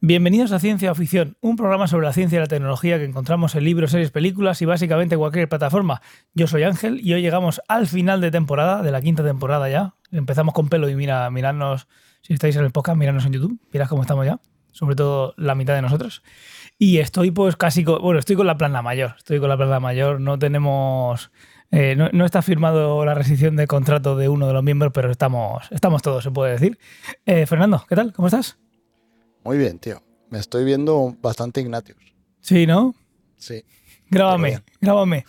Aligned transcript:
Bienvenidos 0.00 0.52
a 0.52 0.60
Ciencia 0.60 0.92
o 0.92 0.94
Ficción, 0.94 1.36
un 1.40 1.56
programa 1.56 1.88
sobre 1.88 2.06
la 2.06 2.12
ciencia 2.12 2.36
y 2.36 2.38
la 2.38 2.46
tecnología 2.46 2.98
que 2.98 3.04
encontramos 3.04 3.56
en 3.56 3.64
libros, 3.64 3.90
series, 3.90 4.12
películas 4.12 4.62
y 4.62 4.64
básicamente 4.64 5.16
cualquier 5.16 5.48
plataforma. 5.48 6.02
Yo 6.34 6.46
soy 6.46 6.62
Ángel 6.62 7.00
y 7.02 7.14
hoy 7.14 7.20
llegamos 7.20 7.60
al 7.66 7.88
final 7.88 8.20
de 8.20 8.30
temporada, 8.30 8.82
de 8.82 8.92
la 8.92 9.00
quinta 9.00 9.24
temporada 9.24 9.68
ya. 9.68 9.96
Empezamos 10.12 10.54
con 10.54 10.68
pelo 10.68 10.88
y 10.88 10.94
mira, 10.94 11.28
miradnos, 11.30 11.88
si 12.22 12.32
estáis 12.32 12.54
en 12.54 12.64
el 12.64 12.70
podcast, 12.70 12.96
miradnos 12.96 13.26
en 13.26 13.32
YouTube, 13.32 13.58
mirad 13.72 13.88
cómo 13.88 14.02
estamos 14.02 14.24
ya, 14.24 14.38
sobre 14.70 14.94
todo 14.94 15.34
la 15.36 15.56
mitad 15.56 15.74
de 15.74 15.82
nosotros. 15.82 16.22
Y 16.78 16.98
estoy 16.98 17.32
pues 17.32 17.56
casi, 17.56 17.82
con, 17.82 18.00
bueno, 18.00 18.20
estoy 18.20 18.36
con 18.36 18.46
la 18.46 18.56
plana 18.56 18.82
mayor, 18.82 19.16
estoy 19.18 19.40
con 19.40 19.48
la 19.48 19.56
plana 19.56 19.80
mayor, 19.80 20.20
no 20.20 20.38
tenemos... 20.38 21.32
eh, 21.72 21.96
no, 21.96 22.08
no 22.12 22.24
está 22.24 22.40
firmado 22.42 23.04
la 23.04 23.14
rescisión 23.14 23.56
de 23.56 23.66
contrato 23.66 24.16
de 24.16 24.28
uno 24.28 24.46
de 24.46 24.52
los 24.52 24.62
miembros, 24.62 24.92
pero 24.94 25.10
estamos, 25.10 25.66
estamos 25.72 26.02
todos, 26.02 26.22
se 26.22 26.30
puede 26.30 26.52
decir. 26.52 26.78
Eh, 27.26 27.46
Fernando, 27.46 27.84
¿qué 27.88 27.96
tal? 27.96 28.12
¿Cómo 28.12 28.28
estás? 28.28 28.60
Muy 29.48 29.56
bien, 29.56 29.78
tío. 29.78 30.02
Me 30.28 30.38
estoy 30.38 30.62
viendo 30.66 31.16
bastante 31.22 31.62
Ignatius. 31.62 31.96
Sí, 32.42 32.66
¿no? 32.66 32.94
Sí. 33.38 33.64
Grábame, 34.10 34.62
grábame. 34.78 35.24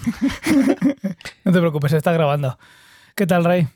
no 1.46 1.54
te 1.54 1.60
preocupes, 1.60 1.92
se 1.92 1.98
está 1.98 2.12
grabando. 2.12 2.60
¿Qué 3.16 3.26
tal, 3.26 3.46
Rey? 3.46 3.70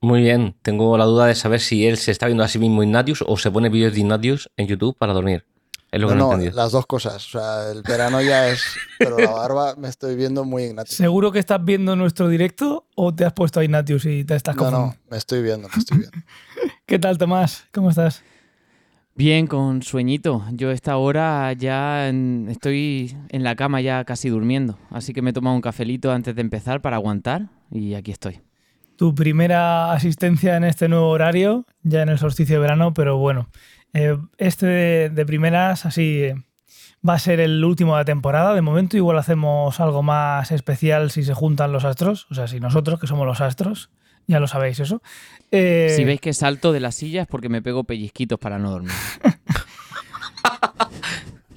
Muy 0.00 0.22
bien, 0.22 0.56
tengo 0.62 0.96
la 0.96 1.04
duda 1.04 1.26
de 1.26 1.34
saber 1.34 1.60
si 1.60 1.86
él 1.86 1.98
se 1.98 2.10
está 2.10 2.24
viendo 2.24 2.42
a 2.42 2.48
sí 2.48 2.58
mismo 2.58 2.82
Ignatius 2.82 3.22
o 3.26 3.36
se 3.36 3.50
pone 3.50 3.68
vídeos 3.68 3.92
de 3.92 4.00
Ignatius 4.00 4.50
en 4.56 4.66
YouTube 4.66 4.96
para 4.96 5.12
dormir. 5.12 5.44
Es 5.92 6.00
lo 6.00 6.08
que 6.08 6.14
no, 6.14 6.20
no, 6.20 6.24
he 6.24 6.28
no, 6.28 6.32
entendido. 6.36 6.56
las 6.56 6.72
dos 6.72 6.86
cosas. 6.86 7.16
O 7.26 7.38
sea, 7.38 7.70
el 7.70 7.82
verano 7.82 8.22
ya 8.22 8.48
es. 8.48 8.62
Pero 8.98 9.18
la 9.18 9.30
barba 9.30 9.74
me 9.76 9.90
estoy 9.90 10.16
viendo 10.16 10.42
muy 10.46 10.62
Ignatius. 10.62 10.96
¿Seguro 10.96 11.32
que 11.32 11.38
estás 11.38 11.62
viendo 11.62 11.96
nuestro 11.96 12.28
directo 12.28 12.86
o 12.96 13.14
te 13.14 13.26
has 13.26 13.34
puesto 13.34 13.60
a 13.60 13.64
Ignatius 13.64 14.06
y 14.06 14.24
te 14.24 14.36
estás 14.36 14.56
No, 14.56 14.62
confundiendo? 14.62 14.96
no, 15.04 15.10
me 15.10 15.18
estoy 15.18 15.42
viendo, 15.42 15.68
me 15.68 15.74
estoy 15.78 15.98
viendo. 15.98 16.16
¿Qué 16.86 16.98
tal, 16.98 17.18
Tomás? 17.18 17.66
¿Cómo 17.72 17.90
estás? 17.90 18.22
Bien, 19.20 19.46
con 19.46 19.82
sueñito. 19.82 20.42
Yo 20.52 20.70
a 20.70 20.72
esta 20.72 20.96
hora 20.96 21.52
ya 21.52 22.08
en- 22.08 22.46
estoy 22.48 23.14
en 23.28 23.44
la 23.44 23.54
cama 23.54 23.82
ya 23.82 24.02
casi 24.06 24.30
durmiendo. 24.30 24.78
Así 24.88 25.12
que 25.12 25.20
me 25.20 25.28
he 25.28 25.32
tomado 25.34 25.54
un 25.54 25.60
cafelito 25.60 26.10
antes 26.10 26.34
de 26.34 26.40
empezar 26.40 26.80
para 26.80 26.96
aguantar 26.96 27.50
y 27.70 27.92
aquí 27.92 28.12
estoy. 28.12 28.40
Tu 28.96 29.14
primera 29.14 29.92
asistencia 29.92 30.56
en 30.56 30.64
este 30.64 30.88
nuevo 30.88 31.10
horario, 31.10 31.66
ya 31.82 32.00
en 32.00 32.08
el 32.08 32.16
solsticio 32.18 32.56
de 32.56 32.60
verano, 32.62 32.94
pero 32.94 33.18
bueno, 33.18 33.50
eh, 33.92 34.16
este 34.38 35.10
de, 35.10 35.26
primeras 35.26 35.84
así 35.84 36.22
eh, 36.22 36.34
va 37.06 37.12
a 37.12 37.18
ser 37.18 37.40
el 37.40 37.62
último 37.62 37.96
de 37.96 38.00
la 38.00 38.04
temporada. 38.06 38.54
De 38.54 38.62
momento 38.62 38.96
igual 38.96 39.18
hacemos 39.18 39.80
algo 39.80 40.02
más 40.02 40.50
especial 40.50 41.10
si 41.10 41.24
se 41.24 41.34
juntan 41.34 41.72
los 41.72 41.84
astros, 41.84 42.26
o 42.30 42.34
sea, 42.34 42.48
si 42.48 42.58
nosotros, 42.58 42.98
que 42.98 43.06
somos 43.06 43.26
los 43.26 43.42
astros, 43.42 43.90
ya 44.26 44.40
lo 44.40 44.46
sabéis 44.48 44.80
eso. 44.80 45.02
Eh, 45.50 45.92
Si 45.96 46.04
veis 46.04 46.20
que 46.20 46.32
salto 46.32 46.72
de 46.72 46.80
la 46.80 46.92
silla 46.92 47.22
es 47.22 47.28
porque 47.28 47.48
me 47.48 47.62
pego 47.62 47.84
pellizquitos 47.84 48.38
para 48.38 48.58
no 48.58 48.70
dormir. 48.70 48.92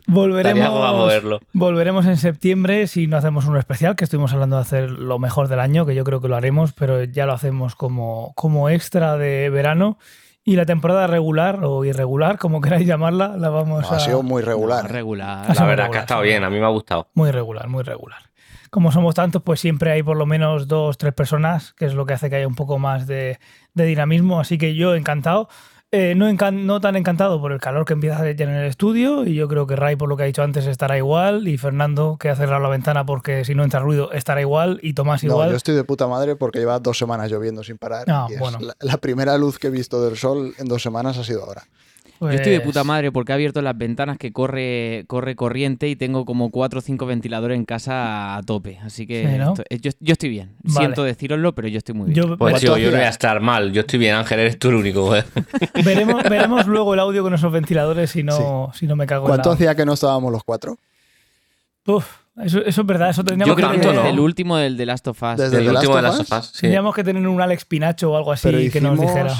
Volveremos, 0.05 1.07
verlo. 1.07 1.39
volveremos 1.53 2.05
en 2.05 2.17
septiembre 2.17 2.85
si 2.87 3.07
no 3.07 3.17
hacemos 3.17 3.45
uno 3.45 3.57
especial, 3.57 3.95
que 3.95 4.03
estuvimos 4.03 4.31
hablando 4.33 4.57
de 4.57 4.61
hacer 4.61 4.91
lo 4.91 5.17
mejor 5.17 5.47
del 5.47 5.59
año, 5.59 5.85
que 5.87 5.95
yo 5.95 6.03
creo 6.03 6.21
que 6.21 6.27
lo 6.27 6.35
haremos, 6.35 6.73
pero 6.73 7.03
ya 7.03 7.25
lo 7.25 7.33
hacemos 7.33 7.75
como, 7.75 8.33
como 8.35 8.69
extra 8.69 9.17
de 9.17 9.49
verano. 9.49 9.97
Y 10.43 10.57
la 10.57 10.65
temporada 10.65 11.07
regular 11.07 11.61
o 11.63 11.85
irregular, 11.85 12.37
como 12.37 12.59
queráis 12.61 12.85
llamarla, 12.85 13.37
la 13.37 13.49
vamos 13.49 13.83
No, 13.83 13.89
a... 13.91 13.95
ha 13.95 13.99
sido 14.01 14.21
muy 14.23 14.41
regular. 14.43 14.91
Regular. 14.91 15.55
La 15.57 15.65
verdad 15.65 15.85
es 15.85 15.91
que 15.93 15.97
ha 15.99 16.01
estado 16.01 16.21
sí. 16.21 16.27
bien, 16.27 16.43
a 16.43 16.49
mí 16.49 16.59
me 16.59 16.65
ha 16.65 16.69
gustado. 16.69 17.07
Muy 17.13 17.31
regular, 17.31 17.67
muy 17.69 17.81
regular. 17.83 18.19
Como 18.73 18.91
somos 18.91 19.13
tantos, 19.13 19.43
pues 19.43 19.59
siempre 19.59 19.91
hay 19.91 20.01
por 20.01 20.17
lo 20.17 20.25
menos 20.25 20.67
dos, 20.67 20.97
tres 20.97 21.13
personas, 21.13 21.73
que 21.73 21.85
es 21.85 21.93
lo 21.93 22.07
que 22.07 22.13
hace 22.13 22.27
que 22.31 22.37
haya 22.37 22.47
un 22.47 22.55
poco 22.55 22.79
más 22.79 23.05
de, 23.05 23.37
de 23.75 23.85
dinamismo. 23.85 24.39
Así 24.39 24.57
que 24.57 24.73
yo 24.73 24.95
encantado. 24.95 25.47
Eh, 25.91 26.15
no, 26.15 26.27
encan- 26.27 26.63
no 26.65 26.81
tan 26.81 26.95
encantado 26.95 27.39
por 27.39 27.51
el 27.51 27.59
calor 27.59 27.85
que 27.85 27.93
empieza 27.93 28.17
a 28.19 28.31
ya 28.31 28.45
en 28.45 28.49
el 28.49 28.65
estudio. 28.65 29.27
Y 29.27 29.35
yo 29.35 29.47
creo 29.47 29.67
que 29.67 29.75
Ray, 29.75 29.95
por 29.95 30.09
lo 30.09 30.17
que 30.17 30.23
ha 30.23 30.25
dicho 30.25 30.41
antes, 30.41 30.65
estará 30.65 30.97
igual. 30.97 31.47
Y 31.47 31.59
Fernando, 31.59 32.17
que 32.19 32.29
ha 32.31 32.35
cerrado 32.35 32.63
la 32.63 32.69
ventana 32.69 33.05
porque 33.05 33.45
si 33.45 33.53
no 33.53 33.63
entra 33.63 33.79
ruido, 33.79 34.11
estará 34.11 34.41
igual. 34.41 34.79
Y 34.81 34.93
Tomás 34.93 35.23
No, 35.23 35.33
igual. 35.33 35.51
yo 35.51 35.55
estoy 35.55 35.75
de 35.75 35.83
puta 35.83 36.07
madre 36.07 36.35
porque 36.35 36.57
lleva 36.57 36.79
dos 36.79 36.97
semanas 36.97 37.29
lloviendo 37.29 37.63
sin 37.63 37.77
parar. 37.77 38.05
Ah, 38.07 38.25
y 38.27 38.33
es 38.33 38.39
bueno. 38.39 38.57
la, 38.59 38.73
la 38.79 38.97
primera 38.97 39.37
luz 39.37 39.59
que 39.59 39.67
he 39.67 39.69
visto 39.69 40.03
del 40.03 40.17
sol 40.17 40.55
en 40.57 40.67
dos 40.67 40.81
semanas 40.81 41.19
ha 41.19 41.23
sido 41.23 41.43
ahora. 41.45 41.61
Yo 42.31 42.35
estoy 42.37 42.51
de 42.53 42.59
puta 42.61 42.79
Pues- 42.81 42.85
madre 42.87 43.11
porque 43.11 43.31
he 43.31 43.35
abierto 43.35 43.61
las 43.61 43.77
ventanas 43.77 44.17
que 44.17 44.31
corre, 44.31 45.05
corre 45.07 45.35
corriente 45.35 45.87
y 45.89 45.95
tengo 45.95 46.25
como 46.25 46.49
cuatro 46.51 46.79
o 46.79 46.81
cinco 46.81 47.05
ventiladores 47.05 47.57
en 47.57 47.65
casa 47.65 48.35
a 48.37 48.43
tope. 48.43 48.79
Así 48.83 49.05
que 49.07 49.27
Sí, 49.31 49.37
¿no? 49.37 49.53
esto- 49.53 49.63
yo, 49.81 49.91
yo 49.99 50.11
estoy 50.13 50.29
bien. 50.29 50.55
Vale. 50.63 50.79
Siento 50.79 51.03
deciroslo, 51.03 51.53
pero 51.55 51.67
yo 51.67 51.77
estoy 51.77 51.95
muy 51.95 52.11
bien. 52.11 52.15
Yo- 52.27 52.37
Pues 52.37 52.51
¿Cuánto 52.53 52.59
chico, 52.59 52.77
yo 52.77 52.91
no 52.91 52.97
voy 52.97 53.05
a 53.05 53.09
estar 53.09 53.39
mal. 53.41 53.71
Yo 53.71 53.81
estoy 53.81 53.99
bien, 53.99 54.15
Ángel, 54.15 54.39
eres 54.39 54.57
tú 54.59 54.69
el 54.69 54.75
único. 54.75 55.15
¿eh? 55.15 55.23
veremos, 55.85 56.23
veremos 56.23 56.67
luego 56.67 56.93
el 56.93 56.99
audio 56.99 57.23
con 57.23 57.33
esos 57.33 57.51
ventiladores 57.51 58.11
si 58.11 58.23
no, 58.23 58.71
si 58.73 58.87
no 58.87 58.95
me 58.95 59.05
cago 59.05 59.25
¿Cuánto 59.25 59.49
en 59.49 59.51
la... 59.51 59.55
hacía 59.55 59.75
que 59.75 59.85
no 59.85 59.93
estábamos 59.93 60.31
los 60.31 60.43
cuatro? 60.43 60.77
Uf, 61.85 62.05
eso, 62.43 62.59
eso 62.63 62.81
es 62.81 62.87
verdad, 62.87 63.09
eso 63.09 63.23
tendríamos 63.23 63.49
Yo 63.51 63.55
que 63.57 63.61
tanto, 63.61 63.79
tener- 63.81 63.95
¿no? 63.95 64.01
Desde 64.03 64.13
el 64.13 64.19
último 64.19 64.55
del 64.57 64.77
The 64.77 64.85
Last 64.85 65.07
of 65.09 65.21
Us. 65.21 65.37
Desde 65.37 65.57
El 65.57 65.65
The 65.65 65.69
último 65.71 65.95
de 65.97 66.01
Last 66.01 66.17
las 66.19 66.31
of 66.31 66.39
Us? 66.39 66.45
Sí. 66.53 66.61
Tendríamos 66.61 66.95
que 66.95 67.03
tener 67.03 67.27
un 67.27 67.41
Alex 67.41 67.65
Pinacho 67.65 68.11
o 68.11 68.17
algo 68.17 68.31
así 68.31 68.47
Pero 68.49 68.71
que 68.71 68.79
nos 68.81 68.99
dijera. 68.99 69.33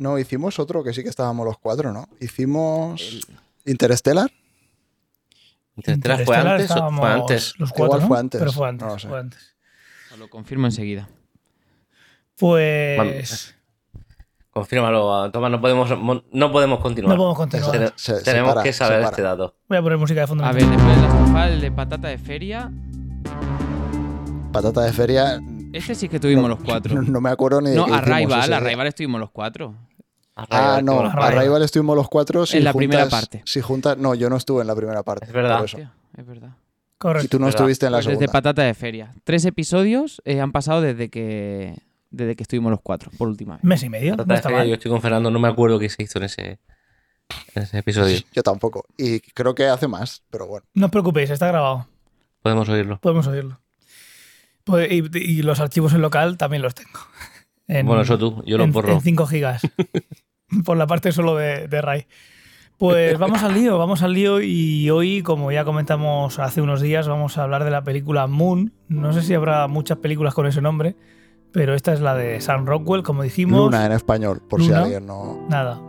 Hicimos. 0.00 0.12
No, 0.12 0.18
hicimos 0.18 0.58
otro 0.58 0.82
que 0.82 0.92
sí 0.92 1.02
que 1.02 1.08
estábamos 1.08 1.44
los 1.46 1.58
cuatro, 1.58 1.92
¿no? 1.92 2.08
Hicimos. 2.20 3.26
Interstellar. 3.66 4.30
Interstellar 5.76 6.24
fue 6.24 6.36
Interestelar 6.36 6.46
antes 6.60 6.70
o 6.70 6.90
fue 6.90 7.08
antes. 7.10 7.54
Los 7.58 7.70
cuatro, 7.70 7.86
Igual 7.86 8.00
¿no? 8.02 8.08
fue 8.08 8.18
antes, 8.18 8.38
Pero 8.38 8.52
fue 8.52 8.68
antes. 8.68 8.86
no 8.86 8.92
lo 8.94 8.98
sé. 8.98 9.08
fue 9.08 9.18
antes. 9.20 9.54
Lo 10.18 10.28
confirmo 10.28 10.66
enseguida. 10.66 11.08
Pues. 12.38 13.54
Confírmalo, 14.50 15.30
Tomás, 15.30 15.50
no 15.50 15.60
podemos, 15.60 15.88
no 16.32 16.52
podemos 16.52 16.80
continuar. 16.80 17.14
No 17.16 17.16
podemos 17.18 17.36
continuar. 17.38 17.70
Tene- 17.70 17.92
Se- 17.94 18.16
se 18.18 18.24
tenemos 18.24 18.50
para, 18.52 18.62
que 18.64 18.72
saber 18.72 19.02
este 19.02 19.22
dato. 19.22 19.54
Voy 19.68 19.78
a 19.78 19.82
poner 19.82 19.96
música 19.98 20.20
de 20.22 20.26
fondo. 20.26 20.44
A 20.44 20.50
ver, 20.52 20.66
después 20.66 20.96
de 20.96 21.02
Last 21.02 21.14
of 21.14 21.30
Us, 21.30 21.50
el 21.52 21.60
de 21.60 21.70
patata 21.72 22.08
de 22.08 22.18
feria. 22.18 22.70
Patata 24.52 24.80
de 24.82 24.92
feria. 24.92 25.40
Este 25.72 25.94
sí 25.94 26.08
que 26.08 26.18
tuvimos 26.18 26.42
No, 26.42 26.48
los 26.48 26.58
cuatro. 26.64 26.94
No, 26.96 27.02
no 27.02 27.20
me 27.20 27.30
acuerdo 27.30 27.60
ni 27.60 27.70
de 27.70 27.76
No, 27.76 27.84
qué 27.84 27.92
hicimos 27.92 28.08
Arrival, 28.10 28.48
día. 28.48 28.56
Arrival 28.56 28.86
estuvimos 28.88 29.20
los 29.20 29.30
cuatro. 29.30 29.74
Ah, 30.50 30.80
no, 30.82 31.00
Arrival. 31.00 31.38
Arrival 31.38 31.62
estuvimos 31.62 31.96
los 31.96 32.08
cuatro. 32.08 32.46
Si 32.46 32.58
En 32.58 32.64
la 32.64 32.72
juntas- 32.72 32.78
primera 32.88 33.08
parte. 33.08 33.42
Si 33.44 33.60
juntas, 33.60 33.98
no, 33.98 34.14
yo 34.14 34.30
no 34.30 34.36
estuve 34.36 34.60
en 34.62 34.66
la 34.68 34.74
primera 34.76 35.02
parte. 35.02 35.26
Es 35.26 35.32
verdad. 35.32 35.64
es 35.64 36.26
verdad. 36.26 36.50
Y 36.56 36.98
Correcto. 36.98 37.28
tú 37.28 37.38
no 37.38 37.46
verdad. 37.46 37.60
estuviste 37.60 37.86
en 37.86 37.92
la 37.92 37.96
Pues 37.98 38.06
desde 38.06 38.18
segunda. 38.18 38.32
patata 38.32 38.62
de 38.62 38.74
feria. 38.74 39.14
Tres 39.24 39.44
episodios 39.44 40.20
eh, 40.24 40.40
han 40.40 40.52
pasado 40.52 40.80
desde 40.82 41.08
que 41.10 41.76
desde 42.10 42.34
que 42.36 42.42
estuvimos 42.42 42.70
los 42.72 42.80
cuatro, 42.82 43.10
por 43.16 43.28
última 43.28 43.54
vez. 43.54 43.64
Mes 43.64 43.82
y 43.84 43.88
medio. 43.88 44.12
Patata 44.12 44.26
No 44.26 44.32
de 44.34 44.36
está 44.36 44.48
feria, 44.48 44.58
mal. 44.58 44.68
Yo 44.68 44.74
estoy 44.74 44.90
con 44.90 45.00
Fernando, 45.00 45.30
no 45.30 45.38
me 45.38 45.48
acuerdo 45.48 45.78
qué 45.78 45.88
se 45.88 46.02
hizo 46.02 46.18
en 46.18 46.24
ese, 46.24 46.58
en 47.54 47.62
ese 47.62 47.78
episodio. 47.78 48.18
Yo 48.32 48.42
tampoco. 48.42 48.84
Y 48.98 49.20
creo 49.20 49.54
que 49.54 49.66
hace 49.66 49.86
más, 49.88 50.22
pero 50.30 50.46
bueno. 50.46 50.66
No 50.74 50.86
os 50.86 50.90
preocupéis, 50.92 51.30
está 51.30 51.46
grabado. 51.46 51.86
Podemos 52.42 52.68
oírlo. 52.68 52.98
Podemos 53.00 53.26
oírlo. 53.28 53.60
Pues- 54.64 54.90
y, 54.92 55.04
y 55.18 55.42
los 55.42 55.60
archivos 55.60 55.92
en 55.94 56.02
local 56.02 56.36
también 56.36 56.62
los 56.62 56.74
tengo. 56.74 56.90
En- 57.68 57.86
Bueno, 57.86 58.02
eso 58.02 58.18
tú, 58.18 58.42
yo 58.44 58.58
lo 58.58 58.64
en, 58.64 58.72
borro. 58.72 58.92
en 58.94 59.00
5 59.00 59.26
gigas. 59.28 59.62
por 60.64 60.76
la 60.76 60.86
parte 60.86 61.12
solo 61.12 61.36
de, 61.36 61.68
de 61.68 61.82
Ray. 61.82 62.06
Pues 62.80 63.18
vamos 63.18 63.42
al 63.42 63.52
lío, 63.52 63.76
vamos 63.76 64.02
al 64.02 64.14
lío 64.14 64.40
y 64.40 64.88
hoy, 64.88 65.22
como 65.22 65.52
ya 65.52 65.66
comentamos 65.66 66.38
hace 66.38 66.62
unos 66.62 66.80
días, 66.80 67.06
vamos 67.06 67.36
a 67.36 67.42
hablar 67.42 67.64
de 67.64 67.70
la 67.70 67.84
película 67.84 68.26
Moon. 68.26 68.72
No 68.88 69.12
sé 69.12 69.20
si 69.20 69.34
habrá 69.34 69.68
muchas 69.68 69.98
películas 69.98 70.32
con 70.32 70.46
ese 70.46 70.62
nombre, 70.62 70.96
pero 71.52 71.74
esta 71.74 71.92
es 71.92 72.00
la 72.00 72.14
de 72.14 72.40
Sam 72.40 72.66
Rockwell, 72.66 73.02
como 73.02 73.22
dijimos. 73.22 73.60
Luna 73.60 73.86
en 73.86 73.92
español, 73.92 74.40
por 74.48 74.60
si 74.62 74.68
Luna. 74.68 74.82
alguien 74.82 75.06
no. 75.06 75.46
Nada. 75.48 75.80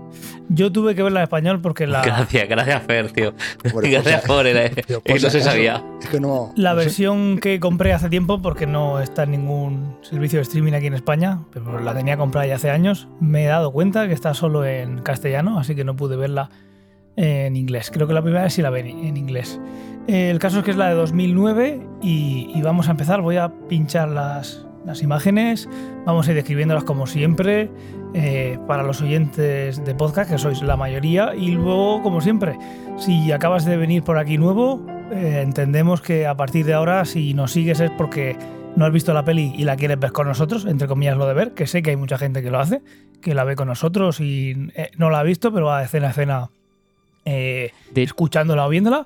Yo 0.50 0.70
tuve 0.72 0.94
que 0.96 1.04
verla 1.04 1.22
en 1.22 1.24
español 1.24 1.62
porque 1.62 1.88
la, 1.88 2.02
Gracias, 2.02 2.50
gracias, 2.50 2.84
Fer, 2.84 3.12
tío. 3.12 3.34
Gracias 3.82 4.26
por 4.26 4.46
el, 4.46 4.76
tío, 4.76 5.02
por 5.02 5.16
Eso 5.16 5.30
si 5.30 5.38
se 5.40 5.46
sabía. 5.46 5.82
Es 6.02 6.10
que 6.10 6.20
no. 6.20 6.52
la 6.58 6.74
no 6.74 6.80
sé. 6.80 6.86
versión 6.86 7.38
que 7.40 7.60
compré 7.62 7.94
hace 7.94 8.10
tiempo, 8.10 8.42
porque 8.42 8.68
no 8.68 9.00
está 9.00 9.24
en 9.24 9.32
ningún 9.32 9.96
servicio 10.02 10.40
de 10.40 10.44
streaming 10.44 10.74
aquí 10.74 10.88
en 10.88 10.94
España, 10.96 11.44
pero 11.54 11.80
la 11.80 11.94
tenía 11.94 12.18
comprada 12.18 12.46
ya 12.48 12.56
hace 12.56 12.70
años, 12.70 13.08
me 13.22 13.46
he 13.46 13.48
dado 13.48 13.72
cuenta 13.72 14.08
que 14.08 14.14
está 14.14 14.34
solo 14.34 14.66
en 14.66 15.00
castellano, 15.02 15.58
así 15.60 15.76
que 15.76 15.86
no 15.86 15.96
pude 15.96 16.18
verla 16.18 16.50
en 17.16 17.56
inglés. 17.56 17.90
Creo 17.94 18.08
que 18.08 18.14
la 18.14 18.22
primera 18.22 18.44
vez 18.44 18.53
sí 18.53 18.62
la 18.62 18.70
vi 18.72 18.82
en 18.82 18.88
en 19.06 19.16
inglés. 19.18 19.62
Eh, 20.08 20.30
El 20.32 20.40
caso 20.40 20.59
es 20.59 20.66
que 20.66 20.72
es 20.72 20.78
la 20.78 20.90
de 20.90 20.96
2009 20.96 21.80
y, 22.02 22.52
y 22.53 22.62
vamos 22.62 22.90
a 22.90 22.91
empezar. 22.91 23.22
Voy 23.22 23.38
a 23.38 23.53
pinchar 23.70 24.09
las, 24.09 24.66
las 24.86 25.02
imágenes, 25.04 25.70
vamos 26.06 26.28
a 26.28 26.32
ir 26.32 26.36
describiéndolas 26.36 26.84
como 26.84 27.06
siempre 27.08 27.70
eh, 28.14 28.58
para 28.68 28.84
los 28.84 29.02
oyentes 29.02 29.84
de 29.86 29.96
podcast, 29.96 30.30
que 30.32 30.38
sois 30.38 30.62
la 30.64 30.76
mayoría, 30.78 31.34
y 31.36 31.52
luego, 31.52 32.02
como 32.02 32.22
siempre, 32.22 32.58
si 32.98 33.32
acabas 33.32 33.66
de 33.66 33.78
venir 33.78 34.04
por 34.04 34.18
aquí 34.18 34.38
nuevo, 34.38 34.86
eh, 35.12 35.42
entendemos 35.44 36.02
que 36.02 36.26
a 36.28 36.36
partir 36.36 36.66
de 36.66 36.74
ahora, 36.74 37.06
si 37.06 37.34
nos 37.34 37.52
sigues 37.52 37.80
es 37.80 37.92
porque 37.92 38.36
no 38.76 38.86
has 38.86 38.92
visto 38.94 39.14
la 39.14 39.24
peli 39.26 39.54
y 39.56 39.66
la 39.66 39.76
quieres 39.76 40.00
ver 40.00 40.12
con 40.14 40.28
nosotros, 40.28 40.66
entre 40.66 40.88
comillas 40.88 41.18
lo 41.18 41.28
de 41.28 41.34
ver, 41.34 41.52
que 41.54 41.68
sé 41.68 41.82
que 41.84 41.92
hay 41.92 41.98
mucha 41.98 42.18
gente 42.18 42.42
que 42.42 42.50
lo 42.52 42.60
hace, 42.60 42.82
que 43.22 43.36
la 43.36 43.44
ve 43.44 43.56
con 43.56 43.68
nosotros 43.68 44.20
y 44.20 44.70
eh, 44.76 44.92
no 44.98 45.10
la 45.10 45.20
ha 45.20 45.24
visto, 45.24 45.54
pero 45.54 45.68
va 45.68 45.80
de 45.80 45.86
escena 45.86 46.08
a 46.08 46.10
escena 46.12 46.50
eh, 47.26 47.72
De- 47.94 48.04
escuchándola 48.04 48.66
o 48.66 48.70
viéndola. 48.70 49.06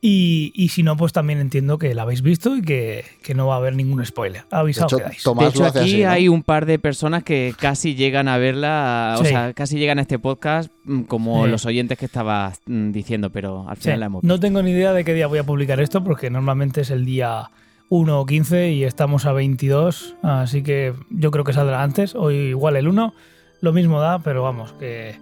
Y, 0.00 0.52
y 0.54 0.68
si 0.68 0.84
no, 0.84 0.96
pues 0.96 1.12
también 1.12 1.40
entiendo 1.40 1.76
que 1.76 1.92
la 1.92 2.02
habéis 2.02 2.22
visto 2.22 2.56
y 2.56 2.62
que, 2.62 3.04
que 3.22 3.34
no 3.34 3.48
va 3.48 3.54
a 3.54 3.56
haber 3.56 3.74
ningún 3.74 4.04
spoiler. 4.06 4.42
De 4.48 4.56
Avisado 4.56 4.86
hecho, 4.86 4.96
quedáis. 4.98 5.22
Tomás 5.24 5.44
de 5.46 5.50
hecho, 5.50 5.64
aquí 5.66 5.78
así, 5.80 6.02
¿no? 6.04 6.10
hay 6.10 6.28
un 6.28 6.44
par 6.44 6.66
de 6.66 6.78
personas 6.78 7.24
que 7.24 7.52
casi 7.58 7.96
llegan 7.96 8.28
a 8.28 8.38
verla, 8.38 9.16
o 9.18 9.24
sea, 9.24 9.52
casi 9.54 9.76
llegan 9.76 9.98
a 9.98 10.02
este 10.02 10.20
podcast 10.20 10.70
mm, 10.84 11.02
como 11.02 11.44
Sí. 11.46 11.50
los 11.50 11.66
oyentes 11.66 11.98
que 11.98 12.04
estabas 12.04 12.60
mm, 12.66 12.92
diciendo, 12.92 13.30
pero 13.30 13.68
al 13.68 13.76
Sí, 13.78 13.82
final 13.84 14.00
la 14.00 14.06
hemos 14.06 14.22
no 14.22 14.38
tengo 14.38 14.62
ni 14.62 14.70
idea 14.70 14.92
de 14.92 15.02
qué 15.04 15.14
día 15.14 15.26
voy 15.26 15.38
a 15.40 15.44
publicar 15.44 15.80
esto, 15.80 16.04
porque 16.04 16.30
normalmente 16.30 16.82
es 16.82 16.90
el 16.90 17.04
día 17.04 17.50
1 17.88 18.20
o 18.20 18.24
15 18.24 18.70
y 18.70 18.84
estamos 18.84 19.26
a 19.26 19.32
22, 19.32 20.14
así 20.22 20.62
que 20.62 20.94
yo 21.10 21.32
creo 21.32 21.42
que 21.42 21.52
saldrá 21.52 21.82
antes, 21.82 22.14
o 22.14 22.30
igual 22.30 22.76
el 22.76 22.86
1, 22.86 23.14
lo 23.62 23.72
mismo 23.72 23.98
da, 24.00 24.20
pero 24.20 24.44
vamos, 24.44 24.74
que, 24.74 25.18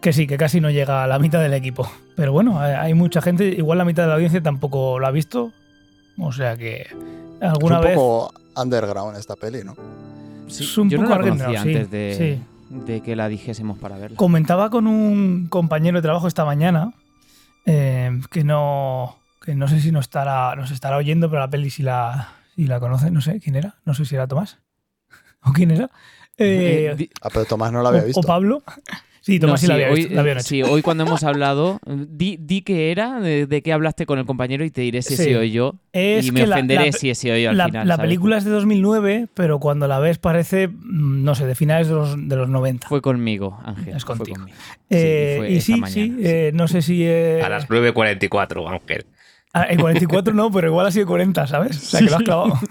que 0.00 0.12
sí, 0.12 0.26
que 0.26 0.36
casi 0.36 0.60
no 0.60 0.70
llega 0.70 1.04
a 1.04 1.06
la 1.06 1.18
mitad 1.18 1.40
del 1.40 1.54
equipo. 1.54 1.90
Pero 2.16 2.32
bueno, 2.32 2.58
hay- 2.60 2.94
mucha 2.94 3.20
gente, 3.22 3.44
igual 3.46 3.78
la 3.78 3.84
mitad 3.84 4.02
de 4.04 4.08
la 4.08 4.14
audiencia 4.14 4.42
tampoco 4.42 4.98
lo 4.98 5.06
ha 5.06 5.10
visto, 5.10 5.52
o 6.18 6.32
sea 6.32 6.56
que 6.56 6.82
Es 6.82 6.88
alguna 7.42 7.78
un 7.78 7.84
vez... 7.84 7.94
poco 7.94 8.32
underground 8.60 9.16
esta 9.16 9.36
peli, 9.36 9.62
¿no? 9.64 9.74
Sí, 10.48 10.64
es 10.64 10.78
un 10.78 10.90
yo 10.90 10.98
no 10.98 11.04
poco 11.04 11.18
la 11.18 11.28
conocía 11.30 11.46
underground, 11.48 11.68
sí, 11.70 11.76
antes 11.76 11.90
de, 11.90 12.38
sí. 12.70 12.84
de 12.84 13.00
que 13.02 13.14
la 13.16 13.28
dijésemos 13.28 13.78
para 13.78 13.96
verla. 13.98 14.16
Comentaba 14.16 14.70
con 14.70 14.86
un 14.86 15.46
compañero 15.48 15.98
de 15.98 16.02
trabajo 16.02 16.26
esta 16.28 16.44
mañana 16.44 16.92
eh, 17.66 18.20
que 18.30 18.42
no 18.44 19.16
que 19.42 19.54
no 19.54 19.68
sé 19.68 19.80
si 19.80 19.90
nos 19.92 20.04
estará 20.06 20.54
nos 20.56 20.70
estará 20.70 20.96
oyendo, 20.96 21.30
pero 21.30 21.40
la 21.40 21.48
peli 21.50 21.70
si 21.70 21.82
la 21.82 22.34
si 22.56 22.66
la 22.66 22.80
conoce, 22.80 23.10
no 23.10 23.20
sé 23.20 23.38
quién 23.40 23.54
era, 23.56 23.76
no 23.84 23.94
sé 23.94 24.04
si 24.04 24.14
era 24.14 24.26
Tomás 24.26 24.58
o 25.42 25.52
quién 25.52 25.70
era. 25.70 25.90
Eh, 26.36 26.94
Eh, 26.98 27.08
Ah, 27.22 27.28
pero 27.32 27.44
Tomás 27.44 27.70
no 27.72 27.82
la 27.82 27.90
había 27.90 28.02
visto. 28.04 28.20
O, 28.20 28.22
Pablo. 28.22 28.62
Sí, 29.30 29.38
no, 29.38 29.46
Tomás 29.46 29.60
sí, 29.60 29.66
sí, 29.66 29.68
la 29.68 29.74
había 29.74 29.88
hoy, 29.90 29.94
visto, 29.96 30.14
la 30.14 30.20
habían 30.22 30.38
hecho. 30.38 30.46
sí, 30.48 30.62
hoy 30.62 30.82
cuando 30.82 31.04
hemos 31.04 31.22
hablado, 31.22 31.78
di, 31.86 32.36
di 32.40 32.62
qué 32.62 32.90
era, 32.90 33.20
de, 33.20 33.46
de 33.46 33.62
qué 33.62 33.72
hablaste 33.72 34.06
con 34.06 34.18
el 34.18 34.26
compañero 34.26 34.64
y 34.64 34.70
te 34.70 34.80
diré 34.80 35.02
si 35.02 35.14
he 35.14 35.16
Sí. 35.16 35.24
sido 35.24 35.42
yo. 35.44 35.76
Es 35.92 36.26
y 36.26 36.32
me 36.32 36.40
que 36.40 36.46
la- 36.48 36.56
ofenderé 36.56 36.86
la- 36.86 36.92
si 36.92 37.10
he 37.10 37.14
sido 37.14 37.36
yo 37.36 37.50
al 37.50 37.56
la, 37.56 37.66
final. 37.66 37.86
la 37.86 37.94
¿sabes? 37.96 38.08
película 38.08 38.38
es 38.38 38.44
de 38.44 38.50
2009, 38.50 39.28
pero 39.34 39.60
cuando 39.60 39.86
la 39.86 39.98
ves 40.00 40.18
parece, 40.18 40.66
mm, 40.68 41.22
no 41.22 41.34
sé, 41.36 41.46
de 41.46 41.54
finales 41.54 41.86
de 41.88 41.94
los, 41.94 42.28
de 42.28 42.36
los 42.36 42.48
90. 42.48 42.88
Fue 42.88 43.00
conmigo, 43.00 43.60
Ángel. 43.64 43.94
Es 43.96 44.04
fue 44.04 44.16
contigo. 44.16 44.36
conmigo. 44.38 44.56
Eh, 44.90 45.34
fue 45.38 45.50
y 45.52 45.56
esta 45.56 45.66
sí, 45.66 45.72
mañana, 45.80 45.88
sí, 45.94 46.14
sí. 46.16 46.16
eh, 46.24 46.50
no 46.52 46.66
sé 46.68 46.82
si... 46.82 47.04
eh, 47.04 47.40
A 47.44 47.48
las 47.48 47.68
9.44, 47.68 48.68
Ángel. 48.68 49.06
Ah, 49.52 49.66
En 49.70 49.78
44 49.80 50.32
no, 50.34 50.50
pero 50.50 50.68
igual 50.68 50.86
ha 50.86 50.90
sido 50.92 51.06
40, 51.06 51.46
¿sabes? 51.46 51.76
O 51.76 51.80
sea, 51.80 52.00
que 52.00 52.06
lo 52.10 52.16
has 52.16 52.22
clavado. 52.22 52.58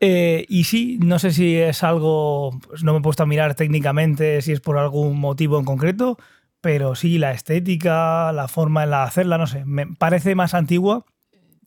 Eh, 0.00 0.46
y 0.48 0.64
sí, 0.64 0.98
no 1.02 1.18
sé 1.18 1.30
si 1.30 1.56
es 1.56 1.82
algo, 1.82 2.58
pues 2.66 2.82
no 2.84 2.92
me 2.94 2.98
he 3.00 3.02
puesto 3.02 3.22
a 3.22 3.26
mirar 3.26 3.54
técnicamente 3.54 4.40
si 4.40 4.52
es 4.52 4.60
por 4.60 4.78
algún 4.78 5.18
motivo 5.20 5.58
en 5.58 5.64
concreto, 5.66 6.16
pero 6.62 6.94
sí, 6.94 7.18
la 7.18 7.32
estética, 7.32 8.32
la 8.32 8.48
forma 8.48 8.84
en 8.84 8.90
la 8.90 9.02
hacerla, 9.04 9.36
no 9.36 9.46
sé, 9.46 9.64
me 9.66 9.86
parece 9.86 10.34
más 10.34 10.54
antigua. 10.54 11.04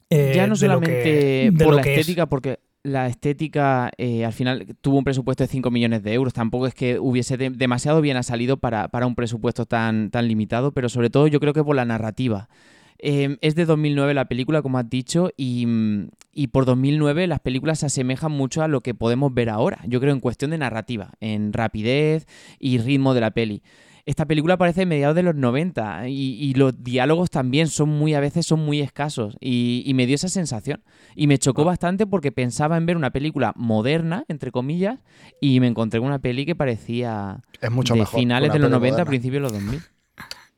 eh, 0.10 0.34
ya 0.36 0.46
no 0.48 0.54
que- 0.54 0.60
solamente 0.60 1.52
de 1.52 1.64
por 1.66 1.76
la 1.76 1.82
que 1.82 1.94
es. 1.96 2.00
estética, 2.02 2.26
porque 2.28 2.60
la 2.84 3.08
estética 3.08 3.90
eh, 3.98 4.26
al 4.26 4.34
final 4.34 4.76
tuvo 4.82 4.98
un 4.98 5.04
presupuesto 5.04 5.44
de 5.44 5.48
5 5.48 5.72
millones 5.72 6.04
de 6.04 6.14
euros. 6.14 6.34
Tampoco 6.34 6.68
es 6.68 6.74
que 6.76 7.00
hubiese 7.00 7.38
de- 7.38 7.50
demasiado 7.50 8.02
bien 8.02 8.18
ha 8.18 8.24
salido 8.24 8.58
para, 8.58 8.90
para 8.90 9.08
un 9.08 9.16
presupuesto 9.16 9.66
tan, 9.66 10.12
tan 10.12 10.28
limitado, 10.28 10.72
pero 10.74 10.90
sobre 10.90 11.10
todo 11.10 11.28
yo 11.28 11.40
creo 11.40 11.54
que 11.54 11.64
por 11.64 11.76
la 11.76 11.86
narrativa. 11.86 12.50
Eh, 13.06 13.38
es 13.42 13.56
de 13.56 13.66
2009 13.66 14.14
la 14.14 14.26
película, 14.30 14.62
como 14.62 14.78
has 14.78 14.90
dicho, 14.90 15.30
y, 15.36 15.66
mm, 15.66 16.08
y 16.32 16.48
por 16.48 16.64
2009 16.66 17.28
las 17.28 17.42
películas 17.42 17.80
se 17.80 17.88
asemejan 17.88 18.32
mucho 18.32 18.64
a 18.64 18.70
lo 18.70 18.80
que 18.80 18.94
podemos 18.94 19.34
ver 19.34 19.50
ahora. 19.50 19.80
Yo 19.88 20.00
creo 20.00 20.14
en 20.14 20.22
cuestión 20.22 20.52
de 20.52 20.58
narrativa, 20.58 21.12
en 21.20 21.52
rapidez 21.52 22.28
y 22.60 22.78
ritmo 22.78 23.14
de 23.14 23.20
la 23.22 23.32
peli. 23.32 23.62
Esta 24.06 24.26
película 24.26 24.54
aparece 24.56 24.82
en 24.84 24.90
mediados 24.90 25.16
de 25.16 25.24
los 25.24 25.36
90 25.36 26.08
y, 26.10 26.34
y 26.36 26.54
los 26.56 26.82
diálogos 26.84 27.30
también 27.30 27.68
son 27.68 27.90
muy, 27.90 28.14
a 28.14 28.20
veces 28.22 28.46
son 28.46 28.60
muy 28.60 28.80
escasos 28.82 29.38
y, 29.42 29.82
y 29.86 29.94
me 29.94 30.06
dio 30.06 30.16
esa 30.16 30.28
sensación. 30.30 30.82
Y 31.16 31.28
me 31.28 31.38
chocó 31.38 31.64
bastante 31.66 32.06
porque 32.08 32.32
pensaba 32.32 32.76
en 32.78 32.86
ver 32.86 32.96
una 32.98 33.12
película 33.12 33.52
moderna, 33.58 34.24
entre 34.30 34.52
comillas, 34.52 35.00
y 35.42 35.60
me 35.60 35.68
encontré 35.68 36.00
con 36.00 36.08
una 36.08 36.20
peli 36.20 36.46
que 36.46 36.56
parecía 36.56 37.42
Es 37.62 37.72
mucho 37.72 37.94
de 37.96 38.02
mejor. 38.02 38.20
finales 38.20 38.52
de 38.52 38.60
los 38.60 38.68
peli 38.68 38.80
90, 38.80 38.92
moderna. 38.94 39.10
principios 39.10 39.36
de 39.36 39.40
los 39.42 39.52
2000. 39.54 39.76
Eso 39.80 39.88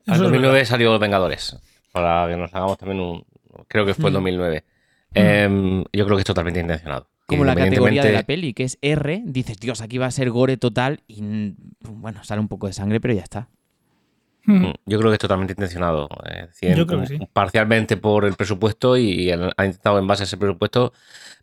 En 0.06 0.14
es 0.14 0.20
2009 0.20 0.64
salió 0.64 0.90
Los 0.92 1.00
Vengadores. 1.00 1.56
Para 1.96 2.28
que 2.30 2.36
nos 2.36 2.52
hagamos 2.54 2.76
también 2.76 3.00
un. 3.00 3.24
Creo 3.68 3.86
que 3.86 3.94
fue 3.94 4.10
el 4.10 4.12
Mm. 4.12 4.14
2009. 4.16 4.64
Em, 5.14 5.82
yo 5.92 6.04
creo 6.04 6.16
que 6.16 6.20
es 6.20 6.24
totalmente 6.26 6.60
intencionado. 6.60 7.08
Como 7.24 7.44
la 7.44 7.54
categoría 7.54 8.02
de 8.04 8.12
la 8.12 8.22
peli, 8.24 8.52
que 8.52 8.64
es 8.64 8.78
R, 8.82 9.22
dices, 9.24 9.58
Dios, 9.58 9.80
aquí 9.80 9.96
va 9.98 10.06
a 10.06 10.10
ser 10.10 10.30
gore 10.30 10.58
total 10.58 11.00
y 11.08 11.22
mm, 11.22 11.56
bueno, 11.88 12.22
sale 12.22 12.40
un 12.40 12.48
poco 12.48 12.66
de 12.66 12.74
sangre, 12.74 13.00
pero 13.00 13.14
ya 13.14 13.22
está. 13.22 13.48
Mm. 14.44 14.66
Mm, 14.66 14.74
Yo 14.84 14.98
creo 14.98 15.10
que 15.10 15.14
es 15.14 15.18
totalmente 15.20 15.54
intencionado. 15.54 16.08
Decir, 16.22 16.76
Yo 16.76 16.86
creo 16.86 17.00
que 17.00 17.06
sí. 17.06 17.18
Parcialmente 17.32 17.96
por 17.96 18.26
el 18.26 18.34
presupuesto 18.34 18.96
y 18.98 19.30
ha 19.30 19.64
intentado 19.64 19.98
en 19.98 20.06
base 20.06 20.22
a 20.22 20.26
ese 20.26 20.36
presupuesto, 20.36 20.92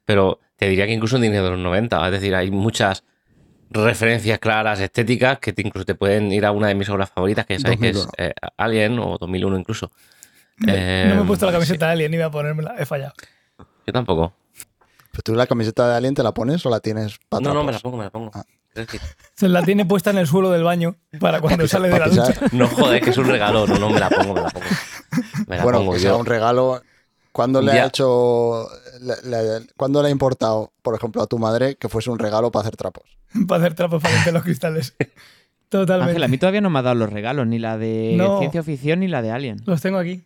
pero 0.06 0.40
te 0.56 0.70
diría 0.70 0.86
que 0.86 0.94
incluso 0.94 1.16
en 1.16 1.24
dinero 1.24 1.46
de 1.46 1.50
los 1.52 1.60
90. 1.60 2.06
Es 2.06 2.12
decir, 2.12 2.36
hay 2.36 2.52
muchas 2.52 3.04
referencias 3.72 4.38
claras, 4.40 4.80
estéticas, 4.80 5.40
que 5.40 5.52
te- 5.52 5.64
incluso 5.66 5.84
te 5.86 5.96
pueden 5.96 6.32
ir 6.32 6.46
a 6.46 6.52
una 6.52 6.68
de 6.68 6.76
mis 6.76 6.88
obras 6.90 7.10
favoritas, 7.10 7.46
que 7.48 7.60
sabéis 7.60 7.80
que 7.80 7.90
es 7.90 7.96
2001. 7.96 8.30
eh, 8.30 8.34
Alien 8.58 9.00
o 9.00 9.18
2001 9.18 9.58
incluso. 9.58 9.92
No 10.68 10.74
me 10.74 10.80
he 10.80 11.12
Em, 11.22 11.28
puesto 11.28 11.46
la 11.46 11.52
sí. 11.52 11.56
camiseta 11.56 11.88
de 11.88 11.92
Alien, 11.94 12.12
ni 12.12 12.18
iba 12.18 12.26
a 12.28 12.32
ponérmela, 12.32 12.76
he 12.78 12.86
fallado. 12.86 13.14
Yo 13.86 13.94
tampoco. 13.94 14.34
¿Pero 15.12 15.22
tú 15.24 15.36
la 15.36 15.46
camiseta 15.48 15.88
de 15.90 15.96
Alien 15.96 16.16
te 16.16 16.24
la 16.24 16.34
pones 16.34 16.66
o 16.66 16.70
la 16.70 16.80
tienes 16.80 17.20
para 17.30 17.42
No, 17.44 17.54
no, 17.54 17.64
me 17.64 17.72
la 17.72 17.80
pongo, 17.80 17.98
me 17.98 18.04
la 18.06 18.10
pongo. 18.10 18.32
Ah. 18.34 18.44
Se 19.36 19.48
la 19.50 19.62
tiene 19.62 19.86
puesta 19.86 20.10
en 20.10 20.18
el 20.18 20.26
suelo 20.26 20.50
del 20.50 20.64
baño 20.64 20.96
para 21.20 21.40
cuando 21.42 21.68
sale 21.68 21.90
de 21.90 22.00
la 22.00 22.08
ducha. 22.08 22.34
No 22.54 22.68
joder, 22.68 23.02
que 23.04 23.12
es 23.12 23.18
un 23.18 23.28
regalo. 23.28 23.68
No, 23.68 23.78
no, 23.78 23.90
me 23.92 24.00
la 24.00 24.10
pongo, 24.10 24.34
me 24.34 24.42
la 24.42 24.50
pongo. 24.50 24.66
Me 25.48 25.58
la 25.58 25.64
Bueno, 25.64 25.78
pongo 25.80 25.94
que 25.94 26.00
sea 26.00 26.16
un 26.16 26.26
regalo. 26.26 26.82
¿Cuándo 27.32 27.62
le 27.62 27.74
Ya. 27.74 27.84
ha 27.84 27.88
hecho. 27.88 28.68
le- 29.02 29.30
le- 29.30 29.68
¿Cuándo 29.78 30.02
le 30.02 30.08
ha 30.08 30.12
importado, 30.12 30.72
por 30.82 30.96
ejemplo, 30.96 31.22
a 31.22 31.28
tu 31.28 31.38
madre 31.40 31.76
que 31.76 31.90
fuese 31.90 32.10
un 32.10 32.18
regalo 32.20 32.52
para 32.52 32.62
hacer 32.62 32.76
trapos? 32.78 33.04
para 33.48 33.60
hacer 33.62 33.74
trapos 33.76 34.02
para 34.02 34.14
limpiar 34.16 34.34
los 34.34 34.44
cristales. 34.44 34.96
Totalmente. 35.70 36.12
Ángel, 36.12 36.24
a 36.24 36.28
mí 36.28 36.38
todavía 36.38 36.62
no 36.62 36.70
me 36.70 36.80
ha 36.80 36.82
dado 36.84 36.96
los 36.96 37.12
regalos, 37.12 37.46
ni 37.48 37.58
la 37.60 37.78
de 37.80 38.14
No. 38.18 38.38
ciencia 38.40 38.62
ficción 38.64 39.00
ni 39.00 39.08
la 39.08 39.22
de 39.24 39.32
Alien. 39.32 39.62
Los 39.66 39.82
tengo 39.82 39.98
aquí. 39.98 40.24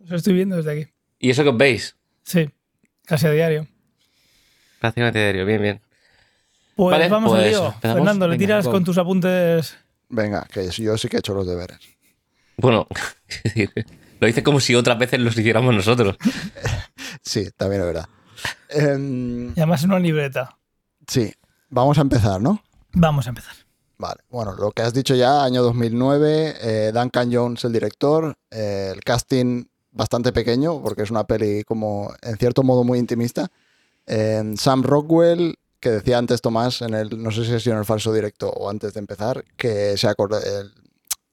Los 0.00 0.12
estoy 0.12 0.34
viendo 0.34 0.56
desde 0.56 0.72
aquí. 0.72 0.92
¿Y 1.18 1.30
eso 1.30 1.42
que 1.42 1.50
os 1.50 1.56
veis? 1.56 1.96
Sí, 2.22 2.48
casi 3.04 3.26
a 3.26 3.30
diario. 3.30 3.66
Prácticamente 4.80 5.18
diario, 5.18 5.44
bien, 5.46 5.60
bien. 5.62 5.80
Pues 6.76 6.92
Vale, 6.92 7.08
vamos 7.08 7.32
al 7.34 7.40
pues, 7.40 7.50
lío. 7.50 7.66
empezamos. 7.66 7.94
Fernando, 7.96 8.26
le 8.28 8.32
Venga, 8.32 8.46
tiras 8.46 8.68
con 8.68 8.84
tus 8.84 8.96
apuntes. 8.98 9.76
Venga, 10.08 10.46
que 10.50 10.68
yo 10.70 10.96
sí 10.96 11.08
que 11.08 11.16
he 11.16 11.18
hecho 11.20 11.34
los 11.34 11.46
deberes. 11.46 11.78
Bueno, 12.56 12.86
lo 14.20 14.28
hice 14.28 14.42
como 14.42 14.60
si 14.60 14.74
otras 14.74 14.98
veces 14.98 15.20
los 15.20 15.36
hiciéramos 15.36 15.74
nosotros. 15.74 16.16
Sí, 17.22 17.50
también 17.56 17.82
es 17.82 17.86
verdad. 17.86 18.08
Em, 18.70 19.48
Y 19.48 19.52
además 19.60 19.82
en 19.84 19.90
una 19.90 19.98
libreta. 19.98 20.56
sí, 21.06 21.30
vamos 21.68 21.98
a 21.98 22.00
empezar, 22.00 22.40
¿no? 22.40 22.62
Vamos 22.92 23.26
a 23.26 23.30
empezar. 23.30 23.52
Vale, 23.98 24.20
bueno, 24.30 24.54
lo 24.54 24.70
que 24.70 24.82
has 24.82 24.94
dicho 24.94 25.14
ya, 25.14 25.44
año 25.44 25.62
2009, 25.62 26.54
eh, 26.62 26.92
Duncan 26.94 27.30
Jones 27.32 27.62
el 27.64 27.72
director, 27.74 28.38
eh, 28.50 28.92
el 28.94 29.00
casting 29.04 29.64
bastante 29.92 30.32
pequeño, 30.32 30.80
porque 30.82 31.02
es 31.02 31.10
una 31.10 31.24
peli 31.24 31.64
como, 31.64 32.12
en 32.22 32.36
cierto 32.36 32.62
modo, 32.62 32.84
muy 32.84 32.98
intimista. 32.98 33.48
Eh, 34.06 34.54
Sam 34.56 34.82
Rockwell, 34.82 35.56
que 35.80 35.90
decía 35.90 36.18
antes 36.18 36.40
Tomás, 36.40 36.82
en 36.82 36.94
el, 36.94 37.22
no 37.22 37.30
sé 37.30 37.44
si 37.44 37.52
ha 37.54 37.60
sido 37.60 37.72
en 37.74 37.80
el 37.80 37.84
falso 37.84 38.12
directo 38.12 38.50
o 38.50 38.68
antes 38.70 38.94
de 38.94 39.00
empezar, 39.00 39.44
que 39.56 39.96
se 39.96 40.08
acorda- 40.08 40.40
él- 40.40 40.72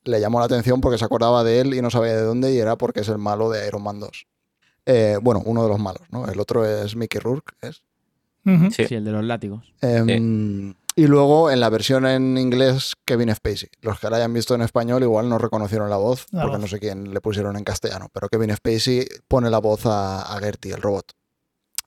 le 0.05 0.21
llamó 0.21 0.39
la 0.39 0.45
atención 0.45 0.79
porque 0.79 0.97
se 0.97 1.03
acordaba 1.05 1.43
de 1.43 1.59
él 1.59 1.73
y 1.73 1.81
no 1.81 1.89
sabía 1.89 2.15
de 2.15 2.21
dónde 2.21 2.53
y 2.53 2.57
era 2.59 2.77
porque 2.77 3.01
es 3.01 3.09
el 3.09 3.17
malo 3.17 3.49
de 3.49 3.67
Iron 3.67 3.83
Man 3.83 3.99
2. 3.99 4.25
Eh, 4.85 5.17
bueno, 5.21 5.41
uno 5.45 5.63
de 5.63 5.69
los 5.69 5.79
malos, 5.79 6.03
¿no? 6.11 6.25
El 6.27 6.39
otro 6.39 6.65
es 6.65 6.95
Mickey 6.95 7.19
Rourke, 7.19 7.53
¿es? 7.61 7.81
Sí. 8.71 8.85
Sí, 8.87 8.95
el 8.95 9.03
de 9.03 9.11
los 9.11 9.25
látigos. 9.25 9.73
Em, 9.81 10.73
Y 10.99 11.05
luego 11.05 11.51
en 11.51 11.59
la 11.59 11.69
versión 11.69 12.07
en 12.07 12.37
inglés, 12.39 12.93
Kevin 13.05 13.33
Spacey. 13.33 13.69
Los 13.81 13.99
que 13.99 14.09
la 14.09 14.17
hayan 14.17 14.33
visto 14.33 14.55
en 14.55 14.63
español 14.63 15.03
igual 15.03 15.29
no 15.29 15.37
reconocieron 15.37 15.91
la 15.91 15.97
voz, 15.97 16.25
La 16.31 16.41
porque 16.41 16.55
voz. 16.57 16.61
no 16.61 16.67
sé 16.67 16.79
quién 16.79 17.13
le 17.13 17.21
pusieron 17.21 17.55
en 17.55 17.63
castellano, 17.63 18.07
pero 18.11 18.29
Kevin 18.29 18.55
Spacey 18.55 19.07
pone 19.27 19.51
la 19.51 19.59
voz 19.59 19.85
a, 19.85 20.23
a 20.23 20.39
Gertie, 20.39 20.73
el 20.73 20.81
robot. 20.81 21.11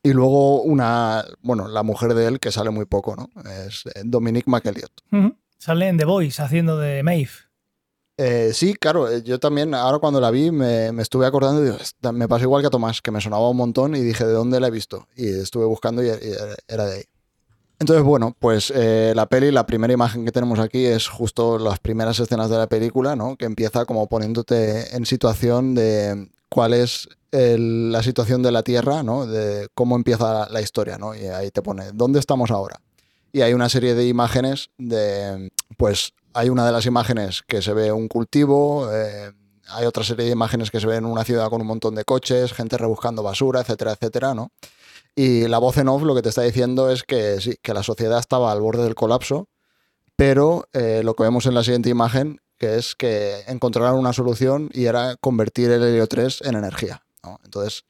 Y 0.05 0.13
luego 0.13 0.63
una, 0.63 1.25
bueno, 1.43 1.67
la 1.67 1.83
mujer 1.83 2.15
de 2.15 2.27
él 2.27 2.39
que 2.39 2.53
sale 2.53 2.71
muy 2.71 2.85
poco, 2.87 3.17
¿no? 3.17 3.29
Es 3.51 3.83
eh, 3.95 4.03
Dominique 4.05 4.49
McElliot. 4.49 4.93
Ujú. 5.13 5.37
Sale 5.59 5.89
en 5.89 5.99
The 5.99 6.05
Voice 6.05 6.41
haciendo 6.41 6.79
de 6.79 7.03
Maeve. 7.03 7.31
Eh, 8.17 8.53
sí, 8.55 8.75
claro, 8.75 9.11
eh, 9.11 9.23
yo 9.25 9.41
también, 9.41 9.75
ahora 9.75 9.99
cuando 9.99 10.21
la 10.21 10.31
vi, 10.31 10.53
me, 10.53 10.93
me 10.93 11.03
estuve 11.03 11.27
acordando 11.27 11.63
y 11.63 11.65
digo, 11.65 11.77
"Esta- 11.79 12.13
me 12.13 12.29
pasó 12.29 12.45
igual 12.45 12.63
que 12.63 12.69
a 12.69 12.71
Tomás, 12.71 13.03
que 13.03 13.11
me 13.11 13.21
sonaba 13.21 13.49
un 13.51 13.57
montón 13.57 13.95
y 13.97 14.01
dije, 14.03 14.25
¿de 14.25 14.33
dónde 14.35 14.61
la 14.61 14.69
he 14.69 14.71
visto? 14.71 15.09
Y 15.17 15.29
estuve 15.29 15.65
buscando 15.65 16.03
y, 16.03 16.09
y 16.09 16.13
era 16.69 16.87
de 16.87 16.95
ahí. 16.99 17.03
Entonces, 17.81 18.05
bueno, 18.05 18.37
pues 18.39 18.71
eh, 18.77 19.15
la 19.17 19.25
peli, 19.25 19.51
la 19.51 19.65
primera 19.65 19.91
imagen 19.95 20.27
que 20.27 20.33
tenemos 20.33 20.59
aquí 20.59 20.85
es 20.85 21.09
justo 21.09 21.59
las 21.59 21.79
primeras 21.79 22.21
escenas 22.21 22.51
de 22.51 22.59
la 22.59 22.67
película, 22.67 23.17
¿no? 23.17 23.37
Que 23.37 23.47
empieza 23.47 23.87
como 23.87 24.07
poniéndote 24.07 24.95
en 24.95 25.07
situación 25.07 25.75
de 25.75 26.29
cuál 26.51 26.75
es 26.75 27.09
el- 27.33 27.91
la 27.91 28.03
situación 28.03 28.43
de 28.43 28.53
la 28.53 28.63
Tierra, 28.63 29.03
¿no? 29.03 29.25
De 29.27 29.69
cómo 29.75 29.97
empieza 29.97 30.47
la, 30.51 30.61
historia, 30.61 30.99
¿no? 30.99 31.15
Y 31.15 31.25
ahí 31.29 31.51
te 31.51 31.63
pone, 31.63 31.93
¿dónde 31.95 32.19
estamos 32.21 32.51
ahora? 32.51 32.83
Y 33.33 33.41
hay 33.41 33.55
una 33.55 33.71
serie 33.71 33.95
de 33.95 34.07
imágenes 34.09 34.69
de, 34.77 35.51
pues, 35.79 36.13
hay 36.35 36.51
una 36.51 36.67
de 36.67 36.73
las 36.73 36.85
imágenes 36.85 37.43
que 37.49 37.63
se 37.63 37.73
ve 37.73 37.93
un 37.93 38.09
cultivo, 38.09 38.91
eh, 38.93 39.33
hay 39.69 39.87
otra 39.87 40.05
serie 40.05 40.27
de 40.27 40.33
imágenes 40.33 40.71
que 40.71 40.81
se 40.81 40.87
ven 40.87 40.99
en 40.99 41.07
una 41.07 41.25
ciudad 41.25 41.49
con 41.49 41.63
un 41.63 41.67
montón 41.67 41.95
de 41.95 42.05
coches, 42.05 42.53
gente 42.53 42.77
rebuscando 42.77 43.23
basura, 43.23 43.61
etcétera, 43.63 43.93
etcétera, 43.93 44.35
¿no? 44.35 44.51
Y 45.15 45.49
la 45.49 45.59
voz 45.59 45.77
en 45.79 45.89
off 45.89 46.03
lo 46.03 46.15
que 46.15 46.23
te 46.23 46.29
está 46.29 46.43
diciendo 46.43 46.91
es 46.91 47.03
que 47.03 47.41
sí, 47.41 47.57
que 47.63 47.75
la 47.75 47.83
sociedad 47.83 48.19
estaba 48.19 48.53
al 48.53 48.61
borde 48.61 48.85
del 48.85 48.95
colapso, 48.95 49.49
pero 50.17 50.67
eh, 50.73 51.03
lo 51.05 51.15
que 51.15 51.25
vemos 51.25 51.47
en 51.47 51.55
la 51.55 51.65
siguiente 51.65 51.91
imagen, 51.91 52.41
que 52.59 52.77
es 52.77 52.95
que 52.95 53.41
encontraron 53.49 53.99
una 53.99 54.13
solución 54.13 54.71
y 54.73 54.85
era 54.85 55.17
convertir 55.17 55.71
el 55.71 55.83
helio 55.83 56.07
3 56.07 56.43
en 56.43 56.57
energía. 56.57 57.03
¿no? 57.23 57.39
Entonces, 57.45 57.85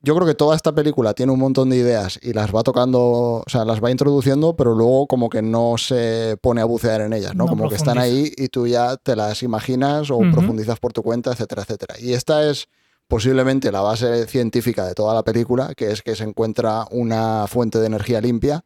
yo 0.00 0.14
creo 0.14 0.26
que 0.26 0.34
toda 0.34 0.54
esta 0.54 0.72
película 0.72 1.14
tiene 1.14 1.32
un 1.32 1.40
montón 1.40 1.68
de 1.70 1.76
ideas 1.76 2.18
y 2.22 2.32
las 2.32 2.54
va 2.54 2.62
tocando, 2.62 3.00
o 3.00 3.44
sea, 3.48 3.64
las 3.64 3.82
va 3.82 3.90
introduciendo, 3.90 4.54
pero 4.54 4.74
luego 4.74 5.06
como 5.06 5.28
que 5.28 5.42
no 5.42 5.74
se 5.78 6.36
pone 6.40 6.60
a 6.60 6.64
bucear 6.64 7.00
en 7.00 7.12
ellas, 7.12 7.34
¿no? 7.34 7.44
No 7.44 7.50
como 7.50 7.68
que 7.68 7.74
están 7.74 7.98
ahí 7.98 8.32
y 8.36 8.48
tú 8.48 8.66
ya 8.66 8.96
te 8.96 9.16
las 9.16 9.42
imaginas 9.42 10.10
o 10.10 10.18
profundizas 10.18 10.78
por 10.78 10.92
tu 10.92 11.02
cuenta, 11.02 11.32
etcétera, 11.32 11.62
etcétera. 11.62 11.96
Y 11.98 12.12
esta 12.12 12.48
es 12.48 12.68
posiblemente 13.08 13.70
la 13.72 13.80
base 13.80 14.26
científica 14.26 14.86
de 14.86 14.94
toda 14.94 15.14
la 15.14 15.22
película, 15.22 15.74
que 15.74 15.92
es 15.92 16.02
que 16.02 16.16
se 16.16 16.24
encuentra 16.24 16.86
una 16.90 17.46
fuente 17.46 17.78
de 17.78 17.86
energía 17.86 18.20
limpia, 18.20 18.64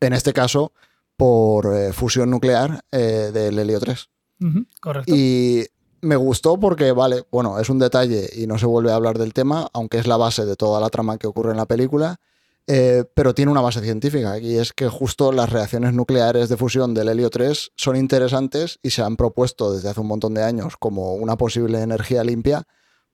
en 0.00 0.12
este 0.12 0.32
caso 0.32 0.72
por 1.16 1.74
eh, 1.74 1.92
fusión 1.92 2.30
nuclear 2.30 2.84
eh, 2.90 3.30
del 3.32 3.58
helio 3.58 3.78
3. 3.80 4.08
ujú, 4.40 4.66
correcto. 4.80 5.14
Y 5.14 5.64
me 6.00 6.16
gustó 6.16 6.58
porque, 6.58 6.92
vale, 6.92 7.24
bueno, 7.30 7.60
es 7.60 7.70
un 7.70 7.78
detalle 7.78 8.28
y 8.34 8.46
no 8.46 8.58
se 8.58 8.66
vuelve 8.66 8.90
a 8.90 8.96
hablar 8.96 9.18
del 9.18 9.32
tema, 9.32 9.68
aunque 9.72 9.98
es 9.98 10.06
la 10.06 10.16
base 10.16 10.44
de 10.44 10.56
toda 10.56 10.80
la 10.80 10.90
trama 10.90 11.16
que 11.16 11.28
ocurre 11.28 11.52
en 11.52 11.58
la 11.58 11.66
película, 11.66 12.18
eh, 12.66 13.04
pero 13.14 13.34
tiene 13.34 13.52
una 13.52 13.60
base 13.60 13.80
científica 13.80 14.38
y 14.38 14.56
es 14.56 14.72
que 14.72 14.88
justo 14.88 15.32
las 15.32 15.50
reacciones 15.50 15.94
nucleares 15.94 16.48
de 16.48 16.56
fusión 16.56 16.94
del 16.94 17.08
helio 17.08 17.30
3 17.30 17.72
son 17.76 17.96
interesantes 17.96 18.78
y 18.82 18.90
se 18.90 19.02
han 19.02 19.16
propuesto 19.16 19.72
desde 19.72 19.88
hace 19.88 20.00
un 20.00 20.06
montón 20.06 20.34
de 20.34 20.44
años 20.44 20.76
como 20.76 21.14
una 21.14 21.36
posible 21.36 21.80
energía 21.80 22.22
limpia 22.22 22.66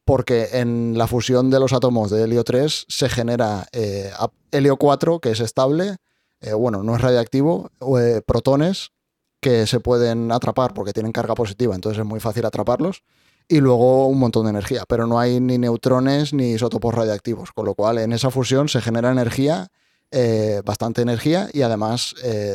porque 0.09 0.49
en 0.53 0.97
la 0.97 1.07
fusión 1.07 1.51
de 1.51 1.61
los 1.61 1.75
átomos 1.75 2.11
de 2.11 2.25
helio 2.25 2.43
3 2.43 2.87
se 2.89 3.11
genera 3.11 3.67
eh, 3.73 4.11
helio 4.51 4.79
4 4.79 5.21
que 5.21 5.33
es 5.33 5.41
estable, 5.41 5.97
eh, 6.41 6.55
bueno, 6.55 6.83
no 6.83 6.97
es 6.97 7.03
radiactivo, 7.03 7.71
eh, 8.01 8.23
protones 8.27 8.93
que 9.43 9.67
se 9.67 9.81
pueden 9.81 10.33
atrapar 10.33 10.73
porque 10.73 10.95
tienen 10.95 11.13
carga 11.13 11.35
positiva, 11.35 11.75
entonces 11.75 11.99
es 11.99 12.07
muy 12.07 12.21
fácil 12.21 12.47
atraparlos. 12.47 13.03
Y 13.49 13.61
luego 13.61 14.07
un 14.07 14.19
montón 14.19 14.45
de 14.45 14.51
energía, 14.51 14.85
pero 14.89 15.07
no 15.07 15.21
hay 15.21 15.41
ni 15.41 15.59
neutrones 15.59 16.33
ni 16.33 16.53
isótopos 16.53 16.95
radiactivos, 16.95 17.53
con 17.53 17.67
lo 17.67 17.75
cual 17.75 17.99
en 17.99 18.15
esa 18.15 18.31
fusión 18.31 18.71
se 18.71 18.81
genera 18.81 19.13
energía, 19.13 19.69
bastante 20.65 21.03
energía, 21.03 21.51
y 21.53 21.61
además, 21.61 22.15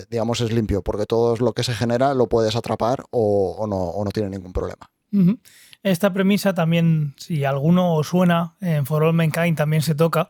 digamos, 0.10 0.42
es 0.42 0.52
limpio, 0.52 0.82
porque 0.82 1.06
todo 1.06 1.36
lo 1.38 1.54
que 1.54 1.64
se 1.64 1.74
genera 1.74 2.16
lo 2.16 2.28
puedes 2.28 2.56
atrapar 2.56 3.06
o, 3.12 3.66
no, 3.68 3.76
o 3.76 4.04
no 4.04 4.12
tiene 4.12 4.32
ningún 4.32 4.54
problema. 4.54 4.90
Esta 5.84 6.14
premisa 6.14 6.54
también, 6.54 7.14
si 7.18 7.44
alguno 7.44 7.96
os 7.96 8.08
suena, 8.08 8.56
en 8.62 8.86
For 8.86 9.04
All 9.04 9.14
Mankind 9.14 9.58
también 9.58 9.82
se 9.82 9.96
toca. 9.96 10.30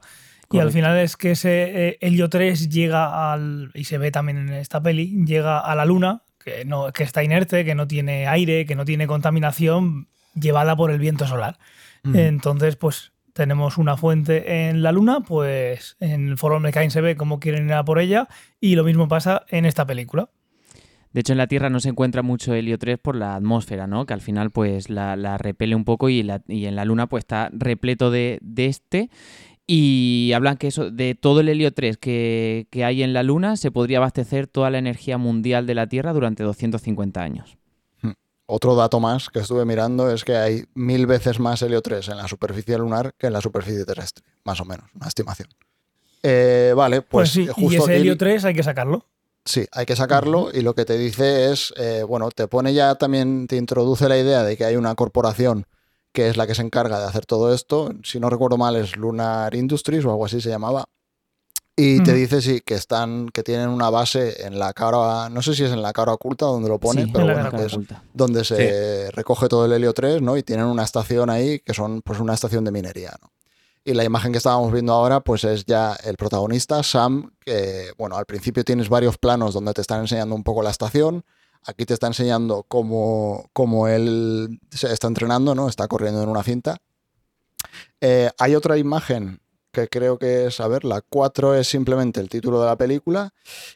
Y 0.51 0.59
al 0.59 0.71
final 0.71 0.99
es 0.99 1.17
que 1.17 1.31
ese 1.31 1.87
eh, 1.87 1.97
Helio 1.99 2.29
3 2.29 2.69
llega 2.69 3.31
al, 3.33 3.71
y 3.73 3.85
se 3.85 3.97
ve 3.97 4.11
también 4.11 4.37
en 4.37 4.53
esta 4.53 4.81
peli, 4.81 5.25
llega 5.25 5.59
a 5.59 5.73
la 5.73 5.83
Luna, 5.83 6.21
que, 6.43 6.63
no, 6.63 6.91
que 6.91 7.03
está 7.03 7.23
inerte, 7.23 7.65
que 7.65 7.73
no 7.73 7.87
tiene 7.87 8.27
aire, 8.27 8.67
que 8.67 8.75
no 8.75 8.85
tiene 8.85 9.07
contaminación, 9.07 10.07
llevada 10.35 10.75
por 10.75 10.91
el 10.91 10.99
viento 10.99 11.25
solar. 11.25 11.57
Entonces, 12.03 12.75
pues 12.75 13.13
tenemos 13.31 13.77
una 13.77 13.95
fuente 13.95 14.67
en 14.67 14.83
la 14.83 14.91
Luna, 14.91 15.21
pues 15.21 15.95
en 15.99 16.37
For 16.37 16.51
All 16.51 16.61
Mankind 16.61 16.91
se 16.91 17.01
ve 17.01 17.15
cómo 17.15 17.39
quieren 17.39 17.65
ir 17.65 17.73
a 17.73 17.85
por 17.85 17.99
ella, 17.99 18.27
y 18.59 18.75
lo 18.75 18.83
mismo 18.83 19.07
pasa 19.07 19.45
en 19.49 19.65
esta 19.65 19.85
película. 19.85 20.29
De 21.13 21.21
hecho, 21.21 21.31
en 21.33 21.37
la 21.37 21.47
Tierra 21.47 21.69
no 21.69 21.79
se 21.79 21.89
encuentra 21.89 22.21
mucho 22.23 22.53
helio 22.53 22.77
3 22.79 22.97
por 22.97 23.15
la 23.15 23.35
atmósfera, 23.35 23.85
¿no? 23.87 24.05
Que 24.05 24.13
al 24.13 24.21
final 24.21 24.49
pues 24.51 24.89
la, 24.89 25.15
la 25.15 25.37
repele 25.37 25.75
un 25.75 25.85
poco 25.85 26.09
y, 26.09 26.23
la- 26.23 26.41
y 26.47 26.65
en 26.65 26.75
la 26.75 26.85
Luna 26.85 27.07
pues 27.07 27.21
está 27.21 27.49
repleto 27.53 28.09
de, 28.11 28.39
de 28.41 28.65
este. 28.65 29.09
Y 29.65 30.31
hablan 30.35 30.57
que 30.57 30.67
eso, 30.67 30.91
de 30.91 31.15
todo 31.15 31.39
el 31.39 31.47
helio 31.49 31.71
3 31.73 31.97
que, 31.97 32.67
que 32.69 32.83
hay 32.83 33.01
en 33.03 33.13
la 33.13 33.23
Luna 33.23 33.55
se 33.55 33.71
podría 33.71 33.99
abastecer 33.99 34.47
toda 34.47 34.69
la 34.69 34.77
energía 34.79 35.17
mundial 35.17 35.65
de 35.67 35.75
la 35.75 35.87
Tierra 35.87 36.11
durante 36.13 36.43
250 36.43 37.21
años. 37.21 37.57
Otro 38.45 38.75
dato 38.75 38.99
más 38.99 39.29
que 39.29 39.39
estuve 39.39 39.63
mirando 39.63 40.11
es 40.11 40.25
que 40.25 40.35
hay 40.35 40.65
mil 40.73 41.07
veces 41.07 41.39
más 41.39 41.61
helio 41.61 41.81
3 41.81 42.09
en 42.09 42.17
la 42.17 42.27
superficie 42.27 42.77
lunar 42.77 43.13
que 43.17 43.27
en 43.27 43.33
la 43.33 43.39
superficie 43.39 43.85
terrestre, 43.85 44.25
más 44.43 44.59
o 44.59 44.65
menos, 44.65 44.85
una 44.95 45.07
estimación. 45.07 45.47
Eh, 46.21 46.73
vale, 46.75 47.01
Pues, 47.01 47.09
pues, 47.09 47.31
sí, 47.31 47.41
eh, 47.43 47.53
y 47.55 47.61
justo 47.63 47.83
ese 47.83 47.95
Helio 47.95 48.17
3 48.17 48.43
hay 48.45 48.53
que 48.53 48.63
sacarlo. 48.63 49.05
Sí, 49.45 49.65
hay 49.71 49.85
que 49.85 49.95
sacarlo 49.95 50.49
y 50.53 50.61
lo 50.61 50.73
que 50.73 50.85
te 50.85 50.97
dice 50.97 51.51
es, 51.51 51.73
eh, 51.77 52.03
bueno, 52.07 52.31
te 52.31 52.47
pone 52.47 52.73
ya 52.73 52.95
también, 52.95 53.47
te 53.47 53.57
introduce 53.57 54.07
la 54.07 54.17
idea 54.17 54.43
de 54.43 54.55
que 54.55 54.63
hay 54.63 54.77
una 54.77 54.95
corporación 54.95 55.65
que 56.13 56.29
es 56.29 56.37
la 56.37 56.47
que 56.47 56.55
se 56.55 56.61
encarga 56.61 56.99
de 56.99 57.05
hacer 57.05 57.25
todo 57.25 57.53
esto. 57.53 57.91
Si 58.03 58.19
no 58.19 58.29
recuerdo 58.29 58.57
mal 58.57 58.75
es 58.75 58.95
Lunar 58.95 59.53
Industries 59.55 60.05
o 60.05 60.11
algo 60.11 60.25
así 60.25 60.39
se 60.39 60.49
llamaba. 60.49 60.85
Y 61.75 62.03
te 62.03 62.13
dice 62.13 62.39
sí 62.39 62.61
que 62.61 62.75
están, 62.75 63.29
que 63.29 63.41
tienen 63.41 63.69
una 63.69 63.89
base 63.89 64.45
en 64.45 64.59
la 64.59 64.73
cara, 64.73 65.27
no 65.29 65.41
sé 65.41 65.55
si 65.55 65.63
es 65.63 65.71
en 65.71 65.81
la 65.81 65.91
cara 65.91 66.13
oculta 66.13 66.45
donde 66.45 66.69
lo 66.69 66.77
pone, 66.79 67.05
Sí, 67.05 67.11
pero 67.11 67.33
bueno, 67.33 67.49
que 67.49 67.65
es 67.65 67.75
donde 68.13 68.45
se 68.45 69.09
recoge 69.09 69.47
todo 69.47 69.65
el 69.65 69.73
helio 69.73 69.91
3, 69.91 70.21
¿no? 70.21 70.37
Y 70.37 70.43
tienen 70.43 70.67
una 70.67 70.83
estación 70.83 71.31
ahí 71.31 71.59
que 71.61 71.73
son 71.73 72.03
pues 72.03 72.19
una 72.19 72.35
estación 72.35 72.63
de 72.63 72.71
minería, 72.71 73.15
¿no? 73.19 73.31
Y 73.85 73.93
la 73.93 74.03
imagen 74.03 74.31
que 74.31 74.37
estábamos 74.37 74.71
viendo 74.71 74.93
ahora 74.93 75.19
pues 75.19 75.43
es 75.43 75.65
ya 75.65 75.93
el 76.03 76.15
protagonista, 76.15 76.81
Sam, 76.83 77.31
que 77.39 77.91
bueno, 77.97 78.15
al 78.15 78.25
principio 78.25 78.63
tienes 78.63 78.87
varios 78.87 79.17
planos 79.17 79.53
donde 79.53 79.73
te 79.73 79.81
están 79.81 80.01
enseñando 80.01 80.35
un 80.35 80.43
poco 80.43 80.63
la 80.63 80.69
estación, 80.69 81.25
aquí 81.65 81.85
te 81.85 81.93
está 81.93 82.07
enseñando 82.07 82.63
cómo, 82.67 83.49
cómo 83.51 83.87
él 83.87 84.59
se 84.71 84.91
está 84.91 85.07
entrenando, 85.07 85.53
¿no? 85.53 85.67
Está 85.67 85.87
corriendo 85.87 86.23
en 86.23 86.29
una 86.29 86.43
cinta. 86.43 86.77
Eh, 87.99 88.29
hay 88.37 88.55
otra 88.55 88.77
imagen 88.77 89.41
que 89.73 89.89
creo 89.89 90.19
que 90.19 90.45
es, 90.45 90.59
a 90.59 90.67
ver, 90.67 90.85
la 90.85 91.01
4 91.01 91.55
es 91.55 91.67
simplemente 91.67 92.19
el 92.19 92.29
título 92.29 92.61
de 92.61 92.67
la 92.67 92.77
película 92.77 93.33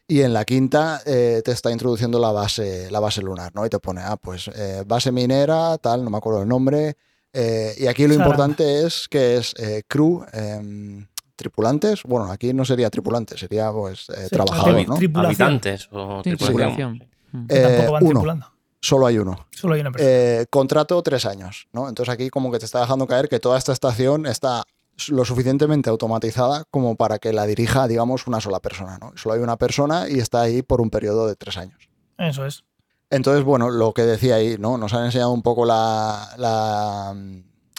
y 0.07 0.21
en 0.21 0.31
la 0.31 0.45
quinta 0.45 1.01
eh, 1.05 1.41
te 1.43 1.51
está 1.51 1.71
introduciendo 1.71 2.19
la 2.19 2.31
base, 2.31 2.89
la 2.91 2.99
base 2.99 3.21
lunar, 3.21 3.53
¿no? 3.55 3.65
Y 3.65 3.69
te 3.69 3.79
pone, 3.79 4.01
ah, 4.01 4.15
pues 4.15 4.47
eh, 4.53 4.83
base 4.85 5.11
minera, 5.11 5.77
tal, 5.79 6.03
no 6.03 6.11
me 6.11 6.17
acuerdo 6.17 6.43
el 6.43 6.47
nombre. 6.47 6.97
Eh, 7.37 7.75
y 7.77 7.87
aquí 7.87 8.07
lo 8.07 8.13
importante 8.15 8.85
es 8.85 9.07
que 9.07 9.37
es 9.37 9.53
eh, 9.57 9.83
crew, 9.87 10.25
em, 10.33 11.05
tripulantes. 11.35 12.01
Bueno, 12.03 12.31
aquí 12.31 12.53
no 12.53 12.65
sería 12.65 12.89
tripulante, 12.89 13.37
sería 13.37 13.71
pues 13.71 14.09
eh, 14.09 14.23
Sí, 14.23 14.29
trabajador, 14.35 14.75
tri- 14.75 14.87
¿no? 15.13 15.19
Habitantes 15.21 15.87
o 15.91 16.21
tripulación. 16.23 17.03
Mm. 17.31 17.45
Eh, 17.49 17.61
tampoco 17.61 17.91
van 17.93 18.03
uno. 18.03 18.11
tripulando. 18.11 18.47
Solo 18.79 19.05
hay 19.07 19.17
uno. 19.17 19.47
Solo 19.51 19.73
hay 19.75 19.81
una 19.81 19.91
persona. 19.91 20.11
Eh, 20.11 20.45
contrato 20.49 21.01
tres 21.03 21.25
años, 21.25 21.67
¿no? 21.73 21.89
Entonces 21.89 22.13
aquí 22.13 22.29
como 22.29 22.51
que 22.51 22.59
te 22.59 22.65
está 22.65 22.79
dejando 22.81 23.05
caer 23.07 23.27
que 23.29 23.39
toda 23.39 23.57
esta 23.57 23.73
estación 23.73 24.25
está 24.25 24.63
lo 25.09 25.25
suficientemente 25.25 25.89
automatizada 25.91 26.63
como 26.71 26.95
para 26.95 27.19
que 27.19 27.33
la 27.33 27.45
dirija, 27.45 27.87
digamos, 27.87 28.25
una 28.27 28.41
sola 28.41 28.59
persona, 28.59 28.97
¿no? 28.99 29.13
Solo 29.15 29.35
hay 29.35 29.41
una 29.41 29.57
persona 29.57 30.09
y 30.09 30.19
está 30.19 30.41
ahí 30.41 30.61
por 30.63 30.81
un 30.81 30.89
periodo 30.89 31.27
de 31.27 31.35
tres 31.35 31.57
años. 31.57 31.89
Eso 32.17 32.45
es. 32.47 32.63
Entonces, 33.09 33.43
bueno, 33.43 33.69
lo 33.69 33.93
que 33.93 34.03
decía 34.03 34.35
ahí, 34.35 34.57
¿no? 34.59 34.77
Nos 34.77 34.93
han 34.93 35.05
enseñado 35.05 35.31
un 35.31 35.41
poco 35.41 35.65
la, 35.65 36.29
la, 36.37 37.15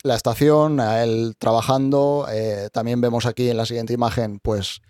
la 0.02 0.14
estación, 0.14 0.80
a 0.80 1.02
él 1.02 1.34
trabajando. 1.38 2.26
eh, 2.30 2.68
también 2.72 3.00
vemos 3.00 3.26
aquí 3.26 3.50
en 3.50 3.56
la 3.56 3.66
siguiente 3.66 3.92
imagen, 3.92 4.38
pues 4.40 4.80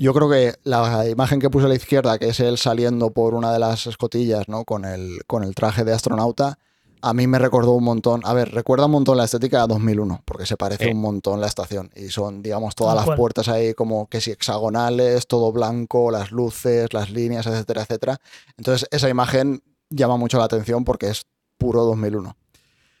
yo 0.00 0.14
creo 0.14 0.30
que 0.30 0.54
la 0.62 1.08
imagen 1.08 1.40
que 1.40 1.50
puse 1.50 1.66
a 1.66 1.68
la 1.68 1.74
izquierda, 1.74 2.18
que 2.18 2.28
es 2.28 2.38
él 2.38 2.56
saliendo 2.56 3.10
por 3.10 3.34
una 3.34 3.52
de 3.52 3.58
las 3.58 3.88
escotillas, 3.88 4.48
¿no? 4.48 4.64
Con 4.64 4.84
el, 4.84 5.18
con 5.26 5.42
el 5.42 5.56
traje 5.56 5.82
de 5.82 5.92
astronauta, 5.92 6.58
a 7.02 7.12
mí 7.14 7.26
me 7.26 7.40
recordó 7.40 7.72
un 7.72 7.82
montón. 7.82 8.20
A 8.24 8.32
ver, 8.32 8.52
recuerda 8.52 8.86
un 8.86 8.92
montón 8.92 9.16
la 9.16 9.24
estética 9.24 9.62
de 9.62 9.66
2001, 9.68 10.22
porque 10.24 10.46
se 10.46 10.56
parece 10.56 10.92
un 10.92 11.00
montón 11.00 11.40
la 11.40 11.48
estación. 11.48 11.90
Y 11.96 12.10
son, 12.10 12.42
digamos, 12.42 12.76
todas 12.76 12.94
las 12.94 13.06
cual. 13.06 13.16
puertas 13.16 13.48
ahí 13.48 13.74
como 13.74 14.08
que 14.08 14.20
si 14.20 14.30
hexagonales, 14.30 15.26
todo 15.26 15.50
blanco, 15.52 16.12
las 16.12 16.30
luces, 16.30 16.92
las 16.92 17.10
líneas, 17.10 17.46
etcétera, 17.48 17.82
etcétera. 17.82 18.18
Entonces, 18.56 18.88
esa 18.92 19.08
imagen 19.08 19.62
llama 19.90 20.16
mucho 20.16 20.38
la 20.38 20.44
atención 20.44 20.84
porque 20.84 21.08
es 21.08 21.26
puro 21.56 21.84
2001. 21.84 22.36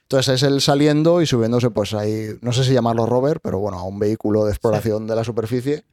Entonces 0.02 0.36
es 0.36 0.42
él 0.42 0.60
saliendo 0.62 1.20
y 1.20 1.26
subiéndose, 1.26 1.70
pues 1.70 1.92
ahí, 1.92 2.30
no 2.40 2.52
sé 2.52 2.64
si 2.64 2.72
llamarlo 2.72 3.04
rover, 3.04 3.40
pero 3.40 3.58
bueno, 3.58 3.78
a 3.78 3.82
un 3.82 3.98
vehículo 3.98 4.44
de 4.44 4.52
exploración 4.52 5.06
de 5.06 5.14
la 5.14 5.22
superficie. 5.22 5.84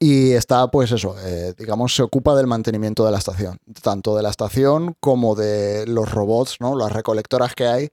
Y 0.00 0.32
está, 0.32 0.68
pues 0.68 0.90
eso, 0.90 1.14
eh, 1.24 1.54
digamos, 1.56 1.94
se 1.94 2.02
ocupa 2.02 2.34
del 2.34 2.48
mantenimiento 2.48 3.04
de 3.04 3.12
la 3.12 3.18
estación, 3.18 3.58
tanto 3.80 4.16
de 4.16 4.24
la 4.24 4.30
estación 4.30 4.96
como 4.98 5.36
de 5.36 5.86
los 5.86 6.10
robots, 6.10 6.56
¿no? 6.58 6.74
Las 6.74 6.90
recolectoras 6.90 7.54
que 7.54 7.68
hay. 7.68 7.90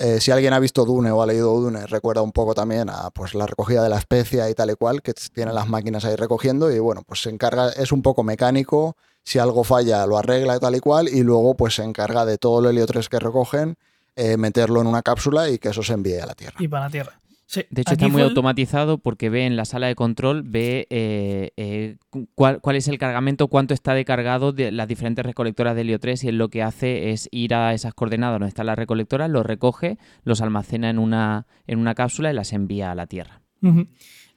Eh, 0.00 0.20
si 0.20 0.30
alguien 0.30 0.52
ha 0.52 0.60
visto 0.60 0.84
Dune 0.84 1.10
o 1.10 1.20
ha 1.20 1.26
leído 1.26 1.52
Dune, 1.60 1.84
recuerda 1.86 2.22
un 2.22 2.30
poco 2.30 2.54
también 2.54 2.88
a 2.88 3.10
pues, 3.10 3.34
la 3.34 3.46
recogida 3.46 3.82
de 3.82 3.88
la 3.88 3.98
especia 3.98 4.48
y 4.48 4.54
tal 4.54 4.70
y 4.70 4.74
cual, 4.74 5.02
que 5.02 5.12
tienen 5.12 5.56
las 5.56 5.68
máquinas 5.68 6.04
ahí 6.04 6.14
recogiendo 6.14 6.70
y 6.70 6.78
bueno, 6.78 7.02
pues 7.04 7.22
se 7.22 7.30
encarga, 7.30 7.70
es 7.70 7.90
un 7.90 8.00
poco 8.00 8.22
mecánico, 8.22 8.96
si 9.24 9.40
algo 9.40 9.64
falla 9.64 10.06
lo 10.06 10.16
arregla 10.16 10.56
y 10.56 10.60
tal 10.60 10.76
y 10.76 10.80
cual, 10.80 11.08
y 11.08 11.24
luego 11.24 11.56
pues 11.56 11.74
se 11.74 11.82
encarga 11.82 12.24
de 12.24 12.38
todo 12.38 12.60
el 12.60 12.66
helio 12.66 12.86
3 12.86 13.08
que 13.08 13.18
recogen, 13.18 13.76
eh, 14.14 14.36
meterlo 14.36 14.80
en 14.80 14.86
una 14.86 15.02
cápsula 15.02 15.50
y 15.50 15.58
que 15.58 15.70
eso 15.70 15.82
se 15.82 15.94
envíe 15.94 16.20
a 16.20 16.26
la 16.26 16.34
Tierra. 16.34 16.56
Y 16.60 16.68
para 16.68 16.84
la 16.84 16.90
Tierra. 16.90 17.18
Sí, 17.50 17.64
De 17.70 17.80
hecho, 17.80 17.94
está 17.94 18.08
muy 18.08 18.20
el- 18.20 18.28
automatizado 18.28 18.98
porque 18.98 19.30
ve 19.30 19.46
en 19.46 19.56
la 19.56 19.64
sala 19.64 19.86
de 19.86 19.94
control, 19.94 20.42
ve 20.42 20.86
eh, 20.90 21.52
eh, 21.56 21.96
cu- 22.10 22.28
cuál, 22.34 22.60
cuál 22.60 22.76
es 22.76 22.88
el 22.88 22.98
cargamento, 22.98 23.48
cuánto 23.48 23.72
está 23.72 23.94
de 23.94 24.04
cargado 24.04 24.52
de 24.52 24.70
las 24.70 24.86
diferentes 24.86 25.24
recolectoras 25.24 25.74
de 25.74 25.80
helio 25.80 25.98
3 25.98 26.24
y 26.24 26.28
él 26.28 26.36
lo 26.36 26.50
que 26.50 26.62
hace 26.62 27.10
es 27.10 27.26
ir 27.32 27.54
a 27.54 27.72
esas 27.72 27.94
coordenadas 27.94 28.34
donde 28.34 28.48
están 28.48 28.66
las 28.66 28.76
recolectoras, 28.76 29.30
los 29.30 29.46
recoge, 29.46 29.96
los 30.24 30.42
almacena 30.42 30.90
en 30.90 30.98
una, 30.98 31.46
en 31.66 31.78
una 31.78 31.94
cápsula 31.94 32.30
y 32.30 32.34
las 32.34 32.52
envía 32.52 32.90
a 32.90 32.94
la 32.94 33.06
Tierra. 33.06 33.40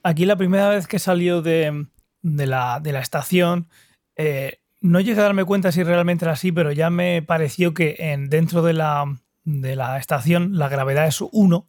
Aquí 0.02 0.24
la 0.24 0.36
primera 0.36 0.70
vez 0.70 0.86
que 0.86 0.98
salió 0.98 1.42
de, 1.42 1.86
de 2.22 2.46
la, 2.46 2.80
de 2.80 2.92
la 2.92 3.00
estación, 3.00 3.68
eh, 4.16 4.60
no 4.80 5.00
llegué 5.00 5.20
a 5.20 5.24
darme 5.24 5.44
cuenta 5.44 5.70
si 5.70 5.82
realmente 5.82 6.24
era 6.24 6.32
así, 6.32 6.50
pero 6.50 6.72
ya 6.72 6.88
me 6.88 7.20
pareció 7.20 7.74
que 7.74 7.94
en, 7.98 8.30
dentro 8.30 8.62
de 8.62 8.72
la, 8.72 9.04
de 9.44 9.76
la 9.76 9.98
estación 9.98 10.56
la 10.56 10.70
gravedad 10.70 11.06
es 11.06 11.20
1 11.20 11.68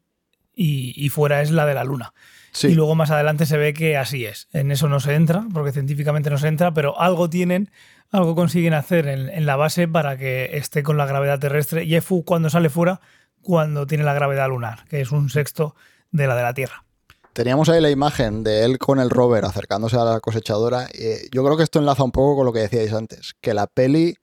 y, 0.55 0.93
y 0.95 1.09
fuera 1.09 1.41
es 1.41 1.51
la 1.51 1.65
de 1.65 1.73
la 1.73 1.83
Luna. 1.83 2.13
Sí, 2.51 2.67
Y 2.67 2.73
luego 2.75 2.93
más 2.95 3.09
adelante 3.09 3.45
se 3.47 3.57
ve 3.57 3.73
que 3.73 3.97
así 3.97 4.25
es. 4.25 4.47
En 4.53 4.71
eso 4.71 4.87
no 4.87 4.99
se 4.99 5.15
entra, 5.15 5.45
porque 5.53 5.71
científicamente 5.71 6.29
no 6.29 6.37
se 6.37 6.47
entra, 6.47 6.73
pero 6.73 6.99
algo 7.01 7.27
tienen, 7.29 7.71
algo 8.11 8.35
consiguen 8.35 8.73
hacer 8.75 9.07
en, 9.07 9.29
en 9.29 9.45
la 9.47 9.55
base 9.55 9.87
para 9.87 10.17
que 10.17 10.55
esté 10.57 10.83
con 10.83 10.95
la 10.97 11.07
gravedad 11.07 11.39
terrestre. 11.39 11.83
Y 11.85 11.95
es 11.95 12.03
fu- 12.05 12.23
cuando 12.23 12.51
sale 12.51 12.69
fuera, 12.69 13.01
cuando 13.41 13.87
tiene 13.87 14.03
la 14.03 14.13
gravedad 14.13 14.47
lunar, 14.49 14.85
que 14.87 15.01
es 15.01 15.11
un 15.11 15.29
sexto 15.31 15.75
de 16.11 16.27
la 16.27 16.35
de 16.35 16.43
la 16.43 16.53
Tierra. 16.53 16.85
teníamos 17.33 17.69
ahí 17.69 17.81
la 17.81 17.89
imagen 17.89 18.43
de 18.43 18.63
él 18.65 18.77
con 18.77 18.99
el 18.99 19.09
rover 19.09 19.45
acercándose 19.45 19.97
a 19.97 20.03
la 20.03 20.19
cosechadora. 20.19 20.87
y 20.93 21.35
yo 21.35 21.43
creo 21.43 21.57
que 21.57 21.63
esto 21.63 21.79
enlaza 21.79 22.03
un 22.03 22.11
poco 22.11 22.35
con 22.35 22.45
lo 22.45 22.53
que 22.53 22.59
decíais 22.59 22.93
antes, 22.93 23.33
que 23.41 23.55
la 23.55 23.65
peli, 23.65 24.15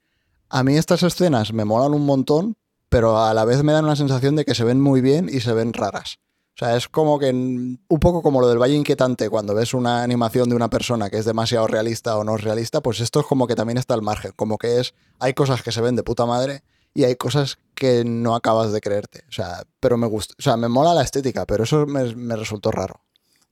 a 0.49 0.63
mí 0.63 0.77
estas 0.77 1.03
escenas 1.03 1.53
me 1.53 1.65
molan 1.65 1.93
un 1.95 2.07
montón, 2.07 2.57
pero 2.91 3.23
a 3.23 3.33
la 3.33 3.47
vez 3.47 3.63
me 3.63 3.73
dan 3.73 3.85
una 3.87 3.97
sensación 3.97 4.37
de 4.37 4.45
que 4.45 4.55
se 4.55 4.65
ven 4.65 4.81
muy 4.81 5.01
bien 5.01 5.31
y 5.33 5.41
se 5.41 5.55
ven 5.55 5.73
raras. 5.73 6.19
O 6.55 6.59
sea, 6.63 6.77
es 6.77 6.89
como 6.89 7.19
que 7.19 7.33
mm, 7.33 7.79
un 7.89 8.01
poco 8.01 8.21
como 8.21 8.41
lo 8.41 8.49
del 8.49 8.59
Valle 8.59 8.75
Inquietante, 8.75 9.31
cuando 9.31 9.55
ves 9.55 9.73
una 9.73 10.03
animación 10.03 10.51
de 10.51 10.57
una 10.57 10.69
persona 10.69 11.09
que 11.09 11.17
es 11.17 11.25
demasiado 11.25 11.67
realista 11.67 12.19
o 12.19 12.25
no 12.25 12.37
es 12.37 12.43
realista, 12.43 12.83
pues 12.83 13.01
esto 13.01 13.21
es 13.21 13.27
como 13.27 13.47
que 13.47 13.55
también 13.55 13.79
está 13.79 13.95
al 13.95 14.03
margen, 14.03 14.33
como 14.37 14.59
que 14.59 14.81
es, 14.81 14.93
hay 15.21 15.33
cosas 15.33 15.63
que 15.63 15.73
se 15.73 15.81
ven 15.81 15.97
de 15.97 16.03
puta 16.03 16.27
madre 16.27 16.63
y 16.93 17.05
hay 17.05 17.15
cosas 17.17 17.59
que 17.75 18.05
no 18.05 18.35
acabas 18.35 18.73
de 18.73 18.81
creerte. 18.81 19.23
O 19.29 19.33
sea, 19.33 19.63
pero 19.79 19.97
me 19.97 20.07
gusta, 20.07 20.35
o 20.39 20.43
sea, 20.43 20.57
me 20.59 20.69
mola 20.69 20.93
la 20.93 21.03
estética, 21.03 21.47
pero 21.47 21.65
eso 21.65 21.87
me, 21.87 22.15
me 22.15 22.37
resultó 22.37 22.71
raro. 22.71 23.01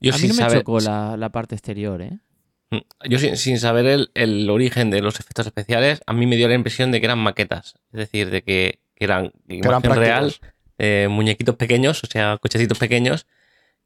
Yo 0.00 0.12
a 0.12 0.16
mí 0.16 0.20
sin 0.20 0.28
no 0.30 0.34
me 0.34 0.42
saber, 0.42 0.58
chocó 0.58 0.80
la, 0.80 1.16
la 1.16 1.30
parte 1.30 1.54
exterior, 1.54 2.02
¿eh? 2.02 2.18
yo 3.08 3.18
sin, 3.18 3.36
sin 3.36 3.58
saber 3.58 3.86
el, 3.86 4.10
el 4.14 4.50
origen 4.50 4.90
de 4.90 5.00
los 5.00 5.18
efectos 5.18 5.46
especiales, 5.46 6.02
a 6.06 6.12
mí 6.12 6.26
me 6.26 6.36
dio 6.36 6.48
la 6.48 6.54
impresión 6.54 6.92
de 6.92 7.00
que 7.00 7.06
eran 7.06 7.18
maquetas. 7.18 7.76
Es 7.92 8.00
decir, 8.00 8.30
de 8.30 8.42
que, 8.42 8.80
que 8.98 9.04
eran 9.04 9.30
Que 9.48 9.58
eran 9.58 9.80
imagen 9.84 9.94
real, 9.96 10.34
eh, 10.78 11.06
muñequitos 11.10 11.56
pequeños, 11.56 12.02
o 12.04 12.06
sea, 12.06 12.38
cochecitos 12.38 12.78
pequeños 12.78 13.26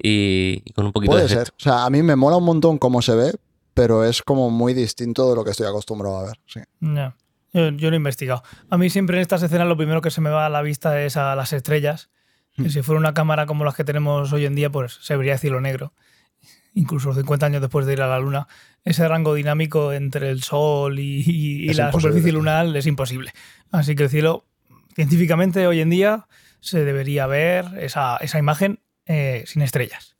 y, 0.02 0.62
y 0.64 0.72
con 0.72 0.86
un 0.86 0.92
poquito 0.92 1.12
Puede 1.12 1.24
de 1.24 1.28
ser. 1.28 1.38
efecto. 1.38 1.54
O 1.58 1.62
sea, 1.62 1.84
a 1.84 1.90
mí 1.90 2.02
me 2.02 2.16
mola 2.16 2.36
un 2.36 2.44
montón 2.44 2.78
cómo 2.78 3.02
se 3.02 3.14
ve, 3.14 3.32
pero 3.74 4.04
es 4.04 4.22
como 4.22 4.50
muy 4.50 4.74
distinto 4.74 5.28
de 5.30 5.36
lo 5.36 5.44
que 5.44 5.50
estoy 5.52 5.66
acostumbrado 5.66 6.18
a 6.18 6.24
ver. 6.24 6.40
Sí. 6.46 6.60
No, 6.80 7.14
yo, 7.52 7.68
yo 7.70 7.90
lo 7.90 7.94
he 7.94 7.98
investigado. 7.98 8.42
A 8.70 8.76
mí 8.78 8.90
siempre 8.90 9.16
en 9.16 9.22
estas 9.22 9.42
escenas 9.42 9.66
lo 9.68 9.76
primero 9.76 10.00
que 10.00 10.10
se 10.10 10.20
me 10.20 10.30
va 10.30 10.46
a 10.46 10.50
la 10.50 10.62
vista 10.62 11.00
es 11.02 11.16
a 11.16 11.34
las 11.36 11.52
estrellas. 11.52 12.10
Que 12.54 12.68
si 12.68 12.82
fuera 12.82 12.98
una 12.98 13.14
cámara 13.14 13.46
como 13.46 13.64
las 13.64 13.74
que 13.74 13.82
tenemos 13.84 14.30
hoy 14.34 14.44
en 14.44 14.54
día, 14.54 14.68
pues 14.68 14.98
se 15.00 15.16
vería 15.16 15.38
cielo 15.38 15.62
negro. 15.62 15.94
Incluso 16.74 17.14
50 17.14 17.46
años 17.46 17.60
después 17.62 17.86
de 17.86 17.94
ir 17.94 18.02
a 18.02 18.06
la 18.08 18.18
Luna. 18.18 18.46
Ese 18.84 19.08
rango 19.08 19.32
dinámico 19.34 19.92
entre 19.94 20.28
el 20.30 20.42
Sol 20.42 20.98
y, 20.98 21.22
y- 21.26 21.70
y 21.70 21.74
la 21.74 21.90
superficie 21.92 22.30
lunar 22.32 22.66
es 22.76 22.86
imposible. 22.86 23.32
Así 23.70 23.94
que 23.94 24.02
el 24.04 24.10
cielo, 24.10 24.44
científicamente 24.94 25.66
hoy 25.66 25.80
en 25.80 25.90
día, 25.90 26.26
se 26.60 26.84
debería 26.84 27.26
ver 27.26 27.66
esa, 27.80 28.16
esa 28.18 28.38
imagen 28.38 28.80
eh, 29.06 29.44
sin 29.46 29.62
estrellas. 29.62 30.16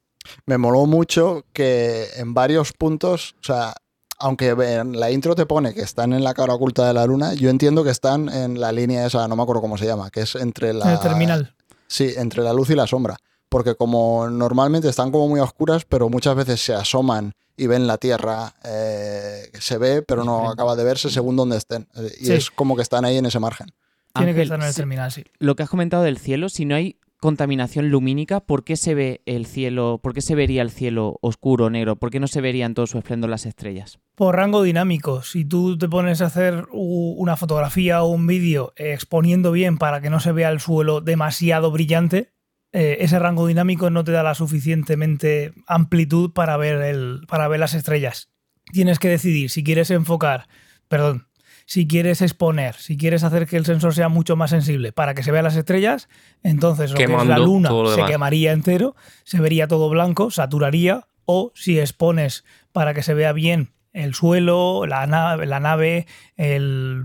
Me 0.46 0.58
moló 0.58 0.86
mucho 0.86 1.44
que 1.52 2.06
en 2.16 2.34
varios 2.34 2.72
puntos, 2.72 3.34
o 3.40 3.44
sea, 3.44 3.74
aunque 4.18 4.50
en 4.50 4.98
la 5.00 5.10
intro 5.10 5.34
te 5.34 5.46
pone 5.46 5.74
que 5.74 5.82
están 5.82 6.12
en 6.12 6.22
la 6.22 6.32
cara 6.34 6.54
oculta 6.54 6.86
de 6.86 6.94
la 6.94 7.06
luna, 7.06 7.34
yo 7.34 7.50
entiendo 7.50 7.82
que 7.82 7.90
están 7.90 8.28
en 8.28 8.60
la 8.60 8.70
línea 8.72 9.04
esa, 9.06 9.26
no 9.26 9.34
me 9.36 9.42
acuerdo 9.42 9.62
cómo 9.62 9.76
se 9.78 9.86
llama, 9.86 10.10
que 10.10 10.20
es 10.20 10.34
entre 10.36 10.72
la... 10.72 10.92
El 10.92 11.00
terminal. 11.00 11.54
Sí, 11.88 12.14
entre 12.16 12.42
la 12.42 12.52
luz 12.52 12.70
y 12.70 12.74
la 12.76 12.86
sombra. 12.86 13.16
Porque 13.48 13.74
como 13.74 14.28
normalmente 14.30 14.88
están 14.88 15.10
como 15.10 15.28
muy 15.28 15.40
oscuras, 15.40 15.84
pero 15.84 16.08
muchas 16.08 16.34
veces 16.36 16.60
se 16.64 16.72
asoman 16.72 17.32
y 17.56 17.66
ven 17.66 17.86
la 17.86 17.98
Tierra, 17.98 18.54
eh, 18.64 19.50
se 19.60 19.76
ve, 19.76 20.02
pero 20.02 20.24
no 20.24 20.48
acaba 20.48 20.74
de 20.74 20.84
verse 20.84 21.10
según 21.10 21.36
donde 21.36 21.58
estén. 21.58 21.86
Eh, 21.96 22.10
Y 22.20 22.26
Sí. 22.26 22.32
es 22.32 22.50
como 22.50 22.76
que 22.76 22.82
están 22.82 23.04
ahí 23.04 23.18
en 23.18 23.26
ese 23.26 23.38
margen. 23.40 23.66
Tiene 24.14 24.34
que 24.34 24.42
estar 24.42 24.60
en 24.60 24.66
el 24.66 24.74
terminal, 24.74 25.10
sí. 25.10 25.24
Lo 25.38 25.56
que 25.56 25.62
has 25.62 25.68
comentado 25.68 26.02
del 26.02 26.18
cielo, 26.18 26.48
si 26.48 26.64
no 26.64 26.74
hay 26.74 26.98
contaminación 27.22 27.88
lumínica, 27.88 28.40
¿por 28.40 28.64
qué 28.64 28.74
se 28.76 28.96
ve 28.96 29.22
el 29.26 29.46
cielo, 29.46 30.00
por 30.02 30.12
qué 30.12 30.20
se 30.20 30.34
vería 30.34 30.60
el 30.60 30.72
cielo 30.72 31.18
oscuro, 31.22 31.70
negro? 31.70 31.94
¿Por 31.94 32.10
qué 32.10 32.18
no 32.18 32.26
se 32.26 32.40
verían 32.40 32.74
todo 32.74 32.88
su 32.88 32.98
esplendor 32.98 33.30
las 33.30 33.46
estrellas? 33.46 34.00
Por 34.16 34.34
rango 34.34 34.64
dinámico, 34.64 35.22
si 35.22 35.44
tú 35.44 35.78
te 35.78 35.88
pones 35.88 36.20
a 36.20 36.26
hacer 36.26 36.66
una 36.72 37.36
fotografía 37.36 38.02
o 38.02 38.08
un 38.08 38.26
vídeo 38.26 38.72
exponiendo 38.76 39.52
bien 39.52 39.78
para 39.78 40.00
que 40.00 40.10
no 40.10 40.18
se 40.18 40.32
vea 40.32 40.50
el 40.50 40.58
suelo 40.58 41.00
demasiado 41.00 41.70
brillante, 41.70 42.32
eh, 42.72 42.98
ese 43.00 43.20
rango 43.20 43.46
dinámico 43.46 43.88
no 43.88 44.02
te 44.02 44.10
da 44.10 44.24
la 44.24 44.34
suficientemente 44.34 45.52
amplitud 45.68 46.32
para 46.32 46.56
ver, 46.56 46.82
el, 46.82 47.20
para 47.28 47.46
ver 47.46 47.60
las 47.60 47.74
estrellas. 47.74 48.30
Tienes 48.72 48.98
que 48.98 49.08
decidir 49.08 49.48
si 49.48 49.62
quieres 49.62 49.92
enfocar, 49.92 50.48
perdón, 50.88 51.28
si 51.66 51.86
quieres 51.86 52.22
exponer, 52.22 52.74
si 52.74 52.96
quieres 52.96 53.24
hacer 53.24 53.46
que 53.46 53.56
el 53.56 53.64
sensor 53.64 53.94
sea 53.94 54.08
mucho 54.08 54.36
más 54.36 54.50
sensible 54.50 54.92
para 54.92 55.14
que 55.14 55.22
se 55.22 55.32
vean 55.32 55.44
las 55.44 55.56
estrellas, 55.56 56.08
entonces 56.42 56.90
lo 56.90 56.96
que 56.96 57.04
es 57.04 57.26
la 57.26 57.38
luna 57.38 57.70
se 57.94 58.04
quemaría 58.04 58.52
entero, 58.52 58.94
se 59.24 59.40
vería 59.40 59.68
todo 59.68 59.88
blanco, 59.88 60.30
saturaría, 60.30 61.06
o 61.24 61.52
si 61.54 61.78
expones 61.78 62.44
para 62.72 62.94
que 62.94 63.02
se 63.02 63.14
vea 63.14 63.32
bien 63.32 63.70
el 63.92 64.14
suelo, 64.14 64.86
la 64.86 65.06
nave, 65.06 65.46
la 65.46 65.60
nave, 65.60 66.06
el 66.36 67.04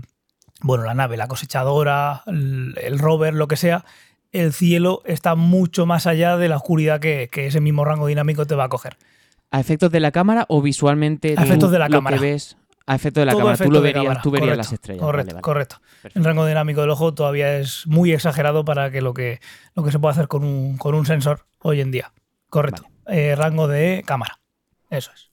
bueno, 0.60 0.84
la 0.84 0.94
nave, 0.94 1.16
la 1.16 1.28
cosechadora, 1.28 2.22
el, 2.26 2.74
el 2.82 2.98
rover, 2.98 3.34
lo 3.34 3.46
que 3.46 3.56
sea, 3.56 3.84
el 4.32 4.52
cielo 4.52 5.02
está 5.06 5.34
mucho 5.34 5.86
más 5.86 6.06
allá 6.06 6.36
de 6.36 6.48
la 6.48 6.56
oscuridad 6.56 7.00
que, 7.00 7.28
que 7.30 7.46
ese 7.46 7.60
mismo 7.60 7.84
rango 7.84 8.06
dinámico 8.08 8.46
te 8.46 8.54
va 8.54 8.64
a 8.64 8.68
coger. 8.68 8.96
¿A 9.50 9.60
efectos 9.60 9.90
de 9.90 10.00
la 10.00 10.10
cámara 10.10 10.44
o 10.48 10.60
visualmente 10.60 11.34
A 11.38 11.44
efectos 11.44 11.70
de 11.70 11.78
la 11.78 11.88
lo 11.88 11.96
cámara. 11.96 12.16
que 12.18 12.22
ves? 12.22 12.57
A 12.88 12.94
efectos 12.96 13.20
de 13.20 13.26
la 13.26 13.32
Todo 13.32 13.40
cámara, 13.40 13.56
tú 13.56 13.62
efecto 13.62 13.72
lo 13.74 13.80
de 13.80 13.88
verías, 13.88 14.04
cámara, 14.04 14.22
tú 14.22 14.30
verías 14.30 14.46
correcto, 14.46 14.62
las 14.62 14.72
estrellas. 14.72 15.02
Correcto, 15.02 15.26
Vale, 15.26 15.34
vale. 15.34 15.42
correcto. 15.42 15.76
Perfecto. 16.02 16.18
El 16.18 16.24
rango 16.24 16.46
dinámico 16.46 16.80
del 16.80 16.90
ojo 16.90 17.14
todavía 17.14 17.58
es 17.58 17.86
muy 17.86 18.12
exagerado 18.12 18.64
para 18.64 18.90
que 18.90 19.00
lo 19.00 19.14
que, 19.14 19.40
lo 19.74 19.84
que 19.84 19.92
se 19.92 19.98
puede 19.98 20.12
hacer 20.12 20.28
con 20.28 20.42
un, 20.44 20.76
con 20.78 20.94
un 20.94 21.06
sensor 21.06 21.46
hoy 21.60 21.80
en 21.80 21.90
día. 21.90 22.12
Correcto. 22.50 22.84
Eh, 23.06 23.34
rango 23.36 23.68
de 23.68 24.02
cámara. 24.06 24.40
Eso 24.90 25.10
es. 25.14 25.28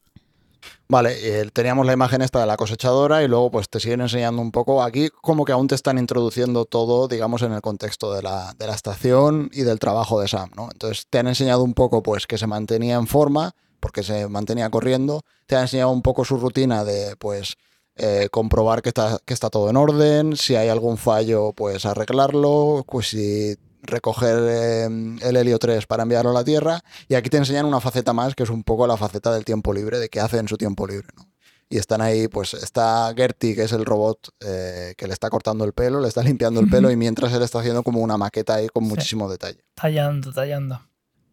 Vale, 0.88 1.16
eh, 1.42 1.50
teníamos 1.52 1.86
la 1.88 1.94
imagen 1.94 2.22
esta 2.22 2.40
de 2.40 2.46
la 2.46 2.58
cosechadora 2.58 3.24
y 3.24 3.28
luego 3.28 3.50
pues 3.50 3.70
te 3.70 3.80
siguen 3.80 4.02
enseñando 4.02 4.40
un 4.42 4.52
poco. 4.52 4.84
Aquí 4.84 5.10
como 5.22 5.44
que 5.44 5.52
aún 5.52 5.68
te 5.68 5.74
están 5.74 5.98
introduciendo 5.98 6.66
todo, 6.66 7.08
digamos, 7.08 7.42
en 7.42 7.54
el 7.54 7.62
contexto 7.62 8.14
de 8.14 8.22
la, 8.22 8.54
de 8.60 8.68
la 8.68 8.74
estación 8.76 9.50
y 9.52 9.64
del 9.64 9.80
trabajo 9.80 10.20
de 10.20 10.28
Sam, 10.28 10.52
¿no? 10.56 10.70
Entonces 10.72 11.08
te 11.10 11.18
han 11.18 11.28
enseñado 11.28 11.64
un 11.64 11.74
poco 11.74 12.04
pues 12.04 12.28
que 12.28 12.38
se 12.38 12.46
mantenía 12.46 12.96
en 12.96 13.08
forma, 13.08 13.56
porque 13.80 14.04
se 14.04 14.28
mantenía 14.28 14.70
corriendo. 14.70 15.22
Te 15.48 15.56
han 15.56 15.64
enseñado 15.64 15.92
un 15.92 16.02
poco 16.02 16.26
su 16.26 16.38
rutina 16.38 16.84
de 16.84 17.16
pues 17.18 17.56
eh, 17.96 18.28
comprobar 18.32 18.82
que 18.82 18.90
está, 18.90 19.20
que 19.26 19.34
está 19.34 19.50
todo 19.50 19.70
en 19.70 19.78
orden, 19.78 20.36
si 20.36 20.56
hay 20.56 20.70
algún 20.70 20.98
fallo 20.98 21.54
pues 21.54 21.86
arreglarlo, 21.86 22.84
pues 22.88 23.08
si 23.10 23.56
recoger 23.84 24.38
eh, 24.42 24.86
el 25.22 25.38
helio 25.38 25.60
3 25.60 25.86
para 25.86 26.04
enviarlo 26.04 26.32
a 26.32 26.34
la 26.34 26.44
Tierra. 26.44 26.82
Y 27.08 27.16
aquí 27.16 27.30
te 27.30 27.38
enseñan 27.38 27.66
una 27.66 27.80
faceta 27.80 28.14
más, 28.14 28.36
que 28.36 28.44
es 28.44 28.50
un 28.50 28.64
poco 28.64 28.88
la 28.88 28.98
faceta 28.98 29.32
del 29.34 29.46
tiempo 29.46 29.74
libre, 29.74 30.00
de 30.00 30.10
qué 30.10 30.20
hace 30.20 30.38
en 30.40 30.48
su 30.48 30.58
tiempo 30.58 30.88
libre. 30.88 31.08
¿no? 31.16 31.28
Y 31.70 31.78
están 31.78 32.02
ahí, 32.02 32.28
pues 32.28 32.54
está 32.54 33.12
Gertie, 33.16 33.56
que 33.56 33.64
es 33.64 33.72
el 33.72 33.86
robot 33.86 34.30
eh, 34.40 34.94
que 34.98 35.08
le 35.08 35.14
está 35.14 35.30
cortando 35.30 35.66
el 35.66 35.74
pelo, 35.74 36.00
le 36.02 36.08
está 36.08 36.22
limpiando 36.24 36.60
el 36.60 36.70
pelo, 36.70 36.92
y 36.92 36.96
mientras 36.96 37.32
él 37.34 37.42
está 37.42 37.60
haciendo 37.60 37.82
como 37.84 38.02
una 38.02 38.18
maqueta 38.18 38.56
ahí 38.56 38.68
con 38.70 38.84
Sí. 38.84 38.90
muchísimo 38.90 39.30
detalle. 39.30 39.64
Tallando, 39.74 40.32
tallando. 40.32 40.82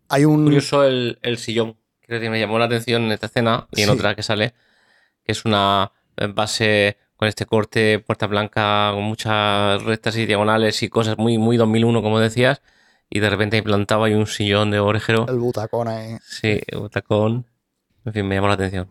Hay 0.08 0.24
un... 0.24 0.44
Curioso 0.44 0.84
el, 0.84 1.18
el 1.22 1.38
sillón, 1.38 1.76
creo 2.02 2.20
que 2.20 2.30
me 2.30 2.38
llamó 2.40 2.58
la 2.58 2.66
atención 2.66 3.02
en 3.04 3.12
esta 3.12 3.26
escena 3.26 3.66
y 3.72 3.82
en 3.82 3.88
Sí. 3.88 3.94
otra 3.94 4.14
que 4.14 4.22
sale, 4.22 4.54
que 5.24 5.32
es 5.32 5.44
una 5.44 5.90
base 6.34 6.98
con 7.16 7.28
este 7.28 7.46
corte, 7.46 7.98
puerta 8.00 8.26
blanca, 8.26 8.90
con 8.94 9.04
muchas 9.04 9.82
rectas 9.84 10.16
y 10.16 10.26
diagonales 10.26 10.82
y 10.82 10.88
cosas 10.88 11.16
muy, 11.18 11.38
muy 11.38 11.56
2001, 11.56 12.02
como 12.02 12.18
decías, 12.18 12.60
y 13.08 13.20
de 13.20 13.30
repente 13.30 13.56
implantaba 13.56 14.06
ahí 14.06 14.14
un 14.14 14.26
sillón 14.26 14.70
de 14.70 14.80
orejero. 14.80 15.26
El 15.28 15.38
butacón 15.38 15.86
ahí. 15.88 16.16
Sí, 16.22 16.60
un 16.76 16.88
tacón. 16.90 17.46
En 18.04 18.12
fin, 18.12 18.26
me 18.26 18.34
llamó 18.34 18.48
la 18.48 18.54
atención. 18.54 18.88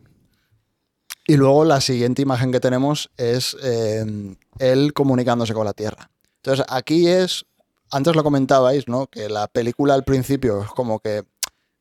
Y 1.27 1.35
luego 1.37 1.65
la 1.65 1.81
siguiente 1.81 2.21
imagen 2.21 2.51
que 2.51 2.59
tenemos 2.59 3.11
es 3.17 3.55
eh, 3.63 4.35
él 4.59 4.93
comunicándose 4.93 5.53
con 5.53 5.65
la 5.65 5.73
Tierra. 5.73 6.09
Entonces 6.37 6.65
aquí 6.69 7.07
es, 7.07 7.45
antes 7.91 8.15
lo 8.15 8.23
comentabais, 8.23 8.87
¿no? 8.87 9.07
Que 9.07 9.29
la 9.29 9.47
película 9.47 9.93
al 9.93 10.03
principio 10.03 10.63
es 10.63 10.69
como 10.69 10.99
que 10.99 11.23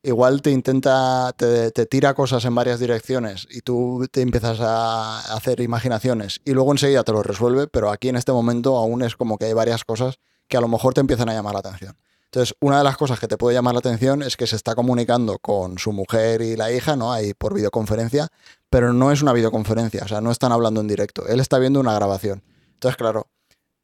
igual 0.03 0.41
te 0.41 0.51
intenta, 0.51 1.31
te, 1.35 1.71
te 1.71 1.85
tira 1.85 2.13
cosas 2.13 2.43
en 2.45 2.55
varias 2.55 2.79
direcciones 2.79 3.47
y 3.49 3.61
tú 3.61 4.07
te 4.11 4.21
empiezas 4.21 4.59
a 4.61 5.19
hacer 5.35 5.61
imaginaciones 5.61 6.41
y 6.45 6.51
luego 6.51 6.71
enseguida 6.71 7.03
te 7.03 7.11
lo 7.11 7.23
resuelve, 7.23 7.67
pero 7.67 7.91
aquí 7.91 8.09
en 8.09 8.15
este 8.15 8.31
momento 8.31 8.77
aún 8.77 9.03
es 9.03 9.15
como 9.15 9.37
que 9.37 9.45
hay 9.45 9.53
varias 9.53 9.83
cosas 9.83 10.19
que 10.47 10.57
a 10.57 10.61
lo 10.61 10.67
mejor 10.67 10.93
te 10.93 11.01
empiezan 11.01 11.29
a 11.29 11.33
llamar 11.33 11.53
la 11.53 11.59
atención. 11.59 11.95
Entonces, 12.25 12.55
una 12.61 12.77
de 12.77 12.85
las 12.85 12.95
cosas 12.95 13.19
que 13.19 13.27
te 13.27 13.37
puede 13.37 13.55
llamar 13.55 13.73
la 13.73 13.79
atención 13.79 14.23
es 14.23 14.37
que 14.37 14.47
se 14.47 14.55
está 14.55 14.73
comunicando 14.73 15.37
con 15.39 15.77
su 15.77 15.91
mujer 15.91 16.41
y 16.41 16.55
la 16.55 16.71
hija, 16.71 16.95
¿no? 16.95 17.11
Ahí 17.11 17.33
por 17.33 17.53
videoconferencia, 17.53 18.29
pero 18.69 18.93
no 18.93 19.11
es 19.11 19.21
una 19.21 19.33
videoconferencia, 19.33 20.03
o 20.05 20.07
sea, 20.07 20.21
no 20.21 20.31
están 20.31 20.53
hablando 20.53 20.79
en 20.79 20.87
directo. 20.87 21.27
Él 21.27 21.41
está 21.41 21.59
viendo 21.59 21.81
una 21.81 21.93
grabación. 21.93 22.41
Entonces, 22.75 22.95
claro, 22.95 23.27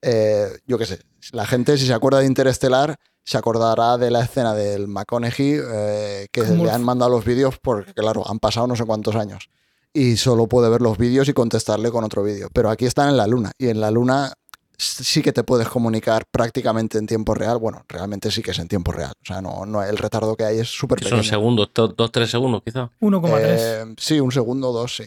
eh, 0.01 0.47
yo 0.65 0.77
qué 0.77 0.85
sé, 0.85 1.01
la 1.33 1.45
gente 1.45 1.77
si 1.77 1.85
se 1.87 1.93
acuerda 1.93 2.19
de 2.19 2.25
Interestelar, 2.25 2.97
se 3.27 3.37
acordará 3.37 3.97
de 3.97 4.09
la 4.09 4.21
escena 4.21 4.53
del 4.53 4.87
McConaughey 4.87 5.59
eh, 5.61 6.27
que 6.31 6.43
le 6.43 6.71
han 6.71 6.81
mandado 6.81 7.11
los 7.11 7.25
vídeos 7.25 7.55
porque, 7.61 7.93
claro, 7.93 8.23
han 8.25 8.39
pasado 8.39 8.67
no 8.67 8.75
sé 8.77 8.85
cuántos 8.85 9.15
años. 9.17 9.49
Y 9.93 10.15
solo 10.15 10.47
puede 10.47 10.69
ver 10.69 10.79
los 10.81 10.97
vídeos 10.97 11.27
y 11.27 11.33
contestarle 11.33 11.91
con 11.91 12.05
otro 12.05 12.23
vídeo. 12.23 12.47
Pero 12.53 12.69
aquí 12.69 12.85
están 12.85 13.09
en 13.09 13.17
la 13.17 13.27
luna. 13.27 13.51
Y 13.57 13.67
en 13.67 13.81
la 13.81 13.91
luna 13.91 14.31
sí 14.77 15.21
que 15.21 15.33
te 15.33 15.43
puedes 15.43 15.67
comunicar 15.67 16.23
prácticamente 16.31 16.99
en 16.99 17.05
tiempo 17.07 17.33
real. 17.33 17.57
Bueno, 17.57 17.83
realmente 17.89 18.31
sí 18.31 18.41
que 18.41 18.51
es 18.51 18.59
en 18.59 18.69
tiempo 18.69 18.93
real. 18.93 19.11
O 19.21 19.25
sea, 19.25 19.41
no, 19.41 19.65
no 19.65 19.83
el 19.83 19.97
retardo 19.97 20.35
que 20.37 20.45
hay 20.45 20.59
es 20.59 20.69
súper 20.69 20.99
Que 20.99 21.09
son 21.09 21.17
pequeño. 21.17 21.29
segundos, 21.29 21.69
do- 21.73 21.87
dos, 21.89 22.11
tres 22.13 22.31
segundos 22.31 22.61
quizás. 22.63 22.89
1,3. 23.01 23.31
Eh, 23.41 23.95
sí, 23.97 24.19
un 24.21 24.31
segundo, 24.31 24.71
dos, 24.71 24.95
sí. 24.95 25.05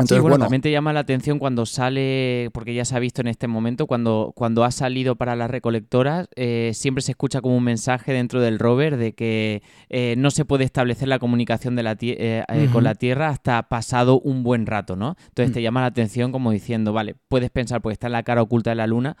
Sí, 0.00 0.04
Entonces, 0.04 0.22
bueno, 0.22 0.34
bueno, 0.34 0.44
también 0.44 0.62
te 0.62 0.70
llama 0.70 0.92
la 0.92 1.00
atención 1.00 1.38
cuando 1.38 1.66
sale, 1.66 2.50
porque 2.52 2.74
ya 2.74 2.84
se 2.84 2.96
ha 2.96 2.98
visto 2.98 3.20
en 3.20 3.28
este 3.28 3.46
momento, 3.46 3.86
cuando, 3.86 4.32
cuando 4.34 4.64
ha 4.64 4.70
salido 4.70 5.16
para 5.16 5.36
las 5.36 5.50
recolectoras, 5.50 6.28
eh, 6.36 6.70
siempre 6.74 7.02
se 7.02 7.12
escucha 7.12 7.40
como 7.40 7.56
un 7.56 7.64
mensaje 7.64 8.12
dentro 8.12 8.40
del 8.40 8.58
rover 8.58 8.96
de 8.96 9.12
que 9.12 9.62
eh, 9.88 10.14
no 10.18 10.30
se 10.30 10.44
puede 10.44 10.64
establecer 10.64 11.08
la 11.08 11.18
comunicación 11.18 11.76
de 11.76 11.82
la 11.82 11.96
eh, 12.00 12.44
eh, 12.48 12.68
con 12.72 12.84
la 12.84 12.94
Tierra 12.94 13.28
hasta 13.28 13.62
pasado 13.68 14.20
un 14.20 14.42
buen 14.42 14.66
rato, 14.66 14.96
¿no? 14.96 15.16
Entonces 15.28 15.50
Mm. 15.50 15.54
te 15.54 15.62
llama 15.62 15.80
la 15.80 15.86
atención 15.86 16.32
como 16.32 16.50
diciendo, 16.50 16.92
vale, 16.92 17.14
puedes 17.28 17.50
pensar 17.50 17.80
porque 17.80 17.94
está 17.94 18.06
en 18.06 18.12
la 18.12 18.22
cara 18.22 18.42
oculta 18.42 18.70
de 18.70 18.76
la 18.76 18.86
Luna, 18.86 19.16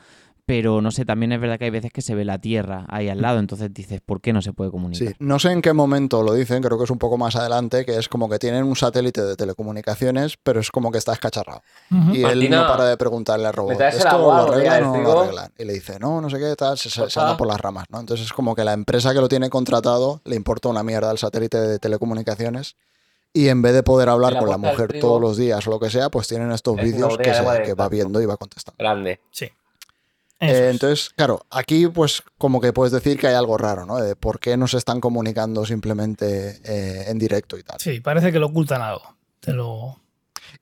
pero 0.50 0.80
no 0.82 0.90
sé, 0.90 1.04
también 1.04 1.30
es 1.30 1.40
verdad 1.40 1.58
que 1.58 1.66
hay 1.66 1.70
veces 1.70 1.92
que 1.92 2.02
se 2.02 2.14
ve 2.16 2.24
la 2.24 2.38
Tierra 2.40 2.84
ahí 2.88 3.08
al 3.08 3.22
lado, 3.22 3.38
entonces 3.38 3.72
dices, 3.72 4.00
¿por 4.00 4.20
qué 4.20 4.32
no 4.32 4.42
se 4.42 4.52
puede 4.52 4.72
comunicar? 4.72 5.08
Sí, 5.08 5.14
no 5.20 5.38
sé 5.38 5.52
en 5.52 5.62
qué 5.62 5.72
momento 5.72 6.24
lo 6.24 6.34
dicen, 6.34 6.60
creo 6.60 6.76
que 6.76 6.82
es 6.84 6.90
un 6.90 6.98
poco 6.98 7.16
más 7.16 7.36
adelante, 7.36 7.84
que 7.84 7.96
es 7.96 8.08
como 8.08 8.28
que 8.28 8.40
tienen 8.40 8.64
un 8.64 8.74
satélite 8.74 9.22
de 9.22 9.36
telecomunicaciones, 9.36 10.36
pero 10.42 10.58
es 10.58 10.72
como 10.72 10.90
que 10.90 10.98
está 10.98 11.12
escacharrado. 11.12 11.62
Y 12.12 12.24
él 12.24 12.50
no 12.50 12.66
para 12.66 12.84
de 12.86 12.96
preguntarle 12.96 13.46
al 13.46 13.52
¿me 13.52 13.56
robot, 13.56 13.80
¿esto 13.80 14.18
lo 14.18 14.32
arreglan 14.32 14.74
del 14.74 14.82
o 14.82 14.86
no 14.88 14.92
frigo? 14.94 15.12
lo 15.14 15.20
arreglan? 15.20 15.52
Y 15.56 15.64
le 15.66 15.72
dice, 15.74 15.98
no, 16.00 16.20
no 16.20 16.28
sé 16.28 16.38
qué, 16.40 16.56
tal, 16.56 16.76
se, 16.76 16.90
se- 16.90 17.02
anda 17.20 17.36
por 17.36 17.46
las 17.46 17.60
ramas, 17.60 17.84
¿no? 17.88 18.00
Entonces 18.00 18.26
es 18.26 18.32
como 18.32 18.56
que 18.56 18.64
la 18.64 18.72
empresa 18.72 19.12
que 19.14 19.20
lo 19.20 19.28
tiene 19.28 19.50
contratado 19.50 20.20
le 20.24 20.34
importa 20.34 20.68
una 20.68 20.82
mierda 20.82 21.10
al 21.10 21.18
satélite 21.18 21.58
de 21.60 21.78
telecomunicaciones 21.78 22.74
y 23.32 23.46
en 23.48 23.62
vez 23.62 23.74
de 23.74 23.84
poder 23.84 24.08
hablar 24.08 24.32
la 24.32 24.40
con 24.40 24.50
la 24.50 24.56
mujer 24.58 24.88
todos 25.00 25.20
los 25.20 25.36
días 25.36 25.64
o 25.66 25.70
lo 25.70 25.78
que 25.78 25.90
sea, 25.90 26.08
pues 26.10 26.26
tienen 26.26 26.50
estos 26.50 26.76
es 26.76 26.82
vídeos 26.82 27.16
que, 27.18 27.32
se- 27.34 27.62
que 27.62 27.74
va 27.74 27.88
viendo 27.88 28.20
y 28.20 28.26
va 28.26 28.36
contestando. 28.36 28.76
Grande. 28.78 29.20
Sí. 29.30 29.48
Eh, 30.40 30.70
entonces, 30.70 31.10
claro, 31.14 31.44
aquí 31.50 31.86
pues 31.88 32.22
como 32.38 32.60
que 32.60 32.72
puedes 32.72 32.92
decir 32.92 33.18
que 33.18 33.26
hay 33.26 33.34
algo 33.34 33.58
raro, 33.58 33.84
¿no? 33.84 33.98
De 33.98 34.16
por 34.16 34.40
qué 34.40 34.56
no 34.56 34.66
se 34.66 34.78
están 34.78 35.00
comunicando 35.00 35.66
simplemente 35.66 36.60
eh, 36.64 37.04
en 37.08 37.18
directo 37.18 37.58
y 37.58 37.62
tal. 37.62 37.78
Sí, 37.78 38.00
parece 38.00 38.32
que 38.32 38.38
lo 38.38 38.46
ocultan 38.46 38.80
algo. 38.80 39.16
Te 39.40 39.52
lo. 39.52 40.00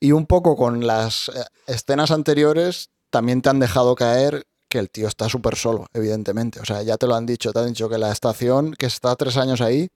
Y 0.00 0.12
un 0.12 0.26
poco 0.26 0.56
con 0.56 0.86
las 0.86 1.28
eh, 1.28 1.44
escenas 1.68 2.10
anteriores 2.10 2.90
también 3.10 3.40
te 3.40 3.50
han 3.50 3.60
dejado 3.60 3.94
caer 3.94 4.46
que 4.68 4.78
el 4.78 4.90
tío 4.90 5.06
está 5.08 5.28
súper 5.28 5.56
solo, 5.56 5.86
evidentemente. 5.94 6.60
O 6.60 6.64
sea, 6.64 6.82
ya 6.82 6.96
te 6.96 7.06
lo 7.06 7.14
han 7.14 7.24
dicho, 7.24 7.52
te 7.52 7.60
han 7.60 7.68
dicho 7.68 7.88
que 7.88 7.98
la 7.98 8.12
estación 8.12 8.72
que 8.72 8.86
está 8.86 9.14
tres 9.16 9.36
años 9.36 9.60
ahí, 9.60 9.88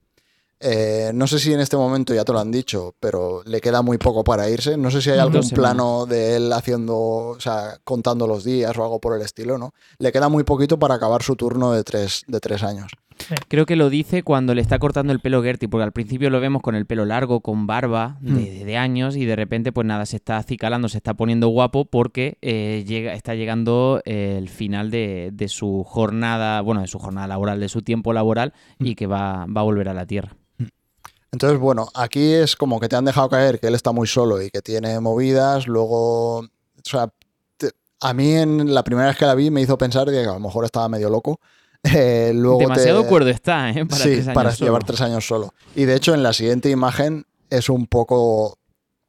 eh, 0.59 1.11
no 1.13 1.27
sé 1.27 1.39
si 1.39 1.53
en 1.53 1.59
este 1.59 1.75
momento 1.75 2.13
ya 2.13 2.23
te 2.23 2.31
lo 2.31 2.39
han 2.39 2.51
dicho, 2.51 2.95
pero 2.99 3.43
le 3.45 3.59
queda 3.59 3.81
muy 3.81 3.97
poco 3.97 4.23
para 4.23 4.49
irse. 4.49 4.77
No 4.77 4.89
sé 4.91 5.01
si 5.01 5.09
hay 5.09 5.19
algún 5.19 5.49
plano 5.49 6.05
de 6.05 6.37
él 6.37 6.53
haciendo, 6.53 6.97
o 6.97 7.39
sea, 7.39 7.79
contando 7.83 8.27
los 8.27 8.43
días 8.43 8.77
o 8.77 8.83
algo 8.83 8.99
por 8.99 9.15
el 9.15 9.21
estilo, 9.21 9.57
¿no? 9.57 9.73
Le 9.99 10.11
queda 10.11 10.29
muy 10.29 10.43
poquito 10.43 10.79
para 10.79 10.95
acabar 10.95 11.21
su 11.21 11.35
turno 11.35 11.73
de 11.73 11.83
tres, 11.83 12.23
de 12.27 12.39
tres 12.39 12.63
años. 12.63 12.91
Creo 13.47 13.65
que 13.65 13.75
lo 13.75 13.89
dice 13.89 14.23
cuando 14.23 14.53
le 14.55 14.61
está 14.61 14.79
cortando 14.79 15.13
el 15.13 15.19
pelo 15.19 15.41
Gertie, 15.43 15.69
porque 15.69 15.83
al 15.83 15.91
principio 15.91 16.29
lo 16.29 16.39
vemos 16.39 16.61
con 16.61 16.75
el 16.75 16.85
pelo 16.85 17.05
largo, 17.05 17.41
con 17.41 17.67
barba 17.67 18.17
de, 18.21 18.31
Hmm. 18.31 18.65
de- 18.65 18.77
años, 18.77 19.15
y 19.15 19.25
de 19.25 19.35
repente, 19.35 19.71
pues 19.71 19.85
nada, 19.85 20.05
se 20.05 20.15
está 20.17 20.37
acicalando, 20.37 20.89
se 20.89 20.97
está 20.97 21.13
poniendo 21.13 21.47
guapo 21.49 21.85
porque 21.85 22.37
eh, 22.41 22.83
llega, 22.87 23.13
está 23.13 23.35
llegando 23.35 24.01
eh, 24.05 24.35
el 24.37 24.49
final 24.49 24.89
de, 24.91 25.29
de 25.31 25.47
su 25.47 25.83
jornada, 25.85 26.61
bueno, 26.61 26.81
de 26.81 26.87
su 26.87 26.99
jornada 26.99 27.27
laboral, 27.27 27.59
de 27.59 27.69
su 27.69 27.81
tiempo 27.81 28.13
laboral, 28.13 28.53
Hmm. 28.79 28.85
y 28.87 28.95
que 28.95 29.07
va, 29.07 29.45
va 29.45 29.61
a 29.61 29.63
volver 29.63 29.89
a 29.89 29.93
la 29.93 30.05
Tierra. 30.05 30.35
Entonces, 31.31 31.59
bueno, 31.59 31.87
aquí 31.95 32.31
es 32.33 32.55
como 32.55 32.79
que 32.79 32.87
te 32.87 32.95
han 32.95 33.05
dejado 33.05 33.27
caer 33.29 33.59
que 33.59 33.65
él 33.67 33.73
está 33.75 33.91
muy 33.91 34.05
solo 34.07 34.39
y 34.41 34.49
que 34.51 34.61
tiene 34.61 34.99
movidas. 34.99 35.67
Luego, 35.67 36.39
o 36.39 36.47
sea, 36.83 37.09
te- 37.57 37.71
a 38.01 38.13
mí 38.13 38.33
en 38.33 38.71
la 38.73 38.83
primera 38.83 39.07
vez 39.07 39.17
que 39.17 39.25
la 39.25 39.33
vi 39.33 39.49
me 39.49 39.61
hizo 39.61 39.75
pensar 39.77 40.07
que 40.11 40.19
a 40.19 40.33
lo 40.33 40.39
mejor 40.39 40.63
estaba 40.65 40.87
medio 40.89 41.09
loco. 41.09 41.39
Eh, 41.95 42.31
luego 42.33 42.59
Demasiado 42.59 43.03
te- 43.03 43.09
cuerdo 43.09 43.29
está, 43.29 43.69
¿eh? 43.71 43.85
Para 43.85 44.03
sí, 44.03 44.09
tres 44.11 44.27
años 44.27 44.35
para 44.35 44.51
solo. 44.51 44.67
llevar 44.69 44.83
tres 44.85 45.01
años 45.01 45.27
solo. 45.27 45.53
Y 45.75 45.83
de 45.85 45.95
hecho, 45.95 46.13
en 46.13 46.23
la 46.23 46.31
siguiente 46.33 46.69
imagen 46.69 47.25
es 47.49 47.69
un 47.69 47.87
poco. 47.87 48.57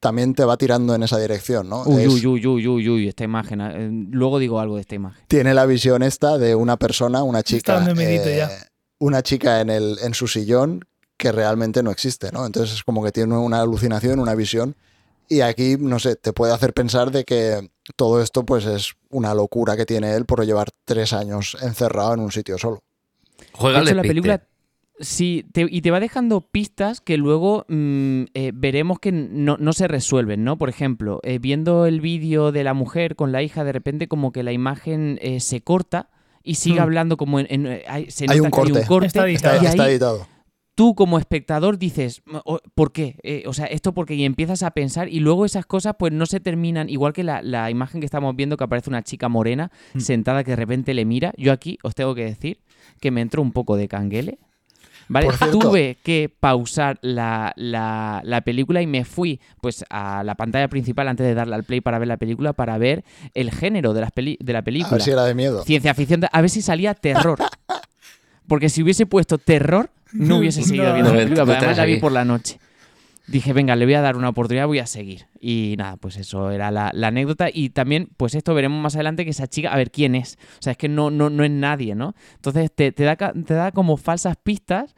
También 0.00 0.34
te 0.34 0.44
va 0.44 0.56
tirando 0.58 0.94
en 0.94 1.02
esa 1.02 1.18
dirección, 1.18 1.68
¿no? 1.68 1.84
Uy, 1.84 2.02
Es- 2.02 2.08
uy, 2.12 2.26
uy, 2.26 2.46
uy, 2.46 2.68
uy, 2.68 2.88
uy, 2.90 3.08
esta 3.08 3.24
imagen. 3.24 3.60
eh, 3.62 3.88
Luego 4.10 4.38
digo 4.38 4.60
algo 4.60 4.74
de 4.74 4.82
esta 4.82 4.96
imagen. 4.96 5.24
Tiene 5.28 5.54
la 5.54 5.64
visión 5.64 6.02
esta 6.02 6.36
de 6.36 6.54
una 6.54 6.76
persona, 6.76 7.22
una 7.22 7.42
chica. 7.42 7.80
miedito 7.94 8.28
eh, 8.28 8.36
ya. 8.38 8.50
una 8.98 9.22
chica 9.22 9.60
en, 9.62 9.70
el, 9.70 9.96
en 10.02 10.12
su 10.12 10.26
sillón 10.28 10.84
que 11.16 11.32
realmente 11.32 11.82
no 11.82 11.90
existe, 11.90 12.32
¿no? 12.32 12.44
Entonces 12.44 12.74
es 12.76 12.82
como 12.84 13.02
que 13.02 13.12
tiene 13.12 13.34
una 13.36 13.60
alucinación, 13.62 14.18
una 14.20 14.34
visión. 14.34 14.74
Y 15.28 15.40
aquí, 15.40 15.76
no 15.78 15.98
sé, 15.98 16.16
te 16.16 16.32
puede 16.32 16.52
hacer 16.52 16.74
pensar 16.74 17.10
de 17.10 17.24
que 17.24 17.70
todo 17.96 18.22
esto 18.22 18.44
pues 18.44 18.66
es 18.66 18.94
una 19.10 19.34
locura 19.34 19.76
que 19.76 19.86
tiene 19.86 20.14
él 20.14 20.26
por 20.26 20.44
llevar 20.44 20.68
tres 20.84 21.12
años 21.12 21.56
encerrado 21.62 22.14
en 22.14 22.20
un 22.20 22.30
sitio 22.32 22.58
solo. 22.58 22.82
Juega 23.52 23.78
De 23.78 23.82
hecho, 23.84 23.90
al 23.92 23.96
la 23.96 24.02
película 24.02 24.42
sí, 25.00 25.44
te- 25.52 25.66
y 25.68 25.80
te 25.80 25.90
va 25.90 25.98
dejando 25.98 26.40
pistas 26.40 27.00
que 27.00 27.16
luego 27.16 27.64
mm, 27.68 28.24
eh, 28.34 28.52
veremos 28.54 28.98
que 29.00 29.12
no, 29.12 29.56
no 29.58 29.72
se 29.72 29.88
resuelven, 29.88 30.44
¿no? 30.44 30.56
Por 30.58 30.68
ejemplo, 30.68 31.20
eh, 31.24 31.38
viendo 31.38 31.86
el 31.86 32.00
vídeo 32.00 32.52
de 32.52 32.62
la 32.64 32.74
mujer 32.74 33.16
con 33.16 33.32
la 33.32 33.42
hija, 33.42 33.64
de 33.64 33.72
repente 33.72 34.08
como 34.08 34.30
que 34.30 34.42
la 34.42 34.52
imagen 34.52 35.18
eh, 35.22 35.40
se 35.40 35.62
corta 35.62 36.10
y 36.42 36.56
sigue 36.56 36.78
Hmm. 36.80 36.82
hablando 36.82 37.16
como 37.16 37.40
en... 37.40 37.46
en- 37.48 37.66
eh, 37.66 37.84
hay, 37.88 38.10
se 38.10 38.24
Hay 38.28 38.38
nota 38.38 38.42
un 38.42 38.50
que 38.52 38.60
hay 38.60 38.82
un 38.82 38.86
corte. 38.86 39.06
Está 39.06 39.26
editado. 39.28 39.62
y 39.62 39.66
está 39.66 39.88
editado. 39.90 40.26
Tú 40.74 40.94
como 40.94 41.18
espectador 41.18 41.78
dices, 41.78 42.22
"O- 42.44 42.60
¿por 42.74 42.92
qué? 42.92 43.16
Eh, 43.22 43.44
o 43.46 43.52
sea, 43.52 43.66
esto 43.66 43.92
porque 43.92 44.14
y 44.14 44.24
empiezas 44.24 44.62
a 44.62 44.70
pensar 44.72 45.08
y 45.08 45.20
luego 45.20 45.44
esas 45.44 45.66
cosas 45.66 45.94
pues 45.98 46.12
no 46.12 46.26
se 46.26 46.40
terminan, 46.40 46.88
igual 46.88 47.12
que 47.12 47.22
la, 47.24 47.42
la 47.42 47.70
imagen 47.70 48.00
que 48.00 48.06
estamos 48.06 48.34
viendo 48.36 48.56
que 48.56 48.64
aparece 48.64 48.90
una 48.90 49.02
chica 49.02 49.28
morena 49.28 49.70
Mm. 49.94 50.00
sentada 50.00 50.44
que 50.44 50.50
de 50.52 50.56
repente 50.56 50.94
le 50.94 51.04
mira. 51.04 51.32
Yo 51.36 51.52
aquí 51.52 51.78
os 51.82 51.94
tengo 51.94 52.14
que 52.14 52.24
decir 52.24 52.58
que 53.00 53.10
me 53.10 53.20
entró 53.20 53.42
un 53.42 53.52
poco 53.52 53.76
de 53.76 53.88
canguele. 53.88 54.38
¿Vale? 55.06 55.28
Tuve 55.52 55.98
que 56.02 56.30
pausar 56.40 56.98
la, 57.02 57.52
la- 57.56 58.22
la 58.24 58.40
película 58.40 58.80
y 58.80 58.86
me 58.86 59.04
fui 59.04 59.38
pues 59.60 59.84
a 59.90 60.24
la 60.24 60.34
pantalla 60.34 60.66
principal 60.68 61.08
antes 61.08 61.26
de 61.26 61.34
darle 61.34 61.56
al 61.56 61.64
play 61.64 61.82
para 61.82 61.98
ver 61.98 62.08
la 62.08 62.16
película 62.16 62.54
para 62.54 62.78
ver 62.78 63.04
el 63.34 63.50
género 63.50 63.92
de, 63.92 64.00
las 64.00 64.12
peli- 64.12 64.38
de 64.40 64.52
la 64.54 64.60
A 64.60 64.64
película 64.64 64.92
ver 64.92 65.02
si 65.02 65.10
era 65.10 65.24
de 65.24 65.34
miedo. 65.34 65.62
ciencia 65.62 65.92
ficción, 65.92 66.22
a 66.32 66.40
ver 66.40 66.48
si 66.48 66.62
salía 66.62 66.94
terror. 66.94 67.38
Porque 68.48 68.68
si 68.70 68.82
hubiese 68.82 69.04
puesto 69.06 69.36
terror, 69.38 69.90
no 70.28 70.38
hubiese 70.38 70.62
seguido 70.62 70.86
No. 70.88 70.94
viendo 70.94 71.12
la 71.12 71.18
película, 71.20 71.44
pero 71.44 71.58
además 71.58 71.76
la 71.76 71.84
vi 71.84 71.96
por 71.98 72.12
la 72.12 72.24
noche. 72.24 72.58
Dije, 73.26 73.54
venga, 73.54 73.74
le 73.74 73.86
voy 73.86 73.94
a 73.94 74.02
dar 74.02 74.16
una 74.18 74.28
oportunidad, 74.28 74.66
voy 74.66 74.80
a 74.80 74.86
seguir. 74.86 75.26
Y 75.40 75.76
nada, 75.78 75.96
pues 75.96 76.18
eso 76.18 76.50
era 76.50 76.70
la, 76.70 76.90
la 76.92 77.06
anécdota. 77.06 77.48
Y 77.50 77.70
también, 77.70 78.10
pues 78.18 78.34
esto 78.34 78.52
veremos 78.52 78.82
más 78.82 78.96
adelante 78.96 79.24
que 79.24 79.30
esa 79.30 79.46
chica, 79.46 79.72
a 79.72 79.76
ver 79.78 79.90
quién 79.90 80.14
es. 80.14 80.36
O 80.58 80.62
sea, 80.62 80.72
es 80.72 80.76
que 80.76 80.90
no, 80.90 81.10
no, 81.10 81.30
no 81.30 81.42
es 81.42 81.50
nadie, 81.50 81.94
¿no? 81.94 82.14
Entonces 82.34 82.70
te, 82.74 82.92
te 82.92 83.02
da, 83.04 83.16
te 83.16 83.54
da 83.54 83.72
como 83.72 83.96
falsas 83.96 84.36
pistas 84.36 84.94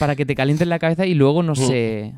para 0.00 0.16
que 0.16 0.26
te 0.26 0.34
calienten 0.34 0.68
la 0.70 0.80
cabeza 0.80 1.06
y 1.06 1.14
luego 1.14 1.44
no 1.44 1.54
sé. 1.54 2.14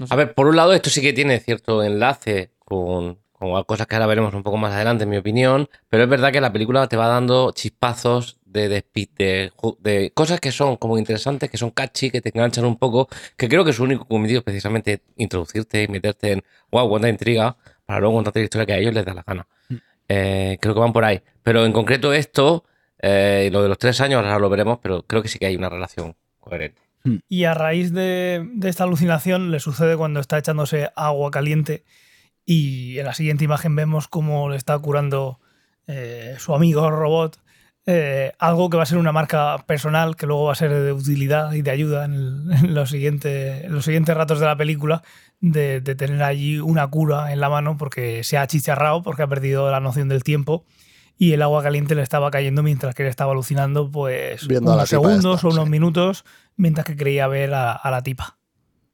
no 0.00 0.08
sé. 0.08 0.12
A 0.12 0.16
ver, 0.16 0.34
por 0.34 0.48
un 0.48 0.56
lado, 0.56 0.72
esto 0.72 0.90
sí 0.90 1.00
que 1.00 1.12
tiene 1.12 1.38
cierto 1.38 1.84
enlace 1.84 2.50
con, 2.64 3.18
con 3.38 3.62
cosas 3.64 3.86
que 3.86 3.94
ahora 3.94 4.06
veremos 4.06 4.32
un 4.34 4.42
poco 4.42 4.56
más 4.56 4.72
adelante, 4.72 5.04
en 5.04 5.10
mi 5.10 5.16
opinión, 5.16 5.68
pero 5.88 6.04
es 6.04 6.08
verdad 6.08 6.32
que 6.32 6.40
la 6.40 6.52
película 6.52 6.86
te 6.86 6.96
va 6.96 7.08
dando 7.08 7.52
chispazos 7.52 8.38
de, 8.44 8.68
de, 8.68 9.52
de 9.80 10.12
cosas 10.14 10.40
que 10.40 10.52
son 10.52 10.76
como 10.76 10.96
interesantes, 10.96 11.50
que 11.50 11.56
son 11.56 11.70
catchy, 11.70 12.10
que 12.10 12.20
te 12.20 12.30
enganchan 12.32 12.64
un 12.64 12.76
poco, 12.76 13.08
que 13.36 13.48
creo 13.48 13.64
que 13.64 13.72
su 13.72 13.82
único 13.82 14.06
cometido 14.06 14.38
es 14.38 14.44
precisamente 14.44 15.02
introducirte 15.16 15.82
y 15.82 15.88
meterte 15.88 16.32
en, 16.32 16.42
wow, 16.70 16.88
cuánta 16.88 17.08
intriga, 17.08 17.56
para 17.84 18.00
luego 18.00 18.14
contarte 18.14 18.38
la 18.38 18.44
historia 18.44 18.66
que 18.66 18.72
a 18.72 18.78
ellos 18.78 18.94
les 18.94 19.04
da 19.04 19.14
la 19.14 19.24
gana. 19.26 19.46
Eh, 20.08 20.56
creo 20.60 20.74
que 20.74 20.80
van 20.80 20.92
por 20.92 21.04
ahí. 21.04 21.20
Pero 21.42 21.66
en 21.66 21.72
concreto 21.72 22.12
esto, 22.12 22.64
eh, 23.00 23.50
lo 23.52 23.62
de 23.62 23.68
los 23.68 23.78
tres 23.78 24.00
años, 24.00 24.24
ahora 24.24 24.38
lo 24.38 24.48
veremos, 24.48 24.78
pero 24.80 25.02
creo 25.02 25.20
que 25.20 25.28
sí 25.28 25.38
que 25.38 25.46
hay 25.46 25.56
una 25.56 25.68
relación 25.68 26.14
coherente. 26.38 26.80
Y 27.28 27.44
a 27.44 27.52
raíz 27.52 27.92
de, 27.92 28.48
de 28.54 28.68
esta 28.68 28.84
alucinación 28.84 29.50
le 29.50 29.60
sucede 29.60 29.96
cuando 29.96 30.20
está 30.20 30.38
echándose 30.38 30.90
agua 30.96 31.30
caliente 31.30 31.84
y 32.46 32.98
en 32.98 33.06
la 33.06 33.14
siguiente 33.14 33.44
imagen 33.44 33.74
vemos 33.76 34.08
cómo 34.08 34.48
le 34.50 34.56
está 34.56 34.78
curando 34.78 35.40
eh, 35.86 36.36
su 36.38 36.54
amigo 36.54 36.90
robot 36.90 37.38
eh, 37.86 38.32
algo 38.38 38.70
que 38.70 38.78
va 38.78 38.84
a 38.84 38.86
ser 38.86 38.96
una 38.96 39.12
marca 39.12 39.58
personal 39.66 40.16
que 40.16 40.24
luego 40.26 40.44
va 40.46 40.52
a 40.52 40.56
ser 40.56 40.72
de 40.72 40.92
utilidad 40.92 41.52
y 41.52 41.60
de 41.60 41.70
ayuda 41.70 42.06
en, 42.06 42.14
el- 42.14 42.52
en 42.52 42.74
los, 42.74 42.92
en 42.94 43.72
los 43.72 43.84
siguientes 43.84 44.16
ratos 44.16 44.40
de 44.40 44.46
la 44.46 44.56
película 44.56 45.02
de, 45.40 45.82
de 45.82 45.94
tener 45.94 46.22
allí 46.22 46.58
una 46.60 46.86
cura 46.88 47.30
en 47.32 47.40
la 47.40 47.50
mano 47.50 47.76
porque 47.76 48.24
se 48.24 48.38
ha 48.38 48.46
chicharrado, 48.46 49.02
porque 49.02 49.22
ha 49.22 49.26
perdido 49.26 49.70
la 49.70 49.80
noción 49.80 50.08
del 50.08 50.24
tiempo 50.24 50.64
y 51.18 51.32
el 51.34 51.42
agua 51.42 51.62
caliente 51.62 51.94
le 51.94 52.00
estaba 52.02 52.30
cayendo 52.30 52.62
mientras 52.62 52.94
que 52.94 53.02
él 53.02 53.08
estaba 53.10 53.32
alucinando, 53.32 53.90
pues 53.90 54.48
Viendo 54.48 54.72
unos 54.72 54.88
segundos 54.88 55.36
esta, 55.36 55.46
o 55.48 55.50
unos 55.52 55.64
sí. 55.66 55.70
minutos, 55.70 56.24
mientras 56.56 56.86
que 56.86 56.96
creía 56.96 57.26
ver 57.28 57.52
a, 57.52 57.72
a 57.72 57.90
la 57.90 58.02
tipa. 58.02 58.38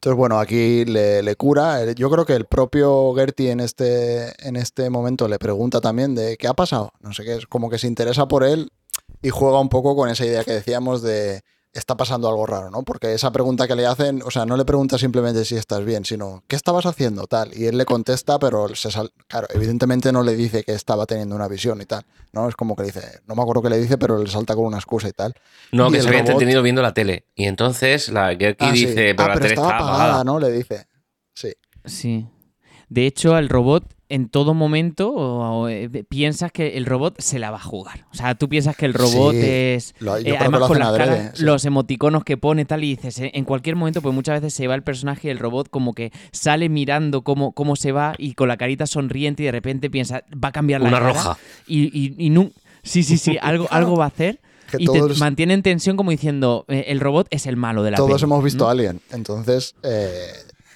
Entonces, 0.01 0.17
bueno, 0.17 0.41
aquí 0.41 0.87
le, 0.87 1.23
le 1.23 1.37
cura. 1.37 1.83
Eh, 1.85 1.95
Yo 1.95 2.11
creo 2.11 2.25
que 2.25 2.35
el 2.35 2.47
propio 2.47 3.13
Gertie 3.15 3.51
en 3.51 3.61
este, 3.61 4.33
en 4.49 4.57
este 4.57 4.89
momento 4.89 5.29
le 5.29 5.39
pregunta 5.39 5.83
también 5.83 6.15
de 6.15 6.39
qué 6.39 6.49
ha 6.49 6.55
pasado. 6.55 6.95
No 7.01 7.13
sé 7.13 7.23
qué, 7.23 7.35
es 7.35 7.47
como 7.47 7.69
que 7.69 7.77
se 7.77 7.87
interesa 7.87 8.27
por 8.27 8.43
él 8.43 8.73
y 9.21 9.29
juega 9.29 9.61
un 9.61 9.69
poco 9.69 9.95
con 9.95 10.09
esa 10.09 10.25
idea 10.25 10.43
que 10.43 10.53
decíamos 10.53 11.03
de 11.03 11.43
está 11.73 11.97
pasando 11.97 12.29
algo 12.29 12.47
raro, 12.47 12.71
¿no? 12.71 12.83
Porque 12.83 13.15
esa 13.15 13.31
pregunta 13.31 13.69
que 13.69 13.77
le 13.77 13.87
hacen, 13.87 14.23
o 14.25 14.31
sea, 14.31 14.45
no 14.45 14.57
le 14.57 14.65
pregunta 14.65 14.99
simplemente 14.99 15.45
si 15.45 15.57
estás 15.57 15.85
bien, 15.85 16.05
sino 16.05 16.43
¿qué 16.49 16.57
estabas 16.57 16.85
haciendo? 16.87 17.27
Tal. 17.29 17.51
Y 17.57 17.67
él 17.67 17.79
le 17.79 17.85
contesta, 17.85 18.39
pero 18.41 18.75
se 18.75 18.91
sal- 18.91 19.13
claro, 19.29 19.47
evidentemente 19.55 20.11
no 20.13 20.23
le 20.25 20.35
dice 20.35 20.65
que 20.65 20.73
estaba 20.73 21.07
teniendo 21.07 21.37
una 21.37 21.47
visión 21.47 21.81
y 21.81 21.85
tal, 21.87 22.05
¿no? 22.33 22.49
Es 22.49 22.57
como 22.57 22.75
que 22.75 22.83
le 22.83 22.87
dice, 22.89 23.21
no 23.27 23.35
me 23.37 23.43
acuerdo 23.43 23.63
qué 23.63 23.71
le 23.71 23.79
dice, 23.79 23.99
pero 23.99 24.19
le 24.23 24.29
salta 24.31 24.55
con 24.57 24.65
una 24.65 24.79
excusa 24.79 25.09
y 25.09 25.13
tal. 25.13 25.33
No, 25.71 25.89
Y 25.89 25.93
que 25.93 26.01
se 26.03 26.09
había 26.09 26.21
robot- 26.21 26.31
entretenido 26.31 26.63
viendo 26.63 26.83
la 26.83 26.93
tele. 26.93 27.27
Y 27.37 27.45
entonces 27.45 28.09
la 28.09 28.35
Gerky 28.37 28.67
Ah, 28.67 28.73
sí. 28.75 28.87
dice, 28.87 29.11
Ah, 29.11 29.15
pero 29.17 29.29
la 29.29 29.35
pero 29.35 29.43
tele 29.43 29.55
estaba 29.55 29.69
está 29.71 29.77
apagada, 29.79 30.05
apagada. 30.05 30.25
¿no? 30.25 30.39
Le 30.41 30.51
dice. 30.51 30.87
Sí. 31.35 31.53
Sí. 31.85 32.27
De 32.89 33.07
hecho, 33.07 33.39
el 33.39 33.49
robot 33.49 33.85
en 34.11 34.29
todo 34.29 34.53
momento 34.53 35.11
o- 35.11 35.63
o, 35.63 35.69
eh, 35.69 35.89
piensas 36.09 36.53
que 36.53 36.77
el 36.77 36.85
robot 36.85 37.19
se 37.21 37.39
la 37.39 37.51
va 37.51 37.57
a 37.57 37.63
jugar. 37.63 38.07
O 38.13 38.15
sea, 38.15 38.35
tú 38.35 38.49
piensas 38.49 38.77
que 38.77 38.85
el 38.87 38.93
robot 38.95 39.33
Sí, 39.33 39.41
es... 39.43 39.95
Lo- 40.01 40.13
yo 40.13 40.19
eh, 40.19 40.23
creo 40.25 40.35
que 40.35 40.39
además 40.41 40.61
lo 40.61 40.69
con 40.69 40.79
las 40.81 40.89
adrede, 40.89 41.17
caras, 41.17 41.39
sí. 41.39 41.45
los 41.45 41.65
emoticonos 41.65 42.25
que 42.25 42.37
pone 42.37 42.65
tal 42.67 42.85
y 42.85 42.89
dices, 42.97 43.19
eh, 43.21 43.31
en 43.35 43.45
cualquier 43.45 43.77
momento, 43.77 44.03
pues 44.03 44.15
muchas 44.15 44.41
veces 44.43 44.53
se 44.55 44.67
va 44.67 44.75
el 44.75 44.83
personaje 44.83 45.29
y 45.29 45.31
el 45.31 45.39
robot 45.39 45.71
como 45.71 45.95
que 45.95 46.13
sale 46.33 46.69
mirando 46.69 47.23
cómo, 47.23 47.53
cómo 47.53 47.77
se 47.77 47.93
va 47.93 48.15
y 48.19 48.35
con 48.35 48.49
la 48.49 48.57
carita 48.57 48.87
sonriente 48.87 49.43
y 49.43 49.47
de 49.47 49.53
repente 49.53 49.89
piensa, 49.91 50.25
va 50.33 50.49
a 50.49 50.53
cambiar 50.53 50.81
la 50.83 50.89
Una 50.89 50.99
cara 50.99 51.13
roja. 51.13 51.39
Y, 51.67 51.85
y, 51.99 52.15
y 52.19 52.31
nu- 52.31 52.53
Sí, 52.83 53.03
sí, 53.03 53.17
sí, 53.19 53.37
algo, 53.41 53.67
algo 53.71 53.97
va 53.97 54.05
a 54.05 54.09
hacer. 54.09 54.41
Que 54.71 54.77
y 54.79 54.87
te 54.87 54.99
todos- 55.01 55.19
mantiene 55.19 55.55
en 55.55 55.63
tensión 55.63 55.97
como 55.97 56.13
diciendo, 56.13 56.65
eh, 56.69 56.85
el 56.89 57.01
robot 57.01 57.27
es 57.31 57.47
el 57.47 57.57
malo 57.57 57.83
de 57.83 57.91
la 57.91 57.97
Todos 57.97 58.13
peli", 58.13 58.23
hemos 58.25 58.45
visto 58.45 58.65
¿no? 58.65 58.71
Alien, 58.71 59.01
entonces 59.11 59.75
eh, 59.83 60.29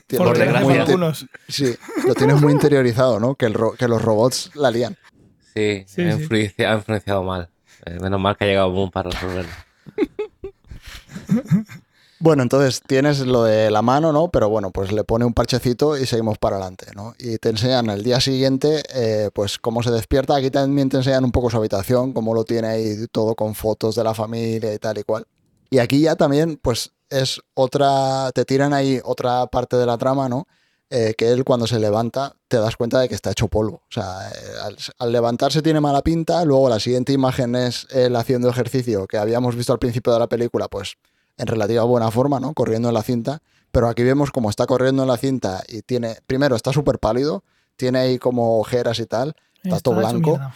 Por 0.09 0.27
lo 0.27 0.33
tienes 0.33 0.53
desgracia. 0.53 0.69
muy 0.69 0.79
algunos. 0.79 1.27
sí, 1.49 1.75
lo 2.07 2.15
tienes 2.15 2.41
muy 2.41 2.53
interiorizado, 2.53 3.19
¿no? 3.21 3.35
Que, 3.35 3.47
el 3.47 3.55
ro- 3.55 3.73
que 3.79 3.89
los 3.89 4.03
robots 4.03 4.51
la 4.55 4.71
lían. 4.71 4.97
Sí, 5.55 5.85
Sí, 5.87 6.03
ha, 6.03 6.17
sí. 6.17 6.23
influencia- 6.23 6.73
ha 6.73 6.75
influenciado 6.77 7.23
mal. 7.23 7.49
Eh, 7.87 7.99
menos 8.01 8.21
mal 8.21 8.37
que 8.37 8.45
ha 8.45 8.49
llegado 8.49 8.71
Boom 8.71 8.91
para 8.91 9.11
resolverlo. 9.11 9.51
Bueno, 12.21 12.43
entonces 12.43 12.81
tienes 12.87 13.21
lo 13.21 13.45
de 13.45 13.71
la 13.71 13.83
mano, 13.83 14.11
¿no? 14.11 14.29
Pero 14.29 14.49
bueno, 14.49 14.71
pues 14.71 14.93
le 14.93 15.05
pone 15.05 15.27
un 15.27 15.35
parchecito 15.35 15.99
y 15.99 16.07
seguimos 16.07 16.39
para 16.39 16.57
adelante, 16.57 16.87
¿no? 16.95 17.15
Y 17.19 17.37
te 17.37 17.51
enseñan 17.51 17.91
el 17.91 18.03
día 18.03 18.19
siguiente, 18.19 18.83
eh, 18.95 19.29
pues 19.35 19.59
cómo 19.59 19.83
se 19.83 19.91
despierta. 19.91 20.35
Aquí 20.37 20.51
también 20.51 20.89
te 20.89 20.97
enseñan 20.97 21.25
un 21.25 21.33
poco 21.33 21.51
su 21.51 21.59
habitación, 21.59 22.15
cómo 22.15 22.33
lo 22.33 22.45
tiene 22.45 22.69
ahí 22.69 23.07
todo 23.13 23.35
con 23.35 23.55
fotos 23.55 23.95
de 23.95 24.05
la 24.05 24.15
familia 24.15 24.73
y 24.73 24.79
tal 24.79 24.97
y 24.97 25.03
cual. 25.03 25.27
Y 25.69 25.81
aquí 25.81 26.01
ya 26.01 26.17
también, 26.17 26.59
pues 26.63 26.93
es 27.11 27.41
otra, 27.55 28.31
te 28.35 28.45
tiran 28.45 28.73
ahí 28.73 29.01
otra 29.05 29.47
parte 29.47 29.77
de 29.77 29.87
la 29.87 29.99
trama, 29.99 30.29
¿no? 30.29 30.47
Eh, 30.91 31.15
que 31.17 31.33
él 31.33 31.45
cuando 31.45 31.67
se 31.67 31.79
levanta 31.81 32.37
te 32.47 32.59
das 32.59 32.77
cuenta 32.77 33.01
de 33.01 33.09
que 33.09 33.15
está 33.15 33.31
hecho 33.31 33.49
polvo. 33.49 33.77
O 33.89 33.93
sea, 33.93 34.29
eh, 34.31 34.35
al, 34.63 34.77
al 34.99 35.13
levantarse 35.13 35.63
tiene 35.63 35.81
mala 35.81 36.03
pinta, 36.03 36.45
luego 36.45 36.69
la 36.69 36.79
siguiente 36.79 37.13
imagen 37.13 37.57
es 37.57 37.87
él 37.91 38.15
haciendo 38.17 38.49
ejercicio 38.49 39.07
que 39.07 39.17
habíamos 39.19 39.57
visto 39.57 39.73
al 39.73 39.79
principio 39.79 40.13
de 40.13 40.19
la 40.21 40.29
película, 40.29 40.69
pues 40.69 40.95
en 41.37 41.47
relativa 41.49 41.83
buena 41.85 42.11
forma, 42.11 42.39
¿no? 42.39 42.53
Corriendo 42.55 42.89
en 42.89 42.95
la 42.95 43.03
cinta. 43.03 43.43
Pero 43.73 43.89
aquí 43.89 44.05
vemos 44.05 44.31
como 44.31 44.51
está 44.51 44.67
corriendo 44.67 45.03
en 45.03 45.09
la 45.09 45.17
cinta 45.17 45.65
y 45.67 45.83
tiene, 45.83 46.19
primero 46.29 46.55
está 46.55 46.73
súper 46.73 47.01
pálido, 47.01 47.43
tiene 47.77 47.99
ahí 47.99 48.19
como 48.21 48.61
ojeras 48.61 49.01
y 49.01 49.07
tal, 49.07 49.35
está 49.65 49.81
todo 49.81 49.97
blanco 49.97 50.39
mierda. 50.39 50.55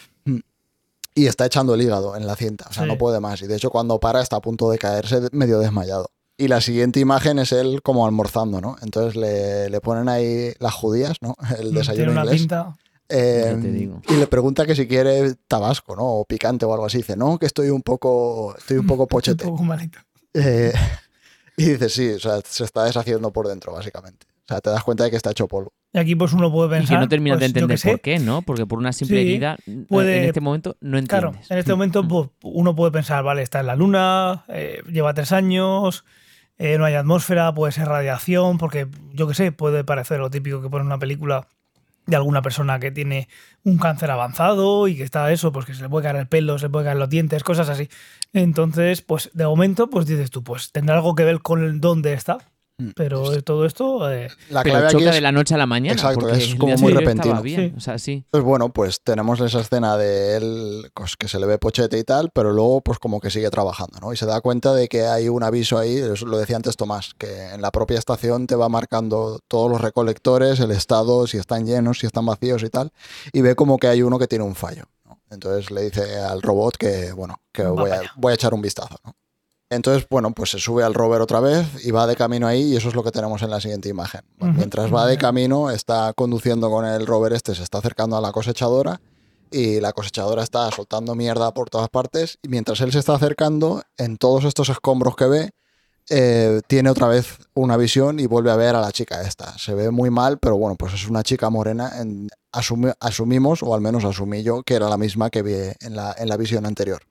y 1.15 1.27
está 1.27 1.47
echando 1.47 1.75
el 1.75 1.83
hígado 1.83 2.15
en 2.15 2.29
la 2.29 2.37
cinta. 2.37 2.67
O 2.71 2.73
sea, 2.73 2.85
Sí. 2.85 2.89
no 2.89 2.97
puede 2.97 3.19
más. 3.19 3.43
Y 3.43 3.49
de 3.49 3.57
hecho, 3.57 3.71
cuando 3.71 3.99
para, 3.99 4.21
está 4.21 4.37
a 4.37 4.41
punto 4.41 4.71
de 4.71 4.79
caerse 4.79 5.21
medio 5.33 5.59
desmayado. 5.59 6.11
Y 6.41 6.47
la 6.49 6.61
siguiente 6.61 7.01
imagen 7.01 7.39
es 7.41 7.51
él 7.53 7.83
como 7.83 8.07
almorzando, 8.07 8.61
¿no? 8.61 8.77
Entonces 8.81 9.17
le, 9.17 9.69
le 9.69 9.81
ponen 9.81 10.09
ahí 10.09 10.53
las 10.61 10.73
judías, 10.73 11.17
¿no? 11.21 11.35
El 11.51 11.57
Tiene 11.65 11.79
desayuno 11.81 12.13
una 12.13 12.21
inglés. 12.23 12.41
pinta. 12.41 12.77
Eh, 13.11 13.59
te 13.61 13.73
digo. 13.73 14.03
y 14.09 14.15
le 14.17 14.27
pregunta 14.27 14.67
que 14.67 14.75
si 14.77 14.87
quiere 14.87 15.35
tabasco, 15.49 15.97
¿no? 15.97 16.05
O 16.05 16.25
picante 16.25 16.65
o 16.65 16.73
algo 16.73 16.87
así. 16.87 16.99
Dice, 16.99 17.17
no, 17.17 17.39
que 17.39 17.47
estoy 17.47 17.71
un 17.71 17.83
poco, 17.83 18.55
estoy 18.57 18.77
un 18.79 18.87
poco 18.87 19.07
pochete. 19.09 19.45
Un 19.47 19.51
poco 19.53 19.65
malito. 19.65 19.99
Eh, 20.35 20.73
y 21.57 21.65
dice, 21.71 21.89
sí, 21.89 22.09
o 22.11 22.19
sea, 22.21 22.41
se 22.45 22.65
está 22.65 22.85
deshaciendo 22.85 23.33
por 23.33 23.49
dentro, 23.49 23.73
básicamente. 23.73 24.27
O 24.45 24.49
sea, 24.49 24.61
te 24.61 24.71
das 24.71 24.85
cuenta 24.85 25.05
de 25.05 25.11
que 25.11 25.17
está 25.17 25.31
hecho 25.31 25.49
polvo. 25.49 25.73
Y 25.93 25.99
aquí 25.99 26.15
pues 26.15 26.33
uno 26.35 26.53
puede 26.53 26.69
Y 26.69 26.79
pensar. 26.81 26.97
que 26.97 27.01
no 27.01 27.09
terminas 27.09 27.39
pues, 27.39 27.53
de 27.53 27.59
entender 27.61 27.81
por 27.83 28.01
qué, 28.01 28.19
¿no? 28.19 28.43
Porque 28.43 28.65
por 28.67 28.79
una 28.79 28.93
simple 28.93 29.23
Sí, 29.23 29.29
herida, 29.29 29.57
puede- 29.89 30.19
en 30.19 30.25
este 30.25 30.41
momento 30.41 30.77
no 30.81 31.03
Claro, 31.03 31.29
entiendes. 31.29 31.51
en 31.51 31.59
este 31.59 31.73
momento 31.73 32.07
pues, 32.07 32.29
uno 32.43 32.77
puede 32.77 32.93
pensar, 32.93 33.25
vale, 33.25 33.43
está 33.43 33.61
en 33.61 33.67
la 33.67 33.75
luna, 33.77 34.45
eh, 34.49 34.83
lleva 34.91 35.13
tres 35.15 35.33
años, 35.33 36.05
eh, 36.59 36.77
no 36.79 36.85
hay 36.85 36.95
atmósfera, 36.95 37.55
puede 37.55 37.73
ser 37.73 37.89
radiación, 37.89 38.59
porque 38.59 38.89
yo 39.13 39.29
qué 39.29 39.35
sé, 39.35 39.53
puede 39.53 39.85
parecer 39.85 40.19
lo 40.19 40.31
típico 40.31 40.61
que 40.61 40.69
pone 40.69 40.85
una 40.85 40.99
película 40.99 41.47
de 42.07 42.17
alguna 42.17 42.43
persona 42.43 42.81
que 42.81 42.91
tiene 42.91 43.29
un 43.65 43.77
cáncer 43.77 44.11
avanzado 44.11 44.89
y 44.89 44.97
que 44.97 45.03
está 45.03 45.31
eso, 45.31 45.53
pues 45.53 45.67
que 45.67 45.75
se 45.75 45.83
le 45.83 45.89
puede 45.91 46.05
caer 46.05 46.17
el 46.17 46.27
pelo, 46.27 46.59
se 46.59 46.67
le 46.67 46.71
puede 46.71 46.87
caer 46.87 46.97
los 46.97 47.11
dientes, 47.11 47.45
cosas 47.45 47.69
así. 47.69 47.89
Entonces, 48.33 49.03
pues 49.03 49.31
de 49.35 49.45
momento, 49.45 49.91
pues 49.91 50.07
dices 50.07 50.31
tú, 50.31 50.43
pues 50.43 50.73
tendrá 50.73 50.97
algo 50.97 51.15
que 51.15 51.25
ver 51.25 51.41
con 51.41 51.81
dónde 51.81 52.15
está. 52.15 52.39
Pero 52.95 53.33
eh, 53.33 53.43
todo 53.43 53.65
esto... 53.65 54.11
eh, 54.11 54.29
La 54.51 54.63
Pero 54.63 54.77
clave 54.77 54.87
aquí 54.89 55.05
es 55.05 55.15
de 55.15 55.21
la 55.21 55.33
noche 55.33 55.55
a 55.55 55.59
la 55.59 55.67
mañana. 55.67 55.95
Exacto, 55.95 56.21
porque 56.21 56.37
es 56.37 56.55
como 56.55 56.77
muy 56.77 56.93
repentino. 56.93 57.43
bien, 57.43 57.71
Sí. 57.71 57.75
O 57.77 57.81
sea, 57.81 57.99
sí. 57.99 58.25
Pues 58.31 58.45
bueno, 58.45 58.73
pues 58.73 59.01
tenemos 59.03 59.41
esa 59.41 59.61
escena 59.61 59.97
de 59.97 60.37
él 60.37 60.91
pues, 60.95 61.17
que 61.17 61.29
se 61.29 61.39
le 61.41 61.47
ve 61.47 61.59
pochete 61.59 61.99
y 61.99 62.05
tal, 62.05 62.31
pero 62.33 62.53
luego 62.53 62.81
pues 62.81 62.99
como 62.99 63.21
que 63.21 63.31
sigue 63.31 63.51
trabajando, 63.51 63.99
¿no? 64.01 64.13
Y 64.13 64.17
se 64.17 64.27
da 64.27 64.41
cuenta 64.41 64.75
de 64.75 64.89
que 64.89 65.07
hay 65.07 65.29
un 65.29 65.43
aviso 65.43 65.79
ahí, 65.79 65.97
eso 65.97 66.27
lo 66.27 66.39
decía 66.39 66.57
antes 66.57 66.77
Tomás, 66.77 67.15
que 67.19 67.49
en 67.55 67.63
la 67.63 67.71
propia 67.71 67.99
estación 67.99 68.47
te 68.47 68.55
va 68.55 68.69
marcando 68.69 69.41
todos 69.49 69.71
los 69.71 69.81
recolectores, 69.81 70.61
el 70.61 70.71
estado, 70.71 71.27
si 71.27 71.39
están 71.39 71.67
llenos, 71.67 71.99
si 71.99 72.07
están 72.07 72.27
vacíos 72.27 72.63
y 72.63 72.71
tal, 72.71 72.93
y 73.33 73.41
ve 73.41 73.55
como 73.57 73.79
que 73.79 73.89
hay 73.89 74.03
uno 74.03 74.19
que 74.19 74.29
tiene 74.29 74.45
un 74.45 74.55
fallo, 74.55 74.85
¿no? 75.05 75.21
Entonces 75.31 75.71
le 75.71 75.83
dice 75.83 76.21
al 76.21 76.43
robot 76.43 76.77
que, 76.77 77.13
bueno, 77.13 77.41
que 77.53 77.65
voy 77.65 77.91
a, 77.91 77.95
allá. 77.95 78.13
voy 78.17 78.31
a 78.31 78.35
echar 78.35 78.55
un 78.55 78.63
vistazo, 78.63 78.97
¿no? 79.05 79.15
Entonces, 79.71 80.07
bueno, 80.09 80.31
pues 80.33 80.51
se 80.51 80.59
sube 80.59 80.83
al 80.83 80.95
rover 80.95 81.21
otra 81.21 81.41
vez 81.41 81.67
y 81.85 81.91
va 81.91 82.07
de 82.07 82.17
camino 82.17 82.47
ahí 82.47 82.73
y 82.73 82.77
eso 82.77 82.89
es 82.89 82.95
lo 82.95 83.03
que 83.05 83.11
tenemos 83.11 83.43
en 83.43 83.51
la 83.51 83.61
siguiente 83.61 83.89
imagen. 83.91 84.23
Mientras 84.57 84.93
va 84.95 85.07
de 85.07 85.19
camino, 85.19 85.71
está 85.71 86.13
conduciendo 86.15 86.71
con 86.71 86.87
el 86.87 87.07
rover 87.07 87.35
este, 87.35 87.55
se 87.55 87.63
está 87.63 87.79
acercando 87.79 88.17
a 88.17 88.21
la 88.23 88.33
cosechadora 88.33 89.01
y 89.51 89.81
la 89.81 89.93
cosechadora 89.93 90.43
está 90.43 90.71
soltando 90.71 91.15
mierda 91.15 91.53
por 91.53 91.69
todas 91.69 91.89
partes 91.91 92.39
y 92.43 92.49
mientras 92.49 92.81
él 92.81 92.93
se 92.93 92.99
está 92.99 93.15
acercando, 93.15 93.83
en 93.99 94.17
todos 94.17 94.45
estos 94.45 94.71
escombros 94.71 95.17
que 95.17 95.27
ve, 95.27 95.51
eh, 96.11 96.63
tiene 96.67 96.89
otra 96.89 97.07
vez 97.09 97.37
una 97.53 97.77
visión 97.77 98.19
y 98.21 98.27
vuelve 98.27 98.51
a 98.51 98.57
ver 98.57 98.75
a 98.75 98.81
la 98.81 98.91
chica 98.93 99.21
esta. 99.21 99.59
Se 99.59 99.75
ve 99.75 99.91
muy 99.91 100.09
mal, 100.09 100.39
pero 100.39 100.57
bueno, 100.57 100.77
pues 100.77 100.95
es 100.95 101.07
una 101.07 101.23
chica 101.23 101.51
morena. 101.51 101.93
En, 102.01 102.29
asumi- 102.53 102.95
asumimos, 103.01 103.63
o 103.63 103.75
al 103.75 103.83
menos 103.83 104.07
asumí 104.07 104.43
yo, 104.43 104.63
que 104.63 104.75
era 104.75 104.89
la 104.89 104.97
misma 104.97 105.29
que 105.29 105.43
vi 105.43 105.53
en 105.81 105.95
la, 105.95 106.15
en 106.19 106.31
la 106.31 106.39
visión 106.39 106.65
anterior. 106.65 107.03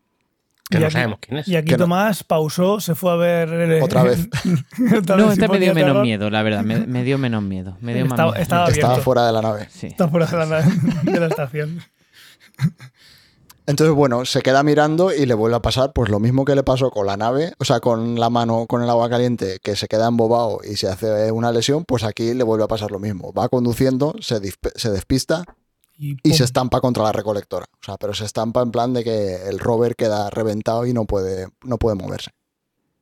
Que 0.69 0.77
Y 0.77 0.79
no 0.81 0.85
aquí- 0.87 0.93
sabemos 0.93 1.19
quién 1.21 1.37
es. 1.39 1.47
y 1.47 1.55
aquí 1.55 1.67
Que 1.67 1.71
no- 1.77 1.85
Tomás 1.85 2.23
pausó, 2.23 2.79
se 2.81 2.93
fue 2.95 3.11
a 3.11 3.15
ver... 3.15 3.49
eh, 3.53 3.81
Otra 3.83 4.03
vez. 4.03 4.27
No, 4.77 5.31
este 5.31 5.47
me 5.47 5.59
dio 5.59 5.73
menos 5.73 5.89
terror. 5.89 6.03
miedo, 6.03 6.29
la 6.29 6.43
verdad. 6.43 6.63
Me, 6.63 6.79
me 6.85 7.03
dio 7.03 7.17
menos 7.17 7.41
miedo. 7.43 7.77
Me 7.81 7.93
dio 7.93 8.03
más 8.05 8.11
Estaba- 8.13 8.31
miedo. 8.31 8.41
estaba 8.43 8.67
Estaba 8.69 8.97
fuera 8.97 9.25
de 9.27 9.31
la 9.33 9.41
nave. 9.41 9.67
Sí. 9.71 9.87
Está 9.87 10.07
fuera 10.07 10.25
de 10.25 10.45
la, 10.45 10.61
de 11.03 11.19
la 11.19 11.27
estación. 11.27 11.79
Entonces, 13.65 13.93
bueno, 13.93 14.23
se 14.23 14.41
queda 14.41 14.63
mirando 14.63 15.13
y 15.13 15.25
le 15.25 15.33
vuelve 15.33 15.57
a 15.57 15.61
pasar 15.61 15.91
pues 15.91 16.09
lo 16.09 16.19
mismo 16.21 16.45
que 16.45 16.55
le 16.55 16.63
pasó 16.63 16.89
con 16.89 17.05
la 17.05 17.17
nave, 17.17 17.51
o 17.59 17.65
sea, 17.65 17.81
con 17.81 18.17
la 18.17 18.29
mano 18.29 18.65
con 18.65 18.81
el 18.81 18.89
agua 18.89 19.09
caliente, 19.09 19.59
que 19.61 19.75
se 19.75 19.87
queda 19.89 20.07
embobado 20.07 20.59
y 20.63 20.77
se 20.77 20.87
hace 20.87 21.31
una 21.33 21.51
lesión, 21.51 21.83
pues 21.83 22.03
aquí 22.05 22.33
le 22.33 22.43
vuelve 22.45 22.63
a 22.63 22.67
pasar 22.69 22.91
lo 22.91 22.99
mismo. 22.99 23.33
Va 23.33 23.49
conduciendo, 23.49 24.15
se 24.21 24.39
despista 24.89 25.43
Y, 25.97 26.33
se 26.33 26.43
estampa 26.43 26.79
contra 26.79 27.03
la 27.03 27.11
recolectora. 27.11 27.65
O 27.73 27.83
sea, 27.83 27.97
pero 27.97 28.13
se 28.13 28.25
estampa 28.25 28.61
en 28.61 28.71
plan 28.71 28.93
de 28.93 29.03
que 29.03 29.47
el 29.47 29.57
rover 29.57 29.95
queda 29.95 30.29
reventado 30.29 30.85
y 30.85 30.93
no 30.93 31.05
puede, 31.05 31.47
no 31.63 31.77
puede 31.77 31.95
moverse. 31.95 32.31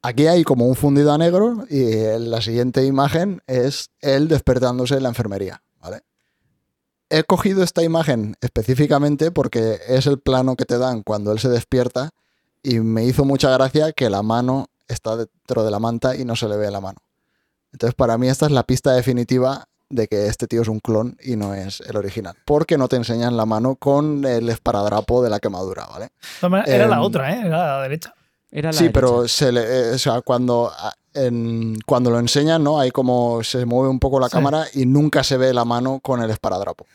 Aquí 0.02 0.28
hay 0.28 0.44
como 0.44 0.68
un 0.68 0.76
fundido 0.76 1.12
a 1.12 1.18
negro 1.18 1.66
y 1.70 1.96
la 2.20 2.42
siguiente 2.42 2.86
imagen 2.86 3.42
es 3.48 3.90
él 4.02 4.28
despertándose 4.28 4.96
en 4.96 5.04
la 5.04 5.10
enfermería, 5.10 5.64
¿vale? 5.82 6.04
He 7.10 7.24
cogido 7.24 7.64
esta 7.64 7.84
imagen 7.84 8.36
específicamente 8.40 9.32
porque 9.32 9.80
es 9.88 10.06
el 10.06 10.20
plano 10.20 10.56
que 10.56 10.66
te 10.66 10.78
dan 10.78 11.02
cuando 11.02 11.32
él 11.32 11.40
se 11.40 11.50
despierta 11.50 12.12
y 12.62 12.80
me 12.80 13.04
hizo 13.04 13.26
mucha 13.26 13.50
gracia 13.50 13.92
que 13.94 14.10
la 14.10 14.22
mano 14.22 14.68
está 14.88 15.18
dentro 15.18 15.64
de 15.64 15.72
la 15.72 15.80
manta 15.80 16.16
y 16.16 16.24
no 16.24 16.36
se 16.36 16.48
le 16.48 16.58
ve 16.58 16.72
la 16.72 16.82
mano. 16.82 17.00
Entonces, 17.72 17.96
para 17.96 18.18
mí 18.18 18.30
esta 18.30 18.46
es 18.46 18.52
la 18.52 18.64
pista 18.64 18.94
definitiva 18.94 19.68
de 19.90 20.08
que 20.08 20.28
este 20.28 20.48
tío 20.48 20.62
es 20.62 20.68
un 20.68 20.80
clon 20.80 21.18
y 21.24 21.36
no 21.36 21.54
es 21.54 21.82
el 21.82 21.96
original. 21.98 22.36
Porque 22.46 22.78
no 22.78 22.88
te 22.88 22.96
enseñan 22.96 23.38
la 23.38 23.46
mano 23.46 23.76
con 23.76 24.26
el 24.26 24.50
esparadrapo 24.50 25.24
de 25.24 25.30
la 25.30 25.40
quemadura, 25.40 25.86
¿vale? 25.86 26.10
Era 26.66 26.88
la 26.88 26.96
Em, 26.98 27.02
otra, 27.02 27.34
¿eh? 27.34 27.42
Era 27.46 27.58
la 27.78 27.82
derecha. 27.84 28.14
Era 28.52 28.70
la 28.70 28.74
Sí, 28.74 28.86
derecha. 28.86 28.94
pero 29.00 29.28
se 29.28 29.52
le, 29.52 29.62
eh, 29.62 29.92
o 29.94 29.98
sea, 29.98 30.22
cuando, 30.22 30.72
a- 30.76 30.94
en- 31.14 31.78
cuando 31.86 32.10
lo 32.10 32.20
enseñan, 32.20 32.64
¿no? 32.64 32.80
Hay 32.80 32.92
como 32.92 33.44
se 33.44 33.66
mueve 33.66 33.90
un 33.90 34.00
poco 34.00 34.20
la 34.20 34.28
Sí. 34.28 34.34
cámara 34.34 34.66
y 34.74 34.86
nunca 34.86 35.24
se 35.24 35.38
ve 35.38 35.54
la 35.54 35.66
mano 35.66 36.00
con 36.02 36.22
el 36.22 36.30
esparadrapo. 36.32 36.86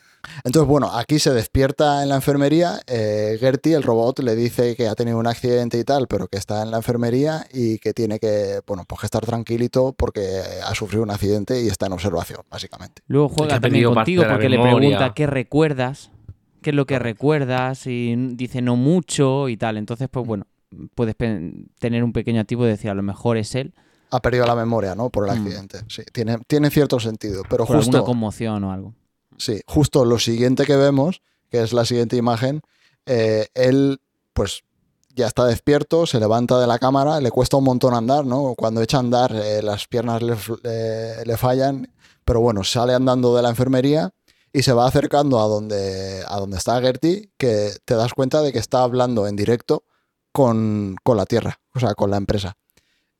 Entonces, 0.44 0.68
bueno, 0.68 0.90
aquí 0.92 1.18
se 1.18 1.32
despierta 1.32 2.02
en 2.02 2.08
la 2.08 2.16
enfermería. 2.16 2.80
eh, 2.86 3.36
Gertie, 3.40 3.74
el 3.74 3.82
robot, 3.82 4.20
le 4.20 4.36
dice 4.36 4.76
que 4.76 4.88
ha 4.88 4.94
tenido 4.94 5.18
un 5.18 5.26
accidente 5.26 5.78
y 5.78 5.84
tal, 5.84 6.06
pero 6.08 6.28
que 6.28 6.36
está 6.38 6.62
en 6.62 6.70
la 6.70 6.78
enfermería 6.78 7.46
y 7.52 7.78
que 7.78 7.92
tiene 7.94 8.18
que, 8.18 8.60
bueno, 8.66 8.84
pues 8.86 9.00
que 9.00 9.06
estar 9.06 9.24
tranquilito 9.24 9.94
porque 9.96 10.40
ha 10.64 10.74
sufrido 10.74 11.02
un 11.02 11.10
accidente 11.10 11.62
y 11.62 11.68
está 11.68 11.86
en 11.86 11.92
observación, 11.92 12.42
básicamente. 12.50 13.02
Luego 13.06 13.28
que 13.28 13.34
juega 13.36 13.56
ha 13.56 13.60
también 13.60 13.92
contigo 13.92 14.24
porque 14.28 14.48
le 14.48 14.58
pregunta 14.60 15.14
qué 15.14 15.26
recuerdas, 15.26 16.10
qué 16.62 16.70
es 16.70 16.76
lo 16.76 16.86
que 16.86 16.98
recuerdas 16.98 17.86
y 17.86 18.14
dice 18.34 18.62
no 18.62 18.76
mucho 18.76 19.48
y 19.48 19.56
tal. 19.56 19.76
Entonces, 19.78 20.08
pues 20.10 20.26
bueno, 20.26 20.46
puedes 20.94 21.16
tener 21.78 22.04
un 22.04 22.12
pequeño 22.12 22.40
activo 22.40 22.64
de 22.64 22.70
decir 22.70 22.90
a 22.90 22.94
lo 22.94 23.02
mejor 23.02 23.36
es 23.36 23.54
él 23.54 23.72
Ha 24.12 24.20
perdido 24.20 24.44
la 24.46 24.54
memoria, 24.56 24.94
¿no? 24.94 25.08
Por 25.08 25.28
el 25.28 25.34
Mm. 25.36 25.42
accidente. 25.46 25.78
Sí, 25.88 26.02
tiene, 26.12 26.38
tiene 26.46 26.68
cierto 26.70 26.98
sentido. 27.00 27.42
Pero 27.48 27.64
por 27.64 27.76
justo, 27.76 27.96
alguna 27.98 28.04
conmoción 28.04 28.64
o 28.64 28.72
algo. 28.72 28.94
Sí, 29.40 29.60
justo 29.66 30.04
lo 30.04 30.18
siguiente 30.18 30.64
que 30.64 30.76
vemos, 30.76 31.22
que 31.50 31.62
es 31.62 31.72
la 31.72 31.84
siguiente 31.84 32.16
imagen, 32.16 32.60
eh, 33.06 33.48
él, 33.54 34.00
pues 34.32 34.62
ya 35.14 35.26
está 35.26 35.44
despierto, 35.46 36.06
se 36.06 36.20
levanta 36.20 36.60
de 36.60 36.66
la 36.66 36.78
cámara, 36.78 37.20
le 37.20 37.30
cuesta 37.30 37.56
un 37.56 37.64
montón 37.64 37.94
andar, 37.94 38.24
¿no? 38.24 38.54
Cuando 38.56 38.82
echa 38.82 38.98
a 38.98 39.00
andar, 39.00 39.34
eh, 39.34 39.62
las 39.62 39.86
piernas 39.86 40.22
le, 40.22 40.36
le 41.24 41.36
fallan, 41.36 41.92
pero 42.24 42.40
bueno, 42.40 42.62
sale 42.62 42.94
andando 42.94 43.34
de 43.34 43.42
la 43.42 43.48
enfermería 43.48 44.12
y 44.52 44.62
se 44.62 44.72
va 44.72 44.86
acercando 44.86 45.40
a 45.40 45.46
donde, 45.46 46.22
a 46.26 46.38
donde 46.38 46.56
está 46.56 46.80
Gertie, 46.80 47.30
que 47.36 47.72
te 47.84 47.94
das 47.94 48.14
cuenta 48.14 48.42
de 48.42 48.52
que 48.52 48.58
está 48.58 48.82
hablando 48.82 49.26
en 49.26 49.36
directo 49.36 49.84
con, 50.32 50.96
con 51.02 51.16
la 51.16 51.26
Tierra, 51.26 51.60
o 51.74 51.80
sea, 51.80 51.94
con 51.94 52.10
la 52.10 52.16
empresa. 52.16 52.56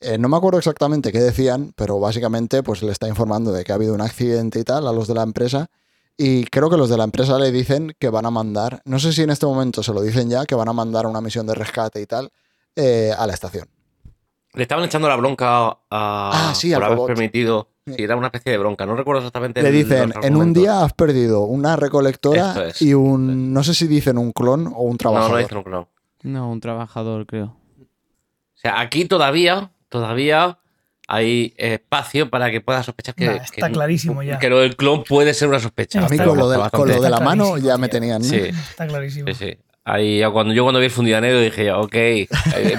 Eh, 0.00 0.16
no 0.16 0.28
me 0.28 0.37
acuerdo 0.37 0.59
exactamente 0.59 1.12
qué 1.12 1.20
decían, 1.20 1.72
pero 1.76 2.00
básicamente 2.00 2.62
pues 2.62 2.83
le 2.83 2.90
está 2.90 3.06
informando 3.06 3.52
de 3.52 3.64
que 3.64 3.72
ha 3.72 3.74
habido 3.74 3.94
un 3.94 4.00
accidente 4.00 4.59
y 4.59 4.64
tal 4.64 4.88
a 4.88 4.92
los 4.92 5.06
de 5.09 5.14
la 5.14 5.22
empresa. 5.22 5.70
Y 6.22 6.44
creo 6.44 6.68
que 6.68 6.76
los 6.76 6.90
de 6.90 6.98
la 6.98 7.04
empresa 7.04 7.38
le 7.38 7.50
dicen 7.50 7.96
que 7.98 8.11
van 8.11 8.26
a 8.26 8.30
mandar, 8.30 8.83
no 8.85 8.98
sé 8.98 9.11
si 9.14 9.22
en 9.22 9.30
este 9.30 9.46
momento 9.46 9.83
se 9.83 9.94
lo 9.94 10.02
dicen 10.02 10.28
ya, 10.28 10.44
que 10.44 10.54
van 10.54 10.68
a 10.68 10.72
mandar 10.74 11.06
una 11.06 11.22
misión 11.22 11.46
de 11.46 11.54
rescate 11.54 11.98
y 12.02 12.04
tal 12.06 12.30
eh, 12.76 13.11
a 13.16 13.26
la 13.26 13.33
estación. 13.33 13.66
Le 14.52 14.62
estaban 14.64 14.85
echando 14.85 15.09
la 15.09 15.16
bronca 15.16 15.68
a, 15.68 15.78
Ah, 15.90 16.52
sí, 16.54 16.74
por 16.74 16.85
haber 16.85 16.96
robot. 16.98 17.06
permitido. 17.09 17.68
Sí. 17.87 17.94
Era 18.02 18.16
una 18.16 18.26
especie 18.26 18.52
de 18.52 18.59
bronca. 18.59 18.85
No 18.85 18.96
recuerdo 18.96 19.20
exactamente. 19.20 19.62
Le 19.62 19.68
el- 19.70 19.74
dicen, 19.76 20.12
en 20.22 20.37
un 20.37 20.52
día 20.52 20.85
has 20.85 20.92
perdido 20.92 21.42
una 21.44 21.76
recolectora 21.76 22.68
es, 22.68 22.83
y 22.83 22.92
un, 22.92 23.54
no 23.54 23.62
sé 23.64 23.72
si 23.72 23.87
dicen 23.87 24.18
un 24.18 24.33
clon 24.33 24.66
o 24.66 24.80
un 24.83 24.90
No, 24.92 24.96
trabajador. 24.98 25.30
no 25.33 25.38
dicen 25.38 25.56
un 25.59 25.64
clon. 25.64 25.88
No, 26.22 26.50
un 26.50 26.61
trabajador, 26.61 27.24
creo. 27.26 27.56
O 27.80 28.56
sea, 28.56 28.78
aquí 28.80 29.06
todavía, 29.06 29.72
todavía 29.88 30.59
hay 31.12 31.53
espacio 31.57 32.31
para 32.31 32.51
que 32.53 32.61
pueda 32.61 32.83
sospechar 32.85 33.14
que. 33.16 33.27
Nah, 33.27 33.35
está 33.37 33.66
que- 33.66 33.73
clarísimo 33.73 34.23
ya. 34.23 34.38
Que 34.38 34.49
lo 34.49 34.61
del 34.61 34.77
clon 34.77 35.03
puede 35.05 35.35
ser 35.35 35.49
una 35.49 35.59
sospecha. 35.59 36.05
a 36.07 36.09
mí 36.09 36.16
con 36.16 36.38
lo, 36.38 36.49
de, 36.49 36.57
bastante- 36.57 36.77
con 36.77 36.88
lo 36.96 37.03
de 37.03 37.11
la 37.11 37.18
mano 37.20 37.59
ya 37.59 37.77
me 37.79 37.88
tenían. 37.88 38.23
¿no? 38.23 38.29
Sí. 38.29 38.37
Está 38.37 38.87
clarísimo. 38.87 39.27
Sí, 39.29 39.35
sí. 39.35 39.59
Ahí, 39.85 40.23
cuando 40.33 40.53
yo 40.55 40.62
cuando 40.62 40.79
vi 40.79 40.87
el 40.87 40.90
fundido 40.92 41.20
negro 41.20 41.40
dije, 41.40 41.64
ya, 41.64 41.79
ok. 41.79 41.94
Eh, 41.94 42.29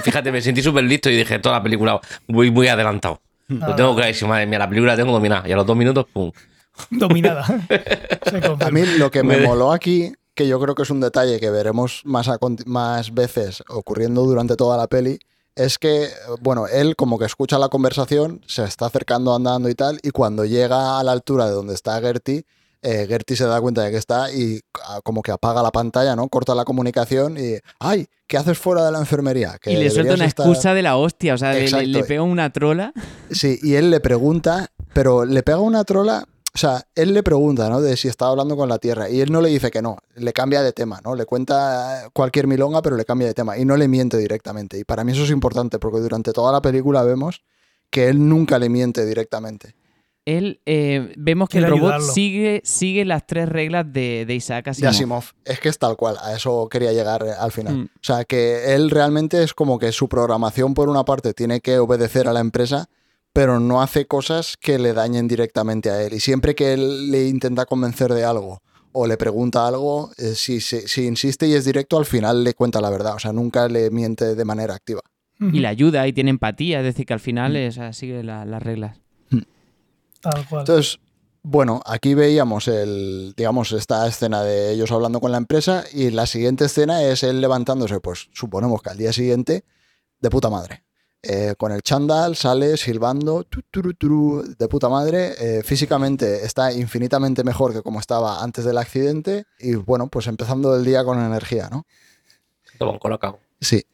Fíjate, 0.02 0.32
me 0.32 0.40
sentí 0.40 0.62
súper 0.62 0.84
listo 0.84 1.10
y 1.10 1.16
dije, 1.16 1.38
toda 1.40 1.56
la 1.58 1.62
película 1.62 2.00
muy, 2.28 2.50
muy 2.50 2.68
adelantado. 2.68 3.20
Lo 3.48 3.66
Ah, 3.66 3.76
tengo 3.76 3.94
clarísimo, 3.94 4.30
madre 4.30 4.46
mía, 4.46 4.58
la 4.60 4.68
película 4.68 4.92
la 4.92 4.96
tengo 4.96 5.12
dominada. 5.12 5.46
Y 5.46 5.52
a 5.52 5.56
los 5.56 5.66
dos 5.66 5.76
minutos, 5.76 6.06
pum. 6.10 6.30
Dominada. 6.90 7.44
A 8.60 8.70
mí 8.70 8.82
lo 8.98 9.10
que 9.10 9.22
me 9.22 9.36
Me- 9.36 9.46
moló 9.46 9.72
aquí, 9.72 10.12
que 10.34 10.46
yo 10.48 10.58
creo 10.60 10.74
que 10.74 10.84
es 10.84 10.90
un 10.90 11.00
detalle 11.00 11.38
que 11.38 11.50
veremos 11.50 12.00
más, 12.04 12.28
a 12.28 12.38
más 12.64 13.12
veces 13.12 13.62
ocurriendo 13.68 14.22
durante 14.22 14.56
toda 14.56 14.76
la 14.78 14.86
peli, 14.86 15.18
es 15.56 15.78
que, 15.78 16.08
bueno, 16.40 16.66
él 16.66 16.96
como 16.96 17.18
que 17.18 17.24
escucha 17.26 17.58
la 17.58 17.68
conversación, 17.68 18.40
se 18.46 18.64
está 18.64 18.86
acercando 18.86 19.34
andando 19.34 19.68
y 19.68 19.74
tal, 19.74 19.98
y 20.02 20.10
cuando 20.10 20.44
llega 20.44 20.98
a 20.98 21.04
la 21.04 21.12
altura 21.12 21.46
de 21.46 21.52
donde 21.52 21.74
está 21.74 22.00
Gertie, 22.00 22.44
eh, 22.84 23.06
Gertie 23.08 23.36
se 23.36 23.44
da 23.46 23.60
cuenta 23.60 23.82
de 23.82 23.92
que 23.92 23.96
está 23.96 24.32
y 24.32 24.60
ah, 24.88 25.00
como 25.04 25.22
que 25.22 25.30
apaga 25.30 25.62
la 25.62 25.70
pantalla, 25.70 26.16
¿no? 26.16 26.28
Corta 26.28 26.54
la 26.54 26.64
comunicación 26.64 27.36
y, 27.38 27.58
¡ay! 27.78 28.06
¿Qué 28.26 28.36
haces 28.38 28.58
fuera 28.58 28.84
de 28.84 28.90
la 28.90 28.98
enfermería? 28.98 29.56
Que 29.60 29.72
y 29.72 29.76
le 29.76 29.88
suelta 29.90 30.14
una 30.14 30.24
estar-". 30.24 30.46
excusa 30.48 30.74
de 30.74 30.82
la 30.82 30.96
hostia, 30.96 31.34
o 31.34 31.38
sea, 31.38 31.52
le- 31.52 31.86
le 31.86 32.02
pega 32.04 32.22
una 32.22 32.52
trola. 32.52 32.92
Sí, 33.30 33.58
y 33.62 33.74
él 33.74 33.90
le 33.90 34.00
pregunta, 34.00 34.72
pero 34.94 35.24
le 35.24 35.42
pega 35.44 35.58
una 35.60 35.84
trola, 35.84 36.26
o 36.54 36.58
sea, 36.58 36.86
él 36.94 37.14
le 37.14 37.22
pregunta, 37.22 37.70
¿no? 37.70 37.80
De 37.80 37.96
si 37.96 38.08
está 38.08 38.26
hablando 38.26 38.56
con 38.56 38.68
la 38.68 38.78
Tierra, 38.78 39.08
y 39.08 39.20
él 39.20 39.32
no 39.32 39.40
le 39.40 39.48
dice 39.48 39.70
que 39.70 39.80
no, 39.80 39.96
le 40.16 40.32
cambia 40.34 40.62
de 40.62 40.72
tema, 40.72 41.00
¿no? 41.02 41.14
Le 41.14 41.24
cuenta 41.24 42.10
cualquier 42.12 42.46
milonga, 42.46 42.82
pero 42.82 42.96
le 42.96 43.06
cambia 43.06 43.26
de 43.26 43.34
tema, 43.34 43.56
y 43.56 43.64
no 43.64 43.76
le 43.76 43.88
miente 43.88 44.18
directamente. 44.18 44.78
Y 44.78 44.84
para 44.84 45.02
mí 45.02 45.12
eso 45.12 45.24
es 45.24 45.30
importante, 45.30 45.78
porque 45.78 46.00
durante 46.00 46.32
toda 46.32 46.52
la 46.52 46.60
película 46.60 47.02
vemos 47.04 47.42
que 47.90 48.08
él 48.08 48.28
nunca 48.28 48.58
le 48.58 48.68
miente 48.68 49.06
directamente. 49.06 49.74
Él, 50.24 50.60
eh, 50.66 51.12
vemos 51.16 51.48
que 51.48 51.58
el 51.58 51.64
robot 51.64 51.82
ayudarlo. 51.82 52.12
sigue, 52.12 52.60
sigue 52.64 53.04
las 53.04 53.26
tres 53.26 53.48
reglas 53.48 53.92
de, 53.92 54.24
de 54.24 54.34
Isaac 54.34 54.66
De 54.66 54.70
Asimov. 54.70 54.90
Asimov. 54.90 55.24
Es 55.44 55.58
que 55.58 55.68
es 55.68 55.78
tal 55.78 55.96
cual, 55.96 56.16
a 56.22 56.36
eso 56.36 56.68
quería 56.68 56.92
llegar 56.92 57.24
eh, 57.26 57.32
al 57.36 57.50
final. 57.50 57.76
Mm. 57.76 57.84
O 57.84 58.02
sea, 58.02 58.24
que 58.24 58.74
él 58.74 58.90
realmente 58.90 59.42
es 59.42 59.52
como 59.52 59.78
que 59.78 59.90
su 59.90 60.08
programación, 60.08 60.74
por 60.74 60.88
una 60.88 61.04
parte, 61.04 61.34
tiene 61.34 61.60
que 61.60 61.78
obedecer 61.78 62.28
a 62.28 62.32
la 62.32 62.40
empresa, 62.40 62.88
pero 63.32 63.58
no 63.60 63.80
hace 63.82 64.06
cosas 64.06 64.56
que 64.60 64.78
le 64.78 64.92
dañen 64.92 65.26
directamente 65.28 65.90
a 65.90 66.02
él. 66.02 66.14
Y 66.14 66.20
siempre 66.20 66.54
que 66.54 66.72
él 66.74 67.10
le 67.10 67.28
intenta 67.28 67.64
convencer 67.66 68.12
de 68.12 68.24
algo 68.24 68.60
o 68.92 69.06
le 69.06 69.16
pregunta 69.16 69.66
algo, 69.66 70.10
eh, 70.18 70.34
si, 70.34 70.60
si- 70.60 70.86
si 70.86 71.06
insiste 71.06 71.46
y 71.48 71.54
es 71.54 71.64
directo, 71.64 71.96
al 71.98 72.04
final 72.04 72.44
le 72.44 72.52
cuenta 72.54 72.80
la 72.80 72.90
verdad. 72.90 73.14
O 73.14 73.18
sea, 73.18 73.32
nunca 73.32 73.68
le 73.68 73.90
miente 73.90 74.34
de 74.34 74.44
manera 74.44 74.74
activa. 74.74 75.00
Y 75.40 75.58
le 75.60 75.66
ayuda 75.66 76.06
y 76.06 76.12
tiene 76.12 76.30
empatía, 76.30 76.78
es 76.80 76.84
decir, 76.84 77.04
que 77.06 77.14
al 77.14 77.18
Mm. 77.18 77.22
final 77.22 77.56
es, 77.56 77.74
o 77.76 77.80
sea, 77.80 77.92
sigue 77.92 78.22
la- 78.22 78.44
las 78.44 78.62
reglas. 78.62 79.00
Tal 80.20 80.46
cual. 80.48 80.60
Entonces, 80.60 81.00
bueno, 81.42 81.82
aquí 81.84 82.14
veíamos 82.14 82.68
el, 82.68 83.34
digamos, 83.36 83.72
esta 83.72 84.06
escena 84.06 84.44
de 84.44 84.72
ellos 84.72 84.92
hablando 84.92 85.20
con 85.20 85.32
la 85.32 85.38
empresa 85.38 85.84
y 85.92 86.10
la 86.10 86.26
siguiente 86.26 86.66
escena 86.66 87.02
es 87.02 87.24
él 87.24 87.40
levantándose, 87.40 87.98
pues 87.98 88.28
suponemos 88.32 88.82
que 88.82 88.90
al 88.90 88.98
día 88.98 89.12
siguiente, 89.12 89.64
de 90.20 90.30
puta 90.30 90.48
madre. 90.50 90.84
Eh, 91.24 91.54
con 91.56 91.70
el 91.70 91.82
chándal, 91.82 92.34
sale 92.34 92.76
silbando, 92.76 93.44
tu, 93.44 94.42
de 94.58 94.68
puta 94.68 94.88
madre. 94.88 95.34
eh, 95.38 95.62
físicamente 95.62 96.44
está 96.44 96.72
infinitamente 96.72 97.44
mejor 97.44 97.72
que 97.72 97.82
como 97.82 98.00
estaba 98.00 98.42
antes 98.42 98.64
del 98.64 98.76
accidente 98.76 99.44
y 99.60 99.76
bueno, 99.76 100.08
pues 100.08 100.26
empezando 100.26 100.74
el 100.74 100.84
día 100.84 101.04
con 101.04 101.20
energía, 101.24 101.68
¿no? 101.70 101.86
Toma 102.76 102.92
un 102.92 102.98
colocado. 102.98 103.38
Sí. 103.60 103.86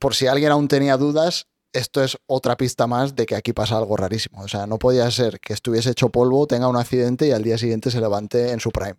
Por 0.00 0.16
si 0.16 0.26
alguien 0.26 0.50
aún 0.50 0.66
tenía 0.66 0.96
dudas, 0.96 1.46
esto 1.72 2.02
es 2.02 2.18
otra 2.26 2.56
pista 2.56 2.88
más 2.88 3.14
de 3.14 3.26
que 3.26 3.36
aquí 3.36 3.52
pasa 3.52 3.78
algo 3.78 3.96
rarísimo. 3.96 4.40
O 4.42 4.48
sea, 4.48 4.66
no 4.66 4.78
podía 4.78 5.08
ser 5.12 5.38
que 5.38 5.52
estuviese 5.52 5.90
hecho 5.90 6.08
polvo, 6.08 6.48
tenga 6.48 6.66
un 6.66 6.76
accidente 6.76 7.28
y 7.28 7.30
al 7.30 7.44
día 7.44 7.58
siguiente 7.58 7.92
se 7.92 8.00
levante 8.00 8.50
en 8.50 8.58
su 8.58 8.72
prime. 8.72 8.96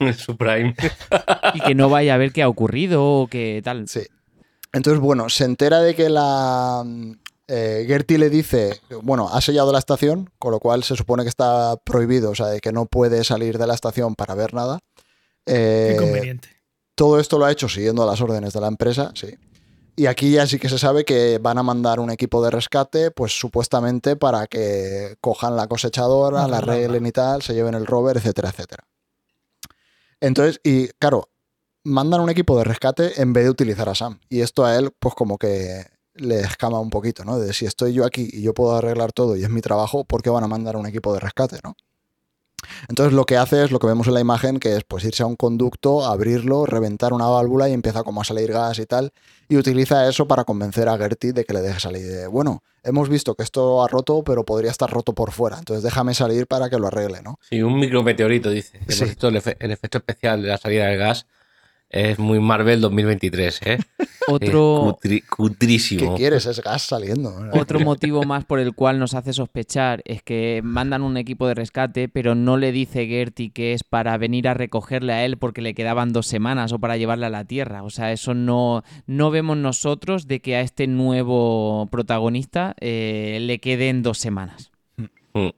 Su 0.18 0.36
prime. 0.36 0.74
Y 1.54 1.60
que 1.60 1.74
no 1.74 1.88
vaya 1.88 2.14
a 2.14 2.18
ver 2.18 2.32
qué 2.32 2.42
ha 2.42 2.48
ocurrido 2.48 3.04
o 3.04 3.28
que 3.28 3.62
tal. 3.64 3.88
Sí. 3.88 4.02
Entonces, 4.72 5.00
bueno, 5.00 5.28
se 5.28 5.44
entera 5.44 5.80
de 5.80 5.94
que 5.94 6.08
la 6.08 6.82
mm, 6.84 7.12
eh, 7.48 7.84
Gertie 7.86 8.18
le 8.18 8.28
dice, 8.30 8.80
bueno, 9.02 9.28
ha 9.32 9.40
sellado 9.40 9.72
la 9.72 9.78
estación, 9.78 10.30
con 10.38 10.50
lo 10.50 10.60
cual 10.60 10.84
se 10.84 10.96
supone 10.96 11.22
que 11.22 11.28
está 11.28 11.76
prohibido, 11.76 12.30
o 12.30 12.34
sea, 12.34 12.46
de 12.46 12.60
que 12.60 12.72
no 12.72 12.86
puede 12.86 13.24
salir 13.24 13.58
de 13.58 13.66
la 13.66 13.74
estación 13.74 14.14
para 14.14 14.34
ver 14.34 14.52
nada. 14.54 14.80
Qué 15.44 15.92
Eh, 15.92 15.96
conveniente. 15.98 16.48
Todo 16.94 17.20
esto 17.20 17.38
lo 17.38 17.44
ha 17.44 17.52
hecho 17.52 17.68
siguiendo 17.68 18.06
las 18.06 18.20
órdenes 18.20 18.52
de 18.52 18.60
la 18.60 18.68
empresa, 18.68 19.12
sí. 19.14 19.36
Y 19.98 20.06
aquí 20.06 20.32
ya 20.32 20.46
sí 20.46 20.58
que 20.58 20.68
se 20.68 20.78
sabe 20.78 21.06
que 21.06 21.38
van 21.40 21.56
a 21.56 21.62
mandar 21.62 22.00
un 22.00 22.10
equipo 22.10 22.44
de 22.44 22.50
rescate, 22.50 23.10
pues 23.10 23.32
supuestamente 23.38 24.16
para 24.16 24.46
que 24.46 25.16
cojan 25.22 25.56
la 25.56 25.68
cosechadora, 25.68 26.46
la 26.48 26.58
arreglen 26.58 27.06
y 27.06 27.12
tal, 27.12 27.40
se 27.40 27.54
lleven 27.54 27.74
el 27.74 27.86
rover, 27.86 28.18
etcétera, 28.18 28.50
etcétera. 28.50 28.84
Entonces, 30.20 30.60
y 30.64 30.88
claro, 30.98 31.28
mandan 31.86 32.20
un 32.20 32.30
equipo 32.30 32.56
de 32.58 32.64
rescate 32.64 33.20
en 33.20 33.32
vez 33.32 33.44
de 33.44 33.50
utilizar 33.50 33.88
a 33.88 33.94
Sam. 33.94 34.18
Y 34.28 34.40
esto 34.40 34.64
a 34.64 34.76
él, 34.76 34.90
pues 34.98 35.14
como 35.14 35.38
que 35.38 35.84
le 36.14 36.40
escama 36.40 36.80
un 36.80 36.90
poquito, 36.90 37.24
¿no? 37.24 37.38
De 37.38 37.52
si 37.52 37.66
estoy 37.66 37.92
yo 37.92 38.04
aquí 38.04 38.28
y 38.32 38.42
yo 38.42 38.54
puedo 38.54 38.74
arreglar 38.76 39.12
todo 39.12 39.36
y 39.36 39.44
es 39.44 39.50
mi 39.50 39.60
trabajo, 39.60 40.04
¿por 40.04 40.22
qué 40.22 40.30
van 40.30 40.44
a 40.44 40.48
mandar 40.48 40.76
un 40.76 40.86
equipo 40.86 41.12
de 41.14 41.20
rescate, 41.20 41.58
¿no? 41.62 41.76
Entonces 42.88 43.12
lo 43.12 43.24
que 43.24 43.36
hace 43.36 43.62
es 43.64 43.70
lo 43.70 43.78
que 43.78 43.86
vemos 43.86 44.08
en 44.08 44.14
la 44.14 44.20
imagen, 44.20 44.58
que 44.58 44.76
es 44.76 44.82
pues 44.82 45.04
irse 45.04 45.22
a 45.22 45.26
un 45.26 45.36
conducto, 45.36 46.04
abrirlo, 46.04 46.66
reventar 46.66 47.12
una 47.12 47.26
válvula 47.26 47.68
y 47.68 47.72
empieza 47.72 48.02
como 48.02 48.20
a 48.20 48.24
salir 48.24 48.50
gas 48.50 48.78
y 48.78 48.86
tal. 48.86 49.12
Y 49.48 49.56
utiliza 49.56 50.08
eso 50.08 50.26
para 50.26 50.44
convencer 50.44 50.88
a 50.88 50.96
Gertie 50.98 51.32
de 51.32 51.44
que 51.44 51.52
le 51.52 51.60
deje 51.60 51.78
salir. 51.78 52.04
De, 52.06 52.26
bueno, 52.26 52.62
hemos 52.82 53.08
visto 53.08 53.34
que 53.34 53.44
esto 53.44 53.84
ha 53.84 53.88
roto, 53.88 54.24
pero 54.24 54.44
podría 54.44 54.70
estar 54.70 54.90
roto 54.90 55.12
por 55.14 55.30
fuera. 55.32 55.58
Entonces 55.58 55.84
déjame 55.84 56.14
salir 56.14 56.46
para 56.48 56.68
que 56.68 56.78
lo 56.78 56.88
arregle, 56.88 57.22
¿no? 57.22 57.38
Sí, 57.48 57.62
un 57.62 57.78
micrometeorito, 57.78 58.50
dice. 58.50 58.78
Hemos 58.78 58.94
Sí. 58.96 59.04
visto 59.04 59.28
el, 59.28 59.36
efe- 59.36 59.56
el 59.60 59.70
efecto 59.70 59.98
especial 59.98 60.42
de 60.42 60.48
la 60.48 60.58
salida 60.58 60.86
del 60.86 60.98
gas. 60.98 61.26
Es 61.88 62.18
muy 62.18 62.40
Marvel 62.40 62.80
2023, 62.80 63.60
¿eh? 63.64 63.78
Otro, 64.28 64.98
cutri- 65.00 65.20
¿Qué 65.20 65.26
cutrísimo. 65.28 66.16
quieres? 66.16 66.46
Es 66.46 66.60
gas 66.60 66.82
saliendo. 66.82 67.32
Otro 67.52 67.78
motivo 67.78 68.24
más 68.24 68.44
por 68.44 68.58
el 68.58 68.74
cual 68.74 68.98
nos 68.98 69.14
hace 69.14 69.32
sospechar 69.32 70.02
es 70.04 70.20
que 70.20 70.62
mandan 70.64 71.02
un 71.02 71.16
equipo 71.16 71.46
de 71.46 71.54
rescate, 71.54 72.08
pero 72.08 72.34
no 72.34 72.56
le 72.56 72.72
dice 72.72 73.06
Gertie 73.06 73.50
que 73.50 73.72
es 73.72 73.84
para 73.84 74.18
venir 74.18 74.48
a 74.48 74.54
recogerle 74.54 75.12
a 75.12 75.24
él 75.24 75.36
porque 75.38 75.62
le 75.62 75.74
quedaban 75.74 76.12
dos 76.12 76.26
semanas 76.26 76.72
o 76.72 76.80
para 76.80 76.96
llevarle 76.96 77.26
a 77.26 77.30
la 77.30 77.44
Tierra. 77.44 77.84
O 77.84 77.90
sea, 77.90 78.10
eso 78.10 78.34
no, 78.34 78.82
no 79.06 79.30
vemos 79.30 79.56
nosotros 79.56 80.26
de 80.26 80.40
que 80.40 80.56
a 80.56 80.62
este 80.62 80.88
nuevo 80.88 81.86
protagonista 81.92 82.74
eh, 82.80 83.38
le 83.40 83.60
queden 83.60 84.02
dos 84.02 84.18
semanas. 84.18 84.72
Mm. 84.96 85.50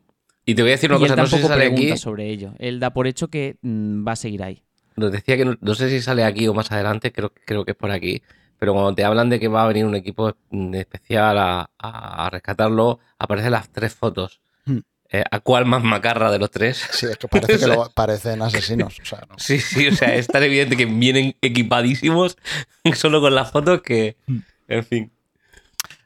Y 0.45 0.55
te 0.55 0.61
voy 0.63 0.73
a 0.73 0.75
decir 0.75 0.91
una 0.91 1.01
y 1.01 1.05
él 1.05 1.09
cosa, 1.11 1.17
no 1.23 1.27
sé 1.27 1.37
si 1.37 1.43
tampoco 1.43 1.55
sale 1.55 1.69
pregunta 1.71 1.93
aquí. 1.95 1.99
sobre 2.03 2.29
ello. 2.31 2.53
Él 2.59 2.81
da 2.81 2.93
por 2.93 3.07
hecho 3.07 3.29
que 3.29 3.57
mm, 3.63 4.07
va 4.07 4.13
a 4.13 4.17
seguir 4.17 4.43
ahí. 4.43 4.63
Nos 4.99 5.13
decía 5.13 5.37
que 5.37 5.45
no, 5.45 5.57
no 5.61 5.75
sé 5.75 5.89
si 5.89 6.01
sale 6.03 6.25
aquí 6.25 6.47
o 6.49 6.55
más 6.55 6.71
adelante, 6.73 7.13
creo, 7.13 7.33
creo 7.45 7.65
que 7.65 7.73
es 7.73 7.77
por 7.77 7.91
aquí. 7.91 8.23
Pero 8.59 8.73
cuando 8.73 8.95
te 8.95 9.05
hablan 9.05 9.31
de 9.31 9.39
que 9.39 9.49
va 9.49 9.63
a 9.63 9.69
venir 9.69 9.85
un 9.85 9.95
equipo 9.95 10.35
mm, 10.51 10.75
especial 10.75 11.37
a, 11.39 12.29
rescatarlo, 12.31 12.99
aparecen 13.19 13.53
las 13.53 13.71
tres 13.71 13.95
fotos. 13.95 14.41
Hmm. 14.65 14.79
Eh, 15.11 15.25
¿A 15.31 15.41
cuál 15.41 15.65
más 15.65 15.83
macarra 15.83 16.31
de 16.31 16.39
los 16.39 16.51
tres? 16.51 16.85
Sí, 16.91 17.07
es 17.07 17.17
que 17.17 17.29
parece 17.29 17.59
que 17.59 17.67
lo- 17.69 17.91
parecen 17.91 18.43
asesinos. 18.43 18.99
O 19.01 19.05
sea, 19.05 19.25
no. 19.29 19.39
Sí, 19.39 19.61
sí, 19.61 19.89
o 19.89 19.95
sea, 19.95 20.15
es 20.15 20.27
tan 20.27 20.43
evidente 20.43 20.77
que 20.77 20.87
vienen 20.87 21.37
equipadísimos 21.41 22.37
solo 22.95 23.21
con 23.21 23.35
las 23.35 23.51
fotos 23.51 23.83
que. 23.83 24.17
Hmm. 24.27 24.39
En 24.67 24.85
fin. 24.85 25.13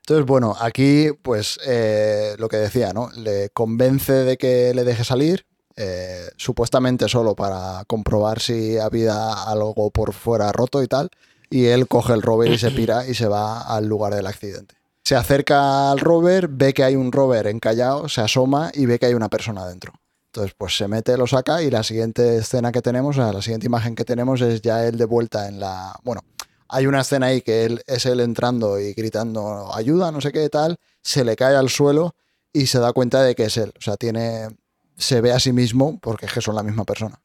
Entonces, 0.03 0.27
bueno, 0.27 0.57
aquí, 0.61 1.11
pues 1.23 1.61
eh, 1.65 2.35
lo 2.39 2.49
que 2.49 2.57
decía, 2.57 2.93
¿no? 2.93 3.11
Le 3.17 3.51
convence 3.51 4.13
de 4.13 4.37
que 4.37 4.73
le 4.75 4.85
deje 4.85 5.05
salir, 5.05 5.47
eh, 5.77 6.29
supuestamente 6.37 7.09
solo 7.09 7.35
para 7.35 7.85
comprobar 7.87 8.41
si 8.41 8.79
había 8.79 9.33
algo 9.33 9.91
por 9.91 10.13
fuera 10.13 10.53
roto 10.53 10.83
y 10.83 10.89
tal. 10.89 11.11
Y 11.51 11.67
él 11.67 11.87
coge 11.87 12.15
el 12.15 12.23
rover 12.23 12.51
y 12.51 12.59
se 12.59 12.71
pira 12.71 13.07
y 13.07 13.15
se 13.15 13.29
va 13.29 13.61
al 13.63 13.87
lugar 13.87 14.15
del 14.15 14.27
accidente. 14.27 14.75
Se 15.05 15.17
acerca 15.17 15.91
al 15.91 15.99
rover, 15.99 16.49
ve 16.49 16.73
que 16.73 16.85
hay 16.85 16.97
un 16.97 17.13
rover 17.13 17.47
encallado, 17.47 18.09
se 18.09 18.21
asoma 18.21 18.71
y 18.73 18.87
ve 18.87 18.99
que 18.99 19.07
hay 19.07 19.15
una 19.15 19.29
persona 19.29 19.67
dentro. 19.67 19.93
Entonces, 20.27 20.55
pues 20.57 20.77
se 20.77 20.89
mete, 20.89 21.19
lo 21.19 21.27
saca 21.27 21.63
y 21.63 21.71
la 21.71 21.83
siguiente 21.83 22.39
escena 22.39 22.73
que 22.73 22.81
tenemos, 22.81 23.19
la 23.19 23.43
siguiente 23.43 23.67
imagen 23.67 23.95
que 23.95 24.05
tenemos 24.05 24.41
es 24.41 24.63
ya 24.63 24.87
él 24.87 24.97
de 24.97 25.05
vuelta 25.05 25.47
en 25.47 25.61
la... 25.61 25.95
Bueno, 26.05 26.23
hay 26.69 26.87
una 26.87 27.03
escena 27.03 27.27
ahí 27.27 27.43
que 27.43 27.67
él, 27.67 27.83
es 27.87 28.07
él 28.07 28.21
entrando 28.21 28.81
y 28.81 28.95
gritando 28.95 29.75
ayuda, 29.75 30.11
no 30.11 30.23
sé 30.23 30.33
qué 30.33 30.49
tal, 30.49 30.79
se 31.03 31.23
le 31.23 31.37
cae 31.37 31.55
al 31.55 31.69
suelo 31.69 32.15
y 32.51 32.67
se 32.67 32.79
da 32.79 32.95
cuenta 32.95 33.23
de 33.23 33.35
que 33.35 33.45
es 33.45 33.59
él. 33.59 33.75
O 33.77 33.83
sea, 33.83 33.99
tiene, 33.99 34.49
se 34.97 35.21
ve 35.21 35.33
a 35.33 35.41
sí 35.41 35.53
mismo 35.53 35.99
porque 36.01 36.27
es 36.27 36.33
que 36.33 36.41
son 36.41 36.55
la 36.55 36.63
misma 36.63 36.85
persona. 36.85 37.21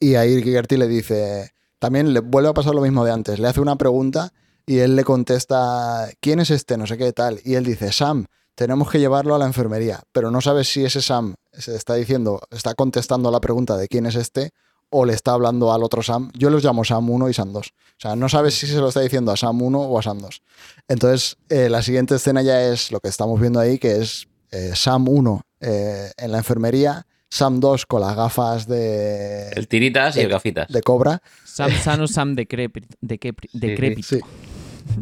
Y 0.00 0.14
ahí 0.14 0.42
Gertie 0.42 0.78
le 0.78 0.86
dice, 0.86 1.52
también 1.78 2.12
le 2.12 2.20
vuelve 2.20 2.50
a 2.50 2.54
pasar 2.54 2.74
lo 2.74 2.80
mismo 2.80 3.04
de 3.04 3.12
antes, 3.12 3.38
le 3.38 3.48
hace 3.48 3.60
una 3.60 3.76
pregunta 3.76 4.32
y 4.66 4.78
él 4.78 4.96
le 4.96 5.04
contesta, 5.04 6.08
¿quién 6.20 6.40
es 6.40 6.50
este? 6.50 6.76
No 6.76 6.86
sé 6.86 6.98
qué 6.98 7.12
tal. 7.12 7.40
Y 7.44 7.54
él 7.54 7.64
dice, 7.64 7.90
Sam, 7.90 8.26
tenemos 8.54 8.90
que 8.90 8.98
llevarlo 8.98 9.34
a 9.34 9.38
la 9.38 9.46
enfermería, 9.46 10.02
pero 10.12 10.30
no 10.30 10.40
sabes 10.40 10.68
si 10.70 10.84
ese 10.84 11.00
Sam 11.00 11.34
se 11.52 11.74
está 11.74 11.94
diciendo, 11.94 12.40
está 12.50 12.74
contestando 12.74 13.30
la 13.30 13.40
pregunta 13.40 13.76
de 13.76 13.88
quién 13.88 14.06
es 14.06 14.14
este 14.14 14.50
o 14.90 15.04
le 15.04 15.12
está 15.12 15.32
hablando 15.32 15.72
al 15.72 15.82
otro 15.82 16.02
Sam. 16.02 16.30
Yo 16.34 16.50
los 16.50 16.64
llamo 16.64 16.84
Sam 16.84 17.08
1 17.10 17.28
y 17.28 17.34
Sam 17.34 17.52
2. 17.52 17.66
O 17.66 17.70
sea, 17.98 18.16
no 18.16 18.28
sabes 18.28 18.54
si 18.54 18.66
se 18.66 18.78
lo 18.78 18.88
está 18.88 19.00
diciendo 19.00 19.32
a 19.32 19.36
Sam 19.36 19.60
1 19.62 19.80
o 19.80 19.98
a 19.98 20.02
Sam 20.02 20.18
2. 20.18 20.42
Entonces, 20.88 21.36
eh, 21.48 21.68
la 21.68 21.82
siguiente 21.82 22.14
escena 22.14 22.42
ya 22.42 22.62
es 22.62 22.90
lo 22.90 23.00
que 23.00 23.08
estamos 23.08 23.40
viendo 23.40 23.60
ahí, 23.60 23.78
que 23.78 24.00
es 24.00 24.28
eh, 24.50 24.72
Sam 24.74 25.08
1 25.08 25.42
eh, 25.60 26.10
en 26.16 26.32
la 26.32 26.38
enfermería, 26.38 27.06
Sam 27.30 27.60
2 27.60 27.86
con 27.86 28.00
las 28.00 28.16
gafas 28.16 28.66
de, 28.66 29.50
El 29.50 29.68
tiritas 29.68 30.16
y 30.16 30.20
el 30.20 30.28
gafitas. 30.28 30.68
de 30.68 30.80
cobra. 30.82 31.22
Sam 31.44 31.72
sano, 31.82 32.06
Sam 32.06 32.34
decrépito. 32.34 32.88
decrépito, 33.00 34.02
sí. 34.02 34.18
Sí. 34.18 34.20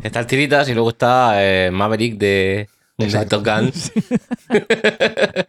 Está 0.03 0.21
el 0.21 0.27
tiritas 0.27 0.69
y 0.69 0.75
luego 0.75 0.91
está 0.91 1.35
eh, 1.43 1.71
Maverick 1.71 2.19
de, 2.19 2.69
de. 2.99 3.27
Top 3.27 3.45
Gun. 3.45 3.73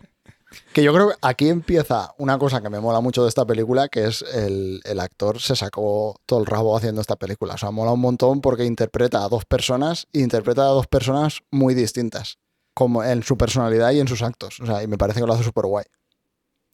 Que 0.74 0.84
yo 0.84 0.94
creo 0.94 1.10
que 1.10 1.16
aquí 1.22 1.50
empieza 1.50 2.14
una 2.18 2.38
cosa 2.38 2.62
que 2.62 2.70
me 2.70 2.80
mola 2.80 3.02
mucho 3.02 3.24
de 3.24 3.30
esta 3.30 3.46
película, 3.46 3.90
que 3.90 4.06
es 4.06 4.22
el, 4.34 4.80
el 4.86 5.00
actor 5.00 5.40
se 5.42 5.56
sacó 5.56 6.22
todo 6.26 6.40
el 6.40 6.46
rabo 6.46 6.78
haciendo 6.78 7.02
esta 7.02 7.16
película. 7.16 7.56
O 7.56 7.58
sea, 7.58 7.72
mola 7.72 7.92
un 7.94 8.00
montón 8.00 8.42
porque 8.42 8.64
interpreta 8.64 9.24
a 9.24 9.30
dos 9.30 9.46
personas 9.46 10.08
y 10.14 10.22
interpreta 10.22 10.62
a 10.62 10.68
dos 10.68 10.88
personas 10.88 11.42
muy 11.52 11.74
distintas, 11.74 12.38
como 12.78 13.04
en 13.04 13.24
su 13.24 13.36
personalidad 13.38 13.90
y 13.92 14.00
en 14.00 14.08
sus 14.08 14.22
actos. 14.22 14.60
O 14.60 14.68
sea, 14.68 14.84
y 14.84 14.88
me 14.88 15.00
parece 15.00 15.20
que 15.20 15.26
lo 15.26 15.34
hace 15.34 15.44
súper 15.44 15.66
guay. 15.66 15.86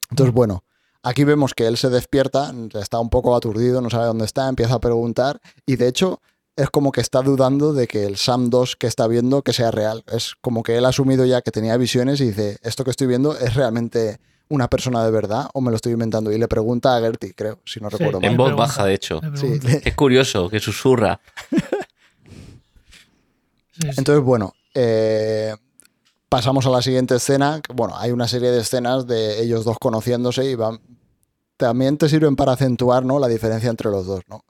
Entonces, 0.09 0.33
bueno, 0.35 0.65
aquí 1.01 1.23
vemos 1.23 1.53
que 1.53 1.65
él 1.65 1.77
se 1.77 1.89
despierta, 1.89 2.53
está 2.73 2.99
un 2.99 3.09
poco 3.09 3.33
aturdido, 3.37 3.79
no 3.79 3.89
sabe 3.89 4.07
dónde 4.07 4.25
está, 4.25 4.49
empieza 4.49 4.73
a 4.73 4.79
preguntar 4.79 5.39
y 5.65 5.77
de 5.77 5.87
hecho 5.87 6.19
es 6.57 6.69
como 6.69 6.91
que 6.91 6.99
está 6.99 7.21
dudando 7.21 7.71
de 7.71 7.87
que 7.87 8.05
el 8.05 8.17
Sam 8.17 8.49
2 8.49 8.75
que 8.75 8.87
está 8.87 9.07
viendo 9.07 9.43
que 9.43 9.53
sea 9.53 9.71
real. 9.71 10.03
Es 10.11 10.33
como 10.41 10.61
que 10.61 10.75
él 10.77 10.83
ha 10.85 10.89
asumido 10.89 11.23
ya 11.25 11.41
que 11.41 11.51
tenía 11.51 11.77
visiones 11.77 12.19
y 12.19 12.25
dice, 12.25 12.57
esto 12.63 12.83
que 12.83 12.91
estoy 12.91 13.07
viendo 13.07 13.37
es 13.37 13.55
realmente 13.55 14.19
una 14.49 14.67
persona 14.67 15.05
de 15.05 15.09
verdad 15.11 15.47
o 15.53 15.61
me 15.61 15.71
lo 15.71 15.77
estoy 15.77 15.93
inventando. 15.93 16.33
Y 16.33 16.37
le 16.37 16.47
pregunta 16.49 16.97
a 16.97 16.99
Gertie, 16.99 17.33
creo, 17.33 17.59
si 17.65 17.79
no 17.79 17.89
Sí. 17.89 17.95
recuerdo 17.97 18.19
En 18.21 18.31
mal. 18.33 18.37
voz 18.37 18.47
pregunta. 18.49 18.67
baja, 18.67 18.85
de 18.85 18.93
hecho. 18.93 19.21
Sí, 19.35 19.57
Es 19.85 19.95
curioso 19.95 20.49
que 20.49 20.59
susurra. 20.59 21.21
Sí, 23.75 23.81
sí. 23.81 23.87
Entonces, 23.97 24.23
bueno, 24.23 24.53
eh, 24.75 25.55
pasamos 26.33 26.65
a 26.65 26.71
la 26.71 26.81
siguiente 26.81 27.17
escena. 27.17 27.61
Bueno, 27.75 27.95
hay 27.95 28.09
una 28.09 28.27
serie 28.27 28.49
de 28.49 28.61
escenas 28.61 29.05
de 29.05 29.39
ellos 29.43 29.63
dos 29.65 29.77
conociéndose 29.79 30.49
y 30.49 30.57
también 31.57 31.99
te 31.99 32.09
sirven 32.09 32.35
para 32.35 32.53
acentuar 32.53 33.05
¿no? 33.05 33.19
la 33.19 33.27
diferencia 33.27 33.69
entre 33.69 33.91
los 33.91 34.07
dos. 34.07 34.21
¿no? 34.27 34.43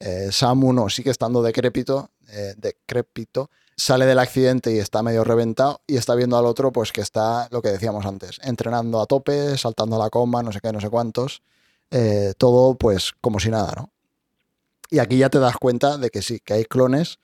Eh, 0.00 0.30
Sam 0.32 0.64
1 0.64 0.88
sigue 0.88 1.10
estando 1.10 1.42
decrépito, 1.42 2.08
eh, 2.30 2.54
decrépito, 2.56 3.50
sale 3.76 4.06
del 4.06 4.18
accidente 4.18 4.72
y 4.72 4.78
está 4.78 5.02
medio 5.02 5.24
reventado 5.24 5.82
y 5.86 5.98
está 5.98 6.14
viendo 6.14 6.38
al 6.38 6.46
otro 6.46 6.72
pues 6.72 6.90
que 6.90 7.02
está, 7.02 7.48
lo 7.50 7.60
que 7.60 7.68
decíamos 7.68 8.06
antes, 8.06 8.38
entrenando 8.42 8.98
a 9.02 9.04
tope, 9.04 9.58
saltando 9.58 9.96
a 9.96 9.98
la 9.98 10.08
coma, 10.08 10.42
no 10.42 10.52
sé 10.52 10.60
qué, 10.62 10.72
no 10.72 10.80
sé 10.80 10.88
cuántos. 10.88 11.42
eh, 11.90 12.32
todo 12.38 12.76
pues 12.76 13.12
como 13.20 13.40
si 13.40 13.50
nada, 13.50 13.74
¿no? 13.76 13.90
Y 14.88 15.00
aquí 15.00 15.18
ya 15.18 15.28
te 15.28 15.38
das 15.38 15.58
cuenta 15.58 15.98
de 15.98 16.08
que 16.08 16.22
sí, 16.22 16.40
que 16.40 16.54
hay 16.54 16.64
clones 16.64 17.18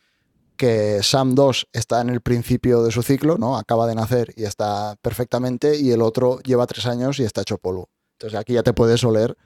que 0.63 1.03
Sam 1.03 1.35
2 1.35 1.67
está 1.73 2.01
en 2.03 2.09
el 2.09 2.21
principio 2.21 2.85
de 2.85 2.93
su 2.93 3.03
ciclo, 3.03 3.37
¿no? 3.37 3.57
Acaba 3.57 3.89
de 3.89 3.97
nacer 3.97 4.33
y 4.37 4.45
está 4.45 4.95
perfectamente, 5.03 5.77
y 5.77 5.91
el 5.91 6.03
otro 6.03 6.39
lleva 6.45 6.69
tres 6.69 6.87
años 6.87 7.19
y 7.19 7.25
está 7.25 7.41
hecho 7.41 7.59
polvo. 7.59 7.89
Entonces 8.13 8.39
aquí 8.39 8.53
ya 8.53 8.63
te 8.63 8.73
puedes 8.73 9.03
oler, 9.03 9.37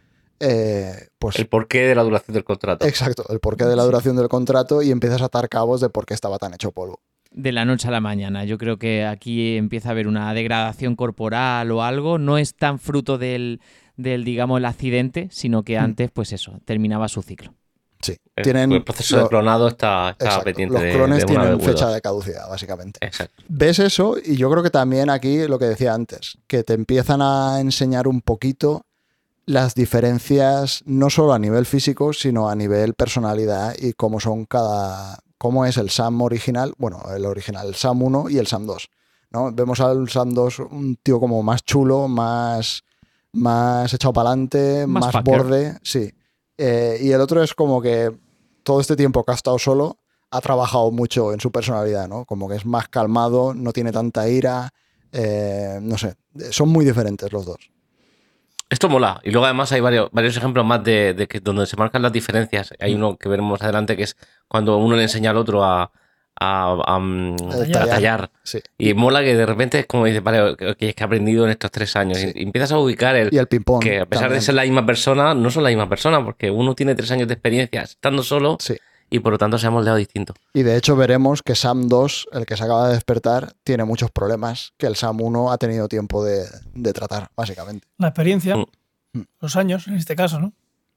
eh, 0.41 0.93
pues, 1.19 1.39
El 1.39 1.47
porqué 1.49 1.87
de 1.87 1.95
la 1.95 2.03
duración 2.03 2.35
del 2.35 2.45
contrato. 2.45 2.85
exacto, 2.87 3.25
el 3.31 3.41
porqué 3.41 3.65
de 3.65 3.77
la 3.77 3.85
duración 3.85 4.15
del 4.17 4.29
contrato 4.29 4.83
y 4.83 4.91
empiezas 4.91 5.23
a 5.23 5.27
atar 5.27 5.49
cabos 5.49 5.81
de 5.81 5.89
por 5.89 6.05
qué 6.05 6.13
estaba 6.13 6.37
tan 6.37 6.53
hecho 6.53 6.71
polvo. 6.73 7.01
De 7.31 7.51
la 7.53 7.65
noche 7.65 7.89
a 7.89 7.91
la 7.91 8.01
mañana. 8.03 8.45
Yo 8.45 8.59
creo 8.59 8.79
que 8.79 9.07
aquí 9.07 9.57
empieza 9.57 9.89
a 9.89 9.93
haber 9.93 10.09
una 10.09 10.33
degradación 10.35 10.97
corporal 10.97 11.71
o 11.71 11.83
algo. 11.83 12.19
No 12.19 12.37
es 12.37 12.55
tan 12.55 12.79
fruto 12.79 13.17
del, 13.19 13.61
del 13.97 14.23
digamos, 14.25 14.59
el 14.59 14.65
accidente, 14.67 15.29
sino 15.33 15.63
que 15.63 15.79
Mm. 15.79 15.85
antes, 15.85 16.11
pues 16.11 16.33
eso, 16.33 16.61
terminaba 16.67 17.09
su 17.09 17.23
ciclo. 17.23 17.55
Sí, 18.01 18.17
El- 18.37 18.45
tienen 18.45 18.73
el 18.73 18.85
proceso 18.85 19.17
de 19.17 19.23
lo- 19.23 19.29
clonado 19.29 19.69
está, 19.69 20.11
está 20.11 20.25
exacto, 20.27 20.45
pendiente 20.45 20.75
los 20.75 20.95
clones 20.95 21.19
de 21.21 21.25
tienen 21.27 21.61
fecha 21.61 21.87
Q2. 21.89 21.95
de 21.95 22.01
caducidad, 22.03 22.49
básicamente. 22.49 22.99
Exacto. 23.05 23.43
ves 23.49 23.79
eso 23.79 24.17
y 24.23 24.37
yo 24.37 24.51
creo 24.51 24.63
que 24.63 24.71
también 24.71 25.09
aquí 25.11 25.47
lo 25.49 25.59
que 25.59 25.65
decía 25.67 25.95
antes, 25.95 26.39
que 26.47 26.63
te 26.63 26.75
empiezan 26.75 27.23
a 27.23 27.59
enseñar 27.61 28.07
un 28.09 28.21
poquito 28.21 28.85
las 29.47 29.75
diferencias 29.75 30.83
no 30.87 31.09
solo 31.09 31.33
a 31.33 31.39
nivel 31.39 31.67
físico, 31.67 32.13
sino 32.13 32.49
a 32.51 32.55
nivel 32.55 32.95
personalidad 32.95 33.75
y 33.79 33.93
cómo 33.93 34.21
son 34.21 34.45
cada 34.45 35.19
cómo 35.39 35.65
es 35.67 35.77
el 35.77 35.91
Sam 35.91 36.21
original, 36.23 36.73
bueno, 36.79 37.03
el 37.15 37.25
original, 37.27 37.69
el 37.69 37.75
Sam 37.75 38.03
1 38.03 38.31
y 38.31 38.39
el 38.39 38.47
Sam 38.47 38.67
2, 38.67 38.89
¿no? 39.31 39.53
Vemos 39.53 39.81
al 39.81 40.09
Sam 40.09 40.31
2 40.35 40.59
un 40.61 40.97
tío 41.03 41.21
como 41.21 41.43
más 41.43 41.63
chulo, 41.65 42.09
más 42.09 42.83
más 43.33 43.93
echado 43.93 44.13
para 44.15 44.31
adelante, 44.31 44.87
Más 44.87 45.13
borde, 45.23 45.79
sí. 45.83 46.11
Eh, 46.59 46.99
y 47.01 47.13
el 47.13 47.21
otro 47.21 47.43
es 47.43 47.55
como 47.55 47.81
que 47.83 48.11
todo 48.63 48.81
este 48.81 48.97
tiempo 48.97 49.25
que 49.25 49.33
ha 49.33 49.35
estado 49.35 49.59
solo 49.59 49.99
ha 50.31 50.41
trabajado 50.41 50.91
mucho 50.91 51.33
en 51.33 51.41
su 51.41 51.53
personalidad, 51.53 52.09
¿no? 52.09 52.25
Como 52.25 52.49
que 52.49 52.57
es 52.57 52.67
más 52.67 52.89
calmado, 52.89 53.55
no 53.55 53.73
tiene 53.73 53.93
tanta 53.93 54.29
ira, 54.29 54.71
eh, 55.13 55.79
no 55.81 55.97
sé, 55.99 56.15
son 56.51 56.69
muy 56.69 56.85
diferentes 56.85 57.33
los 57.33 57.47
dos. 57.47 57.71
Esto 58.69 58.89
mola. 58.89 59.21
Y 59.23 59.31
luego 59.31 59.45
además 59.45 59.71
hay 59.71 59.81
varios, 59.81 60.11
varios 60.11 60.37
ejemplos 60.37 60.67
más 60.67 60.83
de, 60.83 61.15
de 61.15 61.29
que 61.29 61.39
donde 61.39 61.67
se 61.67 61.77
marcan 61.77 62.03
las 62.03 62.13
diferencias. 62.13 62.73
Hay 62.81 62.95
Mm. 62.95 62.99
uno 62.99 63.17
que 63.17 63.29
veremos 63.29 63.63
adelante 63.63 63.97
que 63.97 64.03
es 64.03 64.17
cuando 64.49 64.77
uno 64.79 64.97
le 64.97 65.03
enseña 65.05 65.31
al 65.31 65.37
otro 65.37 65.63
a, 65.65 65.93
a, 66.39 66.77
a, 66.87 66.99
mm, 66.99 67.37
A 67.77 67.81
a 67.83 67.87
tallar. 67.87 68.31
Sí. 68.43 68.61
Y 68.79 68.95
mola 68.95 69.21
que 69.23 69.35
de 69.37 69.47
repente 69.47 69.79
es 69.81 69.87
como 69.87 70.05
dice, 70.05 70.21
vale, 70.21 70.57
que 70.57 70.71
es 70.89 70.95
que 70.95 71.03
he 71.03 71.05
aprendido 71.05 71.45
en 71.45 71.51
estos 71.51 71.71
tres 71.71 71.95
años. 71.97 72.19
Sí. 72.19 72.33
Y 72.35 72.43
empiezas 72.43 72.73
a 72.73 72.79
ubicar 72.79 73.17
el, 73.17 73.33
Y 73.33 73.39
el 73.39 73.47
ping-pong. 73.47 73.83
que 73.83 74.01
a 74.01 74.07
pesar 74.07 74.25
también. 74.25 74.41
de 74.41 74.45
ser 74.45 74.55
la 74.55 74.63
misma 74.63 74.85
persona, 74.87 75.35
no 75.35 75.51
son 75.51 75.63
la 75.63 75.71
misma 75.71 75.89
persona, 75.89 76.25
porque 76.25 76.51
uno 76.51 76.75
tiene 76.75 76.95
tres 76.95 77.11
años 77.11 77.29
de 77.29 77.35
experiencia 77.35 77.83
estando 77.83 78.23
solo 78.23 78.57
Sí. 78.61 78.77
y 79.09 79.21
por 79.21 79.33
lo 79.33 79.39
tanto 79.39 79.57
se 79.59 79.67
ha 79.67 79.71
moldeado 79.71 79.97
distinto. 79.99 80.35
Y 80.53 80.63
de 80.63 80.77
hecho 80.77 80.97
veremos 80.97 81.43
que 81.43 81.55
Sam 81.55 81.89
2, 81.89 82.29
el 82.33 82.45
que 82.47 82.57
se 82.57 82.65
acaba 82.65 82.89
de 82.89 82.95
despertar, 82.95 83.53
tiene 83.65 83.85
muchos 83.85 84.11
problemas 84.11 84.73
que 84.77 84.87
el 84.87 84.97
Sam 84.97 85.21
1 85.21 85.53
ha 85.53 85.59
tenido 85.59 85.89
tiempo 85.89 86.25
de, 86.25 86.45
de 86.75 86.93
tratar, 86.93 87.29
básicamente. 87.37 87.87
La 87.99 88.09
experiencia, 88.09 88.57
Mm. 89.13 89.23
los 89.41 89.57
años, 89.57 89.87
en 89.89 89.95
este 89.95 90.15
caso, 90.15 90.39
¿no? 90.41 90.53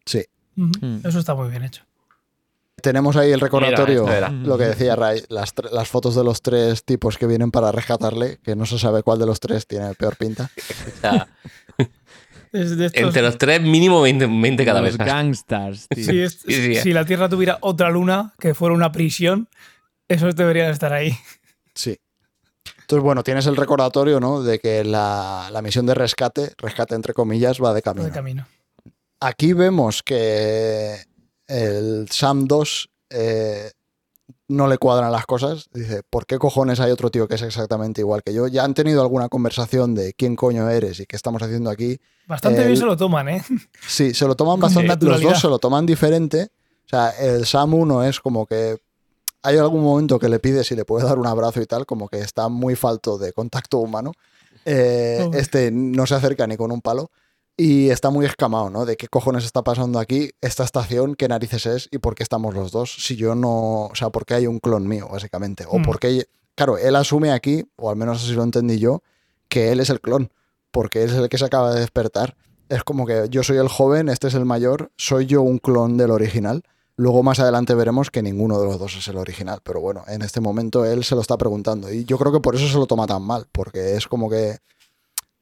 Sí. 0.05 0.25
Mm. 0.55 1.05
Eso 1.05 1.19
está 1.19 1.35
muy 1.35 1.49
bien 1.49 1.63
hecho. 1.63 1.83
Tenemos 2.81 3.15
ahí 3.15 3.31
el 3.31 3.39
recordatorio, 3.39 4.03
Mira, 4.03 4.17
era. 4.17 4.29
lo 4.29 4.57
que 4.57 4.65
decía 4.65 4.95
Ray, 4.95 5.23
las, 5.29 5.53
fotos 5.89 6.15
de 6.15 6.23
los 6.23 6.41
tres 6.41 6.83
tipos 6.83 7.17
que 7.17 7.27
vienen 7.27 7.51
para 7.51 7.71
rescatarle, 7.71 8.39
que 8.43 8.55
no 8.55 8.65
se 8.65 8.79
sabe 8.79 9.03
cuál 9.03 9.19
de 9.19 9.25
los 9.25 9.39
tres 9.39 9.67
tiene 9.67 9.93
peor 9.95 10.15
pinta. 10.15 10.49
O 10.97 11.01
sea, 11.01 11.27
Es 12.51 12.77
de 12.77 12.87
estos- 12.87 13.03
entre 13.03 13.21
los 13.21 13.37
tres, 13.37 13.61
mínimo 13.61 14.01
20, 14.01 14.25
20 14.25 14.65
cada 14.65 14.81
Los 14.81 14.97
vez. 14.97 15.05
gangsters, 15.07 15.87
tío. 15.87 16.03
si, 16.05 16.19
es- 16.21 16.39
Sí, 16.45 16.53
sí, 16.53 16.75
si 16.75 16.93
la 16.93 17.05
Tierra 17.05 17.29
tuviera 17.29 17.59
otra 17.61 17.91
luna 17.91 18.33
que 18.39 18.55
fuera 18.55 18.73
una 18.73 18.91
prisión, 18.91 19.47
esos 20.07 20.35
deberían 20.35 20.71
estar 20.71 20.91
ahí. 20.91 21.15
Sí. 21.75 21.99
Entonces, 22.81 23.03
bueno, 23.03 23.23
tienes 23.23 23.45
el 23.45 23.55
recordatorio, 23.55 24.19
¿no? 24.19 24.41
De 24.41 24.57
que 24.57 24.83
la, 24.83 25.49
la 25.51 25.61
misión 25.61 25.85
de 25.85 25.93
rescate, 25.93 26.53
rescate 26.57 26.95
entre 26.95 27.13
comillas, 27.13 27.61
va 27.61 27.71
de 27.71 27.83
camino. 27.83 28.05
De 28.05 28.11
camino. 28.11 28.47
Aquí 29.19 29.53
vemos 29.53 30.01
que 30.01 30.95
el 31.49 32.07
Sam 32.09 32.45
2 32.47 32.89
eh, 33.09 33.71
no 34.47 34.67
le 34.67 34.77
cuadran 34.77 35.11
las 35.11 35.25
cosas. 35.25 35.69
Dice, 35.73 36.01
¿por 36.09 36.25
qué 36.25 36.37
cojones 36.37 36.79
hay 36.79 36.91
otro 36.91 37.11
tío 37.11 37.27
que 37.27 37.35
es 37.35 37.41
exactamente 37.41 38.01
igual 38.01 38.23
que 38.23 38.33
yo? 38.33 38.47
Ya 38.47 38.63
han 38.63 38.73
tenido 38.73 39.01
alguna 39.01 39.27
conversación 39.29 39.93
de 39.95 40.13
quién 40.13 40.35
coño 40.35 40.69
eres 40.69 40.99
y 40.99 41.05
qué 41.05 41.15
estamos 41.15 41.41
haciendo 41.41 41.69
aquí. 41.69 41.99
Bastante 42.27 42.61
El- 42.61 42.67
bien 42.67 42.77
se 42.79 42.85
lo 42.85 42.95
toman, 42.95 43.27
¿eh? 43.29 43.43
Sí, 43.87 44.13
se 44.13 44.25
lo 44.25 44.35
toman 44.35 44.59
bastante. 44.61 44.87
Los 44.87 44.95
naturalidad. 44.97 45.29
dos 45.31 45.41
se 45.41 45.47
lo 45.47 45.59
toman 45.59 45.85
diferente. 45.85 46.49
O 46.85 46.89
sea, 46.89 47.09
el 47.11 47.45
Sam 47.45 47.73
1 47.73 48.03
es 48.05 48.19
como 48.19 48.45
que 48.47 48.77
hay 49.43 49.57
algún 49.57 49.83
momento 49.83 50.19
que 50.19 50.29
le 50.29 50.39
pide 50.39 50.63
si 50.63 50.75
le 50.75 50.85
puede 50.85 51.05
dar 51.05 51.17
un 51.19 51.27
abrazo 51.27 51.61
y 51.61 51.65
tal, 51.65 51.85
como 51.85 52.07
que 52.09 52.19
está 52.19 52.49
muy 52.49 52.75
falto 52.75 53.17
de 53.17 53.31
contacto 53.33 53.77
humano. 53.79 54.11
Eh, 54.65 55.29
este 55.33 55.71
no 55.71 56.05
se 56.05 56.15
acerca 56.15 56.45
ni 56.45 56.57
con 56.57 56.71
un 56.71 56.81
palo 56.81 57.09
y 57.61 57.89
está 57.89 58.09
muy 58.09 58.25
escamado, 58.25 58.69
¿no? 58.69 58.85
De 58.85 58.95
qué 58.95 59.09
cojones 59.09 59.43
está 59.43 59.63
pasando 59.65 59.99
aquí, 59.99 60.29
esta 60.39 60.63
estación, 60.63 61.15
qué 61.15 61.27
narices 61.27 61.65
es 61.65 61.89
y 61.91 61.97
por 61.97 62.15
qué 62.15 62.23
estamos 62.23 62.55
los 62.55 62.71
dos. 62.71 62.95
Si 63.05 63.17
yo 63.17 63.35
no, 63.35 63.87
o 63.87 63.95
sea, 63.95 64.11
por 64.11 64.25
qué 64.25 64.35
hay 64.35 64.47
un 64.47 64.59
clon 64.59 64.87
mío, 64.87 65.09
básicamente. 65.11 65.65
O 65.67 65.77
Mm. 65.79 65.83
por 65.83 65.99
qué, 65.99 66.25
claro, 66.55 66.77
él 66.77 66.95
asume 66.95 67.31
aquí, 67.33 67.65
o 67.75 67.89
al 67.89 67.97
menos 67.97 68.23
así 68.23 68.31
lo 68.33 68.43
entendí 68.43 68.79
yo, 68.79 69.03
que 69.49 69.73
él 69.73 69.81
es 69.81 69.89
el 69.89 69.99
clon, 69.99 70.31
porque 70.71 71.03
él 71.03 71.09
es 71.09 71.17
el 71.17 71.27
que 71.27 71.37
se 71.37 71.43
acaba 71.43 71.73
de 71.73 71.81
despertar. 71.81 72.37
Es 72.69 72.85
como 72.85 73.05
que 73.05 73.25
yo 73.29 73.43
soy 73.43 73.57
el 73.57 73.67
joven, 73.67 74.07
este 74.07 74.29
es 74.29 74.35
el 74.35 74.45
mayor, 74.45 74.89
soy 74.95 75.25
yo 75.25 75.41
un 75.41 75.57
clon 75.57 75.97
del 75.97 76.11
original. 76.11 76.63
Luego 76.95 77.23
más 77.23 77.41
adelante 77.41 77.73
veremos 77.75 78.09
que 78.09 78.21
ninguno 78.21 78.57
de 78.61 78.67
los 78.67 78.79
dos 78.79 78.95
es 78.95 79.05
el 79.09 79.17
original, 79.17 79.59
pero 79.63 79.81
bueno, 79.81 80.05
en 80.07 80.21
este 80.21 80.39
momento 80.39 80.85
él 80.85 81.03
se 81.03 81.13
lo 81.15 81.19
está 81.19 81.37
preguntando 81.37 81.91
y 81.91 82.05
yo 82.05 82.17
creo 82.17 82.31
que 82.31 82.39
por 82.39 82.55
eso 82.55 82.69
se 82.69 82.77
lo 82.77 82.85
toma 82.87 83.05
tan 83.05 83.21
mal, 83.21 83.47
porque 83.51 83.95
es 83.97 84.07
como 84.07 84.29
que 84.29 84.59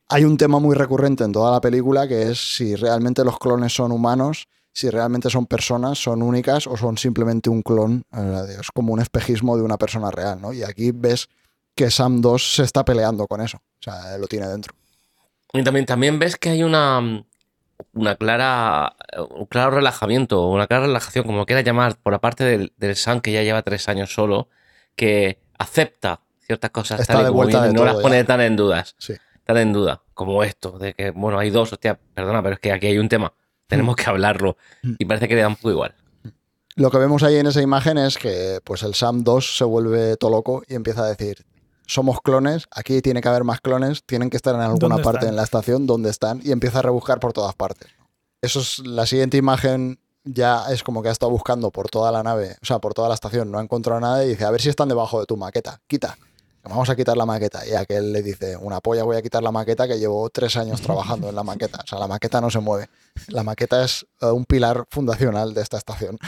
hay 0.10 0.24
un 0.24 0.38
tema 0.38 0.60
muy 0.60 0.76
recurrente 0.76 1.24
en 1.24 1.32
toda 1.32 1.52
la 1.52 1.62
película 1.62 2.08
que 2.08 2.32
es 2.32 2.56
si 2.56 2.76
realmente 2.76 3.24
los 3.24 3.38
clones 3.40 3.74
son 3.74 3.92
humanos, 3.92 4.48
si 4.72 4.90
realmente 4.90 5.30
son 5.30 5.46
personas, 5.48 5.98
son 5.98 6.22
únicas 6.22 6.68
o 6.68 6.78
son 6.78 6.98
simplemente 6.98 7.50
un 7.50 7.62
clon, 7.62 8.06
eh, 8.14 8.58
es 8.60 8.72
como 8.72 8.94
un 8.94 9.02
espejismo 9.02 9.58
de 9.58 9.64
una 9.64 9.78
persona 9.78 10.12
real, 10.12 10.40
¿no? 10.42 10.54
Y 10.54 10.64
aquí 10.64 10.92
ves 10.94 11.30
que 11.76 11.92
Sam 11.92 12.22
2 12.22 12.56
se 12.56 12.64
está 12.64 12.86
peleando 12.86 13.28
con 13.28 13.42
eso, 13.42 13.58
o 13.58 13.84
sea, 13.84 14.18
lo 14.18 14.28
tiene 14.28 14.48
dentro. 14.48 14.74
Y 15.54 15.64
también, 15.64 15.86
también 15.86 16.20
ves 16.20 16.38
que 16.38 16.50
hay 16.50 16.64
una, 16.64 17.24
una 17.94 18.16
clara, 18.16 18.96
un 19.36 19.46
claro 19.46 19.72
relajamiento, 19.72 20.48
una 20.48 20.68
clara 20.68 20.86
relajación, 20.86 21.26
como 21.26 21.46
quieras 21.46 21.66
llamar, 21.66 21.98
por 21.98 22.14
la 22.14 22.20
parte 22.20 22.44
del, 22.44 22.74
del 22.78 22.96
Sam 22.96 23.22
que 23.22 23.32
ya 23.32 23.44
lleva 23.44 23.62
tres 23.64 23.90
años 23.90 24.14
solo, 24.14 24.48
que 24.96 25.40
acepta 25.58 26.22
ciertas 26.40 26.72
cosas 26.72 27.00
Está 27.00 27.14
tal 27.14 27.22
y 27.22 27.26
de 27.26 27.30
como 27.32 27.44
vuelta 27.44 27.64
de 27.64 27.74
no 27.74 27.86
las 27.86 27.98
pone 27.98 28.18
ya. 28.18 28.26
tan 28.26 28.42
en 28.42 28.56
dudas, 28.56 28.96
Sí. 28.98 29.14
Tan 29.48 29.58
en 29.58 29.74
duda, 29.74 30.04
como 30.14 30.44
esto, 30.44 30.78
de 30.78 30.94
que, 30.94 31.12
bueno, 31.12 31.40
hay 31.40 31.50
dos, 31.50 31.74
hostia, 31.74 32.00
perdona, 32.14 32.42
pero 32.44 32.54
es 32.56 32.60
que 32.60 32.72
aquí 32.72 32.88
hay 32.88 32.98
un 33.00 33.10
tema, 33.10 33.34
tenemos 33.68 33.96
que 33.96 34.06
hablarlo, 34.10 34.58
Mm. 34.84 34.94
y 35.00 35.06
parece 35.06 35.28
que 35.28 35.36
le 35.36 35.42
da 35.42 35.48
un 35.48 35.56
poco 35.56 35.72
igual. 35.72 35.96
Lo 36.76 36.92
que 36.92 36.98
vemos 37.00 37.24
ahí 37.24 37.38
en 37.38 37.48
esa 37.48 37.62
imagen 37.62 37.98
es 37.98 38.18
que 38.18 38.60
pues 38.64 38.84
el 38.84 38.94
Sam 38.94 39.24
2 39.24 39.58
se 39.58 39.64
vuelve 39.64 40.16
todo 40.18 40.30
loco 40.30 40.62
y 40.68 40.76
empieza 40.76 41.04
a 41.04 41.08
decir, 41.08 41.44
somos 41.88 42.22
clones, 42.22 42.68
aquí 42.72 43.02
tiene 43.02 43.22
que 43.22 43.30
haber 43.30 43.44
más 43.44 43.62
clones, 43.62 44.04
tienen 44.06 44.30
que 44.30 44.38
estar 44.38 44.54
en 44.54 44.62
alguna 44.62 44.80
¿Dónde 44.96 45.04
parte 45.04 45.18
están? 45.20 45.30
en 45.30 45.36
la 45.38 45.44
estación 45.44 45.88
donde 45.88 46.10
están 46.12 46.40
y 46.44 46.52
empieza 46.52 46.80
a 46.80 46.82
rebuscar 46.84 47.20
por 47.20 47.34
todas 47.34 47.56
partes. 47.56 47.90
Eso 48.42 48.60
es 48.60 48.80
la 48.80 49.06
siguiente 49.08 49.38
imagen 49.38 50.00
ya 50.30 50.66
es 50.70 50.84
como 50.84 51.02
que 51.02 51.08
ha 51.10 51.14
estado 51.14 51.32
buscando 51.32 51.72
por 51.72 51.90
toda 51.90 52.12
la 52.12 52.22
nave, 52.22 52.58
o 52.62 52.66
sea, 52.66 52.80
por 52.80 52.94
toda 52.94 53.08
la 53.08 53.16
estación, 53.16 53.50
no 53.50 53.60
ha 53.60 53.64
encontrado 53.64 54.00
nada 54.02 54.24
y 54.26 54.30
dice, 54.30 54.44
a 54.44 54.52
ver 54.52 54.62
si 54.62 54.68
están 54.70 54.90
debajo 54.90 55.22
de 55.22 55.26
tu 55.26 55.38
maqueta, 55.38 55.80
quita. 55.88 56.18
Vamos 56.68 56.90
a 56.90 56.96
quitar 56.96 57.16
la 57.18 57.26
maqueta. 57.26 57.66
Y 57.68 57.74
aquel 57.74 58.12
le 58.14 58.22
dice, 58.22 58.56
una 58.58 58.80
polla, 58.82 59.04
voy 59.04 59.18
a 59.18 59.22
quitar 59.22 59.42
la 59.44 59.52
maqueta 59.52 59.88
que 59.88 59.98
llevo 60.00 60.30
tres 60.30 60.56
años 60.58 60.82
trabajando 60.82 61.30
en 61.30 61.36
la 61.36 61.44
maqueta. 61.44 61.80
O 61.84 61.88
sea, 61.88 62.00
la 62.00 62.08
maqueta 62.08 62.40
no 62.42 62.50
se 62.50 62.60
mueve. 62.60 62.90
La 63.30 63.44
maqueta 63.44 63.84
es 63.84 64.06
eh, 64.22 64.26
un 64.28 64.46
pilar 64.46 64.86
fundacional 64.90 65.54
de 65.54 65.62
esta 65.62 65.78
estación. 65.78 66.18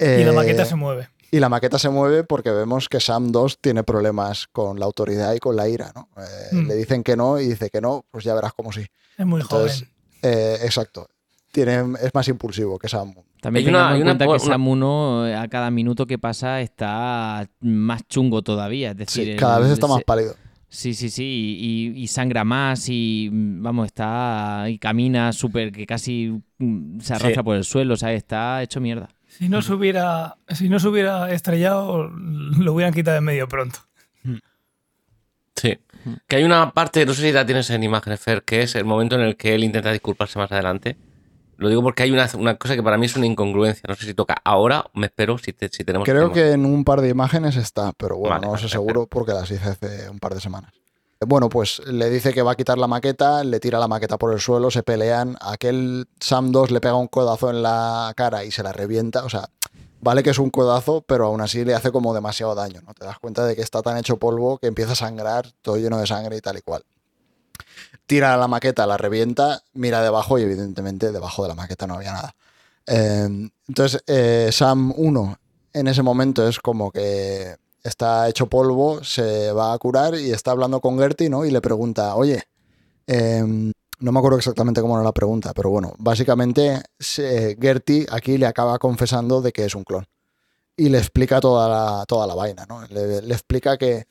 Y 0.00 0.04
la 0.24 0.30
Eh, 0.30 0.32
maqueta 0.32 0.64
se 0.64 0.76
mueve. 0.76 1.08
y 1.32 1.40
la 1.40 1.48
maqueta 1.48 1.76
se 1.78 1.88
mueve 1.88 2.22
porque 2.22 2.50
vemos 2.52 2.88
que 2.88 3.00
Sam 3.00 3.32
2 3.32 3.58
tiene 3.60 3.82
problemas 3.82 4.46
con 4.52 4.78
la 4.78 4.86
autoridad 4.86 5.34
y 5.34 5.40
con 5.40 5.56
la 5.56 5.68
ira, 5.68 5.90
¿no? 5.94 6.08
Eh, 6.16 6.24
Mm. 6.52 6.68
Le 6.68 6.74
dicen 6.76 7.02
que 7.02 7.16
no 7.16 7.40
y 7.40 7.48
dice 7.48 7.68
que 7.68 7.80
no, 7.80 8.04
pues 8.12 8.22
ya 8.24 8.32
verás 8.34 8.52
cómo 8.54 8.70
sí. 8.72 8.86
Es 9.18 9.26
muy 9.26 9.40
entonces, 9.40 9.78
joven. 9.80 9.92
Eh, 10.22 10.58
exacto. 10.62 11.08
Tiene, 11.50 11.84
es 12.00 12.14
más 12.14 12.28
impulsivo 12.28 12.78
que 12.78 12.88
Sam. 12.88 13.12
También 13.40 13.66
Hay 13.66 13.70
una- 13.74 13.88
hay 13.90 13.96
en 13.96 14.02
una 14.02 14.16
cuenta 14.18 14.32
que 14.34 14.38
Sam 14.40 14.68
1 14.68 15.26
eh, 15.26 15.34
a 15.36 15.48
cada 15.48 15.70
minuto 15.70 16.06
que 16.06 16.18
pasa 16.18 16.60
está 16.60 17.48
más 17.60 18.06
chungo 18.08 18.42
todavía. 18.42 18.90
Es 18.90 18.96
decir, 18.96 19.24
Sí, 19.24 19.30
el- 19.32 19.36
cada 19.38 19.58
vez 19.58 19.70
está 19.70 19.86
más 19.86 20.02
pálido. 20.04 20.34
Sí, 20.70 20.92
sí, 20.92 21.08
sí, 21.08 21.56
y, 21.58 21.98
y 22.02 22.06
sangra 22.08 22.44
más 22.44 22.88
y 22.90 23.30
mm, 23.32 23.62
vamos, 23.62 23.86
está 23.86 24.66
y 24.68 24.78
camina 24.78 25.32
súper 25.32 25.72
que 25.72 25.86
casi 25.86 26.30
mm, 26.58 27.00
se 27.00 27.14
arrastra 27.14 27.40
Sí. 27.40 27.44
por 27.44 27.56
el 27.56 27.64
suelo, 27.64 27.94
o 27.94 27.96
sea, 27.96 28.12
está 28.12 28.62
hecho 28.62 28.78
mierda. 28.80 29.08
Si 29.28 29.48
no 29.48 29.62
se 29.62 29.72
hubiera, 29.72 30.36
si 30.48 30.68
no 30.68 30.78
se 30.78 30.88
hubiera 30.88 31.30
estrellado, 31.32 32.10
lo 32.10 32.72
hubieran 32.74 32.92
quitado 32.92 33.16
en 33.18 33.24
medio 33.24 33.48
pronto. 33.48 33.78
Sí. 35.56 35.78
Que 36.28 36.36
hay 36.36 36.44
una 36.44 36.70
parte, 36.72 37.04
no 37.04 37.14
sé 37.14 37.22
si 37.22 37.32
la 37.32 37.44
tienes 37.44 37.68
en 37.70 37.82
imágenes, 37.82 38.20
Fer, 38.20 38.42
que 38.44 38.62
es 38.62 38.74
el 38.76 38.84
momento 38.84 39.16
en 39.16 39.22
el 39.22 39.36
que 39.36 39.54
él 39.54 39.64
intenta 39.64 39.90
disculparse 39.92 40.38
más 40.38 40.52
adelante. 40.52 40.96
Lo 41.58 41.68
digo 41.68 41.82
porque 41.82 42.04
hay 42.04 42.10
una, 42.10 42.26
una 42.38 42.56
cosa 42.56 42.74
que 42.76 42.82
para 42.82 42.96
mí 42.96 43.06
es 43.06 43.16
una 43.16 43.26
incongruencia. 43.26 43.82
No 43.88 43.94
sé 43.94 44.06
si 44.06 44.14
toca 44.14 44.36
ahora 44.44 44.86
me 44.94 45.06
espero 45.06 45.36
si, 45.38 45.52
te- 45.52 45.68
si 45.68 45.84
tenemos. 45.84 46.06
Creo 46.06 46.32
que 46.32 46.52
en 46.52 46.64
un 46.64 46.84
par 46.84 47.00
de 47.00 47.08
imágenes 47.10 47.56
está, 47.56 47.92
pero 47.92 48.16
bueno, 48.16 48.36
Vale, 48.36 48.46
no 48.46 48.52
vale, 48.52 48.62
sé 48.62 48.68
seguro 48.68 49.06
porque 49.06 49.32
las 49.32 49.50
hice 49.50 49.68
hace 49.68 50.08
un 50.08 50.18
par 50.20 50.34
de 50.34 50.40
semanas. 50.40 50.72
Bueno, 51.26 51.48
pues 51.48 51.80
le 51.84 52.10
dice 52.10 52.32
que 52.32 52.42
va 52.42 52.52
a 52.52 52.54
quitar 52.54 52.78
la 52.78 52.86
maqueta, 52.86 53.42
le 53.42 53.58
tira 53.58 53.80
la 53.80 53.88
maqueta 53.88 54.18
por 54.18 54.32
el 54.32 54.38
suelo, 54.40 54.70
se 54.70 54.84
pelean. 54.84 55.36
Aquel 55.40 56.06
Sam 56.20 56.52
2 56.52 56.70
le 56.70 56.80
pega 56.80 56.94
un 56.94 57.08
codazo 57.08 57.50
en 57.50 57.60
la 57.60 58.12
cara 58.16 58.44
y 58.44 58.52
se 58.52 58.62
la 58.62 58.72
revienta. 58.72 59.24
O 59.24 59.28
sea, 59.28 59.48
vale 60.00 60.22
que 60.22 60.30
es 60.30 60.38
un 60.38 60.50
codazo, 60.50 61.02
pero 61.08 61.26
aún 61.26 61.40
así 61.40 61.64
le 61.64 61.74
hace 61.74 61.90
como 61.90 62.14
demasiado 62.14 62.54
daño. 62.54 62.82
¿no? 62.86 62.94
Te 62.94 63.04
das 63.04 63.18
cuenta 63.18 63.44
de 63.46 63.56
que 63.56 63.62
está 63.62 63.82
tan 63.82 63.96
hecho 63.98 64.16
polvo 64.18 64.58
que 64.58 64.68
empieza 64.68 64.92
a 64.92 64.94
sangrar, 64.94 65.50
todo 65.60 65.76
lleno 65.76 65.98
de 65.98 66.06
sangre 66.06 66.36
y 66.36 66.40
tal 66.40 66.56
y 66.56 66.60
cual. 66.60 66.84
Tira 68.08 68.38
la 68.38 68.48
maqueta, 68.48 68.86
la 68.86 68.96
revienta, 68.96 69.62
mira 69.74 70.02
debajo 70.02 70.38
y 70.38 70.42
evidentemente 70.42 71.12
debajo 71.12 71.42
de 71.42 71.48
la 71.48 71.54
maqueta 71.54 71.86
no 71.86 71.96
había 71.96 72.14
nada. 72.14 72.34
Eh, 72.86 73.50
entonces, 73.68 74.02
eh, 74.06 74.48
Sam 74.50 74.94
1 74.96 75.38
en 75.74 75.88
ese 75.88 76.02
momento 76.02 76.48
es 76.48 76.58
como 76.58 76.90
que 76.90 77.56
está 77.84 78.26
hecho 78.30 78.46
polvo, 78.46 79.04
se 79.04 79.52
va 79.52 79.74
a 79.74 79.78
curar 79.78 80.14
y 80.14 80.30
está 80.30 80.52
hablando 80.52 80.80
con 80.80 80.98
Gertie, 80.98 81.28
¿no? 81.28 81.44
Y 81.44 81.50
le 81.50 81.60
pregunta, 81.60 82.14
oye, 82.14 82.44
em, 83.06 83.72
no 83.98 84.12
me 84.12 84.18
acuerdo 84.20 84.38
exactamente 84.38 84.80
cómo 84.80 84.94
era 84.94 85.04
la 85.04 85.12
pregunta, 85.12 85.52
pero 85.52 85.68
bueno, 85.68 85.92
básicamente 85.98 86.80
Gertie 86.98 88.06
aquí 88.10 88.38
le 88.38 88.46
acaba 88.46 88.78
confesando 88.78 89.42
de 89.42 89.52
que 89.52 89.66
es 89.66 89.74
un 89.74 89.84
clon. 89.84 90.06
Y 90.78 90.88
le 90.88 90.96
explica 90.96 91.40
toda 91.40 91.68
la, 91.68 92.06
toda 92.06 92.26
la 92.26 92.34
vaina, 92.34 92.64
¿no? 92.66 92.86
Le 92.86 93.18
explica 93.34 93.76
que, 93.76 94.06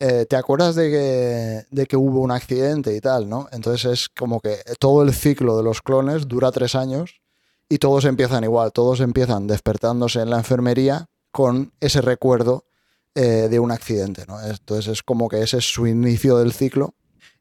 eh, 0.00 0.26
¿te 0.28 0.36
acuerdas 0.36 0.74
de 0.74 0.90
que, 0.90 1.66
de 1.70 1.86
que 1.86 1.96
hubo 1.96 2.20
un 2.20 2.30
accidente 2.30 2.94
y 2.94 3.00
tal, 3.00 3.28
¿no? 3.28 3.48
Entonces 3.52 3.84
es 3.90 4.08
como 4.08 4.40
que 4.40 4.58
todo 4.78 5.02
el 5.02 5.14
ciclo 5.14 5.56
de 5.56 5.62
los 5.62 5.82
clones 5.82 6.28
dura 6.28 6.52
tres 6.52 6.74
años 6.74 7.20
y 7.68 7.78
todos 7.78 8.04
empiezan 8.04 8.44
igual, 8.44 8.72
todos 8.72 9.00
empiezan 9.00 9.46
despertándose 9.46 10.20
en 10.20 10.30
la 10.30 10.38
enfermería 10.38 11.06
con 11.32 11.72
ese 11.80 12.00
recuerdo 12.00 12.64
eh, 13.14 13.48
de 13.50 13.58
un 13.58 13.72
accidente, 13.72 14.24
¿no? 14.26 14.40
Entonces 14.42 14.88
es 14.88 15.02
como 15.02 15.28
que 15.28 15.42
ese 15.42 15.58
es 15.58 15.64
su 15.64 15.86
inicio 15.86 16.36
del 16.38 16.52
ciclo 16.52 16.94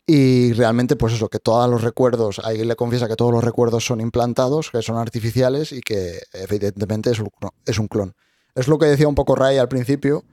y 0.08 0.54
realmente 0.54 0.96
pues 0.96 1.14
eso, 1.14 1.30
que 1.30 1.40
todos 1.40 1.70
los 1.70 1.82
recuerdos, 1.82 2.40
ahí 2.44 2.64
le 2.64 2.76
confiesa 2.76 3.08
que 3.08 3.16
todos 3.16 3.32
los 3.32 3.44
recuerdos 3.44 3.86
son 3.86 4.02
implantados, 4.02 4.70
que 4.70 4.82
son 4.82 4.98
artificiales 4.98 5.72
y 5.72 5.82
que 5.82 6.20
evidentemente 6.34 7.12
es 7.12 7.20
un, 7.20 7.30
es 7.66 7.80
un 7.80 7.88
clon. 7.88 8.14
Es 8.54 8.68
lo 8.68 8.78
que 8.78 8.86
decía 8.86 9.08
un 9.08 9.16
poco 9.16 9.36
Ray 9.36 9.58
al 9.58 9.68
principio, 9.68 10.24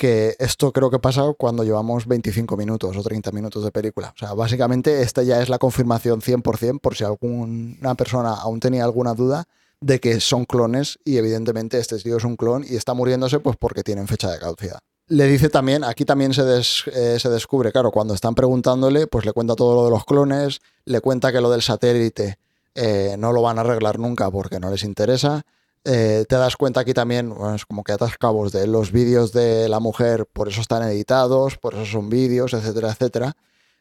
que 0.00 0.34
esto 0.38 0.72
creo 0.72 0.90
que 0.90 0.98
pasa 0.98 1.30
cuando 1.36 1.62
llevamos 1.62 2.06
25 2.06 2.56
minutos 2.56 2.96
o 2.96 3.02
30 3.02 3.32
minutos 3.32 3.62
de 3.62 3.70
película. 3.70 4.14
O 4.16 4.18
sea, 4.18 4.32
básicamente 4.32 5.02
esta 5.02 5.22
ya 5.22 5.42
es 5.42 5.50
la 5.50 5.58
confirmación 5.58 6.22
100% 6.22 6.80
por 6.80 6.96
si 6.96 7.04
alguna 7.04 7.94
persona 7.96 8.32
aún 8.32 8.60
tenía 8.60 8.82
alguna 8.84 9.12
duda 9.12 9.44
de 9.78 10.00
que 10.00 10.18
son 10.20 10.46
clones 10.46 10.98
y 11.04 11.18
evidentemente 11.18 11.78
este 11.78 11.98
tío 11.98 12.16
es 12.16 12.24
un 12.24 12.36
clon 12.36 12.64
y 12.66 12.76
está 12.76 12.94
muriéndose 12.94 13.40
pues 13.40 13.58
porque 13.58 13.82
tienen 13.82 14.08
fecha 14.08 14.30
de 14.30 14.38
caducidad. 14.38 14.78
Le 15.08 15.26
dice 15.26 15.50
también, 15.50 15.84
aquí 15.84 16.06
también 16.06 16.32
se, 16.32 16.44
eh, 16.46 17.20
se 17.20 17.28
descubre, 17.28 17.70
claro, 17.70 17.90
cuando 17.90 18.14
están 18.14 18.34
preguntándole, 18.34 19.06
pues 19.06 19.26
le 19.26 19.34
cuenta 19.34 19.54
todo 19.54 19.74
lo 19.74 19.84
de 19.84 19.90
los 19.90 20.06
clones, 20.06 20.60
le 20.86 21.02
cuenta 21.02 21.30
que 21.30 21.42
lo 21.42 21.50
del 21.50 21.60
satélite 21.60 22.38
eh, 22.74 23.16
no 23.18 23.32
lo 23.32 23.42
van 23.42 23.58
a 23.58 23.60
arreglar 23.60 23.98
nunca 23.98 24.30
porque 24.30 24.60
no 24.60 24.70
les 24.70 24.82
interesa. 24.82 25.42
Eh, 25.84 26.26
te 26.28 26.36
das 26.36 26.56
cuenta 26.56 26.80
aquí 26.80 26.92
también, 26.92 27.30
bueno, 27.30 27.54
es 27.54 27.64
como 27.64 27.84
que 27.84 27.92
atas 27.92 28.18
cabos 28.18 28.52
de 28.52 28.66
los 28.66 28.92
vídeos 28.92 29.32
de 29.32 29.68
la 29.68 29.80
mujer, 29.80 30.26
por 30.26 30.48
eso 30.48 30.60
están 30.60 30.82
editados, 30.82 31.56
por 31.56 31.74
eso 31.74 31.86
son 31.86 32.10
vídeos, 32.10 32.52
etcétera, 32.52 32.90
etcétera. 32.90 33.36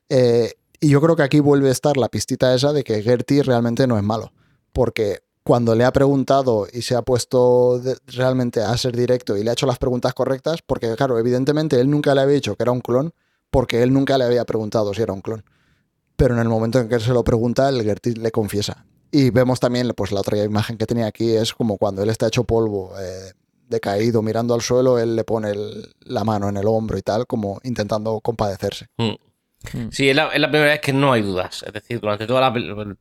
Eh, 0.07 0.53
y 0.79 0.89
yo 0.89 1.01
creo 1.01 1.15
que 1.15 1.23
aquí 1.23 1.41
vuelve 1.41 1.69
a 1.69 1.73
estar 1.73 1.97
la 1.97 2.07
pistita 2.07 2.53
esa 2.55 2.71
de 2.71 2.83
que 2.83 3.03
Gertie 3.03 3.43
realmente 3.43 3.85
no 3.85 3.97
es 3.97 4.03
malo, 4.03 4.31
porque 4.71 5.19
cuando 5.43 5.75
le 5.75 5.83
ha 5.83 5.91
preguntado 5.91 6.67
y 6.71 6.83
se 6.83 6.95
ha 6.95 7.01
puesto 7.01 7.81
realmente 8.07 8.61
a 8.61 8.77
ser 8.77 8.95
directo 8.95 9.35
y 9.35 9.43
le 9.43 9.49
ha 9.49 9.53
hecho 9.53 9.65
las 9.65 9.77
preguntas 9.77 10.13
correctas, 10.13 10.61
porque 10.65 10.95
claro, 10.95 11.19
evidentemente 11.19 11.79
él 11.81 11.89
nunca 11.89 12.15
le 12.15 12.21
había 12.21 12.35
dicho 12.35 12.55
que 12.55 12.63
era 12.63 12.71
un 12.71 12.81
clon, 12.81 13.13
porque 13.49 13.83
él 13.83 13.91
nunca 13.91 14.17
le 14.17 14.23
había 14.25 14.45
preguntado 14.45 14.93
si 14.93 15.01
era 15.01 15.11
un 15.11 15.21
clon. 15.21 15.43
Pero 16.15 16.35
en 16.35 16.41
el 16.41 16.49
momento 16.49 16.79
en 16.79 16.87
que 16.87 16.99
se 16.99 17.11
lo 17.13 17.23
pregunta, 17.23 17.67
el 17.67 17.83
Gertie 17.83 18.13
le 18.13 18.31
confiesa. 18.31 18.85
Y 19.11 19.31
vemos 19.31 19.59
también, 19.59 19.91
pues 19.95 20.11
la 20.11 20.19
otra 20.19 20.37
imagen 20.43 20.77
que 20.77 20.85
tenía 20.85 21.07
aquí 21.07 21.35
es 21.35 21.53
como 21.53 21.77
cuando 21.77 22.03
él 22.03 22.09
está 22.09 22.27
hecho 22.27 22.43
polvo, 22.43 22.93
eh, 22.99 23.31
decaído, 23.67 24.21
mirando 24.21 24.53
al 24.53 24.61
suelo, 24.61 24.99
él 24.99 25.15
le 25.15 25.23
pone 25.23 25.51
el- 25.51 25.95
la 26.01 26.23
mano 26.23 26.49
en 26.49 26.57
el 26.57 26.67
hombro 26.67 26.97
y 26.97 27.01
tal, 27.01 27.25
como 27.27 27.59
intentando 27.63 28.19
compadecerse. 28.21 28.87
Mm. 28.97 29.09
Mm. 29.73 29.89
Sí, 29.91 30.09
es 30.09 30.15
la, 30.15 30.27
es 30.29 30.39
la 30.39 30.49
primera 30.49 30.71
vez 30.71 30.79
que 30.81 30.93
no 30.93 31.11
hay 31.11 31.21
dudas. 31.21 31.63
Es 31.63 31.73
decir, 31.73 31.99
durante 31.99 32.25
todo 32.25 32.39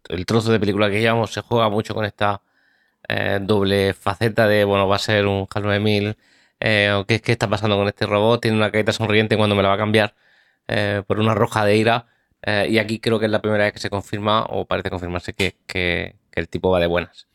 el 0.09 0.27
trozo 0.27 0.51
de 0.53 0.59
película 0.61 0.91
que 0.91 1.01
llevamos 1.01 1.33
se 1.33 1.41
juega 1.41 1.69
mucho 1.69 1.95
con 1.95 2.05
esta 2.05 2.43
eh, 3.09 3.39
doble 3.41 3.95
faceta 3.95 4.47
de, 4.49 4.65
bueno, 4.65 4.89
va 4.89 4.97
a 4.97 4.99
ser 4.99 5.27
un 5.27 5.47
HAL 5.53 5.63
9000, 5.63 6.17
eh, 6.61 7.05
qué, 7.07 7.21
qué 7.21 7.33
está 7.33 7.49
pasando 7.49 7.77
con 7.77 7.87
este 7.89 8.07
robot, 8.07 8.41
tiene 8.43 8.57
una 8.57 8.71
carita 8.71 8.93
sonriente 8.93 9.37
cuando 9.37 9.55
me 9.55 9.63
la 9.63 9.69
va 9.69 9.75
a 9.75 9.79
cambiar 9.79 10.15
eh, 10.67 11.03
por 11.07 11.21
una 11.21 11.35
roja 11.35 11.65
de 11.65 11.77
ira. 11.77 12.07
Eh, 12.43 12.67
y 12.71 12.79
aquí 12.79 12.99
creo 13.01 13.19
que 13.19 13.27
es 13.27 13.31
la 13.31 13.41
primera 13.43 13.65
vez 13.65 13.73
que 13.73 13.79
se 13.81 13.91
confirma, 13.91 14.45
o 14.51 14.65
parece 14.67 14.91
confirmarse, 14.91 15.33
que, 15.33 15.57
que- 15.67 16.17
que 16.31 16.41
el 16.41 16.49
tipo 16.49 16.71
va 16.71 16.79
de 16.81 16.87
buenas. 16.87 17.27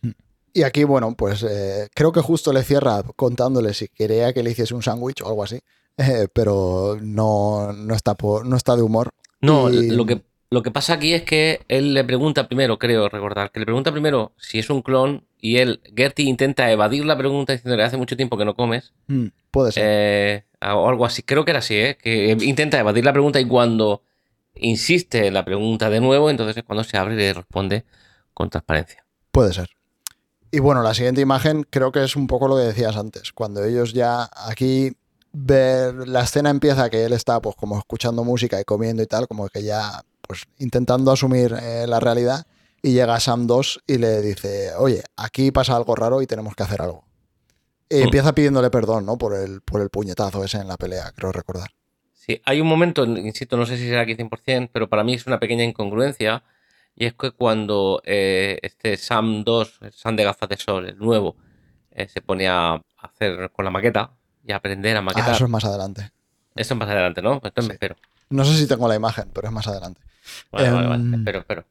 Y 0.54 0.64
aquí, 0.64 0.84
bueno, 0.84 1.16
pues 1.18 1.44
eh, 1.44 1.90
creo 1.96 2.12
que 2.12 2.22
justo 2.22 2.54
le 2.54 2.64
cierra 2.64 3.02
contándole 3.16 3.74
si 3.74 3.88
quería 3.88 4.34
que 4.34 4.44
le 4.44 4.52
hiciese 4.52 4.74
un 4.76 4.84
sándwich 4.84 5.22
o 5.22 5.28
algo 5.28 5.44
así, 5.44 5.60
eh, 5.98 6.28
pero 6.34 6.98
no, 7.02 7.74
no, 7.74 7.96
está 7.96 8.16
por- 8.16 8.46
no 8.46 8.56
está 8.56 8.76
de 8.76 8.82
humor. 8.84 9.10
No, 9.42 9.70
Y- 9.70 9.90
lo 9.90 10.06
que, 10.06 10.22
lo 10.52 10.62
que 10.62 10.70
pasa 10.72 10.94
aquí 10.94 11.14
es 11.14 11.24
que 11.24 11.62
él 11.68 11.94
le 11.96 12.04
pregunta 12.04 12.48
primero, 12.48 12.78
creo 12.78 13.10
recordar, 13.10 13.52
que 13.52 13.60
le 13.60 13.66
pregunta 13.66 13.92
primero 13.92 14.32
si 14.38 14.60
es 14.60 14.70
un 14.70 14.84
clon 14.84 15.26
y 15.42 15.58
él, 15.58 15.82
Gertie, 15.96 16.26
intenta 16.30 16.72
evadir 16.72 17.04
la 17.06 17.18
pregunta 17.18 17.52
diciéndole 17.54 17.84
hace 17.84 17.98
mucho 17.98 18.16
tiempo 18.16 18.38
que 18.38 18.46
no 18.46 18.54
comes. 18.56 18.94
Mm, 19.08 19.26
puede 19.52 19.72
ser. 19.74 20.46
o 20.62 20.88
algo 20.88 21.06
así, 21.06 21.24
creo 21.24 21.44
que 21.44 21.52
era 21.52 21.60
así, 21.60 21.76
¿eh? 21.76 21.98
que 22.02 22.38
intenta 22.44 22.80
evadir 22.80 23.04
la 23.04 23.12
pregunta 23.12 23.40
y 23.42 23.46
cuando 23.48 24.04
insiste 24.56 25.28
en 25.28 25.34
la 25.34 25.46
pregunta 25.46 25.90
de 25.90 26.00
nuevo, 26.00 26.30
entonces 26.30 26.58
es 26.58 26.64
cuando 26.64 26.84
se 26.84 26.98
abre 26.98 27.16
y 27.16 27.18
le 27.18 27.34
responde 27.34 27.86
con 28.34 28.50
transparencia. 28.50 29.06
Puede 29.32 29.54
ser. 29.54 29.70
Y 30.52 30.60
bueno, 30.60 30.84
la 30.84 30.94
siguiente 30.94 31.22
imagen 31.22 31.66
creo 31.70 31.92
que 31.92 32.04
es 32.04 32.16
un 32.16 32.28
poco 32.28 32.48
lo 32.48 32.56
que 32.58 32.64
decías 32.64 32.96
antes. 32.96 33.32
Cuando 33.34 33.64
ellos 33.64 33.94
ya 33.94 34.30
aquí 34.48 34.96
ver 35.32 36.08
la 36.08 36.22
escena 36.22 36.52
empieza 36.52 36.90
que 36.92 37.06
él 37.06 37.14
está 37.14 37.42
pues 37.42 37.56
como 37.56 37.78
escuchando 37.80 38.24
música 38.24 38.62
y 38.62 38.64
comiendo 38.64 39.02
y 39.02 39.08
tal, 39.08 39.28
como 39.28 39.48
que 39.50 39.64
ya 39.64 40.04
pues 40.22 40.44
intentando 40.60 41.12
asumir 41.12 41.56
eh, 41.60 41.86
la 41.88 42.00
realidad 42.00 42.46
y 42.84 42.94
llega 42.94 43.20
Sam 43.20 43.48
2 43.48 43.84
y 43.88 43.98
le 43.98 44.22
dice, 44.22 44.76
oye, 44.78 45.04
aquí 45.18 45.52
pasa 45.52 45.76
algo 45.76 45.96
raro 45.96 46.22
y 46.22 46.28
tenemos 46.28 46.54
que 46.56 46.64
hacer 46.64 46.82
algo. 46.82 47.04
Y 47.90 47.96
Mm. 47.96 48.04
empieza 48.04 48.34
pidiéndole 48.36 48.70
perdón, 48.70 49.06
¿no? 49.08 49.18
Por 49.18 49.34
el, 49.36 49.62
por 49.62 49.82
el 49.82 49.90
puñetazo 49.90 50.44
ese 50.44 50.58
en 50.60 50.68
la 50.68 50.78
pelea, 50.78 51.12
creo 51.16 51.32
recordar. 51.32 51.70
Sí, 52.26 52.42
hay 52.46 52.62
un 52.62 52.68
momento, 52.68 53.04
insisto, 53.06 53.58
no 53.58 53.66
sé 53.66 53.76
si 53.78 53.86
será 53.88 54.02
aquí 54.02 54.16
100%, 54.16 54.70
pero 54.72 54.88
para 54.88 55.04
mí 55.04 55.14
es 55.14 55.28
una 55.28 55.40
pequeña 55.40 55.64
incongruencia. 55.66 56.44
Y 56.96 57.06
es 57.06 57.14
que 57.16 57.32
cuando 57.32 58.02
eh, 58.06 58.60
este 58.62 58.96
Sam 58.98 59.44
2, 59.44 59.80
el 59.82 59.92
Sam 59.94 60.16
de 60.16 60.24
gafas 60.24 60.48
de 60.48 60.56
sol, 60.58 60.88
el 60.88 60.98
nuevo, 61.00 61.36
eh, 61.92 62.08
se 62.08 62.22
pone 62.22 62.48
a 62.48 62.82
hacer 63.02 63.50
con 63.52 63.66
la 63.66 63.72
maqueta 63.72 64.12
y 64.46 64.52
a 64.54 64.58
aprender 64.58 64.96
a 64.96 65.00
Ah, 65.00 65.02
maquetar. 65.02 65.36
eso 65.36 65.44
es 65.46 65.50
más 65.50 65.66
adelante. 65.66 66.12
Eso 66.56 66.74
es 66.76 66.80
más 66.80 66.88
adelante, 66.90 67.22
¿no? 67.22 67.34
Entonces 67.34 67.64
me 67.66 67.70
Sí. 67.70 67.74
espero. 67.74 67.96
No 68.30 68.46
sé 68.46 68.56
si 68.58 68.68
tengo 68.68 68.88
la 68.88 68.96
imagen, 68.96 69.30
pero 69.34 69.48
es 69.48 69.54
más 69.54 69.68
adelante. 69.68 70.00
Vale, 70.52 70.72
vale, 70.72 70.88
vale. 70.88 71.04
Em, 71.04 71.14
Espero, 71.16 71.40
espero. 71.40 71.66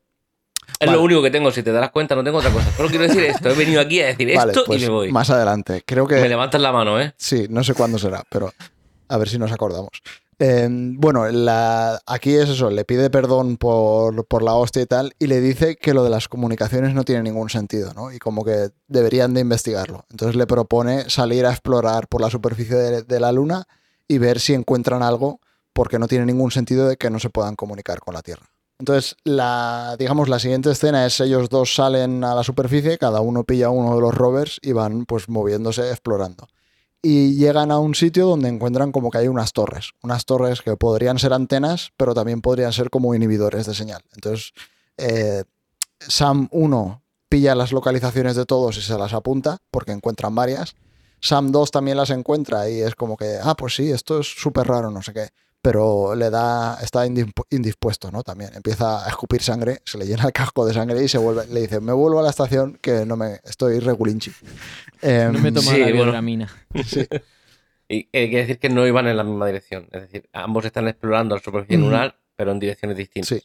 Es 0.79 0.87
vale. 0.87 0.93
lo 0.99 1.03
único 1.03 1.23
que 1.23 1.31
tengo, 1.31 1.51
si 1.51 1.63
te 1.63 1.73
darás 1.73 1.91
cuenta, 1.93 2.15
no 2.15 2.23
tengo 2.25 2.39
otra 2.39 2.51
cosa. 2.51 2.71
Solo 2.73 2.89
quiero 2.91 3.05
decir 3.05 3.23
esto. 3.25 3.49
He 3.49 3.55
venido 3.55 3.81
aquí 3.81 4.01
a 4.03 4.07
decir 4.09 4.27
Vale, 4.37 4.53
esto 4.53 4.65
pues 4.67 4.83
y 4.83 4.85
me 4.85 4.91
voy. 4.91 5.13
más 5.13 5.31
adelante. 5.31 5.83
Creo 5.87 6.07
que 6.07 6.17
Me 6.17 6.29
levantas 6.29 6.61
la 6.61 6.73
mano, 6.73 7.01
¿eh? 7.01 7.15
Sí, 7.17 7.47
no 7.49 7.65
sé 7.65 7.73
cuándo 7.75 7.99
será, 7.99 8.23
pero 8.29 8.53
a 9.09 9.17
ver 9.17 9.29
si 9.29 9.39
nos 9.39 9.51
acordamos. 9.53 9.91
Eh, 10.39 10.67
bueno, 10.71 11.25
aquí 12.07 12.35
es 12.35 12.49
eso, 12.49 12.71
le 12.71 12.85
pide 12.85 13.11
perdón 13.11 13.57
por, 13.57 14.27
por 14.27 14.43
la 14.43 14.55
hostia 14.55 14.83
y 14.83 14.87
tal, 14.87 15.15
y 15.19 15.27
le 15.27 15.41
dice 15.41 15.77
que 15.77 15.95
lo 15.95 16.03
de 16.03 16.11
las 16.11 16.29
comunicaciones 16.29 16.95
no 16.95 17.05
tiene 17.05 17.23
ningún 17.23 17.49
sentido, 17.49 17.93
¿no? 17.95 18.13
Y 18.13 18.19
como 18.19 18.45
que 18.45 18.71
deberían 18.89 19.35
de 19.35 19.41
investigarlo. 19.41 20.05
Entonces 20.11 20.35
le 20.37 20.47
propone 20.47 21.09
salir 21.11 21.47
a 21.47 21.51
explorar 21.51 22.09
por 22.09 22.21
la 22.21 22.31
superficie 22.31 22.77
de, 22.77 23.03
de 23.03 23.21
la 23.21 23.31
Luna 23.31 23.69
y 24.09 24.19
ver 24.19 24.41
si 24.41 24.55
encuentran 24.55 25.03
algo, 25.03 25.41
porque 25.73 25.99
no 25.99 26.09
tiene 26.09 26.27
ningún 26.27 26.51
sentido 26.51 26.89
de 26.89 26.97
que 26.97 27.11
no 27.11 27.19
se 27.19 27.31
puedan 27.31 27.55
comunicar 27.55 28.01
con 28.01 28.15
la 28.15 28.23
Tierra. 28.23 28.47
Entonces, 28.79 29.17
la, 29.23 29.95
digamos, 29.97 30.29
la 30.29 30.41
siguiente 30.41 30.71
escena 30.73 31.07
es 31.07 31.21
ellos 31.21 31.49
dos 31.51 31.75
salen 31.75 32.25
a 32.25 32.35
la 32.35 32.43
superficie, 32.43 32.99
cada 32.99 33.21
uno 33.21 33.45
pilla 33.45 33.71
uno 33.71 33.95
de 33.95 34.01
los 34.01 34.13
rovers 34.13 34.59
y 34.61 34.73
van 34.73 35.07
pues 35.07 35.29
moviéndose, 35.29 35.89
explorando 35.91 36.49
y 37.03 37.35
llegan 37.35 37.73
a 37.73 37.81
un 37.81 37.97
sitio 37.97 38.27
donde 38.27 38.49
encuentran 38.49 38.93
como 38.93 39.11
que 39.11 39.19
hay 39.19 39.29
unas 39.29 39.53
torres, 39.53 39.91
unas 40.03 40.25
torres 40.25 40.63
que 40.63 40.77
podrían 40.77 41.19
ser 41.19 41.33
antenas, 41.33 41.91
pero 41.97 42.15
también 42.15 42.41
podrían 42.41 42.73
ser 42.73 42.91
como 42.91 43.15
inhibidores 43.15 43.67
de 43.67 43.75
señal. 43.75 44.03
Entonces, 44.15 44.53
eh, 44.97 45.43
Sam 45.99 46.49
1 46.53 47.03
pilla 47.29 47.55
las 47.55 47.73
localizaciones 47.73 48.37
de 48.37 48.45
todos 48.45 48.77
y 48.77 48.83
se 48.83 48.97
las 48.99 49.15
apunta, 49.15 49.59
porque 49.71 49.93
encuentran 49.93 50.35
varias. 50.35 50.77
Sam 51.21 51.51
2 51.51 51.71
también 51.71 51.97
las 51.97 52.11
encuentra 52.11 52.69
y 52.69 52.81
es 52.81 52.95
como 52.95 53.17
que, 53.17 53.39
ah, 53.43 53.55
pues 53.57 53.75
sí, 53.75 53.91
esto 53.91 54.21
es 54.21 54.27
súper 54.27 54.69
raro, 54.69 54.91
no 54.91 55.03
sé 55.03 55.13
qué. 55.13 55.31
Pero 55.63 56.17
le 56.17 56.29
da, 56.29 56.77
está 56.83 57.07
indispu- 57.07 57.47
indispuesto, 57.51 58.11
¿no? 58.11 58.25
También 58.25 58.51
empieza 58.55 59.05
a 59.07 59.09
escupir 59.09 59.43
sangre, 59.43 59.81
se 59.85 59.97
le 59.97 60.07
llena 60.07 60.25
el 60.25 60.33
casco 60.33 60.67
de 60.67 60.75
sangre 60.75 61.03
y 61.05 61.07
se 61.09 61.19
vuelve, 61.19 61.47
le 61.47 61.61
dice, 61.61 61.81
me 61.81 61.93
vuelvo 61.93 62.19
a 62.19 62.23
la 62.25 62.31
estación 62.31 62.79
que 62.83 63.07
no 63.07 63.17
me, 63.17 63.41
estoy 63.45 63.79
regulinchi. 63.79 64.33
No 65.03 65.33
me 65.39 65.49
Em, 65.49 65.55
tomo 65.55 65.71
sí, 65.71 65.79
la 65.79 65.85
bueno. 65.87 66.03
biodramina. 66.05 66.49
sí. 66.85 67.07
Y 67.89 68.09
eh, 68.13 68.29
quiere 68.29 68.39
decir 68.41 68.59
que 68.59 68.71
no 68.71 68.87
iban 68.87 69.07
en 69.07 69.17
la 69.17 69.23
misma 69.23 69.47
dirección. 69.47 69.87
Es 69.93 70.01
decir, 70.03 70.29
ambos 70.33 70.65
están 70.65 70.89
explorando 70.89 71.35
la 71.37 71.43
superficie 71.43 71.77
lunar, 71.79 72.17
pero 72.37 72.51
en 72.51 72.59
direcciones 72.59 72.97
distintas. 72.97 73.29
Sí. 73.29 73.43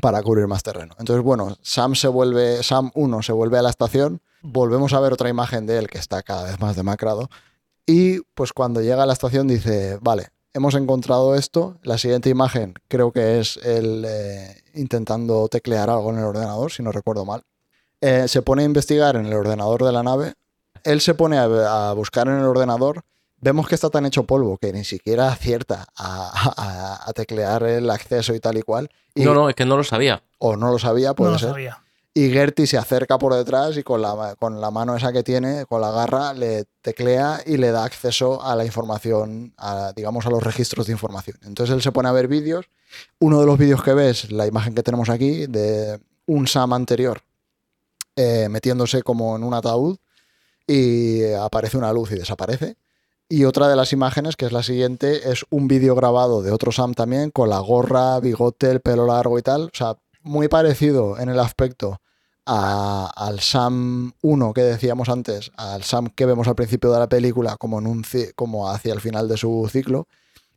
Para 0.00 0.22
cubrir 0.22 0.46
más 0.46 0.62
terreno. 0.62 0.94
Entonces, 0.98 1.24
bueno, 1.24 1.56
Sam 1.62 1.94
se 1.94 2.06
vuelve, 2.06 2.62
Sam 2.62 2.90
1 2.94 3.22
se 3.22 3.32
vuelve 3.32 3.56
a 3.58 3.62
la 3.62 3.70
estación, 3.70 4.20
volvemos 4.42 4.92
a 4.92 5.00
ver 5.00 5.14
otra 5.14 5.30
imagen 5.30 5.66
de 5.66 5.78
él 5.78 5.88
que 5.88 5.96
está 5.98 6.22
cada 6.22 6.44
vez 6.44 6.60
más 6.60 6.76
demacrado. 6.76 7.30
Y 7.86 8.20
pues 8.34 8.52
cuando 8.52 8.82
llega 8.82 9.04
a 9.04 9.06
la 9.06 9.14
estación 9.14 9.48
dice, 9.48 9.98
vale, 10.02 10.28
hemos 10.56 10.74
encontrado 10.74 11.34
esto. 11.34 11.76
La 11.82 11.98
siguiente 11.98 12.28
imagen 12.30 12.74
creo 12.88 13.12
que 13.12 13.38
es 13.40 13.56
él 13.58 14.04
eh, 14.08 14.62
intentando 14.74 15.48
teclear 15.48 15.90
algo 15.90 16.10
en 16.10 16.18
el 16.18 16.24
ordenador, 16.24 16.72
si 16.72 16.82
no 16.82 16.92
recuerdo 16.92 17.24
mal. 17.24 17.42
Eh, 18.00 18.26
se 18.28 18.42
pone 18.42 18.62
a 18.62 18.66
investigar 18.66 19.16
en 19.16 19.26
el 19.26 19.34
ordenador 19.34 19.84
de 19.84 19.92
la 19.92 20.02
nave. 20.02 20.34
Él 20.84 21.00
se 21.00 21.14
pone 21.14 21.38
a, 21.38 21.90
a 21.90 21.92
buscar 21.92 22.28
en 22.28 22.38
el 22.38 22.44
ordenador. 22.44 23.02
Vemos 23.40 23.68
que 23.68 23.74
está 23.74 23.90
tan 23.90 24.06
hecho 24.06 24.24
polvo 24.24 24.56
que 24.58 24.72
ni 24.72 24.84
siquiera 24.84 25.28
acierta 25.28 25.86
a, 25.96 26.52
a- 26.56 27.08
a 27.08 27.12
teclear 27.12 27.62
el 27.64 27.90
acceso 27.90 28.34
y 28.34 28.40
tal 28.40 28.56
y 28.58 28.62
cual. 28.62 28.88
Y, 29.14 29.24
No, 29.24 29.34
no, 29.34 29.48
es 29.48 29.54
que 29.54 29.64
no 29.66 29.76
lo 29.76 29.84
sabía. 29.84 30.22
O 30.38 30.56
no 30.56 30.70
lo 30.70 30.78
sabía, 30.78 31.14
puede 31.14 31.30
no 31.30 31.34
lo 31.34 31.38
ser. 31.38 31.48
sabía. 31.50 31.82
Y 32.16 32.30
Gertie 32.30 32.66
se 32.66 32.78
acerca 32.78 33.18
por 33.18 33.34
detrás 33.34 33.76
y 33.76 33.82
con 33.82 34.00
la, 34.00 34.36
con 34.38 34.58
la 34.58 34.70
mano 34.70 34.96
esa 34.96 35.12
que 35.12 35.22
tiene, 35.22 35.66
con 35.66 35.82
la 35.82 35.90
garra, 35.90 36.32
le 36.32 36.64
teclea 36.80 37.42
y 37.44 37.58
le 37.58 37.70
da 37.72 37.84
acceso 37.84 38.42
a 38.42 38.56
la 38.56 38.64
información, 38.64 39.52
a, 39.58 39.92
digamos, 39.94 40.24
a 40.24 40.30
los 40.30 40.42
registros 40.42 40.86
de 40.86 40.94
información. 40.94 41.36
Entonces 41.44 41.76
él 41.76 41.82
se 41.82 41.92
pone 41.92 42.08
a 42.08 42.12
ver 42.12 42.26
vídeos. 42.26 42.70
Uno 43.18 43.38
de 43.38 43.44
los 43.44 43.58
vídeos 43.58 43.82
que 43.82 43.92
ves, 43.92 44.32
la 44.32 44.46
imagen 44.46 44.74
que 44.74 44.82
tenemos 44.82 45.10
aquí, 45.10 45.44
de 45.46 46.00
un 46.24 46.46
Sam 46.46 46.72
anterior 46.72 47.20
eh, 48.16 48.48
metiéndose 48.48 49.02
como 49.02 49.36
en 49.36 49.44
un 49.44 49.52
ataúd 49.52 49.98
y 50.66 51.22
aparece 51.34 51.76
una 51.76 51.92
luz 51.92 52.12
y 52.12 52.14
desaparece. 52.14 52.78
Y 53.28 53.44
otra 53.44 53.68
de 53.68 53.76
las 53.76 53.92
imágenes, 53.92 54.36
que 54.36 54.46
es 54.46 54.52
la 54.52 54.62
siguiente, 54.62 55.30
es 55.30 55.44
un 55.50 55.68
vídeo 55.68 55.94
grabado 55.94 56.40
de 56.40 56.50
otro 56.50 56.72
Sam 56.72 56.94
también, 56.94 57.30
con 57.30 57.50
la 57.50 57.58
gorra, 57.58 58.18
bigote, 58.20 58.70
el 58.70 58.80
pelo 58.80 59.04
largo 59.04 59.38
y 59.38 59.42
tal. 59.42 59.64
O 59.64 59.76
sea, 59.76 59.98
muy 60.26 60.48
parecido 60.48 61.18
en 61.18 61.28
el 61.28 61.40
aspecto 61.40 62.00
al 62.44 63.40
Sam 63.40 64.12
1 64.22 64.52
que 64.52 64.62
decíamos 64.62 65.08
antes, 65.08 65.50
al 65.56 65.82
Sam 65.82 66.08
que 66.14 66.26
vemos 66.26 66.46
al 66.46 66.54
principio 66.54 66.92
de 66.92 66.98
la 66.98 67.08
película, 67.08 67.56
como, 67.56 67.80
en 67.80 67.86
un, 67.86 68.04
como 68.36 68.70
hacia 68.70 68.92
el 68.92 69.00
final 69.00 69.28
de 69.28 69.36
su 69.36 69.68
ciclo. 69.70 70.06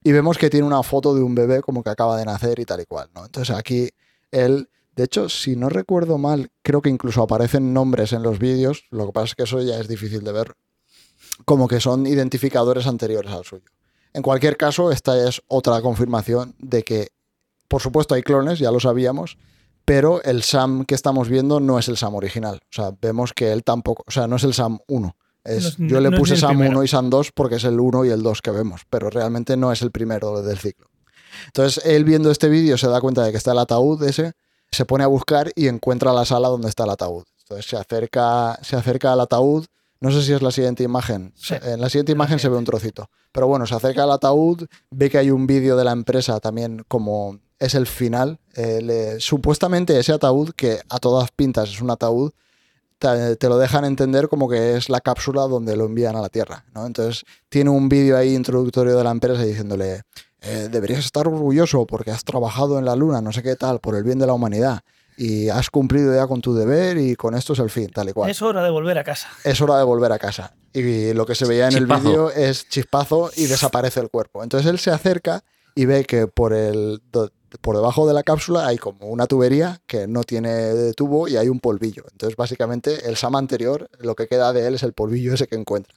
Y 0.03 0.11
vemos 0.11 0.38
que 0.38 0.49
tiene 0.49 0.65
una 0.65 0.84
foto 0.84 1.13
de 1.15 1.24
un 1.24 1.36
bebé 1.36 1.61
como 1.61 1.84
que 1.84 1.89
acaba 1.89 2.17
de 2.17 2.26
nacer 2.26 2.59
y 2.59 2.65
tal 2.65 2.82
y 2.82 2.86
cual. 2.86 3.09
¿no? 3.13 3.26
Entonces 3.26 3.55
aquí 3.55 3.89
él, 4.32 4.70
de 4.95 5.03
hecho, 5.03 5.30
si 5.30 5.55
no 5.55 5.70
recuerdo 5.70 6.17
mal, 6.17 6.51
creo 6.61 6.82
que 6.82 6.89
incluso 6.89 7.22
aparecen 7.22 7.74
nombres 7.74 8.13
en 8.13 8.24
los 8.24 8.39
vídeos. 8.39 8.86
Lo 8.91 9.07
que 9.07 9.11
pasa 9.11 9.26
es 9.26 9.36
que 9.36 9.43
eso 9.43 9.61
ya 9.61 9.80
es 9.80 9.88
difícil 9.88 10.24
de 10.24 10.32
ver 10.32 10.55
como 11.45 11.67
que 11.67 11.80
son 11.80 12.07
identificadores 12.07 12.88
anteriores 12.88 13.32
al 13.32 13.45
suyo. 13.45 13.65
En 14.13 14.22
cualquier 14.22 14.57
caso, 14.57 14.91
esta 14.91 15.28
es 15.28 15.41
otra 15.47 15.82
confirmación 15.82 16.55
de 16.59 16.84
que, 16.84 17.09
por 17.67 17.82
supuesto, 17.82 18.15
hay 18.15 18.24
clones, 18.24 18.59
ya 18.59 18.72
lo 18.72 18.80
sabíamos, 18.80 19.38
pero 19.86 20.22
el 20.24 20.44
Sam 20.44 20.86
que 20.86 20.96
estamos 20.96 21.30
viendo 21.30 21.60
no 21.60 21.80
es 21.80 21.88
el 21.88 21.98
Sam 21.98 22.16
original. 22.16 22.60
O 22.64 22.68
sea, 22.74 22.92
vemos 23.02 23.34
que 23.34 23.52
él 23.52 23.64
tampoco, 23.64 24.04
o 24.08 24.12
sea, 24.12 24.28
no 24.28 24.36
es 24.36 24.44
el 24.44 24.54
Sam 24.54 24.80
1. 24.88 25.16
Es, 25.44 25.80
No 25.80 25.86
es- 25.86 25.92
yo 25.92 26.00
le 26.02 26.10
no 26.12 26.18
puse 26.18 26.36
Sam 26.38 26.50
primero. 26.52 26.72
1 26.72 26.84
y 26.84 26.88
Sam 26.88 27.10
2 27.10 27.32
porque 27.34 27.56
es 27.56 27.64
el 27.64 27.80
1 27.80 28.06
y 28.06 28.10
el 28.10 28.22
2 28.22 28.42
que 28.42 28.52
vemos, 28.52 28.82
pero 28.90 29.10
realmente 29.10 29.58
no 29.58 29.72
es 29.72 29.82
el 29.82 29.92
primero 29.92 30.42
del 30.44 30.58
ciclo. 30.60 30.88
Entonces, 31.48 31.84
él 31.86 32.04
viendo 32.04 32.30
este 32.32 32.50
vídeo 32.50 32.78
se 32.78 32.88
da 32.88 33.00
cuenta 33.02 33.24
de 33.24 33.32
que 33.32 33.38
está 33.38 33.54
el 33.54 33.60
ataúd 33.60 34.04
ese, 34.04 34.34
se 34.72 34.86
pone 34.86 35.04
a 35.04 35.08
buscar 35.08 35.52
y 35.56 35.68
encuentra 35.68 36.14
la 36.14 36.26
sala 36.26 36.50
donde 36.50 36.70
está 36.70 36.84
el 36.84 36.90
ataúd. 36.92 37.24
Entonces 37.42 37.66
se 37.66 37.78
acerca, 37.78 38.60
se 38.62 38.76
acerca 38.76 39.14
al 39.14 39.22
ataúd, 39.22 39.66
No 40.02 40.12
sé 40.12 40.22
si 40.24 40.32
es 40.32 40.42
la 40.42 40.52
siguiente 40.52 40.82
imagen. 40.84 41.34
Sí, 41.36 41.56
en 41.62 41.82
la 41.82 41.90
siguiente 41.90 42.14
imagen 42.14 42.40
se 42.40 42.48
ve 42.48 42.56
un 42.56 42.64
trocito. 42.64 43.10
Pero 43.34 43.48
bueno, 43.48 43.66
se 43.66 43.76
acerca 43.76 44.04
al 44.04 44.12
ataúd, 44.14 44.66
ve 44.92 45.10
que 45.10 45.18
hay 45.18 45.30
un 45.30 45.46
vídeo 45.46 45.76
de 45.76 45.84
la 45.84 45.92
empresa 45.92 46.40
también 46.40 46.86
como 46.88 47.38
es 47.60 47.76
el 47.76 47.86
final. 47.88 48.39
Eh, 48.55 48.82
le- 48.82 49.20
supuestamente 49.20 49.99
ese 49.99 50.14
ataúd, 50.14 50.51
que 50.55 50.80
a 50.89 50.99
todas 50.99 51.30
pintas 51.32 51.70
es 51.70 51.82
un 51.82 51.91
ataúd, 51.91 52.32
te, 52.97 53.36
te 53.38 53.47
lo 53.49 53.57
dejan 53.57 53.86
entender 53.86 54.28
como 54.28 54.49
que 54.49 54.76
es 54.76 54.89
la 54.89 54.99
cápsula 55.01 55.43
donde 55.43 55.76
lo 55.78 55.86
envían 55.86 56.16
a 56.16 56.22
la 56.22 56.30
Tierra. 56.30 56.66
¿no? 56.74 56.86
Entonces 56.86 57.24
tiene 57.49 57.70
un 57.70 57.88
vídeo 57.89 58.18
ahí 58.18 58.36
introductorio 58.36 58.97
de 58.97 59.03
la 59.03 59.12
empresa 59.12 59.41
diciéndole, 59.43 60.01
eh, 60.41 60.68
deberías 60.72 61.05
estar 61.05 61.28
orgulloso 61.28 61.86
porque 61.86 62.12
has 62.12 62.24
trabajado 62.24 62.78
en 62.80 62.86
la 62.86 62.95
Luna, 62.95 63.22
no 63.22 63.32
sé 63.32 63.41
qué 63.43 63.55
tal, 63.55 63.80
por 63.80 63.95
el 63.95 64.03
bien 64.03 64.20
de 64.20 64.28
la 64.28 64.34
humanidad. 64.34 64.82
Y 65.18 65.49
has 65.49 65.70
cumplido 65.70 66.16
ya 66.16 66.28
con 66.28 66.39
tu 66.41 66.53
deber 66.55 66.97
y 66.97 67.16
con 67.18 67.36
esto 67.36 67.51
es 67.51 67.60
el 67.60 67.70
fin, 67.70 67.89
tal 67.89 68.07
y 68.07 68.14
cual 68.14 68.30
Es 68.32 68.41
hora 68.41 68.64
de 68.64 68.70
volver 68.70 68.97
a 68.97 69.03
casa. 69.03 69.28
es 69.43 69.60
hora 69.60 69.78
de 69.78 69.84
volver 69.84 70.14
a 70.14 70.20
casa. 70.20 70.53
Y 70.72 71.14
lo 71.14 71.26
que 71.26 71.36
se 71.36 71.45
veía 71.45 71.68
en 71.68 71.76
el 71.76 71.88
vídeo 71.88 72.32
es 72.32 72.70
chispazo 72.70 73.30
y 73.36 73.47
desaparece 73.47 73.99
el 73.99 74.10
cuerpo. 74.10 74.43
Entonces 74.43 74.70
él 74.70 74.80
se 74.80 74.91
acerca 74.91 75.43
y 75.76 75.86
ve 75.86 76.05
que 76.05 76.28
por, 76.28 76.53
el, 76.53 77.01
por 77.62 77.76
debajo 77.76 78.08
de 78.08 78.14
la 78.14 78.24
cápsula 78.24 78.68
hay 78.68 78.78
como 78.78 79.08
una 79.08 79.28
tubería 79.28 79.82
que 79.88 80.08
no 80.08 80.24
tiene 80.24 80.93
tubo 80.93 81.28
y 81.28 81.38
hay 81.38 81.50
un 81.50 81.60
polvillo. 81.60 82.04
Entonces 82.12 82.36
básicamente 82.36 83.08
el 83.08 83.18
Sam 83.18 83.36
anterior, 83.36 83.89
lo 84.00 84.16
que 84.16 84.28
queda 84.28 84.54
de 84.54 84.68
él 84.68 84.76
es 84.76 84.84
el 84.84 84.93
polvillo 84.93 85.34
ese 85.34 85.47
que 85.47 85.56
encuentra. 85.56 85.95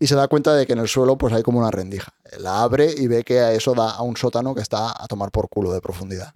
Y 0.00 0.06
se 0.06 0.14
da 0.14 0.28
cuenta 0.28 0.54
de 0.54 0.66
que 0.66 0.72
en 0.72 0.80
el 0.80 0.88
suelo 0.88 1.16
pues 1.18 1.32
hay 1.32 1.42
como 1.42 1.58
una 1.58 1.70
rendija. 1.70 2.14
La 2.38 2.62
abre 2.62 2.92
y 2.96 3.06
ve 3.06 3.24
que 3.24 3.54
eso 3.54 3.74
da 3.74 3.90
a 3.90 4.02
un 4.02 4.16
sótano 4.16 4.54
que 4.54 4.60
está 4.60 4.90
a 4.90 5.06
tomar 5.06 5.30
por 5.30 5.48
culo 5.48 5.72
de 5.72 5.80
profundidad. 5.80 6.34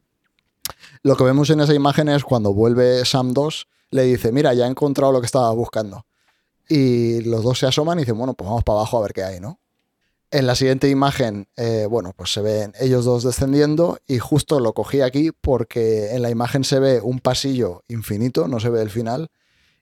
Lo 1.02 1.16
que 1.16 1.24
vemos 1.24 1.50
en 1.50 1.60
esa 1.60 1.74
imagen 1.74 2.08
es 2.08 2.22
cuando 2.22 2.54
vuelve 2.54 3.04
Sam 3.04 3.32
2, 3.32 3.66
le 3.90 4.04
dice, 4.04 4.32
mira, 4.32 4.54
ya 4.54 4.66
he 4.66 4.68
encontrado 4.68 5.12
lo 5.12 5.20
que 5.20 5.26
estaba 5.26 5.50
buscando. 5.52 6.06
Y 6.68 7.22
los 7.22 7.42
dos 7.42 7.58
se 7.58 7.66
asoman 7.66 7.98
y 7.98 8.02
dicen, 8.02 8.16
bueno, 8.16 8.34
pues 8.34 8.48
vamos 8.48 8.64
para 8.64 8.78
abajo 8.78 8.98
a 8.98 9.02
ver 9.02 9.12
qué 9.12 9.24
hay, 9.24 9.40
¿no? 9.40 9.58
En 10.32 10.46
la 10.46 10.54
siguiente 10.54 10.88
imagen, 10.88 11.46
eh, 11.58 11.86
bueno, 11.88 12.14
pues 12.16 12.32
se 12.32 12.40
ven 12.40 12.72
ellos 12.80 13.04
dos 13.04 13.22
descendiendo 13.22 13.98
y 14.06 14.18
justo 14.18 14.60
lo 14.60 14.72
cogí 14.72 15.02
aquí 15.02 15.30
porque 15.30 16.14
en 16.14 16.22
la 16.22 16.30
imagen 16.30 16.64
se 16.64 16.80
ve 16.80 17.02
un 17.02 17.20
pasillo 17.20 17.82
infinito, 17.86 18.48
no 18.48 18.58
se 18.58 18.70
ve 18.70 18.80
el 18.80 18.88
final, 18.88 19.28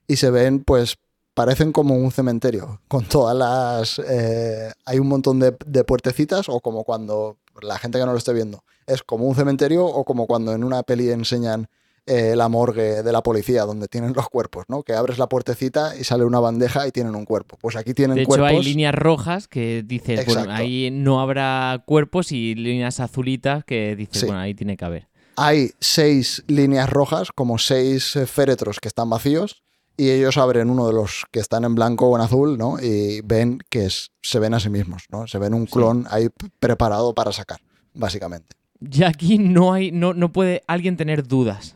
y 0.07 0.17
se 0.17 0.29
ven, 0.29 0.61
pues, 0.61 0.97
parecen 1.33 1.71
como 1.71 1.95
un 1.95 2.11
cementerio, 2.11 2.81
con 2.89 3.05
todas 3.05 3.33
las... 3.33 3.99
eh, 4.05 4.73
hay 4.83 4.99
un 4.99 5.07
montón 5.07 5.39
de, 5.39 5.55
de 5.65 5.85
puertecitas 5.85 6.49
o 6.49 6.59
como 6.59 6.83
cuando 6.83 7.37
la 7.61 7.79
gente 7.79 7.97
que 7.97 8.05
no 8.05 8.11
lo 8.11 8.17
esté 8.17 8.33
viendo, 8.33 8.65
es 8.87 9.03
como 9.03 9.27
un 9.27 9.35
cementerio 9.35 9.85
o 9.85 10.03
como 10.03 10.27
cuando 10.27 10.51
en 10.51 10.65
una 10.65 10.83
peli 10.83 11.11
enseñan 11.11 11.69
eh, 12.05 12.35
la 12.35 12.49
morgue 12.49 13.03
de 13.03 13.11
la 13.11 13.21
policía 13.21 13.63
donde 13.63 13.87
tienen 13.87 14.13
los 14.13 14.27
cuerpos, 14.27 14.65
¿no? 14.67 14.81
Que 14.83 14.93
abres 14.93 15.17
la 15.17 15.27
puertecita 15.29 15.95
y 15.95 16.03
sale 16.03 16.25
una 16.25 16.39
bandeja 16.39 16.87
y 16.87 16.91
tienen 16.91 17.15
un 17.15 17.25
cuerpo. 17.25 17.57
Pues 17.61 17.75
aquí 17.75 17.93
tienen 17.93 18.15
De 18.15 18.21
hecho, 18.23 18.29
cuerpos. 18.29 18.49
hay 18.49 18.63
líneas 18.63 18.95
rojas 18.95 19.47
que 19.47 19.83
dices, 19.85 20.25
bueno, 20.25 20.51
ahí 20.51 20.89
no 20.91 21.21
habrá 21.21 21.83
cuerpos 21.85 22.31
y 22.31 22.55
líneas 22.55 22.99
azulitas 22.99 23.63
que 23.65 23.95
dices, 23.95 24.21
Sí. 24.21 24.25
bueno, 24.25 24.41
ahí 24.41 24.53
tiene 24.55 24.75
que 24.77 24.85
haber. 24.85 25.07
Hay 25.37 25.71
seis 25.79 26.43
líneas 26.47 26.89
rojas, 26.89 27.29
como 27.33 27.57
seis 27.57 28.15
eh, 28.15 28.25
féretros 28.25 28.79
que 28.79 28.87
están 28.87 29.09
vacíos, 29.09 29.63
y 29.95 30.09
ellos 30.09 30.37
abren 30.37 30.69
uno 30.69 30.87
de 30.87 30.93
los 30.93 31.25
que 31.31 31.39
están 31.39 31.63
en 31.63 31.75
blanco 31.75 32.07
o 32.07 32.15
en 32.17 32.23
azul, 32.23 32.57
¿no? 32.57 32.77
Y 32.81 33.21
ven 33.21 33.59
que 33.69 33.85
es- 33.85 34.09
se 34.21 34.39
ven 34.39 34.53
a 34.55 34.59
sí 34.59 34.69
mismos, 34.69 35.03
¿no? 35.09 35.27
Se 35.27 35.37
ven 35.37 35.53
un 35.53 35.67
clon 35.67 36.07
ahí 36.09 36.27
preparado 36.59 37.13
para 37.13 37.31
sacar, 37.31 37.59
básicamente. 37.93 38.55
Ya 38.81 39.09
aquí 39.09 39.37
no 39.37 39.73
hay, 39.73 39.91
no, 39.91 40.13
no 40.13 40.31
puede 40.31 40.63
alguien 40.67 40.97
tener 40.97 41.27
dudas. 41.27 41.75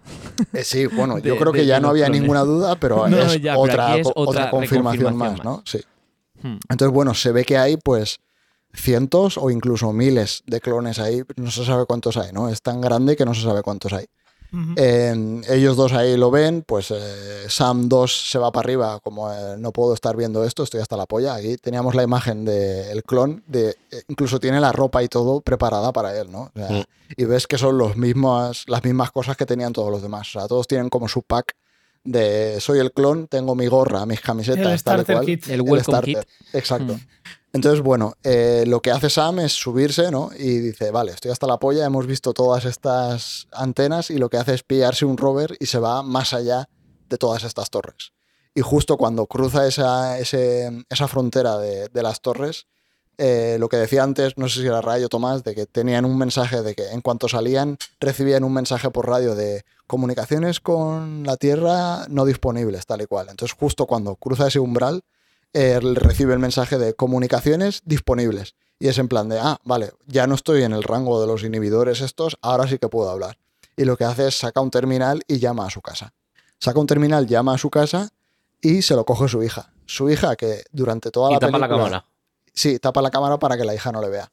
Eh, 0.54 0.64
sí, 0.64 0.88
bueno, 0.88 1.20
yo 1.20 1.38
creo 1.40 1.54
que 1.54 1.66
ya 1.66 1.80
no 1.80 1.90
había 1.90 2.06
clones. 2.06 2.22
ninguna 2.22 2.42
duda, 2.42 2.76
pero 2.80 3.08
No, 3.08 3.18
es, 3.20 3.40
ya, 3.42 3.58
otra, 3.58 3.92
aquí 3.92 4.00
es 4.02 4.08
co- 4.08 4.14
otra 4.16 4.42
otra 4.42 4.50
confirmación 4.52 5.16
más, 5.16 5.44
¿no? 5.44 5.62
Sí. 5.66 5.80
Hmm. 6.42 6.58
Entonces, 6.70 6.94
bueno, 6.94 7.14
se 7.14 7.32
ve 7.32 7.46
que 7.46 7.58
hay 7.58 7.78
pues 7.78 8.20
cientos 8.74 9.38
o 9.38 9.50
incluso 9.52 9.94
miles 9.94 10.44
de 10.48 10.60
clones 10.60 11.00
ahí, 11.00 11.22
no 11.38 11.50
se 11.52 11.64
sabe 11.64 11.86
cuántos 11.86 12.18
hay, 12.18 12.32
¿no? 12.34 12.50
Es 12.50 12.62
tan 12.62 12.82
grande 12.82 13.16
que 13.16 13.24
no 13.26 13.34
se 13.34 13.42
sabe 13.44 13.62
cuántos 13.62 13.94
hay. 13.94 14.06
Eh, 14.78 15.42
ellos 15.50 15.76
dos 15.76 15.94
ahí 15.94 16.18
lo 16.18 16.32
ven, 16.32 16.64
pues 16.66 16.92
eh, 16.92 17.46
Sam 17.48 17.90
2 17.90 18.30
se 18.32 18.40
va 18.40 18.52
para 18.52 18.66
arriba, 18.66 19.00
como 19.02 19.32
eh, 19.32 19.56
no 19.58 19.72
puedo 19.72 19.94
estar 19.94 20.16
viendo 20.16 20.44
esto, 20.44 20.64
estoy 20.64 20.82
hasta 20.82 20.98
la 20.98 21.06
polla. 21.06 21.36
Aquí 21.36 21.58
teníamos 21.58 21.96
la 21.96 22.04
imagen 22.04 22.46
del 22.46 23.04
clon, 23.04 23.44
de, 23.48 23.70
eh, 23.92 24.04
incluso 24.08 24.40
tiene 24.40 24.60
la 24.60 24.72
ropa 24.72 25.04
y 25.04 25.08
todo 25.08 25.42
preparada 25.42 25.92
para 25.92 26.20
él, 26.20 26.32
¿no? 26.32 26.52
O 26.56 26.60
sea. 26.60 26.86
Y 27.18 27.26
ves 27.26 27.48
que 27.48 27.58
son 27.58 27.78
los 27.78 27.98
mismos, 27.98 28.64
las 28.68 28.84
mismas 28.84 29.12
cosas 29.12 29.38
que 29.38 29.46
tenían 29.46 29.74
todos 29.74 29.92
los 29.92 30.02
demás. 30.02 30.28
O 30.36 30.40
sea, 30.40 30.48
todos 30.48 30.68
tienen 30.68 30.90
como 30.90 31.08
su 31.08 31.22
pack 31.22 31.56
de 32.04 32.60
soy 32.62 32.80
el 32.80 32.92
clon, 32.92 33.28
tengo 33.28 33.56
mi 33.56 33.68
gorra, 33.68 34.06
mis 34.06 34.22
camisetas, 34.22 34.58
El 34.58 34.64
tal 34.64 34.74
y 34.76 34.80
starter 34.80 35.16
cual. 35.16 35.26
kit. 35.26 35.48
El 35.50 35.62
welcome 35.62 35.82
starter, 35.82 36.26
kit. 36.26 36.56
Exacto. 36.56 37.00
Entonces, 37.56 37.82
bueno, 37.82 38.16
eh, 38.22 38.66
lo 38.68 38.82
que 38.82 38.92
hace 38.92 39.10
Sam 39.10 39.40
es 39.40 39.54
subirse, 39.54 40.12
¿no? 40.12 40.30
Y 40.38 40.58
dice, 40.58 40.92
vale, 40.92 41.14
estoy 41.14 41.32
hasta 41.32 41.48
la 41.48 41.58
polla, 41.58 41.86
hemos 41.86 42.06
visto 42.06 42.34
todas 42.34 42.66
estas 42.66 43.48
antenas 43.54 44.12
y 44.12 44.18
lo 44.18 44.30
que 44.30 44.36
hace 44.36 44.56
es 44.56 44.64
pillarse 44.64 45.06
un 45.06 45.16
rover 45.16 45.56
y 45.62 45.68
se 45.68 45.80
va 45.80 46.04
más 46.04 46.34
allá 46.34 46.68
de 47.08 47.18
todas 47.18 47.46
estas 47.46 47.70
torres. 47.70 48.12
Y 48.54 48.60
justo 48.60 48.98
cuando 48.98 49.26
cruza 49.28 49.66
esa, 49.68 50.20
esa 50.20 51.08
frontera 51.08 51.58
de, 51.58 52.04
las 52.04 52.20
torres, 52.20 52.68
eh, 53.18 53.56
lo 53.58 53.70
que 53.70 53.78
decía 53.78 54.04
antes, 54.04 54.38
no 54.38 54.50
sé 54.50 54.60
si 54.60 54.68
era 54.68 54.82
Radio 54.82 55.08
Tomás, 55.08 55.46
de 55.46 55.56
que 55.56 55.66
tenían 55.66 56.04
un 56.04 56.18
mensaje 56.18 56.62
de 56.62 56.76
que 56.76 56.90
en 56.90 57.00
cuanto 57.00 57.30
salían 57.30 57.78
recibían 58.02 58.44
un 58.44 58.52
mensaje 58.52 58.92
por 58.92 59.08
radio 59.08 59.34
de 59.34 59.64
comunicaciones 59.88 60.60
con 60.60 61.24
la 61.24 61.38
Tierra 61.38 62.06
no 62.10 62.26
disponibles, 62.26 62.86
tal 62.86 63.04
y 63.04 63.06
cual. 63.06 63.28
Entonces 63.30 63.56
justo 63.58 63.86
cuando 63.86 64.18
cruza 64.18 64.48
ese 64.48 64.60
umbral, 64.60 65.06
eh, 65.56 65.80
recibe 65.80 66.34
el 66.34 66.40
mensaje 66.40 66.78
de 66.78 66.96
comunicaciones 66.96 67.82
disponibles. 67.86 68.56
Y 68.78 68.90
es 68.90 68.98
en 68.98 69.08
plan 69.08 69.30
de, 69.30 69.40
ah, 69.40 69.58
vale, 69.64 69.94
ya 70.06 70.28
no 70.28 70.36
estoy 70.36 70.64
en 70.64 70.74
el 70.74 70.84
rango 70.84 71.22
de 71.22 71.28
los 71.28 71.46
inhibidores 71.46 72.02
estos, 72.02 72.38
ahora 72.42 72.68
sí 72.68 72.78
que 72.78 72.90
puedo 72.90 73.10
hablar. 73.10 73.38
Y 73.78 73.86
lo 73.86 73.96
que 73.96 74.04
hace 74.04 74.28
es 74.28 74.38
saca 74.38 74.60
un 74.60 74.70
terminal 74.70 75.24
y 75.30 75.40
llama 75.40 75.66
a 75.66 75.70
su 75.70 75.82
casa. 75.82 76.14
Saca 76.60 76.78
un 76.78 76.88
terminal, 76.88 77.26
llama 77.26 77.54
a 77.54 77.58
su 77.58 77.70
casa 77.70 78.10
y 78.62 78.82
se 78.82 78.96
lo 78.96 79.06
coge 79.06 79.30
su 79.30 79.44
hija. 79.44 79.72
Su 79.86 80.10
hija 80.10 80.36
que 80.36 80.64
durante 80.74 81.10
toda 81.10 81.30
Y 81.30 81.36
la 81.36 81.40
tapa 81.40 81.58
la 81.58 81.70
cámara. 81.70 82.06
Sí, 82.54 82.78
tapa 82.78 83.02
la 83.02 83.10
cámara 83.10 83.40
para 83.40 83.56
que 83.56 83.64
la 83.64 83.74
hija 83.74 83.94
no 83.94 84.02
le 84.02 84.10
vea. 84.10 84.30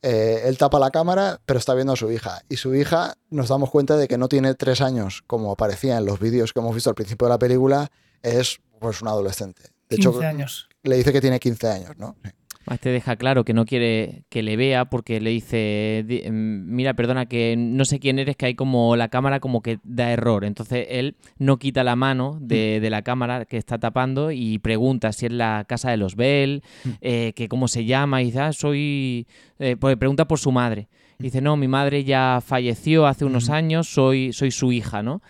Eh, 0.00 0.44
él 0.46 0.56
tapa 0.56 0.78
la 0.78 0.90
cámara, 0.90 1.38
pero 1.44 1.58
está 1.58 1.74
viendo 1.74 1.92
a 1.92 1.96
su 1.96 2.10
hija. 2.10 2.40
Y 2.48 2.56
su 2.56 2.74
hija 2.74 3.18
nos 3.28 3.48
damos 3.48 3.70
cuenta 3.70 3.98
de 3.98 4.08
que 4.08 4.16
no 4.16 4.30
tiene 4.30 4.54
tres 4.54 4.80
años, 4.80 5.22
como 5.26 5.52
aparecía 5.52 5.98
en 5.98 6.06
los 6.06 6.18
vídeos 6.18 6.54
que 6.54 6.60
hemos 6.60 6.74
visto 6.74 6.88
al 6.88 6.96
principio 6.96 7.26
de 7.26 7.34
la 7.34 7.38
película, 7.38 7.90
es 8.22 8.58
pues 8.80 9.02
un 9.02 9.08
adolescente. 9.08 9.64
De 9.92 10.02
15 10.02 10.18
hecho, 10.18 10.26
años. 10.28 10.68
le 10.82 10.96
dice 10.96 11.12
que 11.12 11.20
tiene 11.20 11.38
15 11.40 11.68
años, 11.68 11.90
¿no? 11.98 12.16
Sí. 12.24 12.30
Más 12.64 12.78
te 12.78 12.90
deja 12.90 13.16
claro 13.16 13.44
que 13.44 13.54
no 13.54 13.64
quiere 13.66 14.22
que 14.28 14.40
le 14.40 14.56
vea 14.56 14.84
porque 14.84 15.20
le 15.20 15.30
dice, 15.30 16.04
"Di- 16.06 16.22
mm, 16.30 16.64
mira, 16.76 16.94
perdona, 16.94 17.26
que 17.26 17.56
no 17.58 17.84
sé 17.84 17.98
quién 17.98 18.20
eres, 18.20 18.36
que 18.36 18.46
hay 18.46 18.54
como 18.54 18.94
la 18.94 19.08
cámara 19.08 19.40
como 19.40 19.62
que 19.62 19.80
da 19.82 20.12
error. 20.12 20.44
Entonces 20.44 20.86
él 20.88 21.16
no 21.38 21.58
quita 21.58 21.82
la 21.82 21.96
mano 21.96 22.38
de, 22.40 22.78
de 22.78 22.88
la 22.88 23.02
cámara 23.02 23.46
que 23.46 23.56
está 23.56 23.78
tapando 23.78 24.30
y 24.30 24.60
pregunta 24.60 25.12
si 25.12 25.26
es 25.26 25.32
la 25.32 25.64
casa 25.68 25.90
de 25.90 25.96
los 25.96 26.14
Bell, 26.14 26.62
eh, 27.00 27.32
que 27.34 27.48
cómo 27.48 27.66
se 27.66 27.84
llama, 27.84 28.22
y 28.22 28.26
dice, 28.26 28.38
ah, 28.38 28.52
soy... 28.52 29.26
eh, 29.58 29.76
pues 29.76 29.96
pregunta 29.96 30.28
por 30.28 30.38
su 30.38 30.52
madre. 30.52 30.86
Y 31.18 31.24
dice, 31.24 31.40
no, 31.40 31.56
mi 31.56 31.66
madre 31.66 32.04
ya 32.04 32.40
falleció 32.46 33.08
hace 33.08 33.24
unos 33.24 33.50
años, 33.50 33.88
soy, 33.88 34.32
soy 34.32 34.52
su 34.52 34.70
hija, 34.70 35.02
¿no? 35.02 35.20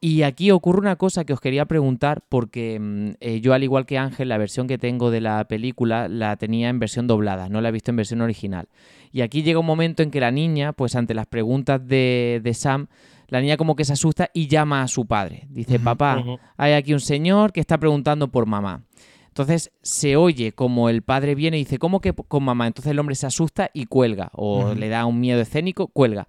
Y 0.00 0.22
aquí 0.22 0.50
ocurre 0.50 0.80
una 0.80 0.96
cosa 0.96 1.24
que 1.24 1.32
os 1.32 1.40
quería 1.40 1.64
preguntar 1.64 2.22
porque 2.28 2.78
mm, 2.78 3.10
eh, 3.20 3.40
yo 3.40 3.54
al 3.54 3.64
igual 3.64 3.86
que 3.86 3.98
Ángel, 3.98 4.28
la 4.28 4.38
versión 4.38 4.66
que 4.66 4.78
tengo 4.78 5.10
de 5.10 5.20
la 5.20 5.46
película 5.48 6.08
la 6.08 6.36
tenía 6.36 6.68
en 6.68 6.78
versión 6.78 7.06
doblada, 7.06 7.48
no 7.48 7.60
la 7.60 7.70
he 7.70 7.72
visto 7.72 7.90
en 7.90 7.96
versión 7.96 8.20
original. 8.20 8.68
Y 9.10 9.22
aquí 9.22 9.42
llega 9.42 9.58
un 9.58 9.66
momento 9.66 10.02
en 10.02 10.10
que 10.10 10.20
la 10.20 10.30
niña, 10.30 10.72
pues 10.74 10.96
ante 10.96 11.14
las 11.14 11.26
preguntas 11.26 11.86
de, 11.86 12.40
de 12.44 12.54
Sam, 12.54 12.88
la 13.28 13.40
niña 13.40 13.56
como 13.56 13.74
que 13.74 13.84
se 13.84 13.94
asusta 13.94 14.30
y 14.32 14.48
llama 14.48 14.82
a 14.82 14.88
su 14.88 15.06
padre. 15.06 15.46
Dice, 15.48 15.80
papá, 15.80 16.22
hay 16.56 16.74
aquí 16.74 16.92
un 16.92 17.00
señor 17.00 17.52
que 17.52 17.60
está 17.60 17.78
preguntando 17.78 18.28
por 18.28 18.46
mamá. 18.46 18.82
Entonces 19.28 19.72
se 19.82 20.16
oye 20.16 20.52
como 20.52 20.88
el 20.88 21.02
padre 21.02 21.34
viene 21.34 21.58
y 21.58 21.64
dice, 21.64 21.78
¿cómo 21.78 22.00
que 22.00 22.12
con 22.12 22.42
mamá? 22.42 22.66
Entonces 22.66 22.90
el 22.90 22.98
hombre 22.98 23.14
se 23.14 23.26
asusta 23.26 23.70
y 23.74 23.86
cuelga, 23.86 24.30
o 24.32 24.74
le 24.74 24.88
da 24.88 25.04
un 25.04 25.20
miedo 25.20 25.40
escénico, 25.40 25.88
cuelga. 25.88 26.26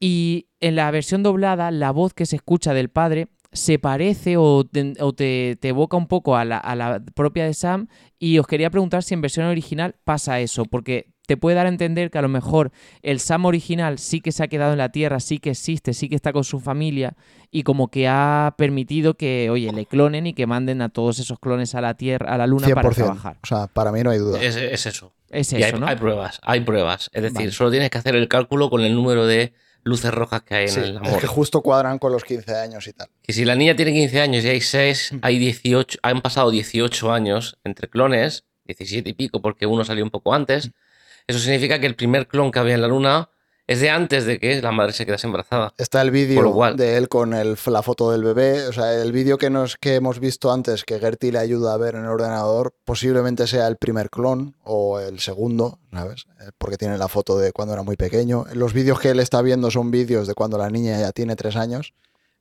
Y 0.00 0.48
en 0.60 0.76
la 0.76 0.90
versión 0.90 1.22
doblada, 1.22 1.70
la 1.70 1.90
voz 1.90 2.14
que 2.14 2.26
se 2.26 2.36
escucha 2.36 2.72
del 2.74 2.88
padre 2.88 3.28
se 3.52 3.78
parece 3.78 4.36
o 4.38 4.64
te, 4.64 4.94
o 5.00 5.12
te- 5.12 5.56
te 5.60 5.68
evoca 5.68 5.96
un 5.96 6.06
poco 6.06 6.36
a 6.36 6.44
la, 6.44 6.56
a 6.58 6.74
la 6.76 7.02
propia 7.14 7.44
de 7.44 7.52
Sam. 7.54 7.88
Y 8.18 8.38
os 8.38 8.46
quería 8.46 8.70
preguntar 8.70 9.02
si 9.02 9.14
en 9.14 9.20
versión 9.20 9.46
original 9.46 9.96
pasa 10.04 10.40
eso, 10.40 10.64
porque 10.64 11.10
te 11.26 11.36
puede 11.36 11.56
dar 11.56 11.66
a 11.66 11.68
entender 11.68 12.10
que 12.10 12.18
a 12.18 12.22
lo 12.22 12.28
mejor 12.28 12.72
el 13.02 13.20
Sam 13.20 13.44
original 13.44 13.98
sí 13.98 14.20
que 14.20 14.32
se 14.32 14.42
ha 14.42 14.48
quedado 14.48 14.72
en 14.72 14.78
la 14.78 14.88
Tierra, 14.90 15.20
sí 15.20 15.38
que 15.38 15.50
existe, 15.50 15.94
sí 15.94 16.08
que 16.08 16.14
está 16.16 16.32
con 16.32 16.42
su 16.44 16.58
familia 16.60 17.14
y 17.52 17.62
como 17.62 17.88
que 17.88 18.08
ha 18.08 18.54
permitido 18.58 19.14
que, 19.14 19.48
oye, 19.50 19.72
le 19.72 19.86
clonen 19.86 20.26
y 20.26 20.32
que 20.32 20.46
manden 20.46 20.80
a 20.82 20.88
todos 20.88 21.18
esos 21.20 21.38
clones 21.38 21.74
a 21.76 21.80
la 21.80 21.94
Tierra, 21.94 22.32
a 22.34 22.38
la 22.38 22.46
Luna 22.48 22.68
para 22.74 22.88
100%. 22.90 22.94
trabajar. 22.94 23.36
O 23.42 23.46
sea, 23.46 23.66
para 23.68 23.92
mí 23.92 24.02
no 24.02 24.10
hay 24.10 24.18
duda. 24.18 24.42
Es, 24.42 24.56
es 24.56 24.86
eso. 24.86 25.12
Es 25.28 25.52
y 25.52 25.56
hay, 25.56 25.62
eso, 25.64 25.78
¿no? 25.78 25.86
hay 25.86 25.96
pruebas, 25.96 26.40
hay 26.42 26.60
pruebas. 26.62 27.10
Es 27.12 27.22
decir, 27.22 27.36
Vale. 27.38 27.52
solo 27.52 27.70
tienes 27.70 27.90
que 27.90 27.98
hacer 27.98 28.16
el 28.16 28.26
cálculo 28.26 28.68
con 28.70 28.80
el 28.82 28.94
número 28.94 29.26
de 29.26 29.52
luces 29.82 30.12
rojas 30.12 30.42
que 30.42 30.54
hay 30.54 30.64
en 30.64 30.70
Sí, 30.70 30.80
el 30.80 30.90
es 30.90 30.96
amor. 30.96 31.20
que 31.20 31.26
justo 31.26 31.62
cuadran 31.62 31.98
con 31.98 32.12
los 32.12 32.24
15 32.24 32.54
años 32.56 32.86
y 32.86 32.92
tal. 32.92 33.08
Que 33.22 33.32
si 33.32 33.44
la 33.44 33.54
niña 33.56 33.74
tiene 33.76 33.92
15 33.92 34.20
años 34.20 34.44
y 34.44 34.48
hay 34.48 34.60
6, 34.60 35.14
hay 35.22 35.38
18, 35.38 35.98
han 36.02 36.20
pasado 36.20 36.50
18 36.50 37.12
años 37.12 37.58
entre 37.64 37.88
clones, 37.88 38.44
17 38.66 39.08
y 39.10 39.12
pico, 39.14 39.40
porque 39.42 39.66
uno 39.66 39.84
salió 39.84 40.04
un 40.04 40.10
poco 40.10 40.34
antes. 40.34 40.70
Eso 41.26 41.38
significa 41.38 41.78
que 41.80 41.86
el 41.86 41.94
primer 41.96 42.26
clon 42.28 42.50
que 42.50 42.58
había 42.58 42.74
en 42.74 42.82
la 42.82 42.88
luna 42.88 43.28
es 43.70 43.80
de 43.80 43.88
antes 43.88 44.24
de 44.24 44.40
que 44.40 44.60
la 44.60 44.72
madre 44.72 44.92
se 44.92 45.06
quedase 45.06 45.28
embarazada. 45.28 45.72
Está 45.78 46.02
el 46.02 46.10
vídeo 46.10 46.74
de 46.74 46.96
él 46.96 47.08
con 47.08 47.32
el, 47.32 47.56
la 47.66 47.82
foto 47.84 48.10
del 48.10 48.24
bebé. 48.24 48.66
O 48.66 48.72
sea, 48.72 49.00
el 49.00 49.12
vídeo 49.12 49.38
que, 49.38 49.48
nos, 49.48 49.76
que 49.76 49.94
hemos 49.94 50.18
visto 50.18 50.50
antes, 50.50 50.82
que 50.82 50.98
Gertie 50.98 51.30
le 51.30 51.38
ayuda 51.38 51.74
a 51.74 51.76
ver 51.76 51.94
en 51.94 52.00
el 52.00 52.08
ordenador, 52.08 52.74
posiblemente 52.84 53.46
sea 53.46 53.68
el 53.68 53.76
primer 53.76 54.10
clon 54.10 54.56
o 54.64 54.98
el 54.98 55.20
segundo, 55.20 55.78
¿sabes? 55.92 56.24
Eh, 56.40 56.50
Porque 56.58 56.78
tiene 56.78 56.98
la 56.98 57.06
foto 57.06 57.38
de 57.38 57.52
cuando 57.52 57.72
era 57.74 57.84
muy 57.84 57.94
pequeño. 57.94 58.44
Los 58.54 58.72
vídeos 58.72 58.98
que 58.98 59.10
él 59.10 59.20
está 59.20 59.40
viendo 59.40 59.70
son 59.70 59.92
vídeos 59.92 60.26
de 60.26 60.34
cuando 60.34 60.58
la 60.58 60.68
niña 60.68 60.98
ya 60.98 61.12
tiene 61.12 61.36
tres 61.36 61.54
años. 61.54 61.94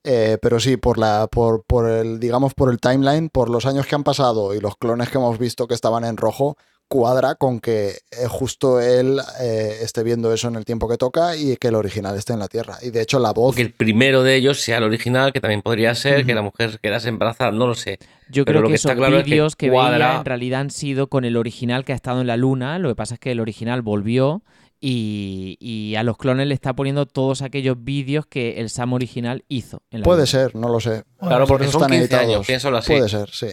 Eh, 0.04 0.40
pero 0.42 0.60
sí, 0.60 0.78
por 0.78 0.98
la, 0.98 1.28
por, 1.28 1.64
por 1.64 1.88
el, 1.88 2.20
digamos, 2.20 2.56
por 2.56 2.72
el 2.72 2.80
timeline, 2.80 3.30
por 3.30 3.52
los 3.52 3.68
años 3.68 3.86
que 3.86 3.94
han 3.94 4.04
pasado 4.04 4.56
y 4.56 4.60
los 4.60 4.78
clones 4.78 5.10
que 5.10 5.20
hemos 5.20 5.38
visto 5.38 5.68
que 5.68 5.76
estaban 5.76 6.06
en 6.06 6.18
rojo, 6.18 6.58
cuadra 6.90 7.36
con 7.36 7.62
que 7.62 7.90
eh, 7.90 8.28
justo 8.28 8.82
él 8.82 9.20
eh, 9.40 9.78
esté 9.82 10.04
viendo 10.04 10.34
eso 10.34 10.48
en 10.50 10.56
el 10.56 10.66
tiempo 10.66 10.90
que 10.90 10.98
toca 10.98 11.38
y 11.38 11.56
que 11.56 11.70
el 11.70 11.76
original 11.76 12.18
esté 12.18 12.34
en 12.34 12.40
la 12.40 12.48
Tierra. 12.50 12.78
Y 12.82 12.90
de 12.90 13.02
hecho 13.02 13.20
la 13.20 13.32
voz 13.32 13.56
que 13.56 13.62
el 13.62 13.72
primero 13.72 14.24
de 14.24 14.36
ellos 14.36 14.60
sea 14.60 14.80
el 14.80 14.84
original, 14.84 15.32
que 15.32 15.40
también 15.40 15.62
podría 15.62 15.96
ser 15.96 16.26
que 16.26 16.34
la 16.34 16.42
mujer 16.42 16.80
quedase 16.82 17.08
embarazada, 17.10 17.52
no 17.52 17.68
lo 17.68 17.76
sé. 17.76 18.00
Yo 18.30 18.44
Pero 18.44 18.58
creo 18.58 18.62
lo 18.64 18.68
que 18.68 18.72
que 18.74 18.76
esos 18.76 18.92
claro 18.94 19.18
es 19.20 19.24
que 19.24 19.30
vídeos 19.30 19.56
que, 19.56 19.70
cuadra- 19.72 20.08
veía 20.08 20.20
en 20.20 20.26
realidad 20.26 20.60
han 20.62 20.72
sido 20.72 21.08
con 21.08 21.24
el 21.24 21.38
original 21.38 21.86
que 21.86 21.94
ha 21.94 21.96
estado 21.96 22.22
en 22.22 22.28
la 22.28 22.36
luna. 22.38 22.78
Lo 22.80 22.90
que 22.90 22.96
pasa 22.96 23.14
es 23.14 23.20
que 23.20 23.32
el 23.32 23.40
original 23.40 23.82
volvió 23.82 24.42
y, 24.82 25.58
y 25.60 25.96
a 25.96 26.04
los 26.04 26.18
clones 26.18 26.48
le 26.48 26.54
está 26.54 26.74
poniendo 26.74 27.06
todos 27.06 27.42
aquellos 27.42 27.76
vídeos 27.84 28.26
que 28.26 28.60
el 28.62 28.70
Sam 28.70 28.94
original 28.94 29.44
hizo. 29.48 29.82
En 29.92 30.00
la 30.02 30.04
Puede 30.06 30.20
luna. 30.20 30.26
ser, 30.28 30.56
no 30.56 30.70
lo 30.70 30.80
sé. 30.80 31.04
Claro, 31.20 31.40
Por 31.46 31.48
porque 31.58 31.66
eso 31.66 31.74
son 31.80 31.84
están 31.94 32.00
15 32.00 32.16
años, 32.16 32.24
editados. 32.28 32.48
piénsalo 32.48 32.78
así. 32.78 32.94
Puede 32.94 33.10
ser, 33.10 33.30
sí. 33.30 33.48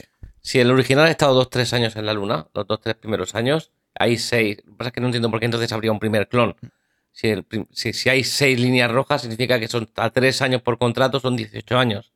Si 0.47 0.61
el 0.61 0.71
original 0.71 1.07
ha 1.07 1.11
estado 1.11 1.35
2-3 1.45 1.73
años 1.73 1.97
en 1.97 2.07
la 2.07 2.13
luna, 2.13 2.47
los 2.55 2.67
2-3 2.69 2.95
primeros 2.95 3.35
años, 3.35 3.73
hay 3.99 4.17
6. 4.17 4.59
Lo 4.65 4.73
que 4.73 4.77
pasa 4.79 4.89
es 4.91 4.93
que 4.93 5.01
no 5.01 5.07
entiendo 5.09 5.29
por 5.29 5.41
qué 5.41 5.47
entonces 5.47 5.73
habría 5.73 5.91
un 5.91 5.99
primer 5.99 6.29
clon. 6.29 6.55
Si, 7.11 7.27
el 7.29 7.45
si, 7.73 7.93
si 7.93 8.09
hay 8.11 8.23
6 8.23 8.61
líneas 8.61 8.93
rojas, 8.93 9.23
significa 9.23 9.59
que 9.59 9.67
son 9.67 9.89
a 9.97 10.11
3 10.11 10.43
años 10.43 10.63
por 10.63 10.79
contrato, 10.79 11.19
son 11.19 11.35
18 11.35 11.77
años. 11.77 12.13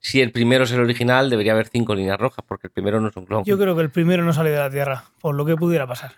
Si 0.00 0.22
el 0.22 0.32
primero 0.32 0.64
es 0.64 0.72
el 0.72 0.80
original, 0.80 1.28
debería 1.28 1.52
haber 1.52 1.68
5 1.68 1.94
líneas 1.94 2.18
rojas, 2.18 2.42
porque 2.48 2.68
el 2.68 2.70
primero 2.70 2.98
no 2.98 3.08
es 3.08 3.16
un 3.16 3.26
clon. 3.26 3.44
Yo 3.44 3.58
creo 3.58 3.76
que 3.76 3.82
el 3.82 3.90
primero 3.90 4.24
no 4.24 4.32
salió 4.32 4.52
de 4.52 4.58
la 4.58 4.70
Tierra, 4.70 5.04
por 5.20 5.34
lo 5.34 5.44
que 5.44 5.56
pudiera 5.56 5.86
pasar. 5.86 6.12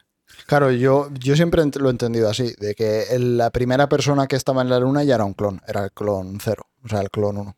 Claro, 0.47 0.71
yo, 0.71 1.09
yo 1.19 1.35
siempre 1.35 1.61
lo 1.81 1.89
he 1.89 1.91
entendido 1.91 2.29
así, 2.31 2.55
de 2.61 2.77
que 2.77 3.03
el- 3.11 3.37
la 3.37 3.51
primera 3.51 3.89
persona 3.89 4.29
que 4.29 4.37
estaba 4.37 4.63
en 4.63 4.69
la 4.71 4.79
luna 4.79 5.03
ya 5.03 5.17
era 5.17 5.25
un 5.25 5.35
clon, 5.35 5.61
era 5.67 5.83
el 5.85 5.91
clon 5.91 6.39
cero, 6.41 6.67
o 6.85 6.89
sea, 6.89 7.01
el 7.01 7.11
clon 7.11 7.37
uno. 7.39 7.57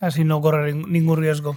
Así 0.00 0.24
no 0.24 0.40
corre 0.42 0.74
nin- 0.74 0.86
ningún 0.88 1.18
riesgo. 1.18 1.56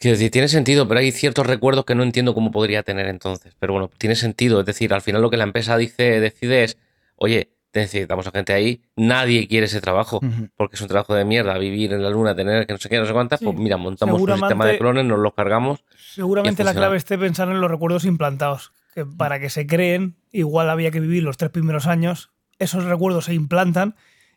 Quiero 0.00 0.16
decir, 0.16 0.30
tiene 0.30 0.48
sentido, 0.48 0.88
pero 0.88 1.00
hay 1.00 1.12
ciertos 1.12 1.46
recuerdos 1.46 1.84
que 1.84 1.94
no 1.94 2.02
entiendo 2.02 2.32
cómo 2.32 2.50
podría 2.50 2.82
tener 2.82 3.06
entonces. 3.06 3.54
Pero 3.58 3.74
bueno, 3.74 3.90
tiene 3.98 4.16
sentido. 4.16 4.60
Es 4.60 4.66
decir, 4.66 4.94
al 4.94 5.02
final 5.02 5.20
lo 5.20 5.28
que 5.28 5.36
la 5.36 5.44
empresa 5.44 5.76
dice, 5.76 6.20
decide 6.20 6.64
es, 6.64 6.78
oye, 7.16 7.52
necesitamos 7.74 8.26
a 8.26 8.30
gente 8.30 8.54
ahí, 8.54 8.80
nadie 8.96 9.46
quiere 9.46 9.66
ese 9.66 9.82
trabajo, 9.82 10.20
porque 10.56 10.76
es 10.76 10.80
un 10.80 10.88
trabajo 10.88 11.14
de 11.14 11.26
mierda, 11.26 11.58
vivir 11.58 11.92
en 11.92 12.02
la 12.02 12.08
luna, 12.08 12.34
tener 12.34 12.66
que 12.66 12.72
no 12.72 12.78
sé 12.78 12.88
qué, 12.88 12.96
no 12.96 13.04
sé 13.04 13.12
cuántas, 13.12 13.40
Sí, 13.40 13.44
pues 13.44 13.58
mira, 13.58 13.76
montamos 13.76 14.22
un 14.22 14.38
sistema 14.38 14.64
de 14.64 14.78
clones, 14.78 15.04
nos 15.04 15.18
los 15.18 15.34
cargamos. 15.34 15.84
Seguramente 15.98 16.64
la 16.64 16.72
clave 16.72 16.96
esté 16.96 17.18
pensar 17.18 17.50
en 17.50 17.60
los 17.60 17.70
recuerdos 17.70 18.06
implantados. 18.06 18.72
Que 18.94 19.04
para 19.04 19.38
que 19.38 19.50
se 19.50 19.66
creen, 19.66 20.16
igual 20.32 20.70
había 20.70 20.90
que 20.90 21.00
vivir 21.00 21.22
los 21.22 21.36
tres 21.36 21.50
primeros 21.50 21.86
años. 21.86 22.30
Esos 22.58 22.84
recuerdos 22.84 23.26
se 23.26 23.34
implantan 23.34 23.96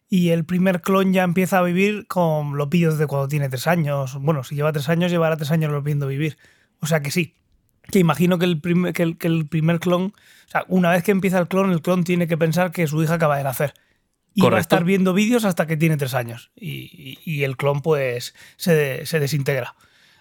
y 0.09 0.29
el 0.29 0.45
primer 0.45 0.81
clon 0.81 1.13
ya 1.13 1.23
empieza 1.23 1.57
a 1.59 1.63
vivir 1.63 2.05
con 2.07 2.57
los 2.57 2.69
vídeos 2.69 2.97
de 2.97 3.07
cuando 3.07 3.27
tiene 3.27 3.49
tres 3.49 3.67
años. 3.67 4.17
Bueno, 4.21 4.43
si 4.43 4.55
lleva 4.55 4.71
tres 4.71 4.89
años, 4.89 5.11
llevará 5.11 5.37
tres 5.37 5.51
años 5.51 5.71
los 5.71 5.83
viendo 5.83 6.07
vivir. 6.07 6.37
O 6.79 6.85
sea 6.85 7.01
que 7.01 7.09
sí. 7.11 7.35
Que 7.91 7.99
imagino 7.99 8.37
que 8.39 8.45
el, 8.45 8.61
primer, 8.61 8.93
que 8.93 9.03
el, 9.03 9.17
que 9.17 9.27
el 9.27 9.47
primer 9.47 9.79
clon, 9.79 10.13
o 10.47 10.49
sea, 10.49 10.65
una 10.67 10.91
vez 10.91 11.03
que 11.03 11.11
empieza 11.11 11.39
el 11.39 11.47
clon, 11.47 11.71
el 11.71 11.81
clon 11.81 12.03
tiene 12.03 12.27
que 12.27 12.37
pensar 12.37 12.71
que 12.71 12.87
su 12.87 13.01
hija 13.03 13.15
acaba 13.15 13.37
de 13.37 13.43
nacer. 13.43 13.73
Y 14.35 14.41
va 14.41 14.57
a 14.57 14.61
estar 14.61 14.83
viendo 14.83 15.13
vídeos 15.13 15.45
hasta 15.45 15.67
que 15.67 15.77
tiene 15.77 15.97
tres 15.97 16.13
años. 16.13 16.51
Y, 16.55 17.19
y- 17.25 17.31
y 17.31 17.43
el 17.43 17.57
clon, 17.57 17.81
pues, 17.81 18.33
se, 18.55 19.05
se 19.05 19.19
desintegra. 19.19 19.75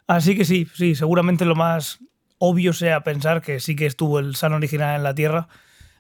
Así 0.07 0.37
que 0.37 0.45
sí, 0.45 0.67
sí, 0.75 0.95
seguramente 0.95 1.45
lo 1.45 1.55
más 1.55 2.01
obvio 2.39 2.73
sea 2.73 3.05
pensar 3.05 3.41
que 3.41 3.61
sí 3.61 3.77
que 3.77 3.87
estuvo 3.87 4.19
el 4.19 4.35
San 4.35 4.53
original 4.53 4.97
en 4.97 5.05
la 5.05 5.15
Tierra, 5.15 5.49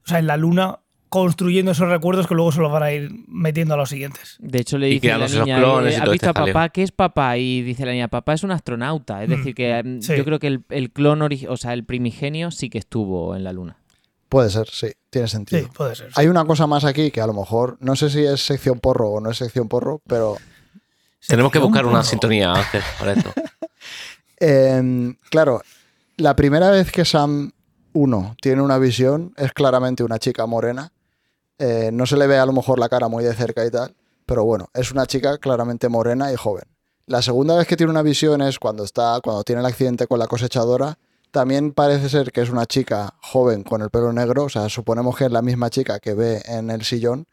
o 0.04 0.08
sea, 0.08 0.18
en 0.18 0.26
la 0.26 0.36
Luna, 0.36 0.80
construyendo 1.12 1.72
esos 1.72 1.90
recuerdos 1.90 2.26
que 2.26 2.34
luego 2.34 2.52
se 2.52 2.60
los 2.62 2.72
van 2.72 2.82
a 2.84 2.90
ir 2.90 3.10
metiendo 3.28 3.74
a 3.74 3.76
los 3.76 3.90
siguientes. 3.90 4.36
De 4.40 4.60
hecho, 4.60 4.78
le 4.78 4.86
dice 4.86 5.08
la 5.08 5.12
creándose 5.16 5.36
los 5.36 5.46
niña, 5.46 5.58
clones 5.58 5.92
y 5.92 5.94
"Eh, 5.94 5.98
¿has 5.98 6.04
todo 6.04 6.12
visto 6.12 6.26
a 6.26 6.30
este 6.30 6.40
jaleo". 6.40 6.54
papá? 6.54 6.68
¿Qué 6.70 6.82
es 6.82 6.90
papá? 6.92 7.36
Y 7.36 7.60
dice 7.60 7.84
la 7.84 7.92
niña, 7.92 8.08
papá 8.08 8.32
es 8.32 8.42
un 8.44 8.50
astronauta. 8.50 9.22
Es 9.22 9.28
Mm, 9.28 9.32
decir, 9.32 9.54
que 9.54 9.82
mm, 9.84 10.00
sí. 10.00 10.16
yo 10.16 10.24
creo 10.24 10.38
que 10.38 10.46
el, 10.46 10.64
el 10.70 10.90
clon, 10.90 11.20
o 11.22 11.56
sea, 11.58 11.74
el 11.74 11.84
primigenio 11.84 12.50
sí 12.50 12.70
que 12.70 12.78
estuvo 12.78 13.36
en 13.36 13.44
la 13.44 13.52
luna. 13.52 13.76
Puede 14.30 14.48
ser, 14.48 14.66
sí, 14.70 14.86
tiene 15.10 15.28
Sí, 15.28 15.32
sentido. 15.32 15.68
puede 15.74 15.94
ser. 15.94 16.06
sí. 16.06 16.12
Hay 16.16 16.28
una 16.28 16.46
cosa 16.46 16.66
más 16.66 16.84
aquí 16.86 17.10
que 17.10 17.20
a 17.20 17.26
lo 17.26 17.34
mejor, 17.34 17.76
no 17.80 17.94
sé 17.94 18.08
si 18.08 18.24
es 18.24 18.40
sección 18.40 18.80
porro 18.80 19.10
o 19.10 19.20
no 19.20 19.30
es 19.30 19.36
sección 19.36 19.68
porro, 19.68 20.00
pero 20.06 20.38
Tenemos 21.28 21.52
que 21.52 21.58
buscar 21.58 21.84
una 21.84 22.02
sintonía, 22.02 22.52
Ángel, 22.54 22.80
para 22.98 23.12
esto. 23.12 23.30
Em, 24.40 25.14
claro, 25.30 25.60
la 26.16 26.34
primera 26.34 26.70
vez 26.70 26.90
que 26.90 27.04
Sam 27.04 27.52
1 27.92 28.36
tiene 28.40 28.62
una 28.62 28.78
visión 28.78 29.32
es 29.36 29.52
claramente 29.52 30.02
una 30.02 30.18
chica 30.18 30.46
morena. 30.46 30.90
Eh, 31.64 31.90
no 31.92 32.06
se 32.06 32.16
le 32.16 32.26
ve 32.26 32.38
a 32.38 32.44
lo 32.44 32.52
mejor 32.52 32.80
la 32.80 32.88
cara 32.88 33.06
muy 33.06 33.22
de 33.22 33.32
cerca 33.34 33.64
y 33.64 33.70
tal, 33.70 33.94
pero 34.26 34.44
bueno, 34.44 34.68
es 34.74 34.90
una 34.90 35.06
chica 35.06 35.38
claramente 35.38 35.88
morena 35.88 36.32
y 36.32 36.34
joven. 36.34 36.64
La 37.06 37.22
segunda 37.22 37.56
vez 37.56 37.68
que 37.68 37.76
tiene 37.76 37.92
una 37.92 38.02
visión 38.02 38.42
es 38.42 38.58
cuando 38.58 38.82
está, 38.82 39.20
cuando 39.22 39.44
tiene 39.44 39.60
el 39.60 39.66
accidente 39.66 40.08
con 40.08 40.18
la 40.18 40.26
cosechadora. 40.26 40.98
También 41.30 41.72
parece 41.72 42.08
ser 42.08 42.32
que 42.32 42.40
es 42.40 42.50
una 42.50 42.66
chica 42.66 43.14
joven 43.22 43.62
con 43.62 43.80
el 43.80 43.90
pelo 43.90 44.12
negro, 44.12 44.42
o 44.42 44.48
sea, 44.48 44.68
suponemos 44.68 45.16
que 45.16 45.26
es 45.26 45.30
la 45.30 45.40
misma 45.40 45.70
chica 45.70 46.00
que 46.00 46.14
ve 46.14 46.42
en 46.46 46.68
el 46.68 46.82
sillón. 46.82 47.28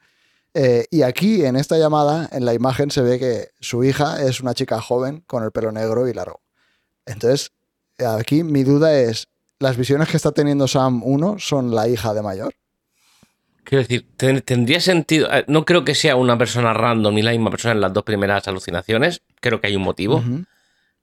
Eh, 0.54 0.86
y 0.92 1.02
aquí, 1.02 1.44
en 1.44 1.56
esta 1.56 1.80
llamada, 1.80 2.30
en 2.32 2.46
la 2.46 2.54
imagen 2.54 2.92
se 2.92 3.02
ve 3.02 3.18
que 3.18 3.50
su 3.60 3.84
hija 3.84 4.22
es 4.22 4.42
una 4.42 4.54
chica 4.54 4.80
joven 4.80 5.24
con 5.26 5.44
el 5.44 5.52
pelo 5.52 5.72
negro 5.72 6.08
y 6.08 6.14
largo. 6.14 6.42
Entonces, 7.08 7.52
aquí 7.98 8.44
mi 8.44 8.64
duda 8.64 8.96
es, 8.96 9.28
¿las 9.58 9.76
visiones 9.76 10.08
que 10.08 10.18
está 10.18 10.34
teniendo 10.34 10.68
Sam 10.68 11.02
1 11.04 11.38
son 11.40 11.74
la 11.74 11.88
hija 11.88 12.14
de 12.14 12.22
mayor? 12.22 12.54
Quiero 13.64 13.82
decir, 13.84 14.06
ten- 14.18 14.42
tendría 14.42 14.80
sentido. 14.80 15.28
eh, 15.32 15.44
No 15.48 15.64
creo 15.66 15.86
que 15.86 15.94
sea 15.96 16.16
una 16.16 16.38
persona 16.38 16.74
random 16.74 17.14
ni 17.16 17.22
la 17.22 17.32
misma 17.32 17.52
persona 17.52 17.74
en 17.74 17.82
las 17.82 17.94
dos 17.94 18.04
primeras 18.04 18.48
alucinaciones. 18.48 19.22
Creo 19.42 19.62
que 19.62 19.68
hay 19.68 19.76
un 19.76 19.84
motivo. 19.84 20.24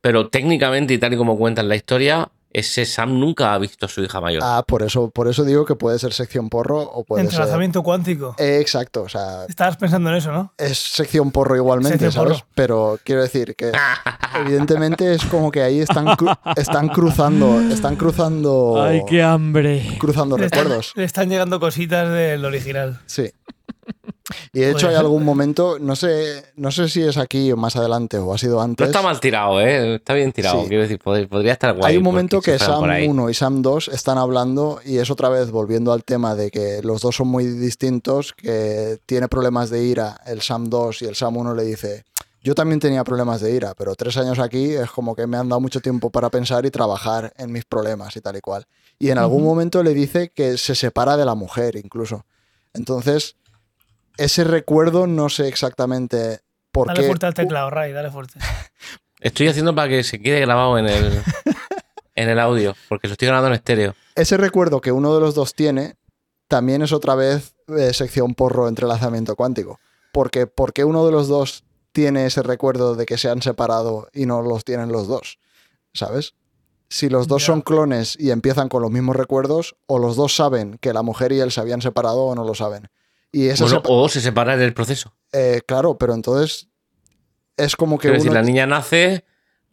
Pero 0.01 0.29
técnicamente, 0.29 0.95
y 0.95 0.99
tal 0.99 1.15
y 1.15 1.17
como 1.17 1.37
cuentan 1.39 1.69
la 1.69 1.77
historia, 1.77 2.29
ese 2.59 2.85
Sam 2.87 3.19
nunca 3.21 3.53
ha 3.55 3.59
visto 3.59 3.87
a 3.87 3.89
su 3.89 4.03
hija 4.03 4.21
mayor. 4.21 4.43
Ah, 4.45 4.65
por 4.67 4.83
eso, 4.83 5.11
por 5.11 5.29
eso 5.29 5.45
digo 5.45 5.65
que 5.65 5.75
puede 5.75 5.99
ser 5.99 6.13
sección 6.13 6.49
porro 6.49 6.81
o 6.83 7.05
puede 7.05 7.23
ser... 7.25 7.31
Entrelazamiento 7.31 7.83
cuántico. 7.83 8.35
Eh, 8.39 8.59
exacto, 8.61 9.03
o 9.03 9.09
sea, 9.09 9.45
Estabas 9.49 9.77
pensando 9.77 10.11
en 10.11 10.17
eso, 10.17 10.33
¿no? 10.33 10.53
es 10.59 10.79
sección 10.79 11.31
porro 11.31 11.57
igualmente, 11.57 11.99
Sección 11.99 12.13
¿sabes? 12.13 12.39
porro. 12.39 12.49
Pero 12.55 12.99
quiero 13.05 13.23
decir 13.23 13.55
que 13.57 13.73
evidentemente 14.41 15.13
es 15.15 15.25
como 15.27 15.51
que 15.51 15.63
ahí 15.63 15.81
están, 15.81 16.07
cru- 16.07 16.39
están 16.57 16.89
cruzando, 16.89 17.61
están 17.61 17.97
cruzando, 17.97 18.83
hambre! 19.25 19.97
cruzando 19.99 20.37
Le 20.39 20.47
están, 20.47 20.61
recuerdos. 20.65 20.93
le 20.97 21.05
están 21.05 21.29
llegando 21.29 21.61
cositas 21.61 22.11
del 22.11 22.45
original. 22.45 23.01
Sí. 23.07 23.31
Y 24.53 24.61
de 24.61 24.73
hecho 24.73 24.89
hay 24.89 24.97
algún 24.97 25.25
momento, 25.25 25.79
no 25.79 25.95
sé, 25.95 26.45
no 26.57 26.73
sé 26.73 26.89
si 26.89 27.01
es 27.03 27.17
aquí 27.17 27.53
o 27.53 27.57
más 27.57 27.77
adelante 27.77 28.19
o 28.19 28.35
ha 28.35 28.39
sido 28.39 28.57
no 28.57 28.63
antes. 28.63 28.87
está 28.89 29.01
mal 29.01 29.21
tirado, 29.21 29.61
¿eh? 29.61 29.95
Está 29.97 30.15
bien 30.15 30.33
tirado. 30.33 30.63
Sí. 30.63 30.69
Quiero 30.69 30.83
decir, 30.83 30.99
pod- 30.99 31.29
podría 31.29 31.53
estar 31.53 31.73
guay. 31.77 31.93
Hay 31.93 31.97
un 31.97 32.03
momento 32.03 32.41
que 32.41 32.59
Sam 32.59 32.81
por 32.81 32.91
ahí. 32.91 33.07
1 33.07 33.31
y 33.31 33.35
Sam 33.35 33.63
2 33.63 33.89
están 33.89 34.19
hablando 34.19 34.81
y 34.85 34.99
es 34.99 35.11
otra 35.11 35.29
vez 35.29 35.51
volviendo 35.53 35.93
al 35.93 36.03
tema 36.03 36.35
de 36.35 36.51
que 36.51 36.81
los 36.83 37.03
dos 37.03 37.15
son 37.17 37.29
muy 37.29 37.45
distintos, 37.47 38.33
que 38.33 38.99
tiene 39.07 39.29
problemas 39.29 39.71
de 39.71 39.85
ira 39.85 40.21
el 40.27 40.41
Sam 40.43 40.69
2 40.71 41.03
y 41.03 41.05
el 41.05 41.15
Sam 41.15 41.37
1 41.37 41.55
le 41.55 41.63
dice, 41.63 42.05
yo 42.43 42.55
también 42.57 42.81
tenía 42.81 43.05
problemas 43.05 43.41
de 43.41 43.53
ira, 43.55 43.75
pero 43.77 43.95
tres 43.95 44.17
años 44.17 44.41
aquí 44.41 44.73
es 44.73 44.91
como 44.91 45.15
que 45.15 45.29
me 45.29 45.37
han 45.37 45.49
dado 45.49 45.61
mucho 45.61 45.81
tiempo 45.81 46.11
para 46.11 46.31
pensar 46.31 46.67
y 46.67 46.71
trabajar 46.73 47.33
en 47.37 47.53
mis 47.53 47.65
problemas 47.65 48.17
y 48.17 48.21
tal 48.21 48.37
y 48.37 48.41
cual. 48.41 48.67
Y 48.99 49.11
en 49.11 49.19
algún 49.19 49.45
momento 49.45 49.83
le 49.85 49.95
dice 49.95 50.33
que 50.35 50.59
se 50.59 50.75
separa 50.75 51.17
de 51.17 51.25
la 51.25 51.35
mujer 51.37 51.77
incluso. 51.77 52.25
Entonces, 52.73 53.37
ese 54.17 54.45
recuerdo 54.45 55.07
no 55.07 55.29
sé 55.29 55.49
exactamente 55.49 56.41
por 56.73 56.89
Dale 56.89 57.01
qué... 57.01 57.07
fuerte 57.07 57.27
al 57.27 57.35
teclado, 57.35 57.71
Ray, 57.71 57.93
dale 57.93 58.11
fuerte. 58.11 58.39
Estoy 59.21 59.49
haciendo 59.49 59.75
para 59.75 59.89
que 59.89 60.05
se 60.05 60.21
quede 60.21 60.41
grabado 60.41 60.79
en 60.79 60.87
el, 60.87 61.23
en 62.15 62.29
el 62.29 62.39
audio, 62.39 62.75
porque 62.89 63.09
lo 63.09 63.13
estoy 63.13 63.27
grabando 63.27 63.49
en 63.49 63.55
estéreo. 63.55 63.95
ese 64.15 64.37
recuerdo 64.37 64.81
que 64.81 64.93
uno 64.93 65.15
de 65.15 65.21
los 65.21 65.35
dos 65.35 65.55
tiene 65.55 65.97
también 66.49 66.83
es 66.83 66.93
otra 66.93 67.15
vez 67.15 67.55
eh, 67.69 67.93
sección 67.93 68.35
porro 68.35 68.69
entrelazamiento 68.69 69.37
cuántico. 69.37 69.81
Porque 70.13 70.47
¿por 70.47 70.73
qué 70.73 70.85
uno 70.85 71.05
de 71.05 71.13
los 71.13 71.29
dos 71.29 71.65
tiene 71.93 72.27
ese 72.27 72.43
recuerdo 72.43 72.95
de 72.95 73.07
que 73.07 73.19
se 73.19 73.29
han 73.29 73.43
separado 73.43 74.09
y 74.13 74.27
no 74.27 74.43
los 74.43 74.65
tienen 74.65 74.93
los 74.93 75.09
dos? 75.09 75.39
¿Sabes? 75.93 76.35
Si 76.89 77.09
los 77.09 77.27
dos 77.27 77.45
son 77.45 77.63
clones 77.63 78.17
y 78.19 78.31
empiezan 78.31 78.69
con 78.69 78.83
los 78.83 78.91
mismos 78.91 79.17
recuerdos, 79.17 79.77
o 79.87 79.99
los 79.99 80.15
dos 80.15 80.37
saben 80.37 80.79
que 80.79 80.93
la 80.93 81.03
mujer 81.03 81.33
y 81.33 81.41
él 81.41 81.51
se 81.51 81.61
habían 81.61 81.83
separado 81.83 82.21
o 82.27 82.35
no 82.35 82.45
lo 82.45 82.55
saben. 82.55 82.89
Y 83.33 83.49
Bueno, 83.61 83.83
o 83.85 84.09
se 84.09 84.21
separa 84.21 84.55
en 84.55 84.63
el 84.63 84.73
proceso. 84.75 85.15
eh, 85.33 85.61
claro, 85.67 85.99
pero 85.99 86.15
entonces 86.15 86.69
es 87.57 87.77
como 87.77 87.99
que 87.99 88.09
decir, 88.11 88.31
uno- 88.31 88.41
la 88.41 88.43
niña 88.47 88.67
nace. 88.67 89.25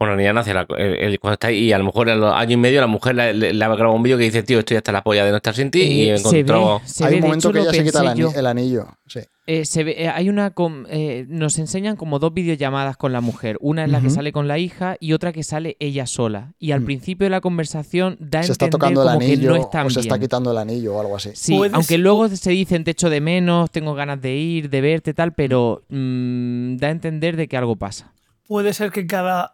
Bueno, 0.04 0.16
la 0.16 0.22
niña 0.22 0.34
nace 0.34 0.54
la- 0.54 0.68
el- 0.78 0.96
el- 0.96 1.20
cuando 1.20 1.34
está 1.34 1.48
ahí 1.48 1.60
y 1.60 1.72
a 1.72 1.78
lo 1.78 1.86
mejor 1.86 2.10
a 2.10 2.16
los 2.16 2.34
años 2.34 2.52
y 2.54 2.58
medio 2.58 2.82
la 2.82 2.88
mujer 2.88 3.16
le, 3.16 3.50
ha 3.64 3.68
grabado 3.70 3.94
un 3.94 4.04
vídeo 4.04 4.18
que 4.18 4.26
dice, 4.26 4.44
tío, 4.44 4.60
estoy 4.60 4.78
hasta 4.78 4.92
la 4.92 5.02
polla 5.04 5.24
de 5.26 5.32
no 5.32 5.38
estar 5.38 5.56
sin 5.56 5.72
ti 5.72 5.82
y 5.82 6.10
Eh, 6.10 6.18
se 6.18 6.44
ve, 6.44 6.54
se 6.86 7.06
hay 7.06 7.12
ve, 7.12 7.16
un 7.18 7.22
momento 7.24 7.50
hecho, 7.50 7.54
que 7.54 7.60
ella 7.62 7.72
se 7.72 7.84
quita 7.84 8.00
el, 8.12 8.18
yo. 8.18 8.48
anillo. 8.48 8.88
Sí. 9.08 9.20
Eh, 9.46 9.66
se 9.66 9.84
ve- 9.84 9.96
eh, 10.04 10.08
hay 10.10 10.30
una 10.30 10.52
com- 10.52 10.86
eh, 10.90 11.26
nos 11.28 11.60
enseñan 11.60 11.96
como 11.98 12.18
dos 12.20 12.34
videollamadas 12.34 12.96
con 12.98 13.12
la 13.12 13.20
mujer. 13.22 13.58
Una 13.60 13.84
es 13.86 13.92
la 13.92 14.00
que 14.02 14.10
sale 14.10 14.32
con 14.32 14.48
la 14.48 14.58
hija 14.58 14.96
y 15.00 15.12
otra 15.14 15.34
que 15.34 15.44
sale 15.44 15.76
ella 15.80 16.06
sola. 16.06 16.54
Y 16.60 16.72
al 16.72 16.82
Mm. 16.82 16.86
principio 16.86 17.26
de 17.26 17.30
la 17.30 17.42
conversación 17.42 18.16
da 18.20 18.40
a 18.40 18.44
Se 18.44 18.54
está 18.54 18.66
entender 18.66 18.72
tocando 18.72 19.02
el 19.04 19.08
como 19.08 19.20
que 19.20 19.26
anillo 19.26 19.50
no 19.50 19.56
están 19.58 19.88
o 19.88 19.90
se 19.90 20.00
está 20.00 20.18
quitando 20.20 20.52
el 20.52 20.58
anillo 20.58 20.96
o 20.96 21.02
algo 21.02 21.16
así. 21.18 21.32
Sí, 21.34 21.58
Puedes- 21.58 21.74
aunque 21.74 21.98
luego 21.98 22.28
se 22.30 22.52
dicen 22.52 22.84
te 22.84 22.92
echo 22.92 23.10
de 23.10 23.20
menos, 23.22 23.70
tengo 23.72 23.94
ganas 23.96 24.22
de 24.22 24.34
ir, 24.36 24.70
de 24.70 24.82
verte, 24.82 25.14
tal, 25.14 25.34
pero 25.34 25.84
mm, 25.90 26.78
da 26.78 26.88
a 26.88 26.92
entender 26.92 27.36
de 27.36 27.48
que 27.48 27.58
algo 27.58 27.76
pasa. 27.76 28.12
Puede 28.48 28.74
ser 28.74 28.92
que 28.92 29.06
cada 29.08 29.54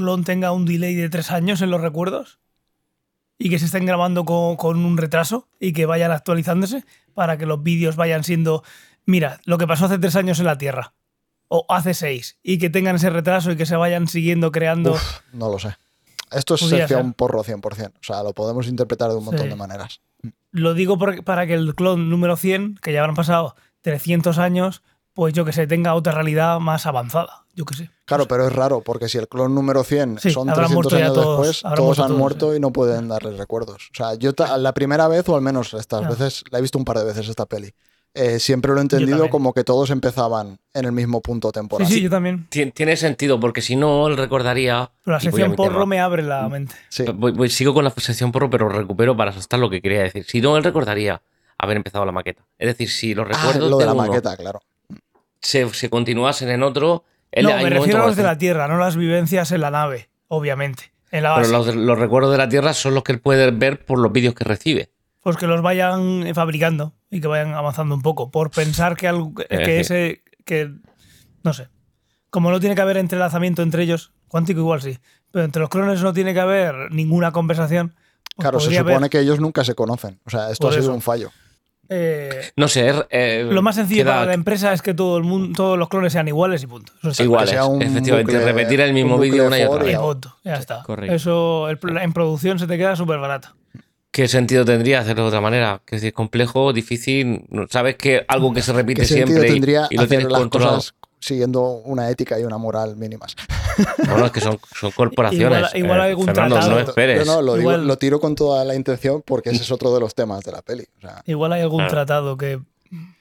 clon 0.00 0.24
tenga 0.24 0.52
un 0.52 0.64
delay 0.64 0.94
de 0.94 1.08
tres 1.08 1.30
años 1.30 1.60
en 1.62 1.70
los 1.70 1.80
recuerdos 1.80 2.38
y 3.38 3.50
que 3.50 3.58
se 3.58 3.66
estén 3.66 3.86
grabando 3.86 4.24
con, 4.24 4.56
con 4.56 4.84
un 4.84 4.96
retraso 4.96 5.48
y 5.58 5.72
que 5.72 5.86
vayan 5.86 6.10
actualizándose 6.12 6.84
para 7.14 7.38
que 7.38 7.46
los 7.46 7.62
vídeos 7.62 7.96
vayan 7.96 8.24
siendo, 8.24 8.62
mira, 9.06 9.40
lo 9.44 9.58
que 9.58 9.66
pasó 9.66 9.86
hace 9.86 9.98
tres 9.98 10.16
años 10.16 10.38
en 10.40 10.46
la 10.46 10.58
Tierra 10.58 10.94
o 11.48 11.64
hace 11.68 11.94
seis 11.94 12.38
y 12.42 12.58
que 12.58 12.70
tengan 12.70 12.96
ese 12.96 13.10
retraso 13.10 13.50
y 13.52 13.56
que 13.56 13.66
se 13.66 13.76
vayan 13.76 14.08
siguiendo 14.08 14.52
creando. 14.52 14.92
Uf, 14.92 15.20
no 15.32 15.50
lo 15.50 15.58
sé. 15.58 15.76
Esto 16.32 16.54
es 16.54 16.60
Podría 16.60 16.82
se 16.84 16.88
fía 16.88 16.96
ser. 16.98 17.04
un 17.06 17.12
porro 17.12 17.42
100%. 17.42 17.88
O 17.88 18.02
sea, 18.02 18.22
lo 18.22 18.32
podemos 18.34 18.68
interpretar 18.68 19.10
de 19.10 19.16
un 19.16 19.24
montón 19.24 19.44
Sí. 19.44 19.48
de 19.50 19.56
maneras. 19.56 20.00
Lo 20.52 20.74
digo 20.74 20.96
por- 20.98 21.24
para 21.24 21.46
que 21.46 21.54
el 21.54 21.74
clon 21.74 22.08
número 22.10 22.36
100, 22.36 22.76
que 22.82 22.92
ya 22.92 23.00
habrán 23.00 23.16
pasado 23.16 23.56
300 23.80 24.38
años, 24.38 24.82
pues 25.20 25.34
yo 25.34 25.44
que 25.44 25.52
sé, 25.52 25.66
tenga 25.66 25.92
otra 25.92 26.12
realidad 26.14 26.58
más 26.60 26.86
avanzada. 26.86 27.44
Yo 27.54 27.66
que 27.66 27.74
sé. 27.74 27.90
Claro, 28.06 28.26
pero 28.26 28.46
es 28.46 28.52
raro 28.54 28.80
porque 28.80 29.06
si 29.06 29.18
el 29.18 29.28
clon 29.28 29.54
número 29.54 29.84
100 29.84 30.18
Sí, 30.18 30.30
son 30.30 30.48
habrán 30.48 30.68
300 30.68 30.74
muerto 30.74 30.98
ya 30.98 31.04
años 31.04 31.14
todos, 31.14 31.46
después, 31.46 31.74
todos 31.76 31.98
han 31.98 32.06
todos, 32.06 32.18
muerto 32.18 32.56
y 32.56 32.60
no 32.60 32.70
pueden 32.72 33.06
darles 33.08 33.36
recuerdos. 33.36 33.90
O 33.92 33.94
sea, 33.94 34.14
yo 34.14 34.32
ta- 34.32 34.56
la 34.56 34.72
primera 34.72 35.08
vez, 35.08 35.28
o 35.28 35.36
al 35.36 35.42
menos 35.42 35.74
estas 35.74 36.08
veces, 36.08 36.42
la 36.50 36.58
he 36.58 36.62
visto 36.62 36.78
un 36.78 36.86
par 36.86 36.96
de 36.96 37.04
veces 37.04 37.28
esta 37.28 37.44
peli. 37.44 37.70
eh, 38.14 38.38
siempre 38.40 38.72
lo 38.72 38.78
he 38.78 38.80
entendido 38.80 39.28
como 39.28 39.52
que 39.52 39.62
todos 39.62 39.90
empezaban 39.90 40.58
en 40.72 40.84
el 40.86 40.92
mismo 40.92 41.20
punto 41.20 41.48
Sí, 41.48 41.52
temporal. 41.52 41.86
sí, 41.88 42.00
yo 42.00 42.08
también. 42.08 42.48
Tien- 42.50 42.72
Tiene 42.72 42.96
sentido, 42.96 43.38
porque 43.38 43.60
si 43.60 43.76
no, 43.76 44.08
él 44.08 44.16
recordaría... 44.16 44.90
Pero 45.04 45.16
la 45.16 45.20
sección 45.20 45.54
porro 45.54 45.72
tema. 45.74 45.86
me 45.86 46.00
abre 46.00 46.22
la 46.22 46.48
mente. 46.48 46.74
Sí. 46.88 47.04
Voy- 47.14 47.32
voy- 47.32 47.50
sigo 47.50 47.74
con 47.74 47.84
la 47.84 47.90
sección 47.90 48.32
porro, 48.32 48.48
pero 48.48 48.70
recupero 48.70 49.14
para 49.16 49.32
asustar 49.32 49.60
lo 49.60 49.68
que 49.68 49.82
quería 49.82 50.02
decir. 50.02 50.24
Si 50.24 50.40
no, 50.40 50.56
él 50.56 50.64
recordaría 50.64 51.20
haber 51.58 51.76
empezado 51.76 52.06
la 52.06 52.10
maqueta. 52.12 52.42
Es 52.58 52.68
decir, 52.68 52.88
si 52.90 53.14
los 53.14 53.26
Ah, 53.28 53.32
recuerdos 53.32 53.70
lo 53.70 53.76
de 53.76 53.84
la 53.84 53.92
uno 53.92 54.06
maqueta, 54.06 54.34
claro. 54.36 54.60
Se, 55.40 55.68
se 55.74 55.90
continuasen 55.90 56.48
en 56.50 56.62
otro... 56.62 57.04
él 57.32 57.44
no, 57.44 57.54
hay 57.54 57.64
me 57.64 57.70
refiero 57.70 58.02
a 58.02 58.06
los 58.06 58.16
de 58.16 58.22
la 58.22 58.38
Tierra, 58.38 58.68
no 58.68 58.78
las 58.78 58.96
vivencias 58.96 59.52
en 59.52 59.60
la 59.60 59.70
nave, 59.70 60.10
obviamente. 60.28 60.92
En 61.10 61.24
la 61.24 61.30
base. 61.30 61.50
Pero 61.50 61.64
los, 61.64 61.74
los 61.74 61.98
recuerdos 61.98 62.30
de 62.32 62.38
la 62.38 62.48
Tierra 62.48 62.72
son 62.74 62.94
los 62.94 63.02
que 63.02 63.12
él 63.12 63.20
puede 63.20 63.50
ver 63.50 63.84
por 63.84 63.98
los 63.98 64.12
vídeos 64.12 64.34
que 64.34 64.44
recibe. 64.44 64.90
Pues 65.22 65.36
que 65.36 65.46
los 65.46 65.60
vayan 65.60 66.26
eh, 66.26 66.34
fabricando 66.34 66.94
y 67.10 67.20
que 67.20 67.26
vayan 67.26 67.52
avanzando 67.54 67.94
un 67.94 68.02
poco. 68.02 68.30
Por 68.30 68.50
pensar 68.50 68.96
que, 68.96 69.08
algo, 69.08 69.34
que 69.34 69.46
Es 69.50 69.58
decir- 69.58 69.80
ese. 69.80 70.22
que 70.44 70.72
No 71.42 71.52
sé. 71.52 71.68
Como 72.30 72.50
no 72.50 72.60
tiene 72.60 72.74
que 72.76 72.80
haber 72.80 72.96
entrelazamiento 72.96 73.62
entre 73.62 73.82
ellos, 73.82 74.12
cuántico 74.28 74.60
igual 74.60 74.80
sí. 74.82 74.98
Pero 75.32 75.44
entre 75.44 75.60
los 75.60 75.68
clones 75.68 76.00
no 76.02 76.12
tiene 76.12 76.32
que 76.32 76.40
haber 76.40 76.92
ninguna 76.92 77.32
conversación. 77.32 77.88
pues 78.36 78.44
Claro, 78.44 78.60
se 78.60 78.74
supone 78.74 78.94
haber, 78.94 79.10
que 79.10 79.18
ellos 79.20 79.40
nunca 79.40 79.64
se 79.64 79.74
conocen. 79.74 80.20
O 80.24 80.30
sea, 80.30 80.50
esto 80.50 80.66
Por 80.68 80.70
ha 80.70 80.74
sido 80.74 80.84
eso. 80.86 80.94
un 80.94 81.02
fallo. 81.02 81.30
Eh, 81.90 82.50
No 82.56 82.68
sé, 82.68 82.92
eh, 83.10 83.46
lo 83.50 83.60
más 83.62 83.74
sencillo 83.76 84.04
queda 84.04 84.12
para 84.14 84.26
la 84.26 84.34
empresa 84.34 84.72
es 84.72 84.80
que 84.80 84.94
todo 84.94 85.18
el 85.18 85.24
mundo, 85.24 85.52
todos 85.56 85.78
los 85.78 85.88
clones 85.88 86.12
sean 86.12 86.26
iguales 86.28 86.62
y 86.62 86.66
punto. 86.66 86.92
Eso 87.00 87.10
está 87.10 87.22
iguales, 87.24 87.50
sea 87.50 87.64
un 87.66 87.82
efectivamente. 87.82 88.32
bucle- 88.32 88.44
repetir 88.44 88.80
el 88.80 88.94
mismo 88.94 89.16
un 89.16 89.20
vídeo 89.20 89.46
una 89.46 89.58
y 89.58 89.62
otra 89.64 89.78
vez. 89.82 89.88
Y 89.88 89.92
ya. 89.92 90.00
punto. 90.00 90.36
Ya 90.44 90.54
está. 90.54 90.82
correcto. 90.84 91.14
Eso 91.14 91.68
el- 91.68 91.78
en 92.00 92.12
producción 92.12 92.58
se 92.58 92.66
te 92.66 92.78
queda 92.78 92.96
súper 92.96 93.18
barato. 93.18 93.48
¿Qué 94.12 94.26
sentido 94.26 94.64
tendría 94.64 95.00
hacerlo 95.00 95.22
de 95.24 95.28
otra 95.28 95.40
manera? 95.40 95.82
Que 95.84 95.96
es 95.96 96.02
decir, 96.02 96.14
complejo, 96.14 96.72
difícil. 96.72 97.44
no- 97.48 97.66
Sabes 97.68 97.96
que 97.96 98.24
algo 98.28 98.52
que 98.52 98.62
se 98.62 98.72
repite 98.72 99.02
¿Qué 99.02 99.06
sentido 99.06 99.26
siempre 99.28 99.48
y, 99.50 99.52
tendría 99.52 99.86
y 99.90 99.96
lo 99.96 100.02
hacer 100.02 100.08
tienes 100.18 100.32
las 100.32 100.40
controlado. 100.40 100.76
cosas 100.76 100.94
siguiendo 101.20 101.62
una 101.84 102.08
ética 102.08 102.40
y 102.40 102.44
una 102.44 102.56
moral 102.58 102.96
mínimas? 102.96 103.36
Bueno, 104.06 104.26
es 104.26 104.32
que 104.32 104.40
son, 104.40 104.58
son 104.78 104.90
corporaciones. 104.92 105.58
Igual- 105.58 105.76
igual 105.76 105.98
eh, 105.98 106.02
hay 106.02 106.08
algún 106.10 106.26
Fernando, 106.26 106.54
tratado. 106.56 106.74
no 106.74 106.80
esperes. 106.80 107.26
Yo 107.26 107.32
no, 107.34 107.42
lo, 107.42 107.54
digo- 107.54 107.70
Igual- 107.72 107.86
lo 107.86 107.98
tiro 107.98 108.20
con 108.20 108.34
toda 108.34 108.64
la 108.64 108.74
intención 108.74 109.22
porque 109.24 109.50
ese 109.50 109.62
es 109.62 109.70
otro 109.70 109.92
de 109.94 110.00
los 110.00 110.14
temas 110.14 110.42
de 110.44 110.52
la 110.52 110.62
peli. 110.62 110.84
O 110.98 111.00
sea, 111.00 111.22
Igual 111.26 111.52
hay 111.52 111.62
algún 111.62 111.78
Claro. 111.78 111.90
tratado 111.92 112.36
que. 112.36 112.60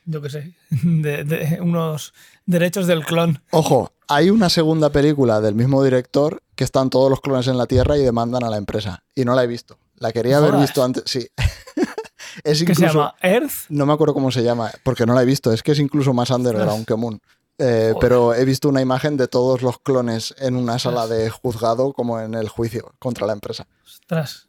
Yo 0.06 0.22
qué 0.22 0.30
sé. 0.32 0.54
De, 0.72 1.24
de 1.24 1.60
unos 1.62 2.14
derechos 2.48 2.88
del 2.88 3.06
clon. 3.06 3.42
Ojo, 3.52 3.92
hay 4.08 4.32
una 4.32 4.50
segunda 4.50 4.90
película 4.92 5.40
del 5.42 5.54
mismo 5.54 5.84
director 5.84 6.42
que 6.56 6.64
están 6.64 6.90
todos 6.90 7.10
los 7.12 7.22
clones 7.22 7.48
en 7.48 7.58
la 7.58 7.68
Tierra 7.68 7.96
y 7.98 8.02
demandan 8.02 8.44
a 8.44 8.50
la 8.50 8.58
empresa. 8.58 9.04
Y 9.14 9.26
no 9.26 9.36
la 9.36 9.44
he 9.44 9.48
visto. 9.48 9.78
La 9.98 10.12
quería 10.12 10.38
haber 10.38 10.56
visto 10.56 10.84
antes. 10.84 11.04
Sí. 11.06 11.28
es 12.44 12.58
que 12.60 12.72
incluso. 12.72 12.80
se 12.82 12.88
llama 12.88 13.16
Earth. 13.22 13.52
No 13.70 13.86
me 13.86 13.94
acuerdo 13.94 14.14
cómo 14.14 14.32
se 14.32 14.42
llama, 14.44 14.72
porque 14.84 15.06
no 15.06 15.14
la 15.14 15.22
he 15.22 15.26
visto. 15.26 15.52
Es 15.54 15.62
que 15.62 15.74
es 15.74 15.80
incluso 15.80 16.14
más 16.14 16.30
underground 16.32 16.86
que 16.86 16.96
Moon. 16.96 17.22
Eh, 17.62 17.94
pero 18.00 18.34
he 18.34 18.46
visto 18.46 18.70
una 18.70 18.82
imagen 18.82 19.18
de 19.18 19.28
todos 19.28 19.62
los 19.62 19.80
clones 19.80 20.34
en 20.40 20.56
una 20.56 20.80
sala 20.80 21.08
de 21.08 21.30
juzgado, 21.30 21.92
como 21.94 22.20
en 22.20 22.34
el 22.34 22.48
juicio 22.48 22.94
contra 23.00 23.28
la 23.28 23.34
empresa. 23.34 23.68
Ostras. 23.86 24.48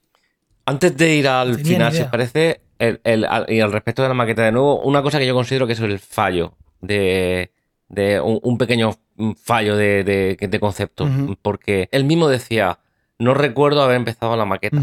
Antes 0.64 0.96
de 0.96 1.14
ir 1.16 1.26
al 1.26 1.56
Tenía 1.56 1.72
final, 1.72 1.92
si 1.92 2.02
os 2.02 2.08
parece, 2.08 2.60
el- 2.78 3.00
el- 3.02 3.24
al- 3.24 3.46
y 3.48 3.60
al 3.60 3.72
respecto 3.72 4.02
de 4.02 4.08
la 4.08 4.14
maqueta 4.14 4.42
de 4.42 4.52
nuevo, 4.52 4.80
una 4.82 5.02
cosa 5.02 5.18
que 5.18 5.26
yo 5.26 5.34
considero 5.34 5.66
que 5.66 5.72
es 5.72 5.80
el 5.80 5.98
fallo 5.98 6.54
de, 6.80 7.50
de 7.88 8.20
un, 8.20 8.38
un 8.42 8.56
pequeño 8.58 8.96
fallo 9.42 9.76
de, 9.76 10.04
de- 10.04 10.36
de 10.48 10.60
concepto. 10.60 11.08
Porque 11.42 11.88
él 11.90 12.04
mismo 12.04 12.28
decía, 12.28 12.78
no 13.18 13.34
recuerdo 13.34 13.82
haber 13.82 13.96
empezado 13.96 14.36
la 14.36 14.44
maqueta. 14.44 14.80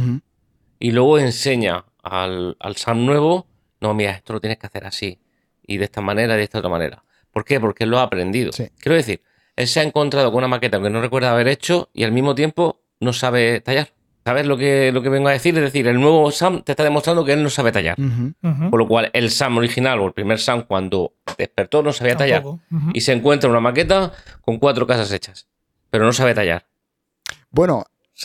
Y 0.80 0.92
luego 0.92 1.18
enseña 1.18 1.86
al, 2.04 2.58
al 2.60 2.76
Sam 2.76 3.06
nuevo, 3.06 3.48
no, 3.80 3.94
mira, 3.94 4.12
esto 4.12 4.34
lo 4.34 4.42
tienes 4.42 4.60
que 4.60 4.68
hacer 4.68 4.86
así. 4.86 5.20
Y 5.66 5.78
de 5.78 5.86
esta 5.86 6.02
manera 6.02 6.34
y 6.36 6.38
de 6.38 6.44
esta 6.44 6.58
otra 6.60 6.70
manera. 6.70 7.04
¿Por 7.38 7.46
qué? 7.46 7.60
Porque 7.60 7.84
él 7.84 7.92
lo 7.92 8.00
ha 8.00 8.02
aprendido. 8.02 8.52
Sí. 8.52 8.68
Quiero 8.80 8.96
decir, 8.96 9.22
él 9.56 9.68
se 9.68 9.80
ha 9.80 9.84
encontrado 9.84 10.32
con 10.32 10.40
una 10.40 10.48
maqueta 10.48 10.82
que 10.82 10.90
no 10.90 11.00
recuerda 11.00 11.32
haber 11.32 11.48
hecho 11.48 11.88
y 11.94 12.04
al 12.04 12.12
mismo 12.12 12.34
tiempo 12.34 12.82
no 13.00 13.14
sabe 13.14 13.62
tallar. 13.62 13.94
¿Sabes 14.26 14.48
lo 14.48 14.58
que, 14.58 14.92
lo 14.92 15.04
que 15.04 15.10
vengo 15.10 15.28
a 15.30 15.34
decir? 15.34 15.56
Es 15.56 15.62
decir, 15.62 15.88
el 15.88 16.02
nuevo 16.02 16.32
Sam 16.32 16.64
te 16.64 16.72
está 16.72 16.84
demostrando 16.84 17.24
que 17.24 17.34
él 17.34 17.44
no 17.44 17.52
sabe 17.52 17.72
tallar. 17.72 17.96
Por 18.72 18.80
lo 18.80 18.88
cual, 18.88 19.12
el 19.14 19.30
Sam 19.30 19.56
original 19.56 20.00
o 20.00 20.08
el 20.08 20.14
primer 20.14 20.40
Sam, 20.40 20.64
cuando 20.64 21.14
despertó, 21.38 21.84
no 21.84 21.94
sabía 21.94 22.18
tallar. 22.18 22.44
Y 22.96 23.02
se 23.02 23.14
encuentra 23.14 23.52
una 23.52 23.60
maqueta 23.60 24.14
con 24.42 24.58
cuatro 24.58 24.88
casas 24.88 25.12
hechas. 25.12 25.46
Pero 25.92 26.06
no 26.06 26.14
sabe 26.14 26.34
tallar. 26.34 26.66
Bueno, 27.52 27.84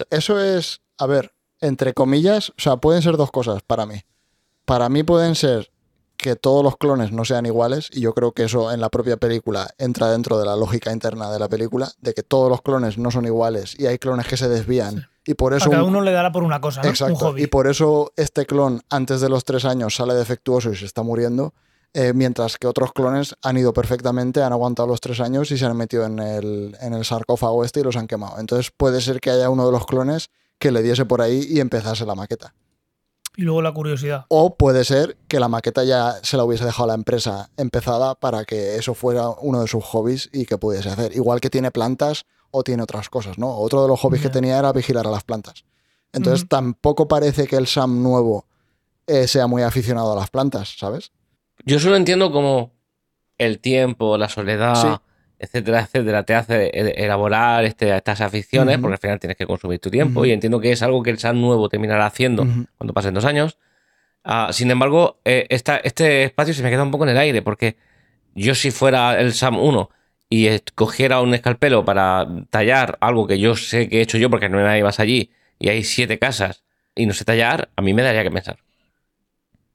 eso 0.09 0.41
es, 0.41 0.81
a 0.97 1.07
ver, 1.07 1.35
entre 1.61 1.93
comillas, 1.93 2.49
o 2.49 2.55
sea, 2.57 2.79
pueden 2.79 3.03
ser 3.03 3.19
dos 3.19 3.31
cosas 3.31 3.61
para 3.63 3.85
mí. 3.85 4.01
Para 4.65 4.89
mí 4.89 5.03
pueden 5.03 5.35
ser 5.35 5.71
que 6.23 6.37
todos 6.37 6.65
los 6.65 6.79
clones 6.79 7.13
no 7.13 7.27
sean 7.27 7.45
iguales, 7.45 7.91
y 7.93 8.01
yo 8.01 8.15
creo 8.15 8.33
que 8.33 8.45
eso 8.45 8.73
en 8.73 8.81
la 8.81 8.89
propia 8.89 9.19
película 9.19 9.69
entra 9.77 10.11
dentro 10.11 10.39
de 10.39 10.47
la 10.47 10.57
lógica 10.57 10.91
interna 10.93 11.31
de 11.31 11.39
la 11.39 11.49
película, 11.51 11.93
de 12.01 12.15
que 12.15 12.23
todos 12.23 12.49
los 12.49 12.63
clones 12.63 12.97
no 12.97 13.11
son 13.11 13.27
iguales 13.27 13.79
y 13.79 13.85
hay 13.87 13.99
clones 13.99 14.27
que 14.27 14.39
se 14.39 14.49
desvían, 14.49 15.09
y 15.27 15.35
por 15.35 15.53
A 15.53 15.59
eso... 15.59 15.69
cada 15.69 15.83
un- 15.83 15.91
uno 15.91 16.01
le 16.01 16.13
dará 16.13 16.33
por 16.33 16.43
una 16.45 16.61
cosa, 16.63 16.81
¿no? 16.81 16.87
Un 16.89 16.91
Exacto, 16.91 17.17
hobby. 17.17 17.43
y 17.43 17.47
por 17.49 17.67
eso 17.67 18.13
este 18.17 18.47
clon 18.47 18.81
antes 18.89 19.21
de 19.21 19.29
los 19.29 19.45
tres 19.45 19.65
años 19.67 19.95
sale 19.97 20.15
defectuoso 20.15 20.71
y 20.73 20.77
se 20.77 20.87
está 20.87 21.03
muriendo, 21.03 21.53
eh, 21.95 22.13
mientras 22.15 22.57
que 22.57 22.67
otros 22.69 22.93
clones 22.95 23.35
han 23.43 23.59
ido 23.59 23.73
perfectamente, 23.75 24.43
han 24.43 24.53
aguantado 24.53 24.89
los 24.89 25.01
tres 25.03 25.21
años 25.21 25.51
y 25.51 25.59
se 25.59 25.67
han 25.67 25.77
metido 25.77 26.07
en 26.07 26.19
el, 26.21 26.75
en 26.81 26.95
el 26.95 27.05
sarcófago 27.05 27.65
este 27.65 27.81
y 27.81 27.83
los 27.83 27.97
han 27.97 28.07
quemado. 28.07 28.39
Entonces 28.41 28.73
puede 28.75 29.01
ser 29.03 29.21
que 29.21 29.29
haya 29.31 29.51
uno 29.51 29.67
de 29.67 29.73
los 29.73 29.85
clones 29.85 30.31
que 30.59 30.71
le 30.73 30.81
diese 30.83 31.05
por 31.05 31.21
ahí 31.21 31.45
y 31.51 31.61
empezase 31.61 32.07
la 32.07 32.15
maqueta. 32.15 32.55
Y 33.37 33.43
luego 33.43 33.63
la 33.63 33.73
curiosidad. 33.73 34.27
O 34.29 34.57
puede 34.57 34.85
ser 34.85 35.17
que 35.27 35.41
la 35.41 35.49
maqueta 35.49 35.85
ya 35.85 36.17
se 36.23 36.37
la 36.37 36.45
hubiese 36.45 36.65
dejado 36.65 36.85
a 36.85 36.89
la 36.89 36.95
empresa 36.95 37.51
empezada 37.57 38.15
para 38.15 38.45
que 38.45 38.77
eso 38.77 38.95
fuera 38.95 39.31
uno 39.41 39.63
de 39.63 39.69
sus 39.69 39.83
hobbies 39.85 40.29
y 40.33 40.45
que 40.45 40.59
pudiese 40.59 40.91
hacer. 40.91 41.17
Igual 41.17 41.41
que 41.41 41.49
tiene 41.49 41.71
plantas 41.71 42.27
o 42.51 42.63
tiene 42.63 42.83
otras 42.83 43.09
cosas, 43.09 43.39
¿no? 43.39 43.57
Otro 43.57 43.83
de 43.83 43.89
los 43.89 43.99
hobbies 44.01 44.23
que 44.23 44.29
tenía 44.29 44.59
era 44.59 44.73
vigilar 44.73 45.07
a 45.07 45.11
las 45.11 45.25
plantas. 45.25 45.65
Entonces 46.13 46.47
tampoco 46.47 47.09
parece 47.09 47.47
que 47.47 47.57
el 47.57 47.67
Sam 47.67 48.03
nuevo 48.03 48.45
eh, 49.07 49.27
sea 49.27 49.47
muy 49.47 49.63
aficionado 49.63 50.13
a 50.13 50.17
las 50.17 50.29
plantas, 50.29 50.77
¿sabes? 50.79 51.11
Yo 51.65 51.81
solo 51.81 51.97
entiendo 51.97 52.31
como 52.31 52.73
el 53.39 53.59
tiempo, 53.61 54.19
la 54.19 54.29
soledad, 54.29 54.75
Sí. 54.75 54.89
Etcétera, 55.43 55.81
etcétera, 55.81 56.23
te 56.23 56.35
hace 56.35 56.71
elaborar 57.05 57.65
este- 57.65 57.95
estas 57.97 58.21
aficiones, 58.21 58.77
Ujú. 58.77 58.83
porque 58.83 58.95
al 58.95 58.99
final 59.01 59.19
tienes 59.21 59.37
que 59.37 59.45
consumir 59.45 59.81
tu 59.81 59.91
tiempo 59.91 60.25
y 60.25 60.31
entiendo 60.31 60.61
que 60.61 60.71
es 60.71 60.83
algo 60.83 61.03
que 61.03 61.11
el 61.11 61.19
SAM 61.19 61.41
nuevo 61.41 61.69
terminará 61.69 62.07
haciendo 62.07 62.47
cuando 62.79 62.95
pasen 62.95 63.13
dos 63.13 63.25
años. 63.25 63.59
Ah, 64.25 64.51
sin 64.53 64.71
embargo, 64.71 65.19
eh, 65.25 65.47
esta- 65.51 65.79
este 65.79 66.23
espacio 66.23 66.55
se 66.55 66.63
me 66.63 66.71
queda 66.71 66.85
un 66.85 66.93
poco 66.93 67.03
en 67.05 67.11
el 67.11 67.19
aire, 67.19 67.43
porque 67.43 67.77
yo 68.37 68.55
si 68.55 68.71
fuera 68.71 69.19
el 69.21 69.33
SAM 69.33 69.59
1 69.59 69.91
y 70.31 70.49
cogiera 70.77 71.21
un 71.21 71.35
escalpelo 71.35 71.85
para 71.85 72.27
tallar 72.49 72.97
algo 73.01 73.27
que 73.27 73.41
yo 73.41 73.57
sé 73.57 73.89
que 73.89 73.99
he 73.99 74.03
hecho 74.03 74.19
yo, 74.19 74.31
porque 74.31 74.49
no 74.49 74.59
hay 74.59 74.65
nadie 74.65 74.85
más 74.85 75.01
allí, 75.01 75.31
y 75.59 75.71
hay 75.71 75.83
siete 75.83 76.21
casas 76.21 76.63
y 76.95 77.05
no 77.07 77.15
sé 77.15 77.25
tallar, 77.25 77.69
a 77.75 77.83
mí 77.83 77.93
me 77.95 78.03
daría 78.03 78.23
que 78.23 78.31
pensar. 78.31 78.59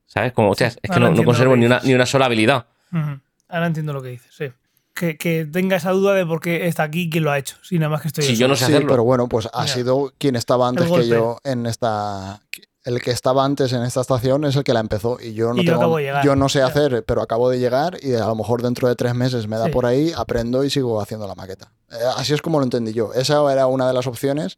¿Sabes? 0.06 0.32
Como, 0.32 0.52
hostias, 0.52 0.80
es 0.82 0.90
que 0.90 0.94
ahora 0.94 1.10
no, 1.10 1.16
no 1.18 1.24
conservo 1.26 1.58
ni 1.58 1.66
una, 1.66 1.82
ni 1.84 1.94
una 1.94 2.06
sola 2.06 2.26
habilidad. 2.28 2.66
Ahora 3.50 3.68
entiendo 3.68 3.92
lo 3.92 4.02
que 4.02 4.10
dices, 4.10 4.34
sí. 4.34 4.50
Que, 4.98 5.18
que 5.18 5.46
tenga 5.46 5.76
esa 5.78 5.92
duda 5.92 6.14
de 6.14 6.26
por 6.26 6.40
qué 6.42 6.68
está 6.68 6.84
aquí 6.84 7.02
y 7.04 7.10
quién 7.10 7.24
lo 7.24 7.32
ha 7.32 7.38
hecho. 7.38 7.56
Sí, 7.62 7.78
nada 7.78 7.90
más 7.92 8.02
que 8.02 8.08
estoy 8.08 8.24
Si 8.24 8.36
yo 8.36 8.48
no 8.48 8.56
sé 8.56 8.66
Sí, 8.66 8.72
hacerlo. 8.74 8.90
pero 8.90 9.04
bueno, 9.04 9.28
pues 9.30 9.48
ha 9.54 9.68
sido 9.68 10.12
quien 10.18 10.36
estaba 10.36 10.68
antes 10.68 10.90
que 10.90 11.08
yo 11.08 11.38
en 11.44 11.66
esta. 11.66 12.42
El 12.84 13.02
que 13.02 13.12
estaba 13.12 13.44
antes 13.44 13.74
en 13.74 13.84
esta 13.84 14.00
estación 14.00 14.46
es 14.46 14.56
el 14.56 14.64
que 14.64 14.74
la 14.74 14.80
empezó 14.80 15.18
y 15.22 15.34
yo 15.34 15.54
no 15.54 15.62
Y 15.62 15.66
yo 15.66 15.74
tengo, 15.74 15.82
acabo 15.82 15.98
de 15.98 16.04
llegar. 16.04 16.26
yo 16.26 16.36
no 16.38 16.48
sé 16.48 16.62
hacer, 16.62 17.04
pero 17.06 17.22
acabo 17.22 17.50
de 17.50 17.60
llegar 17.60 17.98
y 18.02 18.14
a 18.14 18.26
lo 18.28 18.36
mejor 18.36 18.62
dentro 18.62 18.88
de 18.88 18.96
tres 18.96 19.14
meses 19.14 19.46
me 19.48 19.58
da 19.58 19.66
Sí. 19.66 19.72
por 19.72 19.86
ahí, 19.86 20.14
aprendo 20.16 20.64
y 20.64 20.70
sigo 20.70 21.02
haciendo 21.02 21.28
la 21.28 21.36
maqueta. 21.36 21.72
Eh, 21.92 21.96
así 22.16 22.34
es 22.34 22.42
como 22.42 22.60
lo 22.60 22.64
entendí 22.64 22.94
yo. 22.94 23.14
Esa 23.14 23.52
era 23.52 23.68
una 23.68 23.88
de 23.88 23.94
las 23.94 24.08
opciones. 24.08 24.58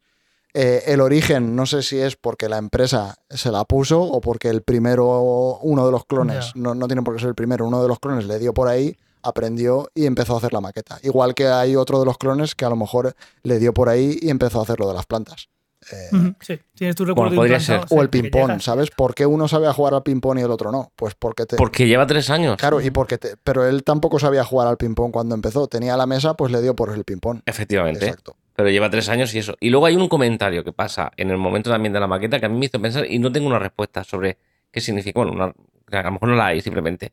Eh, 0.54 0.84
el 0.86 1.00
origen, 1.00 1.56
no 1.56 1.66
sé 1.66 1.82
si 1.82 1.98
es 1.98 2.14
porque 2.16 2.48
la 2.48 2.58
empresa 2.58 3.16
se 3.28 3.50
la 3.50 3.64
puso 3.64 4.00
o 4.02 4.20
porque 4.20 4.48
el 4.48 4.62
primero, 4.62 5.58
uno 5.62 5.84
de 5.86 5.92
los 5.92 6.04
clones, 6.06 6.52
no, 6.54 6.74
no 6.76 6.86
tiene 6.86 7.02
por 7.02 7.14
qué 7.14 7.20
ser 7.20 7.28
el 7.30 7.34
primero, 7.34 7.66
uno 7.66 7.82
de 7.82 7.88
los 7.88 7.98
clones 7.98 8.26
le 8.26 8.38
dio 8.38 8.54
por 8.54 8.68
ahí, 8.68 8.96
aprendió 9.22 9.90
y 9.94 10.06
empezó 10.06 10.34
a 10.34 10.38
hacer 10.38 10.52
la 10.52 10.60
maqueta. 10.60 10.98
Igual 11.02 11.34
que 11.34 11.46
hay 11.48 11.76
otro 11.76 11.98
de 12.00 12.06
los 12.06 12.18
clones 12.18 12.54
que 12.54 12.64
a 12.64 12.68
lo 12.70 12.76
mejor 12.76 13.14
le 13.42 13.58
dio 13.58 13.72
por 13.74 13.88
ahí 13.88 14.18
y 14.20 14.30
empezó 14.30 14.60
a 14.60 14.62
hacer 14.62 14.78
lo 14.80 14.88
de 14.88 14.94
las 14.94 15.06
plantas. 15.06 15.48
Eh, 15.92 16.34
Sí, 16.40 16.58
tienes 16.74 16.94
tu 16.94 17.06
recuerdo 17.06 17.34
podría 17.36 17.58
ser. 17.58 17.80
o 17.88 18.02
el 18.02 18.10
ping-pong. 18.10 18.60
¿sabes? 18.60 18.90
¿Por 18.90 19.14
qué 19.14 19.24
uno 19.24 19.48
sabía 19.48 19.72
jugar 19.72 19.94
al 19.94 20.02
ping-pong 20.02 20.38
y 20.38 20.42
el 20.42 20.50
otro 20.50 20.70
no? 20.70 20.92
Pues 20.94 21.14
porque 21.14 21.46
te... 21.46 21.56
Porque 21.56 21.86
lleva 21.88 22.06
tres 22.06 22.28
años. 22.28 22.56
Claro, 22.58 22.80
y 22.82 22.90
porque 22.90 23.16
te... 23.16 23.36
Pero 23.42 23.66
él 23.66 23.82
tampoco 23.82 24.18
sabía 24.18 24.44
jugar 24.44 24.68
al 24.68 24.76
ping-pong 24.76 25.10
cuando 25.10 25.34
empezó. 25.34 25.66
Tenía 25.68 25.96
la 25.96 26.06
mesa, 26.06 26.34
pues 26.34 26.52
le 26.52 26.60
dio 26.60 26.76
por 26.76 26.92
el 26.94 27.04
ping-pong. 27.04 27.40
Efectivamente. 27.46 28.04
Exacto. 28.04 28.36
Pero 28.54 28.68
lleva 28.68 28.90
tres 28.90 29.08
años 29.08 29.34
y 29.34 29.38
eso. 29.38 29.54
Y 29.58 29.70
luego 29.70 29.86
hay 29.86 29.96
un 29.96 30.08
comentario 30.08 30.62
que 30.62 30.72
pasa 30.72 31.12
en 31.16 31.30
el 31.30 31.38
momento 31.38 31.70
también 31.70 31.94
de 31.94 32.00
la 32.00 32.06
maqueta 32.06 32.38
que 32.38 32.44
a 32.44 32.50
mí 32.50 32.58
me 32.58 32.66
hizo 32.66 32.78
pensar 32.80 33.06
y 33.10 33.18
no 33.18 33.32
tengo 33.32 33.46
una 33.46 33.58
respuesta 33.58 34.04
sobre 34.04 34.36
qué 34.70 34.82
significa. 34.82 35.18
Bueno, 35.20 35.32
una- 35.32 35.54
a 35.98 36.02
lo 36.02 36.12
mejor 36.12 36.28
no 36.28 36.34
la 36.36 36.46
hay 36.48 36.60
simplemente. 36.60 37.12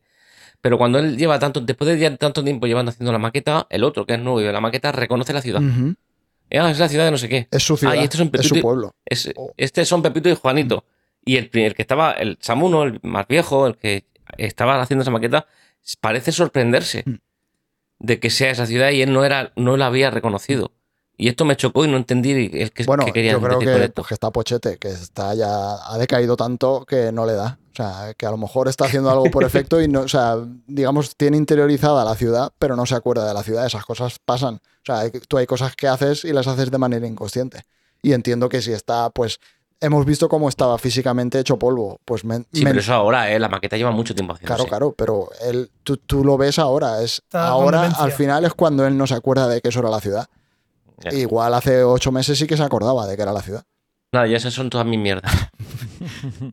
Pero 0.60 0.76
cuando 0.78 0.98
él 0.98 1.16
lleva 1.16 1.38
tanto, 1.38 1.60
después 1.60 1.98
de 1.98 2.10
tanto 2.16 2.42
tiempo 2.42 2.66
llevando 2.66 2.90
haciendo 2.90 3.12
la 3.12 3.18
maqueta, 3.18 3.66
el 3.70 3.84
otro, 3.84 4.04
que 4.06 4.14
es 4.14 4.20
nuevo 4.20 4.40
de 4.40 4.52
la 4.52 4.60
maqueta, 4.60 4.90
reconoce 4.92 5.32
la 5.32 5.40
ciudad. 5.42 5.62
Ujú. 5.62 5.94
Ah, 6.50 6.70
es 6.70 6.78
la 6.78 6.88
ciudad 6.88 7.04
de 7.04 7.10
no 7.10 7.18
sé 7.18 7.28
qué. 7.28 7.46
Es 7.50 7.62
su 7.62 7.76
ciudad, 7.76 7.92
Ah, 7.94 7.96
y 7.96 8.04
este 8.04 8.16
es 8.22 8.30
es 8.32 8.48
su 8.48 8.56
y- 8.56 8.62
pueblo. 8.62 8.94
Es- 9.04 9.30
Oh. 9.36 9.52
Este 9.56 9.84
son 9.84 10.02
Pepito 10.02 10.28
y 10.28 10.34
Juanito. 10.34 10.84
Y 11.24 11.36
el, 11.36 11.50
el 11.52 11.74
que 11.74 11.82
estaba, 11.82 12.12
el 12.12 12.38
Samuno, 12.40 12.84
el 12.84 13.00
más 13.02 13.28
viejo, 13.28 13.66
el 13.66 13.76
que 13.76 14.04
estaba 14.38 14.80
haciendo 14.80 15.02
esa 15.02 15.10
maqueta, 15.10 15.46
parece 16.00 16.32
sorprenderse 16.32 17.02
Mm. 17.06 17.14
de 18.00 18.18
que 18.20 18.30
sea 18.30 18.50
esa 18.50 18.66
ciudad 18.66 18.90
y 18.90 19.02
él 19.02 19.12
no, 19.12 19.24
era, 19.24 19.52
no 19.56 19.76
la 19.76 19.86
había 19.86 20.10
reconocido. 20.10 20.72
Y 21.16 21.28
esto 21.28 21.44
me 21.44 21.56
chocó 21.56 21.84
y 21.84 21.88
no 21.88 21.96
entendí 21.96 22.30
el 22.52 22.70
que, 22.72 22.84
Bueno, 22.84 23.04
que 23.04 23.12
querían 23.12 23.40
yo 23.40 23.46
creo 23.46 23.58
que, 23.58 23.88
pues, 23.90 24.06
que 24.06 24.14
está 24.14 24.30
pochete, 24.30 24.78
que 24.78 24.88
está 24.88 25.34
ya 25.34 25.74
ha 25.84 25.98
decaído 25.98 26.36
tanto 26.36 26.84
que 26.86 27.10
no 27.12 27.26
le 27.26 27.32
da. 27.34 27.58
O 27.78 27.82
sea, 27.84 28.12
que 28.14 28.26
a 28.26 28.30
lo 28.32 28.36
mejor 28.36 28.66
está 28.66 28.86
haciendo 28.86 29.08
algo 29.08 29.30
por 29.30 29.44
efecto 29.44 29.80
y 29.80 29.86
no, 29.86 30.00
o 30.00 30.08
sea, 30.08 30.36
digamos, 30.66 31.14
tiene 31.16 31.36
interiorizada 31.36 32.04
la 32.04 32.16
ciudad, 32.16 32.50
pero 32.58 32.74
no 32.74 32.86
se 32.86 32.96
acuerda 32.96 33.26
de 33.28 33.34
la 33.34 33.42
ciudad. 33.44 33.64
Esas 33.66 33.84
cosas 33.84 34.18
pasan. 34.24 34.56
O 34.56 34.84
sea, 34.84 35.00
hay- 35.00 35.10
tú 35.28 35.38
hay 35.38 35.46
cosas 35.46 35.76
que 35.76 35.86
haces 35.86 36.24
y 36.24 36.32
las 36.32 36.48
haces 36.48 36.70
de 36.72 36.78
manera 36.78 37.06
inconsciente. 37.06 37.62
Y 38.02 38.14
entiendo 38.14 38.48
que 38.48 38.60
si 38.62 38.72
está, 38.72 39.10
pues, 39.10 39.38
hemos 39.80 40.04
visto 40.06 40.28
cómo 40.28 40.48
estaba 40.48 40.76
físicamente 40.78 41.38
hecho 41.38 41.56
polvo. 41.56 42.00
Pues 42.04 42.24
men- 42.24 42.46
Sí, 42.52 42.64
men- 42.64 42.72
pero 42.72 42.80
eso 42.80 42.94
ahora, 42.94 43.30
¿eh? 43.30 43.38
La 43.38 43.48
maqueta 43.48 43.76
lleva 43.76 43.92
mucho 43.92 44.12
tiempo 44.12 44.32
haciendo 44.34 44.48
Claro, 44.56 44.68
claro, 44.68 44.92
pero 44.96 45.28
él, 45.42 45.70
tú, 45.84 45.98
tú 45.98 46.24
lo 46.24 46.36
ves 46.36 46.58
ahora. 46.58 47.00
Es, 47.00 47.18
Está 47.18 47.46
ahora, 47.46 47.82
al 48.00 48.10
final, 48.12 48.44
es 48.44 48.54
cuando 48.54 48.84
él 48.86 48.96
no 48.98 49.06
se 49.06 49.14
acuerda 49.14 49.46
de 49.46 49.60
que 49.60 49.68
eso 49.68 49.78
era 49.78 49.90
la 49.90 50.00
ciudad. 50.00 50.26
Igual 51.16 51.54
hace 51.54 51.84
ocho 51.84 52.10
meses 52.10 52.36
sí 52.38 52.48
que 52.48 52.56
se 52.56 52.62
acordaba 52.64 53.06
de 53.06 53.14
que 53.14 53.22
era 53.22 53.32
la 53.32 53.42
ciudad. 53.42 53.62
Nada, 54.10 54.26
ya 54.26 54.38
esas 54.38 54.54
son 54.54 54.70
todas 54.70 54.86
mis 54.86 54.98
mierdas. 54.98 55.32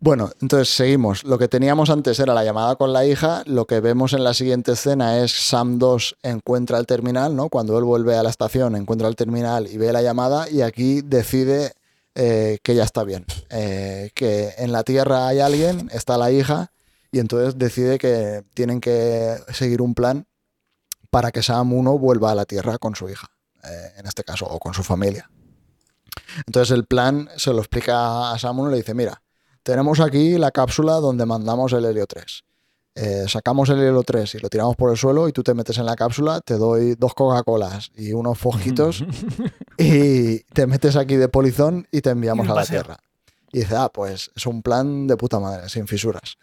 Bueno, 0.01 0.31
entonces 0.41 0.69
seguimos. 0.69 1.23
Lo 1.23 1.37
que 1.37 1.47
teníamos 1.47 1.89
antes 1.89 2.19
era 2.19 2.33
la 2.33 2.43
llamada 2.43 2.75
con 2.75 2.93
la 2.93 3.05
hija. 3.05 3.43
Lo 3.45 3.65
que 3.65 3.79
vemos 3.79 4.13
en 4.13 4.23
la 4.23 4.33
siguiente 4.33 4.73
escena 4.73 5.19
es 5.19 5.31
Sam 5.31 5.77
2 5.77 6.17
encuentra 6.23 6.77
el 6.79 6.85
terminal, 6.85 7.35
¿no? 7.35 7.49
Cuando 7.49 7.77
él 7.77 7.83
vuelve 7.83 8.15
a 8.15 8.23
la 8.23 8.29
estación, 8.29 8.75
encuentra 8.75 9.07
el 9.07 9.15
terminal 9.15 9.67
y 9.67 9.77
ve 9.77 9.93
la 9.93 10.01
llamada 10.01 10.49
y 10.49 10.61
aquí 10.61 11.01
decide 11.01 11.73
eh, 12.15 12.59
que 12.63 12.75
ya 12.75 12.83
está 12.83 13.03
bien. 13.03 13.25
Eh, 13.49 14.11
que 14.15 14.53
en 14.57 14.71
la 14.71 14.83
Tierra 14.83 15.27
hay 15.27 15.39
alguien, 15.39 15.89
está 15.93 16.17
la 16.17 16.31
hija 16.31 16.71
y 17.11 17.19
entonces 17.19 17.57
decide 17.57 17.97
que 17.97 18.43
tienen 18.53 18.81
que 18.81 19.37
seguir 19.53 19.81
un 19.81 19.93
plan 19.93 20.25
para 21.09 21.31
que 21.31 21.43
Sam 21.43 21.71
1 21.73 21.97
vuelva 21.97 22.31
a 22.31 22.35
la 22.35 22.45
Tierra 22.45 22.77
con 22.77 22.95
su 22.95 23.09
hija, 23.09 23.29
eh, 23.63 23.93
en 23.97 24.05
este 24.05 24.23
caso, 24.23 24.45
o 24.45 24.59
con 24.59 24.73
su 24.73 24.83
familia. 24.83 25.29
Entonces 26.45 26.75
el 26.75 26.85
plan 26.85 27.29
se 27.37 27.51
lo 27.51 27.59
explica 27.59 28.31
a 28.31 28.39
Sam 28.39 28.59
1 28.59 28.69
y 28.69 28.71
le 28.71 28.77
dice, 28.77 28.93
mira, 28.93 29.21
tenemos 29.63 29.99
aquí 29.99 30.37
la 30.37 30.51
cápsula 30.51 30.93
donde 30.95 31.25
mandamos 31.25 31.73
el 31.73 31.85
helio 31.85 32.05
3. 32.05 32.43
Eh, 32.97 33.25
sacamos 33.27 33.67
el 33.69 33.79
helio 33.79 34.03
3 34.03 34.35
y 34.35 34.39
lo 34.39 34.49
tiramos 34.49 34.75
por 34.75 34.89
el 34.89 34.97
suelo 34.97 35.27
y 35.27 35.33
tú 35.33 35.43
te 35.43 35.53
metes 35.53 35.77
en 35.77 35.85
la 35.85 35.95
cápsula, 35.95 36.39
te 36.39 36.53
doy 36.53 36.95
dos 36.95 37.13
Coca-Colas 37.13 37.91
y 37.95 38.13
unos 38.13 38.37
fojitos 38.37 39.03
y 39.77 40.39
te 40.53 40.65
metes 40.65 40.95
aquí 40.95 41.15
de 41.17 41.27
polizón 41.27 41.87
y 41.91 42.01
te 42.01 42.11
enviamos 42.11 42.47
a 42.47 42.55
la. 42.55 42.65
Tierra. 42.65 42.97
Y 43.51 43.59
dice, 43.59 43.75
ah, 43.75 43.89
pues 43.93 44.31
es 44.35 44.45
un 44.45 44.61
plan 44.61 45.07
de 45.07 45.17
puta 45.17 45.39
madre, 45.39 45.67
sin 45.69 45.87
fisuras. 45.87 46.37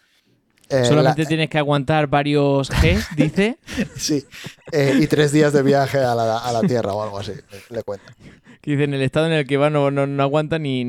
Eh, 0.72 0.84
Solamente 0.84 1.22
la- 1.22 1.28
tienes 1.28 1.50
que 1.50 1.58
aguantar 1.58 2.06
varios 2.06 2.70
Gs, 2.70 3.08
dice. 3.16 3.58
sí, 3.96 4.24
eh, 4.72 4.98
y 5.00 5.06
tres 5.06 5.32
días 5.32 5.52
de 5.52 5.62
viaje 5.62 5.98
a 5.98 6.14
la, 6.14 6.38
a 6.38 6.52
la 6.52 6.62
Tierra 6.62 6.92
o 6.94 7.02
algo 7.02 7.18
así, 7.18 7.32
le, 7.32 7.76
le 7.76 7.82
cuenta. 7.82 8.14
Que 8.60 8.70
dice, 8.72 8.84
en 8.84 8.94
el 8.94 9.02
estado 9.02 9.26
en 9.26 9.32
el 9.32 9.46
que 9.46 9.56
va 9.56 9.70
no, 9.70 9.90
no, 9.90 10.06
no 10.06 10.22
aguanta 10.22 10.58
ni, 10.58 10.84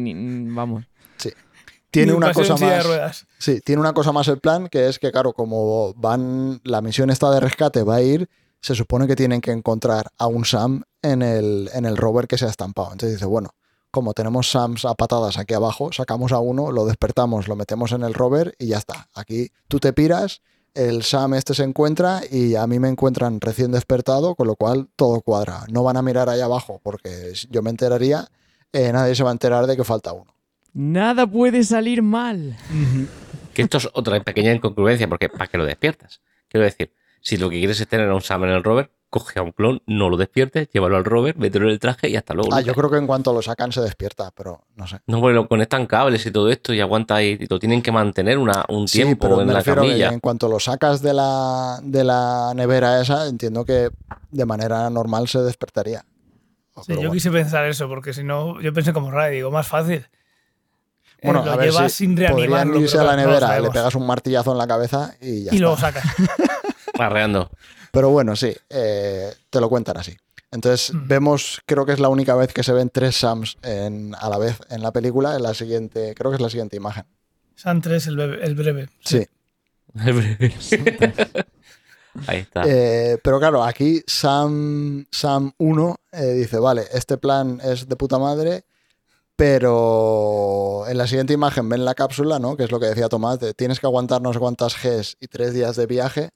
Vamos. 0.54 0.86
Tiene 1.92 2.08
Ni 2.08 2.12
un 2.18 2.24
una 2.24 2.34
cosa 2.34 2.56
más... 2.58 2.86
ruedas. 2.88 3.28
Sí, 3.38 3.62
tiene 3.62 3.80
una 3.80 3.94
cosa 3.94 4.12
más 4.12 4.28
el 4.28 4.40
plan, 4.40 4.68
que 4.68 4.88
es 4.90 4.98
que, 4.98 5.12
claro, 5.12 5.34
como 5.34 5.94
van, 5.94 6.60
la 6.64 6.82
misión 6.82 7.12
esta 7.12 7.30
de 7.30 7.40
rescate 7.40 7.84
va 7.84 7.98
a 7.98 8.02
ir, 8.02 8.28
se 8.62 8.74
supone 8.74 9.06
que 9.06 9.16
tienen 9.16 9.42
que 9.42 9.52
encontrar 9.52 10.08
a 10.18 10.26
un 10.26 10.44
Sam 10.44 10.82
en 11.04 11.22
el, 11.22 11.70
en 11.72 11.86
el 11.86 11.96
rover 11.96 12.26
que 12.28 12.40
se 12.40 12.46
ha 12.46 12.50
estampado. 12.50 12.94
Entonces 12.94 13.18
dice, 13.20 13.26
bueno, 13.28 13.52
como 13.94 14.16
tenemos 14.16 14.50
Sams 14.50 14.86
a 14.86 14.96
patadas 14.96 15.38
aquí 15.38 15.54
abajo, 15.54 15.92
sacamos 15.92 16.32
a 16.32 16.40
uno, 16.40 16.72
lo 16.72 16.84
despertamos, 16.88 17.48
lo 17.48 17.56
metemos 17.56 17.92
en 17.92 18.02
el 18.02 18.16
rover 18.16 18.56
y 18.58 18.70
ya 18.70 18.80
está. 18.80 19.08
Aquí 19.14 19.52
tú 19.68 19.80
te 19.80 19.94
piras, 19.94 20.42
el 20.74 21.04
Sam 21.04 21.36
este 21.36 21.54
se 21.54 21.64
encuentra 21.64 22.22
y 22.28 22.56
a 22.56 22.66
mí 22.66 22.80
me 22.80 22.90
encuentran 22.90 23.40
recién 23.40 23.72
despertado, 23.72 24.34
con 24.34 24.48
lo 24.48 24.56
cual 24.56 24.90
todo 24.96 25.22
cuadra. 25.22 25.66
No 25.72 25.84
van 25.84 25.98
a 25.98 26.02
mirar 26.02 26.28
ahí 26.28 26.42
abajo 26.42 26.82
porque 26.82 27.34
yo 27.52 27.62
me 27.62 27.70
enteraría, 27.70 28.28
eh, 28.72 28.92
nadie 28.92 29.14
se 29.14 29.22
va 29.22 29.30
a 29.30 29.34
enterar 29.34 29.68
de 29.68 29.78
que 29.78 29.84
falta 29.84 30.12
uno. 30.12 30.34
Nada 30.74 31.28
puede 31.28 31.64
salir 31.64 32.02
mal. 32.02 32.58
Que 33.54 33.62
esto 33.62 33.78
es 33.78 33.88
otra 33.94 34.20
pequeña 34.24 34.52
incongruencia, 34.52 35.08
porque 35.08 35.30
¿para 35.30 35.46
qué 35.46 35.60
lo 35.60 35.66
despiertas? 35.66 36.20
Quiero 36.48 36.66
decir, 36.66 36.92
si 37.22 37.38
lo 37.38 37.52
que 37.52 37.60
quieres 37.60 37.80
es 37.80 37.88
tener 37.88 38.10
a 38.10 38.16
un 38.16 38.22
Sam 38.22 38.46
en 38.46 38.50
el 38.50 38.64
rover, 38.64 38.90
coge 39.14 39.38
a 39.38 39.44
un 39.44 39.52
clon, 39.52 39.80
no 39.86 40.10
lo 40.10 40.18
despiertes, 40.18 40.68
llévalo 40.74 40.98
al 40.98 41.06
rover, 41.06 41.38
mételo 41.38 41.66
en 41.68 41.72
el 41.74 41.80
traje 41.80 42.10
y 42.10 42.16
hasta 42.16 42.34
luego. 42.34 42.50
Ah, 42.52 42.58
Lucas. 42.62 42.66
yo 42.66 42.74
creo 42.74 42.90
que 42.90 42.98
en 42.98 43.06
cuanto 43.06 43.32
lo 43.32 43.44
sacan 43.44 43.72
se 43.72 43.80
despierta, 43.82 44.32
pero 44.36 44.62
no 44.76 44.88
sé. 44.88 45.02
No, 45.06 45.30
lo 45.30 45.48
conectan 45.48 45.86
cables 45.86 46.26
y 46.26 46.32
todo 46.32 46.50
esto 46.50 46.74
y 46.74 46.82
aguanta 46.82 47.16
ahí, 47.16 47.38
y 47.40 47.46
lo 47.46 47.60
tienen 47.60 47.84
que 47.84 47.92
mantener 47.92 48.40
una, 48.40 48.66
un 48.70 48.88
Sí, 48.88 48.98
tiempo 49.04 49.28
pero 49.28 49.42
en 49.42 49.48
me 49.48 49.54
la 49.54 49.62
camilla. 49.64 50.10
en 50.10 50.20
cuanto 50.20 50.48
lo 50.50 50.60
sacas 50.60 51.04
de 51.04 51.14
la, 51.14 51.80
de 51.84 52.04
la 52.04 52.54
nevera 52.56 53.00
esa, 53.00 53.28
entiendo 53.28 53.64
que 53.66 53.90
de 54.32 54.46
manera 54.46 54.90
normal 54.90 55.28
se 55.28 55.40
despertaría. 55.40 56.00
Sí, 56.76 56.82
Pero 56.88 56.96
yo 56.96 57.08
bueno. 57.10 57.14
quise 57.14 57.30
pensar 57.30 57.66
eso, 57.68 57.88
porque 57.88 58.14
si 58.14 58.24
no, 58.24 58.60
yo 58.60 58.74
pensé 58.74 58.94
como 58.94 59.12
Ray, 59.12 59.36
digo, 59.36 59.52
más 59.52 59.68
fácil. 59.68 60.08
Eh, 61.20 61.28
Bueno, 61.28 61.46
lo 61.46 61.52
a 61.52 61.56
ver 61.56 61.70
llevas 61.72 61.92
si 61.94 62.06
sin 62.06 62.16
podrían 62.16 62.36
reanimarlo. 62.36 62.80
irse 62.82 62.98
pero 62.98 63.10
a 63.10 63.16
la 63.16 63.16
no 63.16 63.24
lo 63.24 63.28
nevera, 63.40 63.60
le 63.60 63.70
pegas 63.70 63.94
un 63.96 64.08
martillazo 64.08 64.52
en 64.54 64.58
la 64.58 64.66
cabeza 64.68 65.14
y 65.22 65.44
ya 65.44 65.54
Y 65.54 65.60
luego 65.60 65.76
está. 65.76 65.92
sacas. 65.92 66.04
Arreando. 67.00 67.50
Pero 67.94 68.10
bueno, 68.10 68.36
sí, 68.36 68.52
eh, 68.72 69.32
te 69.52 69.62
lo 69.62 69.70
cuentan 69.70 69.98
así. 69.98 70.18
Entonces 70.52 70.92
Mm. 70.94 71.08
vemos, 71.08 71.62
creo 71.68 71.86
que 71.86 71.92
es 71.94 72.00
la 72.00 72.10
única 72.10 72.34
vez 72.36 72.52
que 72.52 72.64
se 72.64 72.74
ven 72.74 72.90
tres 72.90 73.16
Sams 73.18 73.58
en- 73.62 74.16
a 74.20 74.30
la 74.30 74.40
vez 74.40 74.58
en 74.72 74.82
la 74.82 74.92
película, 74.92 75.36
en 75.36 75.44
la 75.44 75.54
siguiente, 75.54 76.16
creo 76.16 76.32
que 76.32 76.36
es 76.38 76.42
la 76.42 76.50
siguiente 76.50 76.76
imagen. 76.76 77.06
San 77.56 77.82
3, 77.82 78.08
el, 78.08 78.20
el 78.20 78.56
breve. 78.56 78.90
Sí. 79.06 79.28
Ahí 82.28 82.40
está. 82.40 82.64
Eh, 82.66 83.20
pero 83.24 83.38
claro, 83.40 83.64
aquí 83.64 84.02
Sam, 84.08 85.06
Sam 85.12 85.52
1 85.60 85.98
eh, 86.14 86.34
dice, 86.34 86.58
vale, 86.58 86.86
este 86.94 87.18
plan 87.20 87.62
es 87.64 87.88
de 87.88 87.96
puta 87.96 88.18
madre, 88.18 88.66
pero 89.36 90.86
en 90.88 90.98
la 90.98 91.08
siguiente 91.08 91.34
imagen 91.34 91.68
ven 91.70 91.86
la 91.86 91.96
cápsula, 91.96 92.40
¿no? 92.40 92.56
Que 92.58 92.64
es 92.64 92.72
lo 92.72 92.80
que 92.80 92.88
decía 92.88 93.10
Tomás, 93.10 93.40
de, 93.40 93.54
tienes 93.54 93.80
que 93.80 93.86
aguantar 93.88 94.22
no 94.22 94.34
sé 94.34 94.40
cuántas 94.40 94.76
Gs 94.82 95.18
y 95.20 95.28
tres 95.28 95.54
días 95.54 95.76
de 95.76 95.86
viaje, 95.86 96.30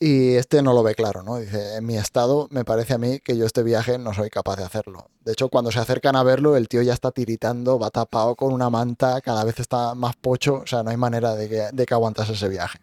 y 0.00 0.34
este 0.34 0.62
no 0.62 0.72
lo 0.72 0.82
ve 0.82 0.94
claro, 0.94 1.22
¿no? 1.22 1.38
Dice, 1.38 1.76
en 1.76 1.86
mi 1.86 1.96
estado 1.96 2.48
me 2.50 2.64
parece 2.64 2.94
a 2.94 2.98
mí 2.98 3.20
que 3.20 3.36
yo 3.36 3.46
este 3.46 3.62
viaje 3.62 3.98
no 3.98 4.12
soy 4.12 4.30
capaz 4.30 4.56
de 4.56 4.64
hacerlo. 4.64 5.10
De 5.20 5.32
hecho, 5.32 5.48
cuando 5.48 5.70
se 5.70 5.78
acercan 5.78 6.16
a 6.16 6.22
verlo, 6.22 6.56
el 6.56 6.68
tío 6.68 6.82
ya 6.82 6.92
está 6.92 7.10
tiritando, 7.10 7.78
va 7.78 7.90
tapado 7.90 8.34
con 8.34 8.52
una 8.52 8.70
manta, 8.70 9.20
cada 9.20 9.44
vez 9.44 9.60
está 9.60 9.94
más 9.94 10.16
pocho, 10.16 10.62
o 10.62 10.66
sea, 10.66 10.82
no 10.82 10.90
hay 10.90 10.96
manera 10.96 11.34
de 11.34 11.48
que, 11.48 11.68
de 11.72 11.86
que 11.86 11.94
ese 12.28 12.48
viaje. 12.48 12.78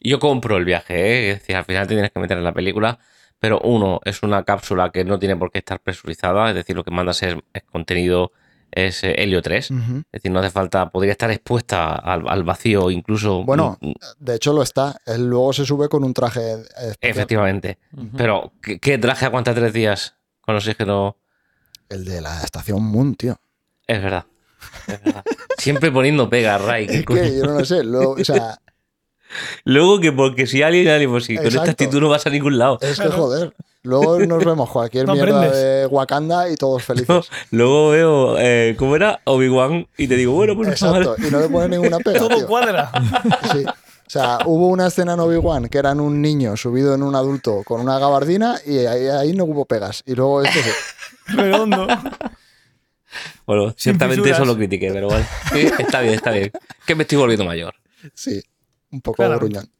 Yo 0.00 0.18
compro 0.18 0.56
el 0.56 0.64
viaje, 0.64 0.94
¿eh? 0.94 1.30
es 1.32 1.40
decir, 1.40 1.56
al 1.56 1.64
final 1.64 1.86
te 1.86 1.94
tienes 1.94 2.12
que 2.12 2.20
meter 2.20 2.38
en 2.38 2.44
la 2.44 2.52
película, 2.52 2.98
pero 3.38 3.60
uno, 3.60 4.00
es 4.04 4.22
una 4.22 4.44
cápsula 4.44 4.90
que 4.90 5.04
no 5.04 5.18
tiene 5.18 5.36
por 5.36 5.50
qué 5.50 5.58
estar 5.58 5.80
presurizada, 5.80 6.48
es 6.48 6.54
decir, 6.54 6.76
lo 6.76 6.84
que 6.84 6.90
mandas 6.90 7.22
es 7.22 7.36
contenido 7.70 8.32
es 8.70 9.02
eh, 9.04 9.14
helio 9.18 9.40
3. 9.42 9.70
Ujú. 9.70 9.98
Es 9.98 10.12
decir, 10.12 10.30
no 10.30 10.40
hace 10.40 10.50
falta, 10.50 10.90
podría 10.90 11.12
estar 11.12 11.30
expuesta 11.30 11.94
al, 11.94 12.28
al 12.28 12.42
vacío, 12.44 12.90
incluso. 12.90 13.44
Bueno, 13.44 13.78
mm, 13.80 13.92
De 14.18 14.34
hecho, 14.36 14.52
lo 14.52 14.62
está. 14.62 14.96
Él 15.06 15.26
luego 15.28 15.52
se 15.52 15.64
sube 15.66 15.88
con 15.88 16.04
un 16.04 16.14
traje 16.14 16.52
especial. 16.52 16.96
efectivamente. 17.00 17.78
Pero, 18.16 18.52
¿qué, 18.62 18.78
qué 18.78 18.98
traje 18.98 19.24
aguanta 19.26 19.54
tres 19.54 19.72
días 19.72 20.14
con 20.40 20.56
oxígeno? 20.56 21.16
El 21.88 22.04
de 22.04 22.20
la 22.20 22.42
estación 22.42 22.82
Moon, 22.82 23.14
tío. 23.14 23.40
Es 23.86 24.02
verdad. 24.02 24.26
Es 24.86 25.02
verdad. 25.02 25.24
Siempre 25.56 25.90
poniendo 25.90 26.28
pega, 26.28 26.58
Ray. 26.58 26.86
Es 26.90 27.04
coño. 27.04 27.22
que 27.22 27.36
yo 27.38 27.44
no 27.46 27.58
lo 27.58 27.64
sé. 27.64 27.82
Luego, 27.84 28.12
o 28.12 28.24
sea, 28.24 28.58
Luego 29.64 30.00
que 30.00 30.12
porque 30.12 30.46
si 30.46 30.62
alguien, 30.62 30.88
alguien, 30.88 31.10
pues 31.10 31.24
si 31.24 31.36
con 31.36 31.46
esta 31.46 31.62
actitud 31.62 32.00
no 32.00 32.08
vas 32.08 32.26
a 32.26 32.30
ningún 32.30 32.58
lado. 32.58 32.78
es 32.80 32.98
que 33.00 33.08
joder. 33.08 33.54
Luego 33.84 34.18
nos 34.18 34.44
vemos 34.44 34.68
cualquier 34.70 35.06
No 35.06 35.14
mierda 35.14 35.36
aprendes. 35.38 35.62
de 35.62 35.86
Wakanda 35.86 36.50
y 36.50 36.56
todos 36.56 36.82
felices. 36.84 37.30
Luego 37.50 37.90
veo, 37.90 38.36
eh, 38.38 38.74
¿cómo 38.78 38.96
era? 38.96 39.20
Obi-Wan 39.24 39.86
y 39.96 40.08
te 40.08 40.16
digo, 40.16 40.32
bueno, 40.32 40.56
pues 40.56 40.68
Exacto. 40.68 41.14
Y 41.18 41.30
no 41.30 41.40
le 41.40 41.48
ponen 41.48 41.70
ninguna 41.70 41.98
pega. 42.04 42.18
Todo 42.18 42.36
tío. 42.36 42.46
cuadra. 42.46 42.90
Sí. 43.52 43.64
O 43.64 44.10
sea, 44.10 44.38
hubo 44.46 44.68
una 44.68 44.86
escena 44.86 45.12
en 45.12 45.20
Obi-Wan 45.20 45.68
que 45.68 45.76
eran 45.78 46.00
un 46.00 46.22
niño 46.22 46.56
subido 46.56 46.94
en 46.94 47.02
un 47.02 47.14
adulto 47.14 47.62
con 47.64 47.80
una 47.82 47.98
gabardina 47.98 48.56
y 48.66 48.78
ahí, 48.86 49.06
ahí 49.08 49.32
no 49.34 49.44
hubo 49.44 49.66
pegas. 49.66 50.02
Y 50.06 50.14
luego 50.14 50.42
esto 50.42 50.58
sí. 50.60 51.34
Redondo. 51.36 51.86
Bueno, 53.46 53.72
ciertamente 53.76 54.22
fisuras. 54.22 54.38
eso 54.40 54.44
lo 54.46 54.56
critiqué, 54.56 54.90
pero 54.92 55.08
bueno. 55.08 55.26
Sí, 55.52 55.68
está 55.78 56.00
bien, 56.00 56.14
está 56.14 56.30
bien. 56.30 56.50
Que 56.86 56.94
me 56.94 57.02
estoy 57.02 57.18
volviendo 57.18 57.44
mayor. 57.44 57.74
Sí. 58.14 58.42
Un 58.90 59.00
poco 59.00 59.28
gruñón. 59.28 59.70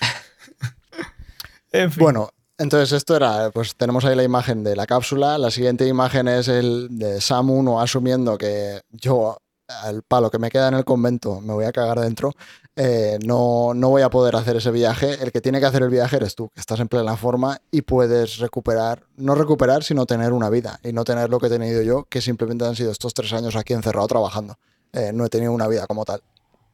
En 1.72 1.90
fin. 1.92 2.02
Bueno, 2.02 2.30
entonces 2.58 2.92
esto 2.92 3.16
era, 3.16 3.50
pues 3.50 3.76
tenemos 3.76 4.04
ahí 4.04 4.16
la 4.16 4.22
imagen 4.22 4.64
de 4.64 4.76
la 4.76 4.86
cápsula. 4.86 5.36
La 5.36 5.50
siguiente 5.50 5.86
imagen 5.86 6.28
es 6.28 6.48
el 6.48 6.88
de 6.90 7.20
Sam 7.20 7.50
1 7.50 7.80
asumiendo 7.80 8.38
que 8.38 8.80
yo, 8.90 9.36
al 9.68 10.02
palo 10.02 10.30
que 10.30 10.38
me 10.38 10.48
queda 10.50 10.68
en 10.68 10.74
el 10.74 10.84
convento, 10.84 11.40
me 11.40 11.52
voy 11.52 11.64
a 11.66 11.72
cagar 11.72 12.00
dentro. 12.00 12.32
eh, 12.76 13.18
no, 13.24 13.72
no 13.74 13.88
voy 13.90 14.02
a 14.02 14.10
poder 14.10 14.36
hacer 14.36 14.56
ese 14.56 14.70
viaje. 14.70 15.22
El 15.22 15.32
que 15.32 15.40
tiene 15.40 15.60
que 15.60 15.66
hacer 15.66 15.82
el 15.82 15.90
viaje 15.90 16.16
eres 16.16 16.34
tú, 16.34 16.48
que 16.54 16.60
estás 16.60 16.80
en 16.80 16.88
plena 16.88 17.16
forma 17.16 17.60
y 17.70 17.82
puedes 17.82 18.38
recuperar, 18.38 19.04
no 19.16 19.34
recuperar, 19.34 19.82
sino 19.82 20.06
tener 20.06 20.32
una 20.32 20.48
vida 20.50 20.78
y 20.82 20.92
no 20.92 21.04
tener 21.04 21.28
lo 21.30 21.38
que 21.40 21.46
he 21.48 21.50
tenido 21.50 21.82
yo, 21.82 22.04
que 22.04 22.20
simplemente 22.22 22.64
han 22.64 22.76
sido 22.76 22.92
estos 22.92 23.12
tres 23.12 23.32
años 23.32 23.56
aquí 23.56 23.72
encerrado 23.74 24.06
trabajando. 24.08 24.56
Eh, 24.92 25.10
no 25.12 25.24
he 25.26 25.28
tenido 25.28 25.52
una 25.52 25.68
vida 25.68 25.86
como 25.86 26.04
tal. 26.04 26.22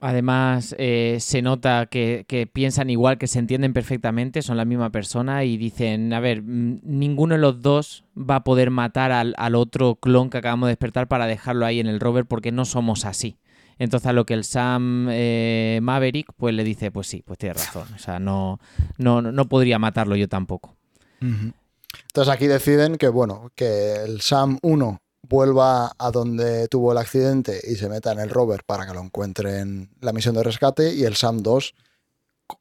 Además, 0.04 0.74
eh, 0.78 1.18
se 1.20 1.42
nota 1.42 1.86
que, 1.86 2.24
que 2.26 2.48
piensan 2.48 2.90
igual, 2.90 3.18
que 3.18 3.28
se 3.28 3.38
entienden 3.38 3.72
perfectamente, 3.72 4.42
son 4.42 4.56
la 4.56 4.64
misma 4.64 4.90
persona 4.90 5.44
y 5.44 5.56
dicen, 5.56 6.12
a 6.12 6.18
ver, 6.18 6.42
mm, 6.42 6.80
ninguno 6.82 7.36
de 7.36 7.40
los 7.40 7.62
dos 7.62 8.04
va 8.18 8.36
a 8.36 8.44
poder 8.44 8.70
matar 8.70 9.12
al, 9.12 9.32
al 9.38 9.54
otro 9.54 9.94
clon 9.94 10.28
que 10.28 10.38
acabamos 10.38 10.66
de 10.66 10.72
despertar 10.72 11.06
para 11.06 11.28
dejarlo 11.28 11.66
ahí 11.66 11.78
en 11.78 11.86
el 11.86 12.00
rover 12.00 12.26
porque 12.26 12.50
no 12.50 12.64
somos 12.64 13.04
así. 13.04 13.38
Entonces 13.78 14.08
a 14.08 14.12
lo 14.12 14.26
que 14.26 14.34
el 14.34 14.42
Sam 14.42 15.06
eh, 15.08 15.78
Maverick 15.80 16.32
pues 16.36 16.52
le 16.52 16.64
dice, 16.64 16.90
pues 16.90 17.06
sí, 17.06 17.22
pues 17.24 17.38
tiene 17.38 17.54
razón. 17.54 17.86
O 17.94 17.98
sea, 18.00 18.18
no, 18.18 18.58
no, 18.98 19.22
no 19.22 19.48
podría 19.48 19.78
matarlo 19.78 20.16
yo 20.16 20.28
tampoco. 20.28 20.74
Entonces 21.20 22.34
aquí 22.34 22.48
deciden 22.48 22.96
que, 22.96 23.06
bueno, 23.06 23.52
que 23.54 23.94
el 24.04 24.20
SAM 24.20 24.58
1 24.62 25.00
vuelva 25.32 25.92
a 25.98 26.10
donde 26.10 26.68
tuvo 26.68 26.92
el 26.92 26.98
accidente 26.98 27.58
y 27.66 27.76
se 27.76 27.88
meta 27.88 28.12
en 28.12 28.20
el 28.20 28.28
rover 28.28 28.64
para 28.64 28.86
que 28.86 28.92
lo 28.92 29.00
encuentre 29.00 29.60
en 29.60 29.88
la 30.00 30.12
misión 30.12 30.34
de 30.34 30.42
rescate 30.42 30.92
y 30.94 31.04
el 31.04 31.16
SAM 31.16 31.38
2 31.42 31.74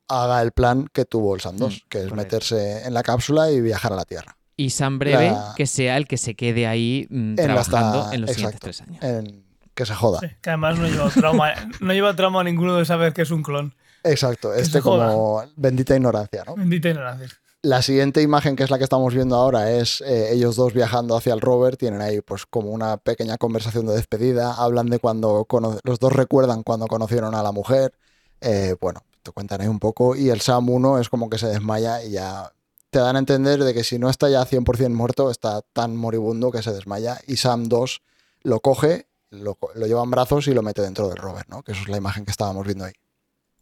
haga 0.07 0.41
el 0.41 0.53
plan 0.53 0.88
que 0.93 1.03
tuvo 1.06 1.35
el 1.35 1.41
SAM 1.41 1.57
2, 1.57 1.73
Mm, 1.73 1.89
que 1.89 1.98
es 1.98 2.03
correcto. 2.06 2.15
meterse 2.15 2.85
en 2.88 2.93
la 2.93 3.03
cápsula 3.03 3.52
y 3.52 3.60
viajar 3.60 3.91
a 3.91 3.98
la 3.98 4.06
Tierra. 4.06 4.38
Y 4.56 4.69
Sam 4.69 4.99
Breve, 4.99 5.31
La- 5.31 5.53
que 5.57 5.65
sea 5.68 5.98
el 5.98 6.07
que 6.07 6.18
se 6.18 6.35
quede 6.35 6.65
ahí 6.65 7.07
mm, 7.10 7.31
En 7.31 7.35
trabajando 7.35 8.10
en 8.14 8.22
los 8.22 8.30
siguientes 8.31 8.56
exacto. 8.56 8.60
tres 8.64 8.81
años. 8.81 9.03
En 9.03 9.43
que 9.73 9.85
se 9.85 9.93
joda. 9.93 10.19
Sí, 10.22 10.27
que 10.41 10.49
además 10.49 10.77
no 10.80 10.88
lleva 10.88 11.10
trauma, 11.10 11.52
no 11.81 11.93
lleva 11.93 12.15
trauma 12.15 12.43
ninguno 12.43 12.77
de 12.77 12.85
saber 12.85 13.11
que 13.14 13.23
es 13.23 13.31
un 13.31 13.43
clon. 13.43 13.73
Exacto, 14.03 14.53
este 14.53 14.81
como 14.81 15.43
bendita 15.56 15.95
ignorancia, 15.95 16.43
¿no? 16.45 16.56
Bendita 16.56 16.89
ignorancia. 16.89 17.27
La 17.63 17.83
siguiente 17.83 18.23
imagen, 18.23 18.55
que 18.55 18.63
es 18.63 18.71
la 18.71 18.79
que 18.79 18.83
estamos 18.83 19.13
viendo 19.13 19.35
ahora, 19.35 19.71
es 19.71 20.01
eh, 20.01 20.33
ellos 20.33 20.55
dos 20.55 20.73
viajando 20.73 21.15
hacia 21.15 21.33
el 21.33 21.41
rover. 21.41 21.77
Tienen 21.77 22.01
ahí, 22.01 22.19
pues, 22.21 22.47
como 22.47 22.71
una 22.71 22.97
pequeña 22.97 23.38
conversación 23.38 23.85
de 23.85 23.93
despedida. 23.93 24.53
Hablan 24.53 24.88
de 24.88 24.97
cuando 24.97 25.45
los 25.83 25.99
dos 25.99 26.13
recuerdan 26.13 26.63
cuando 26.63 26.88
conocieron 26.88 27.35
a 27.35 27.43
la 27.43 27.51
mujer. 27.51 27.93
Eh, 28.41 28.75
bueno, 28.81 29.03
te 29.21 29.31
cuentan 29.31 29.61
ahí 29.61 29.67
un 29.67 29.77
poco. 29.77 30.15
Y 30.15 30.29
el 30.29 30.41
Sam 30.41 30.69
1 30.69 30.97
es 30.97 31.09
como 31.09 31.29
que 31.29 31.38
se 31.38 31.47
desmaya 31.47 32.03
y 32.03 32.11
ya 32.11 32.51
te 32.89 32.97
dan 32.97 33.15
a 33.15 33.19
entender 33.19 33.63
de 33.63 33.75
que 33.75 33.83
si 33.83 33.99
no 33.99 34.09
está 34.09 34.27
ya 34.27 34.43
100% 34.43 34.89
muerto, 34.89 35.29
está 35.29 35.61
tan 35.61 35.95
moribundo 35.95 36.51
que 36.51 36.63
se 36.63 36.73
desmaya. 36.73 37.19
Y 37.27 37.38
Sam 37.38 37.65
2 37.65 38.01
lo 38.41 38.59
coge, 38.61 39.07
lo, 39.29 39.55
lleva 39.75 40.03
en 40.03 40.09
brazos 40.09 40.47
y 40.47 40.55
lo 40.55 40.63
mete 40.63 40.81
dentro 40.81 41.09
del 41.09 41.17
rover, 41.17 41.47
¿no? 41.47 41.61
Que 41.61 41.73
eso 41.73 41.81
es 41.83 41.89
la 41.89 41.97
imagen 41.97 42.25
que 42.25 42.31
estábamos 42.31 42.65
viendo 42.65 42.85
ahí. 42.85 42.93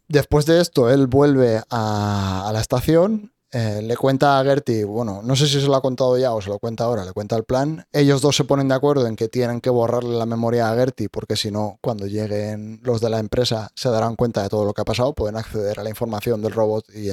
Después 0.08 0.46
de 0.46 0.62
esto, 0.62 0.88
él 0.88 1.06
vuelve 1.06 1.62
a 1.68 2.50
la 2.50 2.60
estación, 2.60 3.32
eh, 3.52 3.80
le 3.82 3.96
cuenta 3.96 4.38
a 4.38 4.44
Gertie, 4.44 4.84
bueno, 4.84 5.22
no 5.22 5.34
sé 5.34 5.46
si 5.46 5.60
se 5.60 5.66
lo 5.66 5.74
ha 5.74 5.82
contado 5.82 6.16
ya 6.16 6.32
o 6.32 6.40
se 6.40 6.48
lo 6.48 6.58
cuenta 6.58 6.84
ahora, 6.84 7.04
le 7.04 7.12
cuenta 7.12 7.36
el 7.36 7.44
plan. 7.44 7.84
Ellos 7.92 8.20
dos 8.20 8.36
se 8.36 8.44
ponen 8.44 8.68
de 8.68 8.74
acuerdo 8.74 9.06
en 9.06 9.16
que 9.16 9.28
tienen 9.28 9.60
que 9.60 9.70
borrarle 9.70 10.16
la 10.16 10.26
memoria 10.26 10.70
a 10.70 10.74
Gertie, 10.74 11.08
porque 11.08 11.36
si 11.36 11.50
no, 11.50 11.78
cuando 11.80 12.06
lleguen 12.06 12.80
los 12.82 13.00
de 13.00 13.10
la 13.10 13.18
empresa 13.18 13.70
se 13.74 13.88
darán 13.88 14.16
cuenta 14.16 14.42
de 14.42 14.48
todo 14.48 14.64
lo 14.64 14.72
que 14.72 14.82
ha 14.82 14.84
pasado, 14.84 15.14
pueden 15.14 15.36
acceder 15.36 15.80
a 15.80 15.82
la 15.82 15.90
información 15.90 16.42
del 16.42 16.52
robot 16.52 16.86
y, 16.94 17.10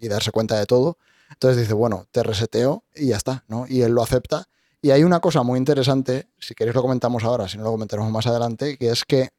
y 0.00 0.08
darse 0.08 0.30
cuenta 0.30 0.58
de 0.58 0.66
todo. 0.66 0.98
Entonces 1.30 1.60
dice, 1.60 1.74
bueno, 1.74 2.06
te 2.12 2.22
reseteo 2.22 2.84
y 2.94 3.08
ya 3.08 3.16
está, 3.16 3.44
¿no? 3.48 3.66
Y 3.68 3.82
él 3.82 3.92
lo 3.92 4.02
acepta. 4.02 4.48
Y 4.80 4.92
hay 4.92 5.02
una 5.02 5.18
cosa 5.18 5.42
muy 5.42 5.58
interesante, 5.58 6.28
si 6.38 6.54
queréis 6.54 6.76
lo 6.76 6.82
comentamos 6.82 7.24
ahora, 7.24 7.48
si 7.48 7.58
no 7.58 7.64
lo 7.64 7.72
comentaremos 7.72 8.12
más 8.12 8.28
adelante, 8.28 8.78
que 8.78 8.90
es 8.90 9.04
que 9.04 9.30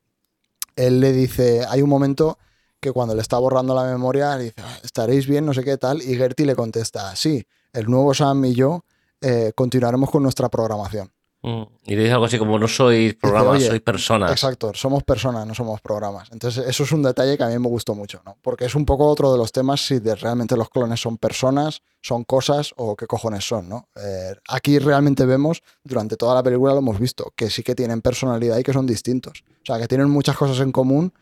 él 0.76 1.00
le 1.00 1.14
dice, 1.14 1.66
hay 1.70 1.82
un 1.82 1.90
momento 1.90 2.38
que 2.80 2.92
cuando 2.92 3.16
le 3.16 3.22
está 3.22 3.38
borrando 3.38 3.74
la 3.74 3.84
memoria, 3.84 4.36
le 4.38 4.46
dice, 4.46 4.62
"Ah, 4.64 4.78
estaréis 4.84 5.28
bien, 5.28 5.46
no 5.46 5.54
sé 5.54 5.64
qué 5.64 5.78
tal, 5.78 6.02
y 6.02 6.16
Gertie 6.16 6.46
le 6.46 6.56
contesta, 6.56 7.16
sí, 7.16 7.46
el 7.74 7.86
nuevo 7.90 8.14
Sam 8.14 8.46
y 8.46 8.54
yo 8.54 8.84
eh, 9.22 9.52
continuaremos 9.56 10.12
con 10.12 10.22
nuestra 10.22 10.48
programación. 10.48 11.12
Mm. 11.42 11.62
Y 11.86 11.96
te 11.96 11.98
dice 11.98 12.12
algo 12.12 12.26
así 12.26 12.38
como 12.38 12.58
no 12.58 12.68
sois 12.68 13.14
programas, 13.16 13.58
"Oye, 13.58 13.68
sois 13.68 13.82
personas. 13.82 14.32
Exacto, 14.32 14.72
somos 14.74 15.04
personas, 15.04 15.46
no 15.46 15.54
somos 15.54 15.82
programas. 15.82 16.30
Entonces, 16.32 16.66
eso 16.68 16.84
es 16.84 16.92
un 16.92 17.04
detalle 17.04 17.38
que 17.38 17.44
a 17.44 17.48
mí 17.48 17.58
me 17.58 17.68
gustó 17.68 17.96
mucho, 17.96 18.22
¿no? 18.26 18.38
Porque 18.42 18.66
es 18.66 18.76
un 18.76 18.86
poco 18.86 19.08
otro 19.08 19.32
de 19.32 19.38
los 19.38 19.52
temas 19.52 19.86
si 19.86 20.00
de 20.00 20.16
realmente 20.16 20.58
los 20.58 20.70
clones 20.70 21.00
son 21.00 21.18
personas, 21.18 21.82
son 22.02 22.24
cosas 22.24 22.74
o 22.76 22.96
qué 22.96 23.06
cojones 23.08 23.48
son, 23.48 23.70
¿no? 23.70 23.88
Eh, 23.96 24.36
aquí 24.50 24.80
realmente 24.80 25.26
vemos, 25.26 25.62
durante 25.84 26.18
toda 26.18 26.36
la 26.36 26.44
película 26.44 26.74
lo 26.74 26.80
hemos 26.80 27.00
visto, 27.00 27.32
que 27.36 27.50
sí 27.50 27.64
que 27.64 27.76
tienen 27.76 28.02
personalidad 28.02 28.58
y 28.58 28.64
que 28.64 28.74
son 28.74 28.86
distintos. 28.88 29.44
O 29.62 29.66
sea, 29.66 29.80
que 29.80 29.88
tienen 29.88 30.10
muchas 30.10 30.36
cosas 30.36 30.60
en 30.60 30.72
común, 30.72 31.14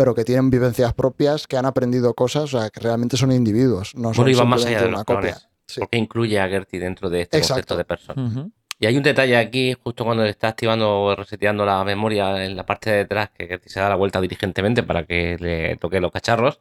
pero 0.00 0.14
que 0.14 0.24
tienen 0.24 0.48
vivencias 0.48 0.94
propias, 0.94 1.46
que 1.46 1.58
han 1.58 1.66
aprendido 1.66 2.14
cosas, 2.14 2.54
o 2.54 2.58
sea, 2.58 2.70
que 2.70 2.80
realmente 2.80 3.18
son 3.18 3.32
individuos, 3.32 3.94
no 3.94 4.14
son 4.14 4.24
Bueno, 4.24 4.38
van 4.38 4.48
más 4.48 4.64
allá 4.64 4.78
simplemente 4.80 4.84
de 4.86 4.90
los 4.92 4.98
una 4.98 5.04
copia. 5.36 5.50
Sí. 5.66 5.80
Porque 5.80 5.98
incluye 5.98 6.40
a 6.40 6.48
Gertie 6.48 6.80
dentro 6.80 7.10
de 7.10 7.20
este 7.20 7.36
Exacto. 7.36 7.52
concepto 7.52 7.76
de 7.76 7.84
persona. 7.84 8.26
Ujú. 8.26 8.50
Y 8.78 8.86
hay 8.86 8.96
un 8.96 9.02
detalle 9.02 9.36
aquí, 9.36 9.74
justo 9.84 10.06
cuando 10.06 10.22
le 10.24 10.30
está 10.30 10.48
activando 10.48 11.02
o 11.02 11.14
reseteando 11.14 11.66
la 11.66 11.84
memoria 11.84 12.42
en 12.46 12.56
la 12.56 12.64
parte 12.64 12.88
de 12.88 12.96
detrás, 12.96 13.28
que 13.28 13.46
Gertie 13.46 13.68
se 13.70 13.78
da 13.78 13.90
la 13.90 13.96
vuelta 13.96 14.22
diligentemente 14.22 14.82
para 14.82 15.04
que 15.04 15.36
le 15.38 15.76
toque 15.76 16.00
los 16.00 16.10
cacharros. 16.10 16.60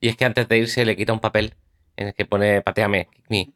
Y 0.00 0.08
es 0.08 0.16
que 0.16 0.24
antes 0.24 0.48
de 0.48 0.56
irse 0.56 0.86
le 0.86 0.96
quita 0.96 1.12
un 1.12 1.20
papel 1.20 1.52
en 1.96 2.06
el 2.08 2.14
que 2.14 2.24
pone 2.24 2.62
pateame, 2.62 3.08
kick 3.14 3.26
me. 3.28 3.52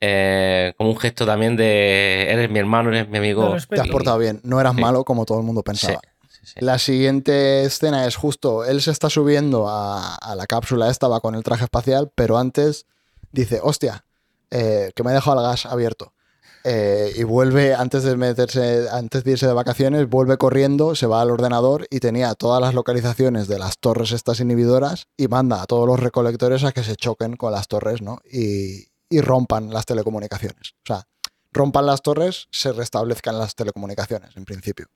Eh, 0.00 0.72
como 0.76 0.90
un 0.90 0.96
gesto 0.98 1.26
también 1.26 1.56
de 1.56 2.30
eres 2.30 2.48
mi 2.48 2.60
hermano, 2.60 2.90
eres 2.90 3.08
mi 3.08 3.18
amigo. 3.18 3.56
Te 3.68 3.80
has 3.80 3.88
portado 3.88 4.18
bien, 4.18 4.40
no 4.44 4.60
eras 4.60 4.76
Sí. 4.76 4.80
malo 4.80 5.04
como 5.04 5.24
todo 5.24 5.38
el 5.40 5.44
mundo 5.44 5.64
pensaba. 5.64 6.00
sí, 6.00 6.08
La 6.56 6.78
siguiente 6.78 7.64
escena 7.64 8.06
es 8.06 8.16
justo, 8.16 8.64
él 8.64 8.82
se 8.82 8.90
está 8.90 9.08
subiendo 9.08 9.68
a, 9.68 10.14
a 10.16 10.34
la 10.34 10.46
cápsula 10.46 10.90
esta, 10.90 11.08
va 11.08 11.20
con 11.20 11.34
el 11.34 11.42
traje 11.42 11.64
espacial, 11.64 12.10
pero 12.14 12.38
antes 12.38 12.86
dice, 13.30 13.60
hostia, 13.62 14.04
eh, 14.50 14.92
que 14.94 15.02
me 15.02 15.10
he 15.10 15.14
dejado 15.14 15.40
el 15.40 15.46
gas 15.46 15.66
abierto. 15.66 16.12
Eh, 16.64 17.12
y 17.16 17.24
vuelve, 17.24 17.74
antes 17.74 18.04
de 18.04 18.16
meterse, 18.16 18.86
antes 18.90 19.24
de 19.24 19.32
irse 19.32 19.46
de 19.46 19.52
vacaciones, 19.52 20.08
vuelve 20.08 20.36
corriendo, 20.36 20.94
se 20.94 21.06
va 21.06 21.20
al 21.20 21.30
ordenador 21.30 21.86
y 21.90 21.98
tenía 21.98 22.34
todas 22.34 22.60
las 22.60 22.74
localizaciones 22.74 23.48
de 23.48 23.58
las 23.58 23.78
torres 23.78 24.12
estas 24.12 24.38
inhibidoras 24.38 25.08
y 25.16 25.26
manda 25.26 25.60
a 25.60 25.66
todos 25.66 25.88
los 25.88 25.98
recolectores 25.98 26.62
a 26.62 26.72
que 26.72 26.84
se 26.84 26.94
choquen 26.94 27.36
con 27.36 27.50
las 27.52 27.66
torres, 27.66 28.00
¿no? 28.00 28.20
Y, 28.30 28.88
y 29.10 29.20
rompan 29.20 29.70
las 29.70 29.86
telecomunicaciones. 29.86 30.74
O 30.84 30.86
sea, 30.86 31.08
rompan 31.50 31.86
las 31.86 32.02
torres, 32.02 32.46
se 32.52 32.72
restablezcan 32.72 33.38
las 33.38 33.56
telecomunicaciones, 33.56 34.36
en 34.36 34.44
principio. 34.44 34.86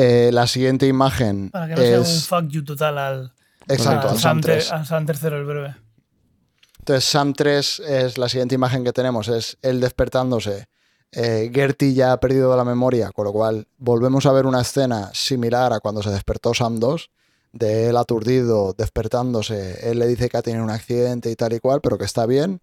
Eh, 0.00 0.30
la 0.32 0.46
siguiente 0.46 0.86
imagen 0.86 1.50
Para 1.50 1.66
que 1.66 1.74
no 1.74 1.82
sea 1.82 1.98
un 1.98 2.04
es... 2.04 2.28
fuck 2.28 2.46
you 2.48 2.64
total 2.64 2.98
al, 2.98 3.32
Exacto, 3.66 4.06
al 4.06 4.14
al 4.14 4.20
SAM 4.20 4.40
3. 4.40 4.72
al 4.72 4.86
Sam 4.86 5.06
el 5.08 5.44
breve. 5.44 5.76
Entonces, 6.78 7.04
SAM 7.04 7.32
3 7.32 7.80
es 7.80 8.16
la 8.16 8.28
siguiente 8.28 8.54
imagen 8.54 8.84
que 8.84 8.92
tenemos, 8.92 9.26
es 9.26 9.58
él 9.60 9.80
despertándose. 9.80 10.68
Eh, 11.10 11.50
Gertie 11.52 11.94
ya 11.94 12.12
ha 12.12 12.20
perdido 12.20 12.56
la 12.56 12.64
memoria, 12.64 13.10
con 13.10 13.24
lo 13.24 13.32
cual 13.32 13.66
volvemos 13.76 14.24
a 14.26 14.32
ver 14.32 14.46
una 14.46 14.60
escena 14.60 15.10
similar 15.14 15.72
a 15.72 15.80
cuando 15.80 16.00
se 16.02 16.10
despertó 16.10 16.54
Sam 16.54 16.78
2, 16.78 17.10
de 17.52 17.88
él 17.88 17.96
aturdido, 17.96 18.74
despertándose. 18.78 19.90
Él 19.90 19.98
le 19.98 20.06
dice 20.06 20.28
que 20.28 20.36
ha 20.36 20.42
tenido 20.42 20.62
un 20.62 20.70
accidente 20.70 21.28
y 21.28 21.34
tal 21.34 21.54
y 21.54 21.58
cual, 21.58 21.80
pero 21.80 21.98
que 21.98 22.04
está 22.04 22.24
bien. 22.24 22.60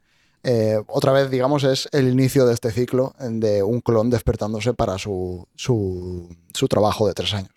Eh, 0.48 0.80
otra 0.88 1.12
vez, 1.12 1.32
digamos, 1.32 1.64
es 1.64 1.90
el 1.92 2.08
inicio 2.08 2.46
de 2.46 2.54
este 2.54 2.72
ciclo 2.72 3.16
de 3.20 3.64
un 3.64 3.82
clon 3.82 4.12
despertándose 4.12 4.76
para 4.76 5.00
su, 5.00 5.48
su, 5.56 6.30
su 6.54 6.68
trabajo 6.68 7.08
de 7.08 7.16
tres 7.16 7.34
años. 7.34 7.50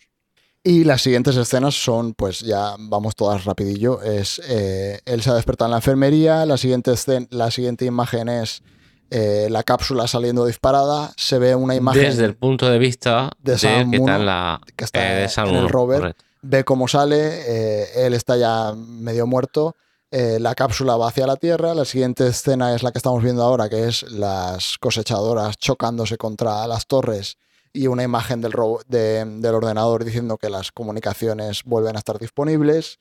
Y 0.64 0.84
las 0.84 1.02
siguientes 1.02 1.36
escenas 1.36 1.74
son, 1.74 2.14
pues 2.14 2.40
ya 2.40 2.76
vamos 2.78 3.14
todas 3.14 3.44
rapidillo, 3.44 4.00
es 4.02 4.40
eh, 4.48 5.00
él 5.04 5.22
se 5.22 5.30
ha 5.30 5.34
despertado 5.34 5.68
en 5.68 5.72
la 5.72 5.78
enfermería, 5.78 6.46
la 6.46 6.56
siguiente, 6.56 6.92
la 7.30 7.50
siguiente 7.50 7.84
imagen 7.84 8.30
es 8.30 8.62
eh, 9.10 9.48
la 9.50 9.62
cápsula 9.64 10.08
saliendo 10.08 10.46
disparada, 10.46 11.12
se 11.16 11.38
ve 11.38 11.54
una 11.54 11.74
imagen 11.74 12.02
Desde 12.02 12.24
el 12.24 12.36
punto 12.36 12.70
de 12.70 12.78
vista 12.78 13.30
de 13.38 13.52
de, 13.52 13.58
Sam 13.58 13.90
que 13.90 13.96
está 13.98 14.12
uno, 14.12 14.16
en 14.16 14.26
la 14.26 14.60
que 14.76 14.84
está 14.84 15.12
eh, 15.12 15.22
de 15.22 15.28
Sam 15.28 15.48
en 15.48 15.54
el 15.54 15.60
uno, 15.60 15.68
rover, 15.68 16.00
correcto. 16.00 16.24
ve 16.42 16.64
cómo 16.64 16.88
sale, 16.88 18.06
él 18.06 18.14
está 18.14 18.36
ya 18.38 18.74
medio 18.74 19.26
muerto, 19.26 19.76
eh, 20.10 20.38
la 20.40 20.54
cápsula 20.54 20.96
va 20.96 21.08
hacia 21.08 21.26
la 21.26 21.36
Tierra, 21.36 21.74
la 21.74 21.84
siguiente 21.84 22.26
escena 22.26 22.74
es 22.74 22.82
la 22.82 22.92
que 22.92 22.98
estamos 22.98 23.22
viendo 23.22 23.42
ahora, 23.42 23.68
que 23.68 23.86
es 23.88 24.02
las 24.10 24.78
cosechadoras 24.78 25.56
chocándose 25.58 26.16
contra 26.16 26.66
las 26.66 26.86
torres 26.86 27.36
y 27.72 27.86
una 27.86 28.02
imagen 28.02 28.40
del, 28.40 28.52
ro- 28.52 28.80
de- 28.88 29.24
del 29.24 29.54
ordenador 29.54 30.04
diciendo 30.04 30.38
que 30.38 30.48
las 30.50 30.72
comunicaciones 30.72 31.62
vuelven 31.64 31.96
a 31.96 31.98
estar 31.98 32.18
disponibles. 32.18 32.98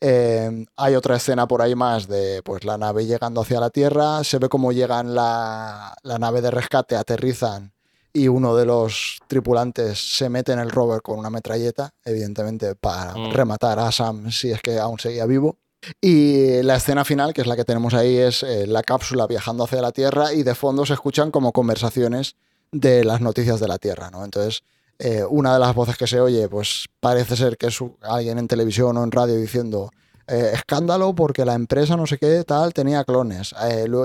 Eh, 0.00 0.66
hay 0.76 0.94
otra 0.94 1.16
escena 1.16 1.46
por 1.48 1.62
ahí 1.62 1.74
más 1.74 2.06
de 2.06 2.42
pues, 2.42 2.64
la 2.64 2.76
nave 2.78 3.06
llegando 3.06 3.40
hacia 3.40 3.60
la 3.60 3.70
Tierra, 3.70 4.22
se 4.24 4.38
ve 4.38 4.48
cómo 4.48 4.72
llegan 4.72 5.14
la, 5.14 5.94
la 6.02 6.18
nave 6.18 6.40
de 6.42 6.50
rescate, 6.50 6.96
aterrizan 6.96 7.72
y 8.12 8.28
uno 8.28 8.56
de 8.56 8.64
los 8.66 9.18
tripulantes 9.26 10.16
se 10.16 10.28
mete 10.30 10.52
en 10.52 10.58
el 10.58 10.70
rover 10.70 11.02
con 11.02 11.18
una 11.18 11.28
metralleta, 11.30 11.92
evidentemente 12.04 12.74
para 12.74 13.14
Mm. 13.14 13.32
rematar 13.32 13.78
a 13.78 13.92
Sam 13.92 14.30
si 14.30 14.50
es 14.50 14.60
que 14.62 14.78
aún 14.78 14.98
seguía 14.98 15.26
vivo. 15.26 15.58
Y 16.00 16.62
la 16.62 16.76
escena 16.76 17.04
final, 17.04 17.32
que 17.32 17.40
es 17.40 17.46
la 17.46 17.56
que 17.56 17.64
tenemos 17.64 17.94
ahí, 17.94 18.16
es 18.16 18.42
eh, 18.42 18.66
la 18.66 18.82
cápsula 18.82 19.26
viajando 19.26 19.64
hacia 19.64 19.82
la 19.82 19.92
Tierra 19.92 20.32
y 20.32 20.42
de 20.42 20.54
fondo 20.54 20.86
se 20.86 20.94
escuchan 20.94 21.30
como 21.30 21.52
conversaciones 21.52 22.36
de 22.72 23.04
las 23.04 23.20
noticias 23.20 23.60
de 23.60 23.68
la 23.68 23.78
Tierra, 23.78 24.10
¿no? 24.10 24.24
Entonces, 24.24 24.62
eh, 24.98 25.24
una 25.28 25.54
de 25.54 25.60
las 25.60 25.74
voces 25.74 25.96
que 25.96 26.06
se 26.06 26.20
oye, 26.20 26.48
pues 26.48 26.86
parece 27.00 27.36
ser 27.36 27.56
que 27.56 27.66
es 27.66 27.78
alguien 28.02 28.38
en 28.38 28.48
televisión 28.48 28.96
o 28.96 29.04
en 29.04 29.12
radio 29.12 29.36
diciendo 29.36 29.90
eh, 30.26 30.52
escándalo 30.54 31.14
porque 31.14 31.44
la 31.44 31.54
empresa 31.54 31.96
no 31.96 32.06
sé 32.06 32.18
qué 32.18 32.42
tal 32.44 32.72
tenía 32.72 33.04
clones. 33.04 33.54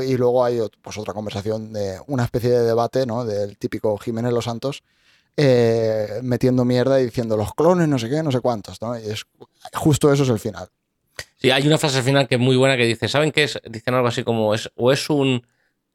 Y 0.05 0.17
luego 0.17 0.45
hay 0.45 0.59
pues, 0.81 0.97
otra 0.97 1.13
conversación 1.13 1.73
de 1.73 1.99
una 2.07 2.25
especie 2.25 2.51
de 2.51 2.63
debate, 2.63 3.05
¿no? 3.05 3.25
Del 3.25 3.57
típico 3.57 3.97
Jiménez 3.97 4.33
Los 4.33 4.45
Santos 4.45 4.83
metiendo 6.21 6.65
mierda 6.65 7.01
y 7.01 7.05
diciendo 7.05 7.35
los 7.35 7.53
clones 7.55 7.87
no 7.87 7.97
sé 7.97 8.09
qué, 8.09 8.21
no 8.21 8.31
sé 8.31 8.41
cuántos, 8.41 8.79
¿no? 8.79 8.99
Y 8.99 9.09
es 9.09 9.23
justo 9.73 10.13
eso 10.13 10.21
es 10.21 10.29
el 10.29 10.37
final. 10.37 10.69
Sí, 11.37 11.51
hay 11.51 11.65
una 11.67 11.77
frase 11.77 11.97
al 11.97 12.03
final 12.03 12.27
que 12.27 12.35
es 12.35 12.41
muy 12.41 12.55
buena 12.55 12.77
que 12.77 12.85
dice, 12.85 13.07
¿saben 13.07 13.31
qué 13.31 13.43
es? 13.43 13.59
Dicen 13.69 13.93
algo 13.93 14.07
así 14.07 14.23
como 14.23 14.53
es 14.53 14.71
o 14.75 14.91
es 14.91 15.09
un, 15.09 15.45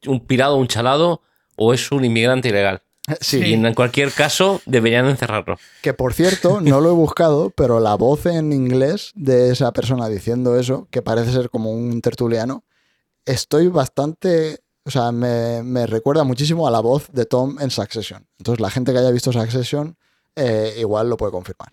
un 0.07 0.21
pirado, 0.21 0.57
un 0.57 0.69
chalado, 0.69 1.23
o 1.57 1.73
es 1.73 1.91
un 1.91 2.05
inmigrante 2.05 2.49
ilegal. 2.49 2.83
Sí, 3.21 3.39
Y 3.39 3.53
en 3.53 3.73
cualquier 3.75 4.11
caso 4.11 4.61
deberían 4.67 5.07
encerrarlo. 5.07 5.59
Que 5.81 5.95
por 5.95 6.13
cierto, 6.13 6.61
no 6.61 6.81
lo 6.81 6.91
he 6.91 6.95
buscado, 6.95 7.51
pero 7.51 7.79
la 7.79 7.95
voz 7.95 8.27
en 8.27 8.53
inglés 8.53 9.13
de 9.15 9.51
esa 9.53 9.73
persona 9.73 10.09
diciendo 10.09 10.59
eso, 10.59 10.89
que 10.91 11.03
parece 11.03 11.31
ser 11.31 11.49
como 11.49 11.71
un 11.71 12.01
tertuliano, 12.01 12.65
estoy 13.25 13.69
bastante. 13.69 14.61
O 14.85 14.91
sea, 14.91 15.13
me, 15.13 15.63
me 15.63 15.87
recuerda 15.87 16.25
muchísimo 16.25 16.67
a 16.67 16.71
la 16.73 16.81
voz 16.81 17.09
de 17.13 17.27
Tom 17.27 17.59
en 17.61 17.71
Succession. 17.71 18.27
Entonces, 18.39 18.61
la 18.61 18.71
gente 18.71 18.93
que 18.93 18.99
haya 18.99 19.11
visto 19.11 19.33
Succession, 19.33 19.97
eh, 20.35 20.75
igual 20.79 21.09
lo 21.09 21.17
puede 21.17 21.33
confirmar. 21.33 21.73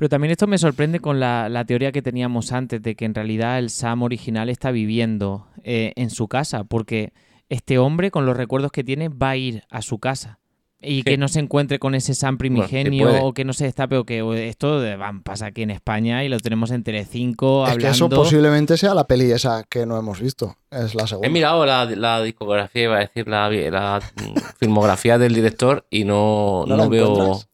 Pero 0.00 0.08
también 0.08 0.30
esto 0.30 0.46
me 0.46 0.56
sorprende 0.56 0.98
con 1.00 1.20
la, 1.20 1.50
la 1.50 1.66
teoría 1.66 1.92
que 1.92 2.00
teníamos 2.00 2.52
antes 2.52 2.80
de 2.80 2.94
que 2.94 3.04
en 3.04 3.14
realidad 3.14 3.58
el 3.58 3.68
Sam 3.68 4.02
original 4.02 4.48
está 4.48 4.70
viviendo 4.70 5.46
eh, 5.62 5.92
en 5.94 6.08
su 6.08 6.26
casa, 6.26 6.64
porque 6.64 7.12
este 7.50 7.76
hombre, 7.76 8.10
con 8.10 8.24
los 8.24 8.34
recuerdos 8.34 8.72
que 8.72 8.82
tiene, 8.82 9.10
va 9.10 9.28
a 9.30 9.36
ir 9.36 9.62
a 9.68 9.82
su 9.82 9.98
casa. 9.98 10.38
Y 10.80 11.02
que 11.02 11.18
no 11.18 11.28
se 11.28 11.40
encuentre 11.40 11.78
con 11.78 11.94
ese 11.94 12.14
Sam 12.14 12.38
primigenio 12.38 13.22
o 13.26 13.34
que 13.34 13.44
no 13.44 13.52
se 13.52 13.64
destape 13.64 13.98
o 13.98 14.04
que 14.04 14.22
o 14.22 14.32
esto 14.32 14.80
de- 14.80 14.96
van, 14.96 15.22
pasa 15.22 15.44
aquí 15.44 15.60
en 15.60 15.70
España 15.70 16.24
y 16.24 16.30
lo 16.30 16.38
tenemos 16.40 16.70
en 16.70 16.82
Telecinco 16.82 17.64
Es 17.66 17.76
que 17.76 17.86
hablando. 17.86 17.94
eso 17.94 18.08
posiblemente 18.08 18.78
sea 18.78 18.94
la 18.94 19.06
peli 19.06 19.30
esa 19.30 19.64
que 19.64 19.84
no 19.84 19.98
hemos 19.98 20.18
visto. 20.18 20.56
Es 20.70 20.94
la 20.94 21.06
segunda. 21.06 21.28
He 21.28 21.30
mirado 21.30 21.66
la, 21.66 21.84
la 21.84 22.22
discografía, 22.22 22.84
iba 22.84 22.96
a 22.96 23.00
decir, 23.00 23.28
la, 23.28 23.50
la 23.50 24.00
mm, 24.16 24.38
filmografía 24.58 25.18
del 25.18 25.34
director 25.34 25.86
y 25.90 26.04
no, 26.04 26.64
¿No 26.66 26.88
veo... 26.88 27.12
encuentras? 27.12 27.49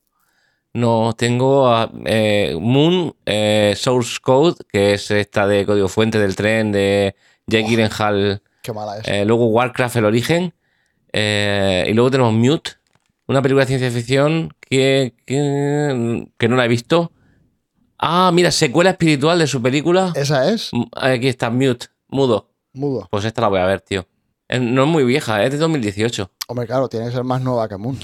No, 0.76 1.14
tengo 1.16 1.68
a, 1.68 1.90
eh, 2.04 2.54
Moon, 2.60 3.14
eh, 3.24 3.72
Source 3.76 4.18
Code, 4.20 4.56
que 4.70 4.92
es 4.92 5.10
esta 5.10 5.46
de 5.46 5.64
código 5.64 5.88
fuente 5.88 6.18
del 6.18 6.36
tren 6.36 6.70
de 6.70 7.14
Jake. 7.46 7.66
Gyllenhaal 7.68 8.42
Qué 8.62 8.72
mala 8.74 8.98
es. 8.98 9.08
Eh, 9.08 9.24
luego 9.24 9.46
Warcraft, 9.46 9.96
el 9.96 10.04
origen. 10.04 10.52
Y 11.14 11.92
luego 11.94 12.10
tenemos 12.10 12.34
Mute, 12.34 12.72
una 13.26 13.40
película 13.40 13.64
de 13.64 13.68
ciencia 13.68 13.90
ficción 13.90 14.52
que, 14.60 15.14
que, 15.24 16.26
que 16.36 16.48
no 16.48 16.56
la 16.56 16.66
he 16.66 16.68
visto. 16.68 17.10
Ah, 17.98 18.30
mira, 18.34 18.50
secuela 18.50 18.90
espiritual 18.90 19.38
de 19.38 19.46
su 19.46 19.62
película. 19.62 20.12
Esa 20.14 20.50
es 20.50 20.68
Mm, 20.72 20.82
Aquí 20.92 21.28
está, 21.28 21.48
Mute, 21.48 21.86
mudo. 22.08 22.50
mudo. 22.74 23.08
Pues 23.10 23.24
esta 23.24 23.40
la 23.40 23.48
voy 23.48 23.60
a 23.60 23.64
ver, 23.66 23.80
tío. 23.80 24.06
No 24.60 24.82
es 24.84 24.88
muy 24.88 25.04
vieja, 25.04 25.42
es 25.42 25.52
de 25.52 25.56
2018. 25.56 26.30
Hombre, 26.48 26.66
claro, 26.66 26.88
tiene 26.88 27.06
que 27.06 27.12
ser 27.12 27.24
más 27.24 27.40
nueva 27.40 27.66
que 27.66 27.78
Moon. 27.78 27.98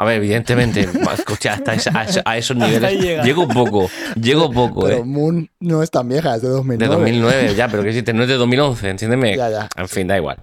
A 0.00 0.04
ver, 0.04 0.16
evidentemente, 0.16 0.88
escucha, 1.18 1.52
hasta 1.52 1.74
esa- 1.74 1.90
a, 1.98 2.04
eso- 2.04 2.22
a 2.24 2.38
esos 2.38 2.56
niveles. 2.56 3.22
Llego 3.22 3.46
poco, 3.46 3.90
llego 4.20 4.50
poco, 4.50 4.84
Pero 4.86 4.98
eh. 4.98 5.04
Moon 5.04 5.50
no 5.60 5.82
es 5.82 5.90
tan 5.90 6.08
vieja, 6.08 6.36
es 6.36 6.42
de 6.42 6.48
De 6.48 6.54
2009. 6.54 6.94
2009, 6.94 7.54
ya, 7.54 7.68
pero 7.68 7.82
que 7.82 7.90
existe, 7.90 8.14
no 8.14 8.22
es 8.22 8.28
de 8.28 8.36
2011, 8.36 8.88
entiéndeme. 8.88 9.36
Ya, 9.36 9.50
ya. 9.50 9.68
En 9.76 9.88
fin, 9.88 10.06
da 10.06 10.16
igual. 10.16 10.38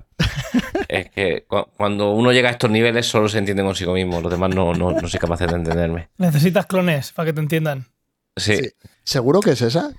es 0.88 1.10
que 1.10 1.46
cu- 1.48 1.66
cuando 1.76 2.12
uno 2.12 2.32
llega 2.32 2.50
a 2.50 2.52
estos 2.52 2.70
niveles 2.70 3.08
solo 3.08 3.28
se 3.30 3.40
entiende 3.40 3.64
consigo 3.64 3.94
mismo, 3.94 4.22
los 4.22 4.32
demás 4.32 4.54
no, 4.54 4.74
no, 4.76 4.92
no 4.92 5.08
soy 5.08 5.20
capaz 5.20 5.40
de 5.40 5.46
entenderme. 5.46 6.10
Necesitas 6.18 6.68
clones 6.68 7.12
para 7.12 7.26
que 7.28 7.34
te 7.34 7.40
entiendan. 7.42 7.88
Sí, 8.36 8.58
Sí. 8.58 8.70
¿Seguro 9.04 9.40
que 9.40 9.52
es 9.52 9.62
esa? 9.64 9.90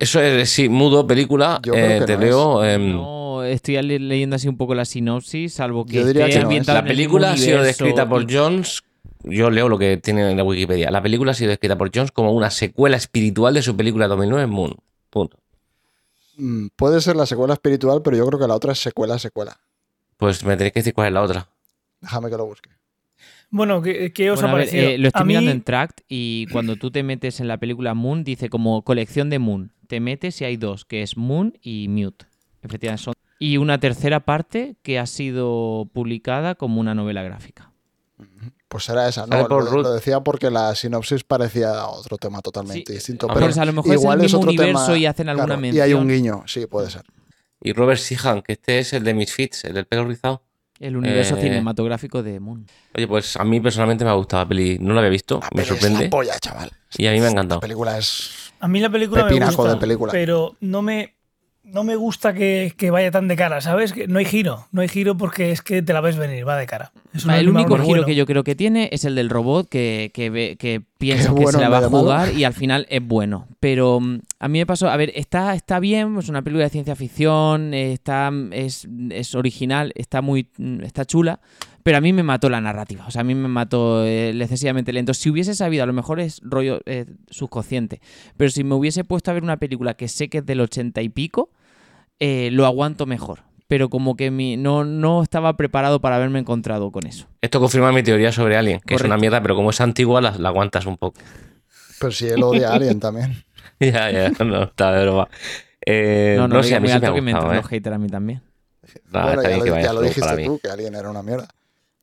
Eso 0.00 0.20
es, 0.20 0.50
sí, 0.50 0.68
mudo, 0.68 1.06
película, 1.06 1.60
Yo 1.64 1.72
creo 1.72 1.86
eh, 1.86 1.98
que 2.00 2.04
te 2.06 2.14
no 2.16 2.20
leo. 2.62 2.78
No, 2.78 3.44
estoy 3.44 3.80
le- 3.82 3.98
leyendo 3.98 4.36
así 4.36 4.48
un 4.48 4.56
poco 4.56 4.74
la 4.74 4.84
sinopsis, 4.84 5.54
salvo 5.54 5.84
que 5.86 5.94
Yo 5.94 6.06
diría 6.06 6.24
esté 6.26 6.32
que 6.32 6.36
no 6.36 6.40
es. 6.40 6.44
ambientada 6.44 6.80
la 6.80 6.80
en 6.80 6.86
película 6.88 7.32
ha 7.32 7.36
sido 7.36 7.62
descrita 7.62 8.08
por 8.08 8.30
Jones. 8.32 8.82
Yo 9.24 9.50
leo 9.50 9.68
lo 9.68 9.78
que 9.78 9.96
tiene 9.96 10.30
en 10.30 10.36
la 10.36 10.44
Wikipedia. 10.44 10.90
La 10.90 11.02
película 11.02 11.32
ha 11.32 11.34
sido 11.34 11.50
descrita 11.50 11.76
por 11.76 11.90
Jones 11.94 12.12
como 12.12 12.32
una 12.32 12.50
secuela 12.50 12.96
espiritual 12.96 13.54
de 13.54 13.62
su 13.62 13.76
película 13.76 14.06
2009, 14.08 14.46
Moon. 14.46 14.76
Punto. 15.10 15.38
Mm, 16.36 16.68
Puede 16.76 17.00
ser 17.00 17.16
la 17.16 17.26
secuela 17.26 17.54
espiritual, 17.54 18.00
pero 18.02 18.16
yo 18.16 18.26
creo 18.26 18.38
que 18.38 18.46
la 18.46 18.54
otra 18.54 18.72
es 18.72 18.78
secuela, 18.78 19.18
secuela. 19.18 19.58
Pues 20.16 20.44
me 20.44 20.56
tenéis 20.56 20.72
que 20.72 20.80
decir 20.80 20.94
cuál 20.94 21.08
es 21.08 21.12
la 21.14 21.22
otra. 21.22 21.48
Déjame 22.00 22.30
que 22.30 22.36
lo 22.36 22.46
busque. 22.46 22.70
Bueno, 23.50 23.80
¿qué, 23.80 24.12
qué 24.12 24.30
os 24.30 24.40
Bueno, 24.40 24.48
ha 24.48 24.52
a 24.52 24.54
ver, 24.58 24.66
parecido? 24.66 24.90
eh, 24.90 24.98
lo 24.98 25.08
estoy 25.08 25.22
a 25.22 25.24
mí, 25.24 25.28
mirando 25.32 25.50
en 25.52 25.62
Tract 25.62 26.00
y 26.08 26.46
cuando 26.48 26.76
tú 26.76 26.90
te 26.90 27.02
metes 27.02 27.40
en 27.40 27.48
la 27.48 27.56
película 27.58 27.94
Moon, 27.94 28.22
dice 28.24 28.50
como 28.50 28.82
colección 28.82 29.30
de 29.30 29.38
Moon. 29.38 29.72
Te 29.86 30.00
metes 30.00 30.40
y 30.42 30.44
hay 30.44 30.56
dos, 30.58 30.84
que 30.84 31.02
es 31.02 31.16
Moon 31.16 31.56
y 31.62 31.88
Mute. 31.88 32.26
Efectivamente 32.62 33.02
son. 33.04 33.14
Y 33.38 33.56
una 33.56 33.78
tercera 33.80 34.20
parte 34.20 34.76
que 34.82 34.98
ha 34.98 35.06
sido 35.06 35.88
publicada 35.94 36.56
como 36.56 36.80
una 36.80 36.94
novela 36.94 37.22
gráfica. 37.22 37.72
Pues 38.68 38.86
era 38.90 39.08
esa, 39.08 39.26
¿no? 39.26 39.48
por 39.48 39.72
Lo, 39.72 39.94
decía 39.94 40.20
porque 40.20 40.50
la 40.50 40.74
sinopsis 40.74 41.24
parecía 41.24 41.86
otro 41.86 42.18
tema 42.18 42.40
totalmente 42.42 42.92
Sí, 42.92 42.98
distinto. 42.98 43.30
a 43.30 43.34
Pero 43.34 43.46
ver, 43.46 43.58
a 43.58 43.64
lo 43.64 43.72
mejor 43.72 43.94
es 43.94 43.94
el 43.94 44.00
igual 44.02 44.20
otro 44.26 44.40
universo 44.40 44.84
tema, 44.86 44.98
y 44.98 45.06
hacen 45.06 45.28
alguna 45.30 45.46
claro, 45.56 45.66
Y 45.74 45.80
hay 45.80 45.94
un 45.94 46.08
guiño, 46.08 46.42
sí, 46.46 46.66
puede 46.66 46.90
ser. 46.90 47.02
Y 47.62 47.72
Robert 47.72 47.98
Sheehan, 48.00 48.42
que 48.42 48.52
este 48.52 48.80
es 48.80 48.92
el 48.92 49.04
de 49.04 49.14
Misfits, 49.14 49.64
el 49.64 49.74
del 49.74 49.86
pelo 49.86 50.04
rizado. 50.04 50.42
El 50.80 50.96
universo 50.96 51.36
Eh, 51.36 51.40
cinematográfico 51.42 52.22
de 52.22 52.38
Moon. 52.40 52.64
Oye, 52.96 53.08
pues 53.08 53.36
a 53.36 53.44
mí 53.44 53.60
personalmente 53.60 54.04
me 54.04 54.10
ha 54.10 54.14
gustado 54.14 54.44
la 54.44 54.48
peli. 54.48 54.78
No 54.80 54.94
la 54.94 55.00
había 55.00 55.10
visto, 55.10 55.40
La 55.40 55.48
me 55.52 55.62
peli 55.62 55.62
es 55.62 55.68
la 55.70 55.76
sorprende. 55.76 56.08
polla, 56.08 56.38
chaval. 56.38 56.70
Y 56.96 57.06
a 57.06 57.10
mí 57.12 57.16
me 57.18 57.22
ha 57.22 57.26
La 57.26 57.32
encantado. 57.32 57.60
película 57.60 57.98
es... 57.98 58.52
a 58.60 58.68
mí 58.68 58.80
la 58.80 58.88
película 58.90 59.24
me 59.24 59.44
gusta, 59.44 59.74
de 59.74 59.76
película. 59.76 60.12
pero 60.12 60.56
no 60.60 60.80
me, 60.82 61.16
no 61.72 61.84
me 61.84 61.96
gusta 61.96 62.32
que, 62.34 62.72
que 62.76 62.90
vaya 62.90 63.10
tan 63.10 63.28
de 63.28 63.36
cara, 63.36 63.60
¿sabes? 63.60 63.92
Que 63.92 64.08
no 64.08 64.18
hay 64.18 64.24
giro, 64.24 64.66
no 64.72 64.80
hay 64.82 64.88
giro 64.88 65.16
porque 65.16 65.50
es 65.50 65.62
que 65.62 65.82
te 65.82 65.92
la 65.92 66.00
ves 66.00 66.16
venir, 66.16 66.46
va 66.46 66.56
de 66.56 66.66
cara. 66.66 66.92
No 67.24 67.34
el 67.34 67.48
único 67.48 67.74
giro 67.76 67.84
bueno. 67.86 68.04
que 68.06 68.14
yo 68.14 68.26
creo 68.26 68.44
que 68.44 68.54
tiene 68.54 68.88
es 68.92 69.04
el 69.04 69.14
del 69.14 69.28
robot 69.30 69.68
que, 69.68 70.10
que, 70.14 70.30
ve- 70.30 70.56
que 70.58 70.82
piensa 70.98 71.34
Que 71.34 71.46
se 71.46 71.58
la 71.58 71.68
va 71.68 71.78
a 71.78 71.88
jugar 71.88 72.32
y 72.34 72.44
al 72.44 72.52
final 72.54 72.86
es 72.90 73.02
bueno. 73.02 73.46
Pero 73.60 74.00
mm, 74.00 74.20
a 74.38 74.48
mí 74.48 74.58
me 74.58 74.66
pasó, 74.66 74.88
a 74.88 74.96
ver, 74.96 75.12
está, 75.14 75.54
está 75.54 75.78
bien, 75.80 76.16
es 76.18 76.28
una 76.28 76.42
película 76.42 76.64
de 76.64 76.70
ciencia 76.70 76.96
ficción, 76.96 77.74
está, 77.74 78.30
es, 78.52 78.88
es 79.10 79.34
original, 79.34 79.92
está 79.94 80.22
muy 80.22 80.48
mm, 80.58 80.82
está 80.82 81.04
chula, 81.04 81.40
pero 81.82 81.98
a 81.98 82.00
mí 82.00 82.12
me 82.12 82.22
mató 82.22 82.48
la 82.50 82.60
narrativa, 82.60 83.06
o 83.06 83.10
sea, 83.10 83.22
a 83.22 83.24
mí 83.24 83.34
me 83.34 83.48
mató 83.48 84.04
eh, 84.04 84.30
el 84.30 84.42
excesivamente 84.42 84.92
lento. 84.92 85.14
Si 85.14 85.30
hubiese 85.30 85.54
sabido, 85.54 85.82
a 85.82 85.86
lo 85.86 85.92
mejor 85.92 86.20
es 86.20 86.40
rollo 86.42 86.80
eh, 86.86 87.06
subconsciente, 87.30 88.00
pero 88.36 88.50
si 88.50 88.62
me 88.64 88.74
hubiese 88.74 89.04
puesto 89.04 89.30
a 89.30 89.34
ver 89.34 89.42
una 89.42 89.56
película 89.56 89.94
que 89.94 90.08
sé 90.08 90.28
que 90.28 90.38
es 90.38 90.46
del 90.46 90.60
ochenta 90.60 91.00
y 91.02 91.08
pico, 91.08 91.50
eh, 92.20 92.50
lo 92.52 92.66
aguanto 92.66 93.06
mejor. 93.06 93.40
Pero 93.68 93.90
como 93.90 94.16
que 94.16 94.30
mi, 94.30 94.56
no, 94.56 94.84
no 94.84 95.22
estaba 95.22 95.54
preparado 95.56 96.00
para 96.00 96.16
haberme 96.16 96.38
encontrado 96.38 96.90
con 96.90 97.06
eso. 97.06 97.26
Esto 97.42 97.60
confirma 97.60 97.92
mi 97.92 98.02
teoría 98.02 98.32
sobre 98.32 98.56
Alien, 98.56 98.80
que 98.80 98.94
es 98.94 98.98
Correcto. 99.02 99.06
una 99.08 99.18
mierda, 99.20 99.42
pero 99.42 99.54
como 99.56 99.70
es 99.70 99.80
antigua, 99.82 100.22
la, 100.22 100.30
la 100.38 100.48
aguantas 100.48 100.86
un 100.86 100.96
poco. 100.96 101.20
Pero 102.00 102.10
si 102.12 102.26
él 102.28 102.42
odia 102.42 102.70
a 102.70 102.74
Alien 102.76 102.98
también. 102.98 103.44
ya, 103.80 104.10
ya, 104.10 104.30
no, 104.44 104.62
está 104.62 104.92
de 104.92 105.02
broma. 105.04 105.28
Eh, 105.84 106.34
No, 106.36 106.42
no, 106.42 106.48
no 106.48 106.54
no 106.56 106.62
sé, 106.62 106.76
a 106.76 106.80
mí 106.80 106.84
muy 106.84 106.88
sí 106.88 106.98
me 106.98 107.06
ha 107.06 107.08
alto 107.08 107.14
que 107.14 107.20
me 107.20 107.32
gustado, 107.32 107.44
entran 107.44 107.58
¿eh? 107.58 107.60
los 107.62 107.68
haters 107.70 107.94
a 107.94 107.98
mí 107.98 108.08
también. 108.08 108.42
Nada, 109.12 109.34
bueno, 109.34 109.42
ya 109.42 109.56
lo, 109.58 109.80
ya 109.80 109.92
lo 109.92 110.00
dijiste 110.00 110.44
tú, 110.46 110.58
que 110.62 110.68
Alien 110.70 110.94
era 110.94 111.10
una 111.10 111.22
mierda. 111.22 111.48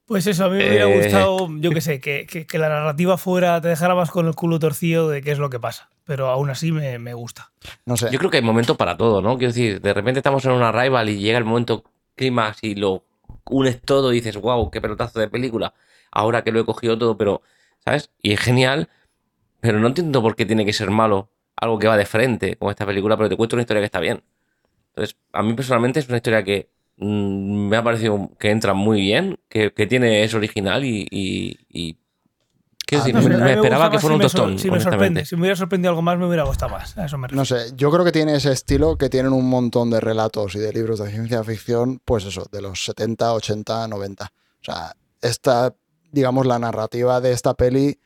Pues 0.05 0.27
eso, 0.27 0.45
a 0.45 0.49
mí 0.49 0.57
me 0.57 0.67
hubiera 0.69 0.85
Eh. 0.89 1.01
gustado, 1.03 1.47
yo 1.59 1.71
qué 1.71 1.81
sé, 1.81 1.99
que, 1.99 2.27
que- 2.27 2.45
que 2.45 2.57
la 2.59 2.69
narrativa 2.69 3.17
fuera, 3.17 3.59
te 3.59 3.69
dejara 3.69 3.95
más 3.95 4.11
con 4.11 4.27
el 4.27 4.35
culo 4.35 4.59
torcido 4.59 5.09
de 5.09 5.21
qué 5.21 5.31
es 5.31 5.39
lo 5.39 5.49
que 5.49 5.59
pasa. 5.59 5.89
Pero 6.05 6.27
aún 6.27 6.49
así 6.51 6.71
me, 6.71 6.99
me 6.99 7.15
gusta. 7.15 7.51
No 7.85 7.97
sé. 7.97 8.09
Yo 8.11 8.19
creo 8.19 8.29
que 8.29 8.37
hay 8.37 8.43
momentos 8.43 8.77
para 8.77 8.95
todo, 8.95 9.21
¿no? 9.21 9.37
Quiero 9.37 9.51
decir, 9.51 9.81
de 9.81 9.93
repente 9.93 10.19
estamos 10.19 10.45
en 10.45 10.51
una 10.51 10.71
rival 10.71 11.09
y 11.09 11.17
llega 11.17 11.39
el 11.39 11.45
momento 11.45 11.83
clímax 12.15 12.63
y 12.63 12.75
lo 12.75 13.03
unes 13.49 13.81
todo 13.81 14.11
y 14.13 14.17
dices, 14.17 14.37
wow, 14.37 14.69
qué 14.69 14.79
pelotazo 14.79 15.19
de 15.19 15.27
película. 15.27 15.73
Ahora 16.11 16.43
que 16.43 16.51
lo 16.51 16.59
he 16.59 16.65
cogido 16.65 16.95
todo, 16.97 17.17
pero, 17.17 17.41
¿sabes? 17.83 18.11
Y 18.21 18.33
es 18.33 18.39
genial, 18.39 18.89
pero 19.59 19.79
no 19.79 19.87
entiendo 19.87 20.21
por 20.21 20.35
qué 20.35 20.45
tiene 20.45 20.63
que 20.65 20.73
ser 20.73 20.91
malo 20.91 21.29
algo 21.55 21.79
que 21.79 21.87
va 21.87 21.97
de 21.97 22.05
frente, 22.05 22.55
como 22.57 22.69
esta 22.69 22.85
película, 22.85 23.17
pero 23.17 23.27
te 23.29 23.35
cuento 23.35 23.55
una 23.55 23.61
historia 23.63 23.81
que 23.81 23.85
está 23.85 23.99
bien. 23.99 24.21
Entonces, 24.89 25.17
a 25.33 25.41
mí 25.41 25.53
personalmente 25.53 25.99
es 25.99 26.07
una 26.07 26.17
historia 26.17 26.43
que 26.43 26.69
mm, 26.97 27.67
me 27.69 27.77
ha 27.77 27.83
parecido 27.83 28.31
que 28.39 28.49
entra 28.51 28.73
muy 28.73 29.01
bien, 29.01 29.39
que, 29.49 29.73
que 29.73 29.87
tiene, 29.87 30.23
es 30.23 30.33
original 30.33 30.83
y. 30.85 31.07
y- 31.09 31.57
y- 31.69 31.97
quiero 32.87 33.03
Ah, 33.03 33.07
decir, 33.07 33.15
no 33.15 33.21
sé, 33.23 33.29
me, 33.43 33.53
esperaba 33.53 33.89
que 33.89 33.97
fuera 33.99 34.15
un 34.15 34.21
si 34.21 34.25
me 34.25 34.29
sor- 34.29 34.41
tostón, 34.41 34.59
Si 34.59 34.69
me 34.71 34.79
sorprende, 34.79 34.95
honestamente. 35.21 35.25
si 35.25 35.35
me 35.35 35.41
hubiera 35.41 35.55
sorprendido 35.55 35.89
algo 35.89 36.01
más, 36.03 36.17
me 36.19 36.27
hubiera 36.27 36.43
gustado 36.43 36.71
más. 36.71 36.95
A 36.97 37.05
eso 37.05 37.17
me. 37.17 37.27
No 37.29 37.43
sé, 37.43 37.71
yo 37.75 37.89
creo 37.91 38.05
que 38.05 38.11
tiene 38.11 38.35
ese 38.35 38.51
estilo 38.51 38.95
que 38.97 39.09
tienen 39.09 39.33
un 39.33 39.49
montón 39.49 39.89
de 39.89 39.99
relatos 39.99 40.53
y 40.55 40.59
de 40.59 40.71
libros 40.71 40.99
de 40.99 41.09
ciencia 41.09 41.43
ficción, 41.43 41.99
pues 42.05 42.25
eso, 42.25 42.45
de 42.51 42.61
los 42.61 42.85
70, 42.85 43.33
80, 43.33 43.87
90. 43.87 44.25
O 44.25 44.29
sea, 44.63 44.95
esta, 45.21 45.73
digamos, 46.11 46.45
la 46.45 46.59
narrativa 46.59 47.19
de 47.21 47.31
esta 47.31 47.55
peli 47.55 47.99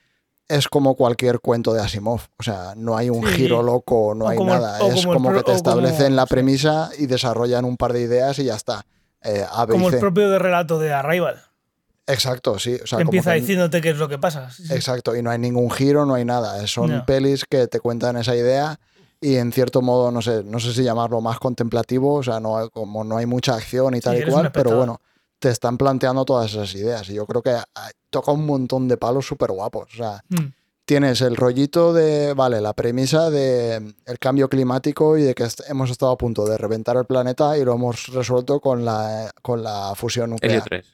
es 0.49 0.67
como 0.67 0.95
cualquier 0.95 1.39
cuento 1.39 1.71
de 1.73 1.81
Asimov. 1.81 2.19
O 2.38 2.43
sea, 2.43 2.73
no 2.76 2.97
hay 2.97 3.09
un 3.09 3.26
Sí. 3.26 3.34
giro 3.35 3.63
loco, 3.63 4.13
no 4.15 4.26
O 4.26 4.27
hay 4.27 4.38
como 4.38 4.51
nada. 4.51 4.80
es 4.80 5.05
como 5.05 5.31
que 5.31 5.38
te 5.38 5.43
como- 5.43 5.55
establecen 5.57 6.15
la 6.17 6.26
premisa 6.26 6.89
y 6.97 7.05
desarrollan 7.05 7.63
un 7.63 7.77
par 7.77 7.93
de 7.93 8.01
ideas 8.01 8.38
y 8.39 8.45
ya 8.45 8.55
está. 8.55 8.85
Eh, 9.23 9.45
Como 9.69 9.89
el 9.89 9.99
propio 9.99 10.30
de 10.30 10.39
relato 10.39 10.77
de 10.80 10.91
Arrival. 10.91 11.41
Exacto, 12.07 12.57
sí. 12.57 12.73
O 12.84 12.88
sea, 12.88 12.97
que 12.97 13.03
como 13.05 13.11
empieza 13.11 13.34
que- 13.34 13.41
diciéndote 13.41 13.81
qué 13.81 13.91
es 13.91 13.97
lo 13.97 14.09
que 14.09 14.17
pasa. 14.17 14.49
Sí. 14.49 14.63
Exacto, 14.71 15.15
y 15.15 15.21
no 15.21 15.30
hay 15.30 15.38
ningún 15.38 15.69
giro, 15.69 16.05
no 16.05 16.15
hay 16.15 16.26
nada. 16.26 16.65
Son 16.67 16.89
No. 16.91 17.05
pelis 17.05 17.45
que 17.45 17.67
te 17.67 17.80
cuentan 17.80 18.17
esa 18.17 18.35
idea 18.35 18.80
y 19.21 19.35
en 19.35 19.51
cierto 19.51 19.81
modo, 19.84 20.09
no 20.11 20.21
sé, 20.23 20.43
no 20.43 20.59
sé 20.59 20.73
si 20.73 20.84
llamarlo 20.84 21.21
más 21.21 21.38
contemplativo, 21.38 22.15
o 22.15 22.23
sea, 22.23 22.39
no 22.39 22.67
como 22.71 23.03
no 23.03 23.17
hay 23.17 23.27
mucha 23.27 23.53
acción 23.53 23.93
y 23.93 23.99
tal 23.99 24.17
y 24.17 24.23
cual, 24.31 24.51
pero 24.51 24.76
bueno, 24.76 25.01
te 25.38 25.49
están 25.49 25.77
planteando 25.77 26.26
todas 26.26 26.51
esas 26.51 26.73
ideas 26.73 27.07
y 27.09 27.13
yo 27.13 27.26
creo 27.27 27.43
que 27.43 27.51
ah, 27.51 27.89
toca 28.10 28.31
un 28.31 28.45
montón 28.45 28.88
de 28.88 28.98
palos 28.98 29.26
súper 29.27 29.52
guapos. 29.52 29.94
O 29.94 29.98
sea, 29.98 30.23
Mm. 30.30 30.53
tienes 30.86 31.22
el 31.22 31.36
rollito 31.36 31.94
de, 31.94 32.34
vale, 32.34 32.61
la 32.61 32.73
premisa 32.73 33.30
de 33.30 33.94
el 34.06 34.19
cambio 34.19 34.49
climático 34.49 35.18
y 35.18 35.22
de 35.23 35.36
que 35.36 35.44
est- 35.44 35.61
hemos 35.69 35.91
estado 35.91 36.11
a 36.11 36.18
punto 36.18 36.45
de 36.45 36.57
reventar 36.57 36.98
el 36.98 37.06
planeta 37.06 37.57
y 37.57 37.64
lo 37.64 37.73
hemos 37.73 38.07
resuelto 38.07 38.60
con 38.60 38.84
la, 38.86 39.31
con 39.41 39.61
la 39.61 39.94
fusión 39.95 40.31
nuclear 40.31 40.53
Helio 40.53 40.64
3. 40.68 40.86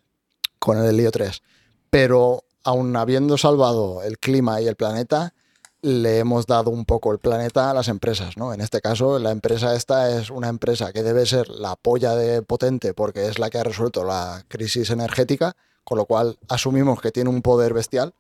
con 0.60 0.78
el 0.78 0.86
helio 0.88 1.12
3. 1.12 1.42
Pero 1.90 2.44
aun 2.64 2.96
habiendo 2.96 3.38
salvado 3.38 4.02
el 4.04 4.18
clima 4.20 4.60
y 4.60 4.68
el 4.68 4.76
planeta, 4.76 5.34
le 5.82 6.18
hemos 6.18 6.48
dado 6.48 6.72
un 6.72 6.84
poco 6.84 7.12
el 7.12 7.20
planeta 7.20 7.70
a 7.70 7.74
las 7.76 7.88
empresas, 7.90 8.38
¿no? 8.38 8.54
En 8.54 8.60
este 8.60 8.82
caso, 8.82 9.20
la 9.20 9.30
empresa 9.32 9.76
esta 9.76 10.10
es 10.18 10.32
una 10.32 10.50
empresa 10.50 10.92
que 10.92 11.04
debe 11.04 11.28
ser 11.28 11.48
la 11.50 11.76
polla 11.76 12.16
de 12.16 12.42
potente 12.42 12.94
porque 12.96 13.28
es 13.28 13.38
la 13.38 13.52
que 13.52 13.60
ha 13.60 13.64
resuelto 13.64 14.04
la 14.04 14.44
crisis 14.48 14.90
energética, 14.90 15.56
con 15.86 15.98
lo 15.98 16.06
cual 16.06 16.38
asumimos 16.49 16.99
que 16.99 17.12
tiene 17.12 17.30
un 17.30 17.41
poder 17.41 17.74
bestial. 17.74 18.14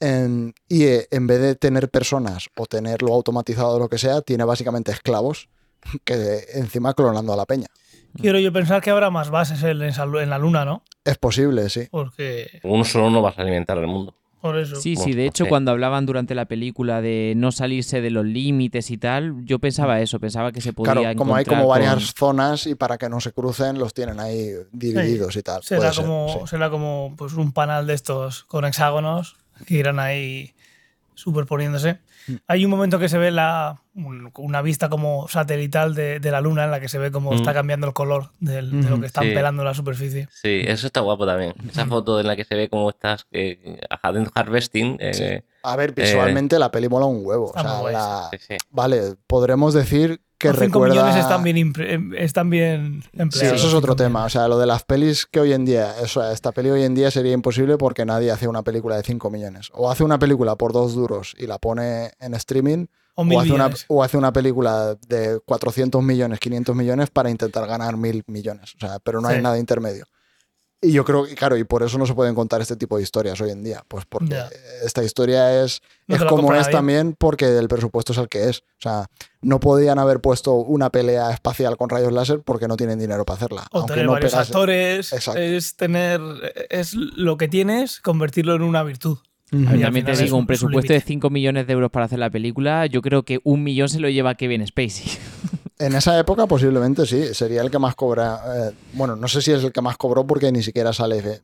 En- 0.00 0.54
y 0.68 0.84
eh, 0.84 1.08
en 1.10 1.26
vez 1.26 1.40
de 1.40 1.54
tener 1.54 1.88
personas 1.88 2.48
o 2.56 2.66
tenerlo 2.66 3.14
automatizado 3.14 3.76
o 3.76 3.78
lo 3.78 3.88
que 3.88 3.96
sea, 3.96 4.20
tiene 4.20 4.44
básicamente 4.44 4.92
esclavos 4.92 5.48
que 6.04 6.44
encima 6.54 6.92
clonando 6.92 7.32
a 7.32 7.36
la 7.36 7.46
peña. 7.46 7.68
Quiero 8.20 8.38
yo 8.38 8.52
pensar 8.52 8.80
que 8.82 8.90
habrá 8.90 9.10
más 9.10 9.30
bases 9.30 9.62
en, 9.62 9.82
en 9.82 10.30
la 10.30 10.38
luna, 10.38 10.64
¿no? 10.64 10.82
Es 11.04 11.16
posible, 11.18 11.68
sí. 11.68 11.88
Porque. 11.90 12.60
Uno 12.62 12.84
solo 12.84 13.10
no 13.10 13.22
vas 13.22 13.38
a 13.38 13.42
alimentar 13.42 13.76
al 13.78 13.86
mundo. 13.88 14.14
Por 14.44 14.58
eso. 14.58 14.76
Sí, 14.76 14.94
sí, 14.94 15.14
de 15.14 15.24
hecho 15.24 15.44
sí. 15.44 15.48
cuando 15.48 15.70
hablaban 15.70 16.04
durante 16.04 16.34
la 16.34 16.44
película 16.44 17.00
de 17.00 17.32
no 17.34 17.50
salirse 17.50 18.02
de 18.02 18.10
los 18.10 18.26
límites 18.26 18.90
y 18.90 18.98
tal, 18.98 19.42
yo 19.46 19.58
pensaba 19.58 20.02
eso, 20.02 20.20
pensaba 20.20 20.52
que 20.52 20.60
se 20.60 20.74
podía 20.74 20.92
Claro, 20.92 21.16
como 21.16 21.34
hay 21.34 21.46
como 21.46 21.62
con- 21.62 21.70
varias 21.70 22.12
zonas 22.14 22.66
y 22.66 22.74
para 22.74 22.98
que 22.98 23.08
no 23.08 23.20
se 23.22 23.32
crucen 23.32 23.78
los 23.78 23.94
tienen 23.94 24.20
ahí 24.20 24.50
divididos 24.70 25.34
y 25.36 25.42
tal. 25.42 25.62
Será 25.62 25.78
Puede 25.80 25.94
ser, 25.94 26.04
como, 26.04 26.28
sí. 26.28 26.46
será 26.50 26.68
como 26.68 27.14
pues, 27.16 27.32
un 27.32 27.52
panal 27.52 27.86
de 27.86 27.94
estos 27.94 28.44
con 28.44 28.66
hexágonos 28.66 29.36
que 29.64 29.78
irán 29.78 29.98
ahí 29.98 30.52
superponiéndose. 31.14 32.00
Mm. 32.26 32.32
Hay 32.48 32.64
un 32.64 32.70
momento 32.70 32.98
que 32.98 33.08
se 33.08 33.18
ve 33.18 33.30
la, 33.30 33.80
un- 33.94 34.30
una 34.36 34.62
vista 34.62 34.88
como 34.88 35.28
satelital 35.28 35.94
de, 35.94 36.20
de 36.20 36.30
la 36.30 36.40
luna 36.40 36.64
en 36.64 36.70
la 36.70 36.80
que 36.80 36.88
se 36.88 36.98
ve 36.98 37.10
cómo 37.10 37.32
Mm. 37.32 37.34
está 37.36 37.52
cambiando 37.54 37.86
el 37.86 37.92
color 37.92 38.30
del- 38.40 38.82
de 38.82 38.90
lo 38.90 39.00
que 39.00 39.06
están 39.06 39.24
sí. 39.24 39.30
pelando 39.34 39.62
en 39.62 39.66
la 39.68 39.74
superficie. 39.74 40.28
Sí, 40.32 40.62
eso 40.66 40.86
está 40.86 41.00
guapo 41.00 41.26
también. 41.26 41.54
Esa 41.68 41.86
foto 41.86 42.20
en 42.20 42.26
la 42.26 42.36
que 42.36 42.44
se 42.44 42.54
ve 42.54 42.68
cómo 42.68 42.90
estás 42.90 43.26
eh, 43.32 43.80
haciendo 44.02 44.30
harvesting. 44.34 44.96
eh, 45.00 45.42
A 45.62 45.76
ver, 45.76 45.92
visualmente 45.94 46.58
la 46.58 46.70
peli 46.70 46.88
mola 46.88 47.06
un 47.06 47.24
huevo. 47.24 47.52
O 47.54 47.60
sea, 47.60 47.82
la- 47.90 48.28
sí, 48.32 48.38
sí. 48.48 48.56
Vale, 48.70 49.14
podremos 49.26 49.72
decir 49.74 50.20
que 50.36 50.48
Los 50.48 50.58
5 50.58 50.84
recuerda... 50.84 50.94
millones 51.04 51.16
están 51.24 51.42
bien, 51.42 51.72
em, 51.78 52.12
están 52.16 52.50
bien 52.50 53.02
Sí, 53.02 53.08
empleados. 53.14 53.58
eso 53.60 53.68
es 53.68 53.72
otro 53.74 53.92
5 53.94 53.96
tema. 54.04 54.24
O 54.24 54.28
sea, 54.28 54.46
lo 54.46 54.58
de 54.58 54.66
las 54.66 54.82
pelis 54.82 55.24
que 55.24 55.40
hoy 55.40 55.54
en 55.54 55.64
día, 55.64 55.94
o 56.02 56.06
sea, 56.06 56.32
esta 56.32 56.52
peli 56.52 56.68
hoy 56.68 56.82
en 56.82 56.94
día 56.94 57.10
sería 57.10 57.32
imposible 57.32 57.78
porque 57.78 58.04
nadie 58.04 58.30
hace 58.30 58.46
una 58.46 58.62
película 58.62 58.96
de 58.96 59.04
5 59.04 59.30
millones. 59.30 59.70
O 59.72 59.90
hace 59.90 60.04
una 60.04 60.18
película 60.18 60.56
por 60.56 60.72
dos 60.74 60.94
duros 60.94 61.34
y 61.38 61.46
la 61.46 61.58
pone 61.58 62.10
en 62.20 62.34
streaming, 62.34 62.86
O 63.14 63.22
o 63.22 63.40
hace, 63.40 63.52
una, 63.52 63.70
o 63.88 64.02
hace 64.02 64.16
una 64.16 64.32
película 64.32 64.96
de 65.08 65.40
400 65.44 66.02
millones, 66.02 66.40
500 66.40 66.74
millones 66.74 67.10
para 67.10 67.30
intentar 67.30 67.66
ganar 67.66 67.96
mil 67.96 68.24
millones. 68.26 68.74
O 68.76 68.80
sea, 68.80 68.98
pero 68.98 69.20
no 69.20 69.28
hay 69.28 69.40
nada 69.40 69.58
intermedio. 69.58 70.04
Y 70.84 70.92
yo 70.92 71.02
creo 71.04 71.24
que, 71.24 71.34
claro, 71.34 71.56
y 71.56 71.64
por 71.64 71.82
eso 71.82 71.96
no 71.96 72.04
se 72.04 72.12
pueden 72.12 72.34
contar 72.34 72.60
este 72.60 72.76
tipo 72.76 72.98
de 72.98 73.02
historias 73.02 73.40
hoy 73.40 73.50
en 73.50 73.64
día. 73.64 73.82
Pues 73.88 74.04
porque 74.04 74.36
esta 74.84 75.02
historia 75.02 75.64
es, 75.64 75.80
No 76.06 76.16
es 76.16 76.24
como 76.24 76.54
es 76.54 76.68
también 76.68 77.14
porque 77.18 77.56
el 77.56 77.68
presupuesto 77.68 78.12
es 78.12 78.18
el 78.18 78.28
que 78.28 78.50
es. 78.50 78.58
O 78.58 78.82
sea, 78.82 79.06
no 79.40 79.60
podían 79.60 79.98
haber 79.98 80.20
puesto 80.20 80.52
una 80.56 80.90
pelea 80.90 81.30
espacial 81.30 81.78
con 81.78 81.88
rayos 81.88 82.12
láser 82.12 82.42
porque 82.42 82.68
no 82.68 82.76
tienen 82.76 82.98
dinero 82.98 83.24
para 83.24 83.38
hacerla. 83.38 83.66
O 83.72 83.86
tener 83.86 84.04
no 84.04 84.12
varios 84.12 84.32
pegase. 84.32 84.52
actores. 84.52 85.12
Exacto. 85.14 85.40
Es 85.40 85.74
tener. 85.76 86.20
Es 86.68 86.92
lo 86.92 87.38
que 87.38 87.48
tienes, 87.48 88.00
convertirlo 88.00 88.54
en 88.54 88.62
una 88.62 88.82
virtud. 88.82 89.18
Al 89.68 89.80
también 89.80 90.04
te 90.06 90.12
digo, 90.12 90.22
un- 90.22 90.22
un 90.22 90.26
es 90.26 90.32
un 90.32 90.46
presupuesto 90.46 90.92
de 90.92 90.98
límite. 90.98 91.06
5 91.06 91.30
millones 91.30 91.66
de 91.66 91.72
euros 91.72 91.90
para 91.90 92.06
hacer 92.06 92.18
la 92.18 92.30
película, 92.30 92.86
yo 92.86 93.00
creo 93.02 93.22
que 93.24 93.40
un 93.44 93.62
millón 93.62 93.88
se 93.88 94.00
lo 94.00 94.08
lleva 94.08 94.34
Kevin 94.34 94.66
Spacey. 94.66 95.06
En 95.76 95.92
esa 95.96 96.16
época 96.20 96.46
posiblemente 96.46 97.04
sí, 97.04 97.34
sería 97.34 97.60
el 97.60 97.68
que 97.70 97.80
más 97.80 97.96
cobra. 97.96 98.40
eh, 98.68 98.70
bueno, 98.92 99.16
no 99.16 99.26
sé 99.26 99.42
si 99.42 99.50
es 99.50 99.64
el 99.64 99.72
que 99.72 99.80
más 99.82 99.96
cobró 99.96 100.24
porque 100.24 100.52
ni 100.52 100.62
siquiera 100.62 100.92
sale 100.92 101.18
eh, 101.18 101.40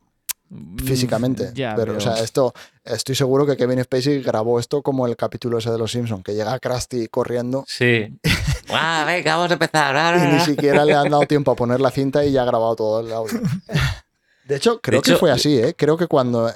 físicamente. 0.84 1.50
Mm, 1.50 1.54
Ya, 1.54 1.74
pero, 1.74 1.96
o 1.96 2.00
sea, 2.00 2.14
esto, 2.14 2.54
estoy 2.84 3.16
seguro 3.16 3.44
que 3.44 3.56
Kevin 3.56 3.82
Spacey 3.82 4.22
grabó 4.22 4.60
esto 4.60 4.82
como 4.82 5.06
el 5.08 5.16
capítulo 5.16 5.58
ese 5.58 5.70
de 5.72 5.78
Los 5.78 5.90
Simpsons, 5.92 6.22
que 6.22 6.34
llega 6.34 6.58
Krusty 6.60 7.08
corriendo 7.08 7.64
Sí. 7.66 8.06
ah, 8.72 9.02
venga, 9.04 9.34
vamos 9.36 9.50
a 9.50 9.54
empezar. 9.54 10.16
Y 10.30 10.32
ni 10.34 10.40
siquiera 10.40 10.84
le 10.84 10.94
han 10.94 11.10
dado 11.10 11.26
tiempo 11.26 11.50
a 11.50 11.56
poner 11.56 11.80
la 11.80 11.90
cinta 11.90 12.24
y 12.24 12.30
ya 12.32 12.42
ha 12.42 12.46
grabado 12.46 12.76
todo 12.76 13.00
el 13.00 13.12
audio. 13.12 13.40
De 14.44 14.56
hecho, 14.56 14.80
creo 14.80 15.00
que 15.02 15.10
hecho- 15.12 15.18
fue 15.20 15.30
así, 15.30 15.58
¿eh? 15.58 15.74
Creo 15.76 15.96
que 15.96 16.06
cuando... 16.06 16.52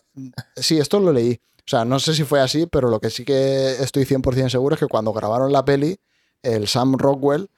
Sí, 0.57 0.79
esto 0.79 0.99
lo 1.01 1.13
leí. 1.13 1.41
O 1.59 1.63
sea, 1.69 1.85
no 1.85 1.99
sé 1.99 2.15
si 2.15 2.25
fue 2.25 2.41
así, 2.41 2.67
pero 2.67 2.89
lo 2.89 3.01
que 3.01 3.11
sí 3.11 3.25
que 3.25 3.73
estoy 3.81 4.05
100% 4.05 4.51
seguro 4.51 4.75
es 4.75 4.81
que 4.81 4.87
cuando 4.87 5.13
grabaron 5.13 5.53
la 5.53 5.65
peli, 5.65 5.99
el 6.43 6.69
Sam 6.69 6.97
Rockwell 6.99 7.49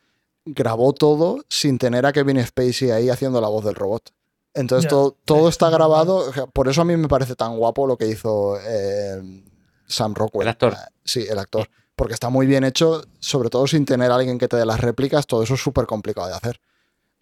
grabó 0.44 0.92
todo 0.92 1.44
sin 1.48 1.76
tener 1.78 2.06
a 2.06 2.12
Kevin 2.12 2.44
Spacey 2.44 2.90
ahí 2.92 3.08
haciendo 3.10 3.40
la 3.40 3.48
voz 3.48 3.64
del 3.64 3.74
robot. 3.74 4.12
Entonces 4.54 4.88
todo, 5.24 5.48
está 5.48 5.70
grabado. 5.70 6.30
Por 6.52 6.68
eso 6.68 6.82
a 6.82 6.84
mí 6.84 6.96
me 6.96 7.08
parece 7.08 7.34
tan 7.34 7.56
guapo 7.58 7.86
lo 7.86 7.96
que 7.98 8.06
hizo 8.06 8.56
eh, 8.60 9.42
Sam 9.86 10.14
Rockwell. 10.14 10.46
El 10.46 10.50
actor. 10.50 10.74
Ah, 10.76 10.88
Sí, 11.04 11.26
el 11.28 11.38
actor. 11.38 11.68
Porque 11.96 12.14
está 12.14 12.28
muy 12.28 12.46
bien 12.46 12.62
hecho, 12.64 13.02
sobre 13.18 13.48
todo 13.50 13.66
sin 13.66 13.84
tener 13.84 14.10
a 14.12 14.16
alguien 14.16 14.38
que 14.38 14.48
te 14.48 14.56
dé 14.56 14.64
las 14.66 14.80
réplicas, 14.80 15.26
todo 15.26 15.42
eso 15.42 15.54
es 15.54 15.60
súper 15.62 15.86
complicado 15.86 16.28
de 16.28 16.34
hacer. 16.34 16.60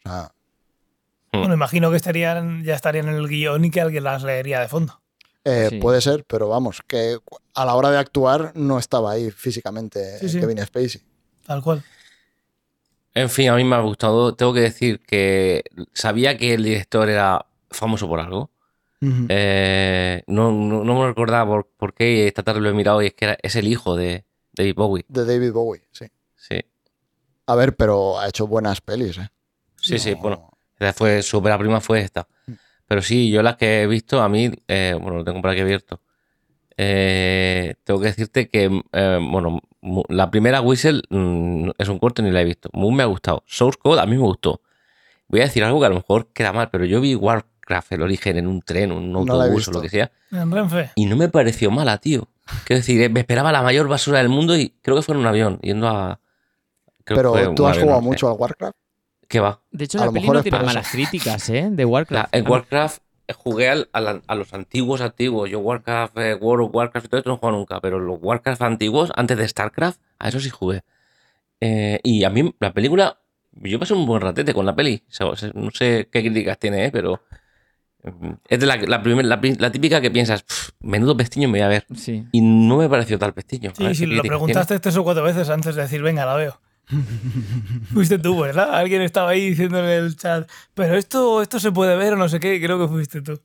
O 0.04 0.08
sea, 0.08 0.33
Bueno, 1.38 1.54
imagino 1.54 1.90
que 1.90 1.96
estarían, 1.96 2.64
ya 2.64 2.74
estarían 2.74 3.08
en 3.08 3.14
el 3.14 3.28
guion 3.28 3.64
y 3.64 3.70
que 3.70 3.80
alguien 3.80 4.04
las 4.04 4.22
leería 4.22 4.60
de 4.60 4.68
fondo. 4.68 5.00
eh, 5.44 5.66
Sí. 5.70 5.78
Puede 5.78 6.00
ser, 6.00 6.24
pero 6.26 6.48
vamos, 6.48 6.80
que 6.86 7.18
a 7.54 7.64
la 7.66 7.74
hora 7.74 7.90
de 7.90 7.98
actuar 7.98 8.52
no 8.54 8.78
estaba 8.78 9.12
ahí 9.12 9.30
físicamente 9.30 10.18
Sí, 10.18 10.28
sí. 10.30 10.40
Kevin 10.40 10.58
Spacey. 10.64 11.02
Tal 11.46 11.62
cual. 11.62 11.82
En 13.14 13.28
fin, 13.30 13.48
a 13.50 13.56
mí 13.56 13.62
me 13.64 13.76
ha 13.76 13.80
gustado. 13.80 14.34
Tengo 14.34 14.52
que 14.54 14.60
decir 14.60 15.00
que 15.00 15.62
sabía 15.92 16.36
que 16.36 16.54
el 16.54 16.64
director 16.64 17.08
era 17.08 17.44
famoso 17.70 18.08
por 18.08 18.20
algo. 18.20 18.50
Eh, 19.28 20.22
no, 20.26 20.50
no, 20.50 20.82
no 20.82 20.98
me 21.00 21.06
recordaba 21.06 21.46
por, 21.46 21.66
por 21.76 21.92
qué 21.94 22.26
esta 22.26 22.42
tarde 22.42 22.60
lo 22.60 22.70
he 22.70 22.72
mirado 22.72 23.02
y 23.02 23.06
es 23.08 23.14
que 23.14 23.26
era- 23.26 23.38
es 23.42 23.54
el 23.54 23.68
hijo 23.68 23.96
de 23.96 24.24
David 24.54 24.74
Bowie. 24.74 25.04
De 25.08 25.26
David 25.26 25.52
Bowie, 25.52 25.82
sí. 25.92 26.06
Sí, 26.36 26.60
A 27.46 27.54
ver, 27.54 27.76
pero 27.76 28.18
ha 28.18 28.28
hecho 28.28 28.46
buenas 28.46 28.80
pelis, 28.80 29.18
¿eh? 29.18 29.28
sí, 29.76 29.98
sí. 29.98 30.12
No- 30.12 30.16
Bueno, 30.22 30.50
fue, 30.94 31.22
su 31.22 31.38
ópera 31.38 31.58
prima 31.58 31.80
fue 31.80 32.00
esta. 32.00 32.26
Pero 32.86 33.00
sí, 33.02 33.30
yo 33.30 33.42
las 33.42 33.56
que 33.56 33.82
he 33.82 33.86
visto, 33.86 34.20
a 34.22 34.28
mí, 34.28 34.50
eh, 34.68 34.96
bueno, 35.00 35.18
lo 35.18 35.24
tengo 35.24 35.40
por 35.40 35.50
aquí 35.50 35.60
abierto. 35.60 36.00
Eh, 36.76 37.74
tengo 37.84 38.00
que 38.00 38.06
decirte 38.06 38.48
que, 38.48 38.82
eh, 38.92 39.18
bueno, 39.30 39.60
la 40.08 40.30
primera 40.30 40.60
Whistle 40.60 41.02
mm, 41.08 41.70
es 41.78 41.88
un 41.88 41.98
corto 41.98 42.22
ni 42.22 42.30
la 42.30 42.40
he 42.40 42.44
visto. 42.44 42.68
Moon 42.72 42.94
me 42.94 43.02
ha 43.02 43.06
gustado. 43.06 43.42
Source 43.46 43.78
Code 43.80 44.00
a 44.00 44.06
mí 44.06 44.16
me 44.16 44.22
gustó. 44.22 44.60
voy 45.28 45.40
a 45.40 45.44
decir 45.44 45.62
algo 45.64 45.80
que 45.80 45.86
a 45.86 45.90
lo 45.90 45.94
mejor 45.96 46.28
queda 46.32 46.52
mal, 46.52 46.68
pero 46.70 46.84
yo 46.84 47.00
vi 47.00 47.14
Warcraft, 47.14 47.92
el 47.92 48.02
origen, 48.02 48.36
en 48.38 48.46
un 48.48 48.60
tren, 48.62 48.92
un 48.92 49.12
No 49.12 49.20
autobús 49.20 49.68
o 49.68 49.72
lo 49.72 49.80
que 49.80 49.88
sea, 49.88 50.10
En 50.32 50.50
Renfe. 50.50 50.90
y 50.96 51.06
no 51.06 51.16
me 51.16 51.28
pareció 51.28 51.70
mala, 51.70 51.98
tío. 51.98 52.28
Quiero 52.64 52.80
decir, 52.80 53.00
eh, 53.00 53.08
me 53.08 53.20
esperaba 53.20 53.52
la 53.52 53.62
mayor 53.62 53.88
basura 53.88 54.18
del 54.18 54.28
mundo 54.28 54.56
y 54.56 54.70
creo 54.82 54.96
que 54.96 55.02
fue 55.02 55.14
en 55.14 55.20
un 55.20 55.26
avión, 55.26 55.58
yendo 55.62 55.88
a... 55.88 56.20
creo 57.04 57.16
que 57.32 57.38
Pero 57.38 57.54
tú 57.54 57.66
has 57.66 57.72
avión, 57.76 57.84
jugado 57.88 58.02
mucho 58.02 58.28
al 58.30 58.36
Warcraft. 58.38 58.76
¿Qué 59.34 59.40
va? 59.40 59.60
De 59.72 59.86
hecho, 59.86 59.98
A 59.98 60.02
la 60.02 60.06
lo 60.06 60.12
peli 60.12 60.22
mejor 60.22 60.36
no 60.36 60.42
tiene 60.44 60.58
malas 60.62 60.88
críticas, 60.92 61.48
¿eh? 61.48 61.66
De 61.68 61.82
La- 61.82 61.88
Warcraft. 61.88 62.34
en 62.36 62.48
Warcraft 62.48 62.98
jugué 63.36 63.68
al- 63.68 63.88
a, 63.92 64.00
la- 64.00 64.22
a 64.28 64.34
los 64.36 64.54
antiguos 64.54 65.00
antiguos. 65.00 65.50
Yo 65.50 65.58
Warcraft, 65.58 66.16
eh, 66.18 66.34
World 66.36 66.66
of 66.68 66.70
Warcraft 66.76 67.06
y 67.06 67.08
todo 67.08 67.18
esto 67.18 67.30
no 67.30 67.38
jugado 67.38 67.58
nunca, 67.58 67.80
pero 67.80 67.98
los 67.98 68.20
Warcraft 68.22 68.62
antiguos, 68.62 69.10
antes 69.16 69.36
de 69.36 69.48
StarCraft, 69.48 69.98
a 70.20 70.28
eso 70.28 70.38
sí 70.38 70.50
jugué. 70.50 70.84
Eh, 71.60 71.98
y 72.04 72.22
a 72.22 72.30
mí 72.30 72.54
la 72.60 72.72
película, 72.72 73.18
yo 73.54 73.80
pasé 73.80 73.94
un 73.94 74.06
buen 74.06 74.20
ratete 74.22 74.54
con 74.54 74.66
la 74.66 74.76
peli. 74.76 75.02
O 75.20 75.34
sea, 75.34 75.50
no 75.52 75.70
sé 75.72 76.08
qué 76.12 76.20
críticas 76.22 76.56
tiene, 76.60 76.84
eh, 76.84 76.90
pero 76.92 77.20
mm, 78.04 78.34
es 78.48 78.60
de 78.60 78.66
la, 78.66 78.76
la, 78.76 79.02
primer- 79.02 79.24
la 79.24 79.40
la 79.58 79.72
típica 79.72 80.00
que 80.00 80.12
piensas, 80.12 80.44
"Pff, 80.44 80.68
menudo 80.78 81.16
pestiño 81.16 81.48
me 81.48 81.58
voy 81.58 81.62
a 81.62 81.68
ver. 81.68 81.86
Sí. 81.96 82.24
Y 82.30 82.40
no 82.40 82.76
me 82.76 82.88
pareció 82.88 83.18
tal 83.18 83.34
pestiño. 83.34 83.72
Sí, 83.76 83.96
sí, 83.96 84.06
lo 84.06 84.22
preguntaste 84.22 84.78
tres 84.78 84.96
o 84.96 85.02
cuatro 85.02 85.24
veces 85.24 85.50
antes 85.50 85.74
de 85.74 85.82
decir, 85.82 86.02
venga, 86.02 86.24
la 86.24 86.34
veo. 86.36 86.60
fuiste 87.92 88.18
tú, 88.18 88.40
¿verdad? 88.40 88.74
Alguien 88.74 89.02
estaba 89.02 89.30
ahí 89.30 89.50
diciendo 89.50 89.78
en 89.78 89.86
el 89.86 90.16
chat, 90.16 90.48
pero 90.74 90.96
esto, 90.96 91.42
esto 91.42 91.58
se 91.58 91.72
puede 91.72 91.96
ver 91.96 92.14
o 92.14 92.16
no 92.16 92.28
sé 92.28 92.40
qué, 92.40 92.60
creo 92.60 92.78
que 92.78 92.88
fuiste 92.88 93.22
tú. 93.22 93.40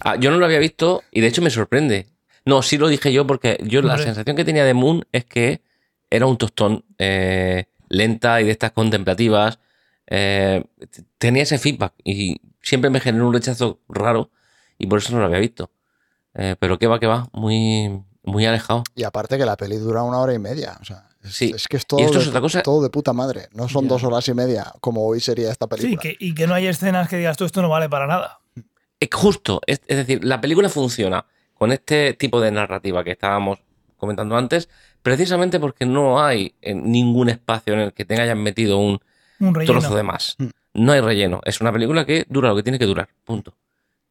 Ah, 0.00 0.16
yo 0.16 0.30
no 0.30 0.38
lo 0.38 0.46
había 0.46 0.58
visto 0.58 1.02
y 1.10 1.20
de 1.20 1.26
hecho 1.26 1.42
me 1.42 1.50
sorprende. 1.50 2.06
No, 2.44 2.62
sí 2.62 2.78
lo 2.78 2.88
dije 2.88 3.12
yo 3.12 3.26
porque 3.26 3.58
yo 3.62 3.82
la 3.82 3.98
sensación 3.98 4.36
que 4.36 4.44
tenía 4.44 4.64
de 4.64 4.74
Moon 4.74 5.04
es 5.12 5.24
que 5.24 5.60
era 6.10 6.26
un 6.26 6.38
tostón 6.38 6.84
eh, 6.98 7.66
lenta 7.88 8.40
y 8.40 8.44
de 8.44 8.52
estas 8.52 8.72
contemplativas. 8.72 9.58
eh, 10.06 10.64
tenía 11.18 11.42
ese 11.42 11.58
feedback 11.58 11.92
y 12.04 12.40
siempre 12.62 12.90
me 12.90 13.00
generó 13.00 13.26
un 13.26 13.34
rechazo 13.34 13.80
raro 13.88 14.30
y 14.78 14.86
por 14.86 15.00
eso 15.00 15.12
no 15.12 15.18
lo 15.18 15.26
había 15.26 15.38
visto. 15.38 15.70
Eh, 16.34 16.56
pero 16.58 16.78
que 16.78 16.86
va, 16.86 17.00
que 17.00 17.06
va, 17.06 17.28
muy, 17.32 18.02
muy 18.22 18.46
alejado. 18.46 18.84
Y 18.94 19.02
aparte 19.02 19.36
que 19.36 19.44
la 19.44 19.56
peli 19.56 19.76
dura 19.76 20.02
una 20.02 20.18
hora 20.18 20.32
y 20.32 20.38
media. 20.38 20.78
O 20.80 20.84
sea, 20.84 21.07
Sí. 21.30 21.52
es 21.54 21.68
que 21.68 21.76
es 21.76 21.86
todo, 21.86 22.00
Y 22.00 22.04
esto 22.04 22.18
de, 22.18 22.22
es 22.24 22.28
otra 22.28 22.40
cosa- 22.40 22.62
todo 22.62 22.82
de 22.82 22.90
puta 22.90 23.12
madre. 23.12 23.48
No 23.52 23.68
son 23.68 23.86
dos 23.88 24.02
horas 24.04 24.26
y 24.28 24.34
media 24.34 24.72
como 24.80 25.06
hoy 25.06 25.20
sería 25.20 25.50
esta 25.50 25.66
Sí, 25.66 25.70
película. 25.82 26.00
que, 26.02 26.16
y 26.18 26.34
que 26.34 26.46
no 26.46 26.54
hay 26.54 26.66
escenas 26.66 27.08
que 27.08 27.16
digas 27.16 27.36
tú, 27.36 27.44
esto 27.44 27.62
no 27.62 27.68
vale 27.68 27.88
para 27.88 28.06
nada. 28.06 28.40
Es 29.00 29.08
justo, 29.12 29.60
es, 29.66 29.80
es 29.86 29.96
decir, 29.96 30.24
la 30.24 30.40
película 30.40 30.68
funciona 30.68 31.24
con 31.54 31.70
este 31.72 32.14
tipo 32.14 32.40
de 32.40 32.50
narrativa 32.50 33.04
que 33.04 33.12
estábamos 33.12 33.58
comentando 33.96 34.36
antes, 34.36 34.68
precisamente 35.02 35.58
porque 35.60 35.84
no 35.86 36.22
hay 36.22 36.54
eh, 36.62 36.74
ningún 36.74 37.28
espacio 37.28 37.74
en 37.74 37.80
el 37.80 37.92
que 37.92 38.04
te 38.04 38.20
hayan 38.20 38.42
metido 38.42 38.78
un 38.78 39.00
trozo 39.66 39.94
de 39.94 40.02
más. 40.02 40.36
Mm. 40.38 40.46
No 40.74 40.92
hay 40.92 41.00
relleno. 41.00 41.40
Es 41.44 41.60
una 41.60 41.72
película 41.72 42.04
que 42.04 42.24
dura 42.28 42.48
lo 42.50 42.56
que 42.56 42.62
tiene 42.62 42.78
que 42.78 42.86
durar. 42.86 43.08
Punto. 43.24 43.54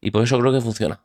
Y 0.00 0.10
por 0.10 0.22
eso 0.22 0.38
creo 0.38 0.52
que 0.52 0.60
funciona. 0.60 1.00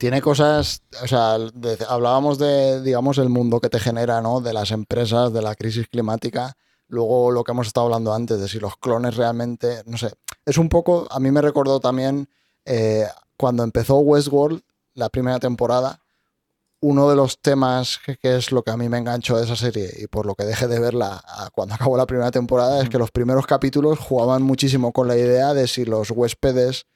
Tiene 0.00 0.22
cosas, 0.22 0.80
o 1.02 1.06
sea, 1.06 1.36
de- 1.38 1.76
hablábamos 1.86 2.38
de, 2.38 2.80
digamos, 2.80 3.18
el 3.18 3.28
mundo 3.28 3.60
que 3.60 3.68
te 3.68 3.78
genera, 3.78 4.22
¿no? 4.22 4.40
De 4.40 4.54
las 4.54 4.70
empresas, 4.70 5.30
de 5.34 5.42
la 5.42 5.54
crisis 5.54 5.88
climática. 5.88 6.56
Luego 6.88 7.30
lo 7.30 7.44
que 7.44 7.52
hemos 7.52 7.66
estado 7.66 7.84
hablando 7.84 8.14
antes, 8.14 8.40
de 8.40 8.48
si 8.48 8.58
los 8.58 8.78
clones 8.78 9.16
realmente, 9.16 9.82
no 9.84 9.98
sé. 9.98 10.10
Es 10.46 10.56
un 10.56 10.70
poco, 10.70 11.06
a 11.10 11.20
mí 11.20 11.30
me 11.30 11.42
recordó 11.42 11.80
también 11.80 12.30
eh, 12.64 13.06
cuando 13.36 13.62
empezó 13.62 13.98
Westworld, 13.98 14.62
la 14.94 15.10
primera 15.10 15.38
temporada, 15.38 16.00
uno 16.80 17.10
de 17.10 17.16
los 17.16 17.38
temas 17.42 17.98
que, 18.04 18.16
que 18.16 18.36
es 18.38 18.52
lo 18.52 18.62
que 18.62 18.70
a 18.70 18.78
mí 18.78 18.88
me 18.88 18.96
enganchó 18.96 19.36
de 19.36 19.44
esa 19.44 19.54
serie 19.54 19.90
y 19.98 20.06
por 20.06 20.24
lo 20.24 20.34
que 20.34 20.44
dejé 20.46 20.66
de 20.66 20.80
verla 20.80 21.22
a- 21.22 21.50
cuando 21.50 21.74
acabó 21.76 21.98
la 21.98 22.06
primera 22.06 22.30
temporada 22.30 22.82
es 22.82 22.88
que 22.88 22.96
los 22.96 23.10
primeros 23.10 23.46
capítulos 23.46 23.98
jugaban 23.98 24.42
muchísimo 24.42 24.92
con 24.92 25.06
la 25.08 25.16
idea 25.18 25.52
de 25.52 25.68
si 25.68 25.84
los 25.84 26.10
huéspedes, 26.10 26.86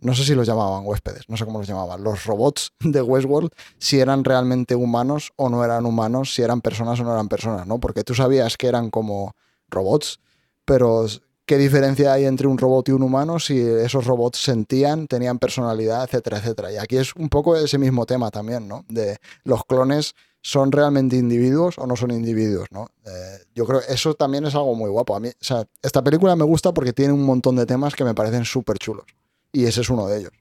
no 0.00 0.14
sé 0.14 0.24
si 0.24 0.34
los 0.34 0.46
llamaban 0.46 0.86
huéspedes, 0.86 1.28
no 1.28 1.36
sé 1.36 1.44
cómo 1.44 1.58
los 1.58 1.68
llamaban, 1.68 2.02
los 2.02 2.24
robots 2.24 2.72
de 2.80 3.02
Westworld, 3.02 3.50
si 3.78 4.00
eran 4.00 4.24
realmente 4.24 4.74
humanos 4.74 5.32
o 5.36 5.48
no 5.48 5.64
eran 5.64 5.86
humanos, 5.86 6.34
si 6.34 6.42
eran 6.42 6.60
personas 6.60 7.00
o 7.00 7.04
no 7.04 7.12
eran 7.12 7.28
personas, 7.28 7.66
¿no? 7.66 7.78
Porque 7.80 8.04
tú 8.04 8.14
sabías 8.14 8.56
que 8.56 8.68
eran 8.68 8.90
como 8.90 9.34
robots, 9.68 10.20
pero 10.64 11.06
¿qué 11.46 11.58
diferencia 11.58 12.12
hay 12.12 12.26
entre 12.26 12.46
un 12.46 12.58
robot 12.58 12.88
y 12.88 12.92
un 12.92 13.02
humano 13.02 13.38
si 13.38 13.58
esos 13.58 14.06
robots 14.06 14.38
sentían, 14.38 15.06
tenían 15.06 15.38
personalidad, 15.38 16.04
etcétera, 16.04 16.38
etcétera? 16.38 16.72
Y 16.72 16.76
aquí 16.76 16.96
es 16.96 17.14
un 17.16 17.28
poco 17.28 17.56
ese 17.56 17.78
mismo 17.78 18.06
tema 18.06 18.30
también, 18.30 18.68
¿no? 18.68 18.84
De 18.88 19.18
los 19.44 19.64
clones 19.64 20.14
son 20.40 20.70
realmente 20.70 21.16
individuos 21.16 21.78
o 21.78 21.86
no 21.86 21.96
son 21.96 22.10
individuos, 22.10 22.68
¿no? 22.70 22.88
Eh, 23.04 23.38
yo 23.54 23.66
creo 23.66 23.80
que 23.80 23.92
eso 23.92 24.14
también 24.14 24.44
es 24.46 24.54
algo 24.54 24.74
muy 24.74 24.88
guapo. 24.88 25.16
A 25.16 25.20
mí, 25.20 25.28
o 25.28 25.44
sea, 25.44 25.64
esta 25.82 26.02
película 26.02 26.36
me 26.36 26.44
gusta 26.44 26.72
porque 26.72 26.92
tiene 26.92 27.12
un 27.12 27.24
montón 27.24 27.56
de 27.56 27.66
temas 27.66 27.94
que 27.94 28.04
me 28.04 28.14
parecen 28.14 28.44
súper 28.44 28.78
chulos. 28.78 29.04
Y 29.52 29.64
ese 29.64 29.80
es 29.80 29.90
uno 29.90 30.06
de 30.06 30.18
ellos. 30.20 30.32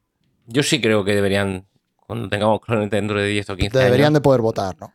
Yo 0.45 0.63
sí 0.63 0.79
creo 0.81 1.03
que 1.03 1.13
deberían, 1.15 1.65
cuando 2.05 2.29
tengamos 2.29 2.61
clones 2.61 2.89
dentro 2.89 3.19
de 3.19 3.27
10 3.27 3.49
o 3.49 3.55
15 3.57 3.77
Deberían 3.77 4.13
de 4.13 4.21
poder 4.21 4.41
votar, 4.41 4.75
¿no? 4.79 4.93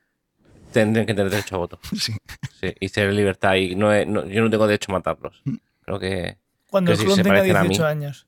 tendrían 0.72 1.05
que 1.06 1.12
tener 1.12 1.30
derecho 1.30 1.56
a 1.56 1.59
voto. 1.59 1.78
Sí. 1.98 2.12
Sí, 2.60 2.74
y 2.80 2.89
ser 2.89 3.12
libertad. 3.12 3.55
Y 3.56 3.74
no, 3.74 3.93
es- 3.93 4.06
no- 4.06 4.24
yo 4.26 4.43
no 4.43 4.48
tengo 4.51 4.66
derecho 4.66 4.90
a 4.93 4.94
matarlos. 4.94 5.43
Creo 5.84 5.98
que. 5.98 6.39
Cuando 6.70 6.93
que 6.93 6.98
el 6.98 7.05
clon 7.05 7.16
se 7.16 7.22
tenga 7.22 7.36
parecen 7.36 7.56
a 7.56 7.62
mí. 7.64 7.68
18 7.70 7.86
años. 7.86 8.26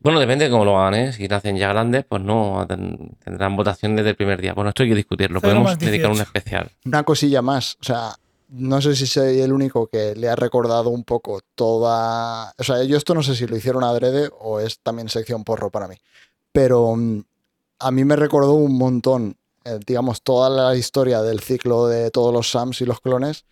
Bueno, 0.00 0.20
depende 0.20 0.44
de 0.44 0.50
cómo 0.50 0.64
lo 0.64 0.78
hagan, 0.78 0.94
¿eh? 0.94 1.12
Si 1.12 1.26
nacen 1.28 1.56
ya 1.56 1.68
grandes, 1.70 2.04
pues 2.04 2.20
no, 2.22 2.64
ten- 2.68 3.16
tendrán 3.24 3.56
votación 3.56 3.96
desde 3.96 4.10
el 4.10 4.16
primer 4.16 4.40
día. 4.40 4.52
Bueno, 4.54 4.68
esto 4.70 4.82
hay 4.82 4.90
que 4.90 4.94
discutirlo. 4.94 5.40
Podemos 5.40 5.78
dedicar 5.78 6.10
un 6.10 6.16
18. 6.16 6.22
especial. 6.36 6.70
Una 6.84 7.02
cosilla 7.04 7.40
más, 7.42 7.76
o 7.80 7.84
sea, 7.84 8.10
no 8.48 8.80
sé 8.80 8.94
si 8.96 9.06
soy 9.06 9.40
el 9.40 9.52
único 9.52 9.86
que 9.88 10.14
le 10.14 10.28
ha 10.28 10.36
recordado 10.36 10.90
un 10.90 11.04
poco 11.04 11.40
toda... 11.54 12.52
O 12.58 12.64
sea, 12.64 12.82
yo 12.84 12.96
esto 12.96 13.14
no 13.14 13.22
sé 13.22 13.34
si 13.34 13.46
lo 13.46 13.56
hicieron 13.56 13.84
adrede 13.84 14.30
o 14.40 14.60
es 14.60 14.78
también 14.80 15.08
sección 15.08 15.44
porro 15.44 15.70
para 15.70 15.88
mí, 15.88 15.96
pero 16.52 16.94
mm, 16.96 17.22
a 17.80 17.90
mí 17.90 18.04
me 18.04 18.16
recordó 18.16 18.52
un 18.54 18.78
montón, 18.78 19.36
eh, 19.64 19.78
digamos, 19.86 20.22
toda 20.22 20.48
la 20.48 20.74
historia 20.76 21.22
del 21.22 21.40
ciclo 21.40 21.86
de 21.86 22.10
todos 22.10 22.32
los 22.32 22.50
Sams 22.50 22.80
y 22.80 22.84
los 22.86 23.00
clones 23.00 23.44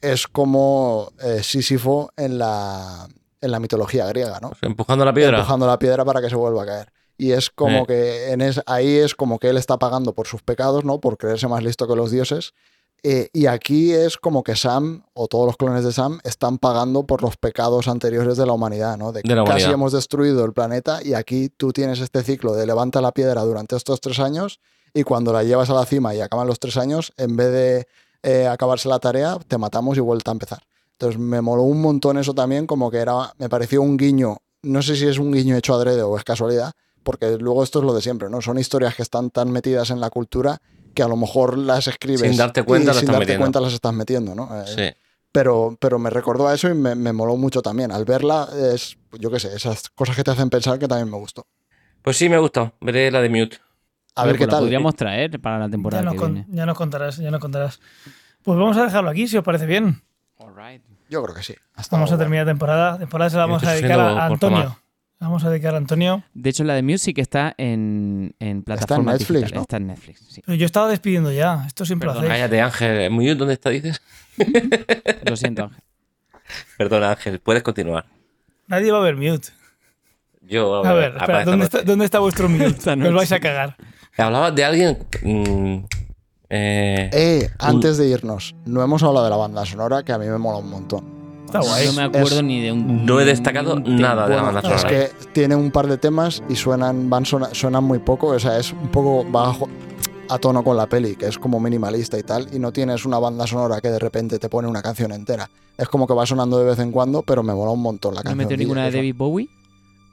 es 0.00 0.26
como 0.26 1.12
eh, 1.22 1.42
Sísifo 1.42 2.10
en 2.16 2.38
la, 2.38 3.06
en 3.40 3.50
la 3.50 3.60
mitología 3.60 4.06
griega, 4.06 4.40
¿no? 4.40 4.52
Empujando 4.62 5.04
la 5.04 5.12
piedra. 5.14 5.38
empujando 5.38 5.66
la 5.66 5.78
piedra 5.78 6.04
para 6.04 6.20
que 6.20 6.30
se 6.30 6.36
vuelva 6.36 6.62
a 6.62 6.66
caer. 6.66 6.92
Y 7.18 7.32
es 7.32 7.50
como 7.50 7.80
Eh. 7.80 7.86
que 7.86 8.32
en 8.32 8.40
es, 8.40 8.62
ahí 8.66 8.96
es 8.96 9.14
como 9.14 9.38
que 9.38 9.48
él 9.50 9.58
está 9.58 9.78
pagando 9.78 10.14
por 10.14 10.26
sus 10.26 10.42
pecados, 10.42 10.84
¿no? 10.84 11.00
Por 11.00 11.18
creerse 11.18 11.48
más 11.48 11.62
listo 11.62 11.86
que 11.86 11.94
los 11.94 12.10
dioses. 12.10 12.54
Eh, 13.02 13.30
y 13.32 13.46
aquí 13.46 13.92
es 13.92 14.16
como 14.16 14.42
que 14.42 14.56
Sam, 14.56 15.04
o 15.14 15.26
todos 15.26 15.46
los 15.46 15.56
clones 15.56 15.84
de 15.84 15.92
Sam, 15.92 16.20
están 16.24 16.58
pagando 16.58 17.04
por 17.04 17.22
los 17.22 17.36
pecados 17.36 17.88
anteriores 17.88 18.36
de 18.36 18.46
la 18.46 18.52
humanidad, 18.52 18.98
¿no? 18.98 19.12
De 19.12 19.22
que 19.22 19.28
De 19.28 19.34
casi 19.36 19.48
humanidad. 19.48 19.72
hemos 19.72 19.92
destruido 19.92 20.44
el 20.44 20.52
planeta 20.52 21.00
y 21.02 21.14
aquí 21.14 21.48
tú 21.48 21.72
tienes 21.72 22.00
este 22.00 22.22
ciclo 22.22 22.54
de 22.54 22.66
levanta 22.66 23.00
la 23.00 23.12
piedra 23.12 23.42
durante 23.42 23.76
estos 23.76 24.00
tres 24.00 24.18
años 24.18 24.60
y 24.92 25.02
cuando 25.04 25.32
la 25.32 25.42
llevas 25.44 25.70
a 25.70 25.74
la 25.74 25.86
cima 25.86 26.14
y 26.14 26.20
acaban 26.20 26.46
los 26.46 26.58
tres 26.58 26.76
años, 26.76 27.12
en 27.16 27.36
vez 27.36 27.52
de 27.52 27.86
eh, 28.22 28.46
acabarse 28.46 28.88
la 28.88 28.98
tarea, 28.98 29.38
te 29.48 29.56
matamos 29.56 29.96
y 29.96 30.00
vuelta 30.00 30.30
a 30.30 30.32
empezar. 30.32 30.62
Entonces 30.92 31.18
me 31.18 31.40
moló 31.40 31.62
un 31.62 31.80
montón 31.80 32.18
eso 32.18 32.34
también, 32.34 32.66
como 32.66 32.90
que 32.90 32.98
era, 32.98 33.32
me 33.38 33.48
pareció 33.48 33.80
un 33.80 33.96
guiño, 33.96 34.38
no 34.62 34.82
sé 34.82 34.96
si 34.96 35.06
es 35.06 35.18
un 35.18 35.32
guiño 35.32 35.56
hecho 35.56 35.74
adrede 35.74 36.02
o 36.02 36.18
es 36.18 36.24
casualidad, 36.24 36.72
porque 37.02 37.38
luego 37.38 37.64
esto 37.64 37.78
es 37.78 37.86
lo 37.86 37.94
de 37.94 38.02
siempre, 38.02 38.28
¿no? 38.28 38.42
Son 38.42 38.58
historias 38.58 38.94
que 38.94 39.02
están 39.02 39.30
tan 39.30 39.50
metidas 39.50 39.88
en 39.88 40.00
la 40.00 40.10
cultura 40.10 40.60
que 41.00 41.04
a 41.04 41.08
lo 41.08 41.16
mejor 41.16 41.56
las 41.56 41.86
escribes 41.88 42.20
Sin 42.28 42.36
darte 42.36 42.62
cuenta 42.62 42.84
y 42.84 42.86
las 42.88 42.96
sin 42.96 43.04
estás 43.04 43.12
darte 43.14 43.24
metiendo. 43.24 43.42
cuenta 43.42 43.60
las 43.60 43.72
estás 43.72 43.92
metiendo, 43.94 44.34
¿no? 44.34 44.48
Eh, 44.62 44.64
Sí. 44.66 45.00
pero, 45.32 45.76
pero 45.80 45.98
me 45.98 46.10
recordó 46.10 46.46
a 46.48 46.54
eso 46.54 46.68
y 46.68 46.74
me, 46.74 46.94
me 46.94 47.12
moló 47.12 47.36
mucho 47.36 47.62
también. 47.62 47.90
Al 47.90 48.04
verla, 48.04 48.48
es, 48.74 48.98
yo 49.18 49.30
qué 49.30 49.40
sé, 49.40 49.54
esas 49.56 49.88
cosas 49.90 50.14
que 50.16 50.22
te 50.24 50.30
hacen 50.32 50.50
pensar 50.50 50.78
que 50.78 50.86
también 50.88 51.10
me 51.10 51.16
gustó. 51.16 51.46
Pues 52.02 52.16
sí, 52.16 52.28
me 52.28 52.38
gusta. 52.38 52.72
Veré 52.80 53.10
la 53.10 53.20
de 53.22 53.28
Mute. 53.30 53.58
A 54.16 54.24
ver 54.24 54.32
Pues 54.32 54.38
qué 54.40 54.46
la 54.46 54.50
tal. 54.50 54.60
podríamos 54.60 54.94
traer 54.96 55.40
para 55.40 55.58
la 55.58 55.66
Ya 55.66 55.70
temporada 55.70 56.02
nos, 56.02 56.12
que 56.14 56.18
con- 56.18 56.34
viene. 56.34 56.48
ya 56.50 56.66
nos 56.66 56.76
contarás, 56.76 57.16
ya 57.16 57.30
nos 57.30 57.40
contarás. 57.40 57.80
Pues 58.42 58.58
vamos 58.58 58.76
a 58.76 58.84
dejarlo 58.84 59.08
aquí, 59.10 59.26
si 59.28 59.36
os 59.38 59.44
parece 59.44 59.66
bien. 59.66 60.02
Yo 61.08 61.22
creo 61.22 61.34
que 61.34 61.42
sí. 61.42 61.54
Vamos 61.90 62.12
a 62.12 62.18
terminar 62.18 62.46
temporada. 62.46 62.98
Temporada 62.98 63.30
se 63.30 63.36
la 63.36 63.46
vamos 63.46 63.62
a 63.64 63.72
dedicar 63.72 63.98
a 64.00 64.26
Antonio. 64.26 64.78
Vamos 65.20 65.44
a 65.44 65.50
dedicar 65.50 65.74
a 65.74 65.76
Antonio. 65.76 66.24
De 66.32 66.48
hecho, 66.50 66.64
la 66.64 66.74
de 66.74 66.82
Music 66.82 67.18
está 67.18 67.54
en, 67.58 68.34
en 68.40 68.62
plataformas 68.62 69.18
Netflix, 69.20 69.28
digitales. 69.42 69.54
¿no? 69.54 69.60
Está 69.62 69.76
en 69.76 69.86
Netflix, 69.88 70.20
sí. 70.30 70.42
Pero 70.46 70.56
yo 70.56 70.64
estaba 70.66 70.88
despidiendo 70.88 71.30
ya. 71.30 71.64
Esto 71.66 71.84
siempre 71.84 72.06
lo 72.06 72.14
Perdona, 72.14 72.34
hacéis. 72.34 72.48
cállate, 72.50 72.60
Ángel. 72.62 73.10
Mute, 73.10 73.34
¿dónde 73.34 73.54
está, 73.54 73.68
dices? 73.70 74.00
Lo 75.26 75.36
siento, 75.36 75.64
Ángel. 75.64 75.82
Perdona, 76.78 77.10
Ángel. 77.10 77.38
Puedes 77.40 77.62
continuar. 77.62 78.06
Nadie 78.66 78.90
va 78.92 78.98
a 78.98 79.02
ver 79.02 79.16
mute. 79.16 79.48
Yo, 80.42 80.82
A 80.84 80.92
ver, 80.94 81.08
espera, 81.08 81.24
aparece 81.24 81.50
¿dónde 81.50 81.64
está, 81.66 81.82
¿dónde 81.82 82.04
está 82.06 82.18
vuestro 82.20 82.48
mute? 82.48 82.66
Esta 82.78 82.96
Me 82.96 83.04
os 83.08 83.10
noche. 83.12 83.16
vais 83.16 83.32
a 83.32 83.40
cagar. 83.40 83.76
Hablabas 84.16 84.54
de 84.54 84.64
alguien. 84.64 84.98
mm, 85.22 85.84
eh, 86.48 87.10
Eh, 87.12 87.50
antes 87.58 87.98
de 87.98 88.08
irnos, 88.08 88.54
no 88.64 88.82
hemos 88.82 89.02
hablado 89.02 89.24
de 89.26 89.30
la 89.30 89.36
banda 89.36 89.66
sonora 89.66 90.02
que 90.02 90.12
a 90.12 90.18
mí 90.18 90.26
me 90.26 90.38
mola 90.38 90.58
un 90.58 90.70
montón. 90.70 91.19
Está 91.58 91.60
guay. 91.60 91.86
No 91.86 91.92
me 91.94 92.02
acuerdo 92.02 92.36
Es- 92.36 92.42
ni 92.44 92.60
de 92.62 92.72
un. 92.72 93.04
No 93.06 93.20
he 93.20 93.24
destacado 93.24 93.78
nada 93.80 94.28
de 94.28 94.36
la 94.36 94.42
banda 94.42 94.60
Es 94.60 94.66
sonora. 94.80 94.88
que 94.88 95.10
tiene 95.32 95.56
un 95.56 95.70
par 95.70 95.86
de 95.88 95.98
temas 95.98 96.42
y 96.48 96.56
suenan, 96.56 97.10
van 97.10 97.26
sona- 97.26 97.52
suenan 97.54 97.84
muy 97.84 97.98
poco, 97.98 98.28
o 98.28 98.38
sea, 98.38 98.58
es 98.58 98.72
un 98.72 98.88
poco 98.88 99.24
bajo 99.30 99.68
a 100.28 100.38
tono 100.38 100.62
con 100.62 100.76
la 100.76 100.86
peli, 100.86 101.16
que 101.16 101.26
es 101.26 101.38
como 101.38 101.58
minimalista 101.58 102.16
y 102.16 102.22
tal, 102.22 102.46
y 102.52 102.58
no 102.60 102.72
tienes 102.72 103.04
una 103.04 103.18
banda 103.18 103.46
sonora 103.48 103.80
que 103.80 103.88
de 103.90 103.98
repente 103.98 104.38
te 104.38 104.48
pone 104.48 104.68
una 104.68 104.80
canción 104.80 105.10
entera. 105.12 105.50
Es 105.76 105.88
como 105.88 106.06
que 106.06 106.14
va 106.14 106.24
sonando 106.24 106.56
de 106.58 106.66
vez 106.66 106.78
en 106.78 106.92
cuando, 106.92 107.22
pero 107.22 107.42
me 107.42 107.52
mola 107.52 107.72
un 107.72 107.82
montón 107.82 108.14
la 108.14 108.20
¿No 108.20 108.24
canción. 108.24 108.38
metió 108.38 108.56
ninguna 108.56 108.84
de 108.84 108.92
David 108.92 109.14
Bowie? 109.16 109.48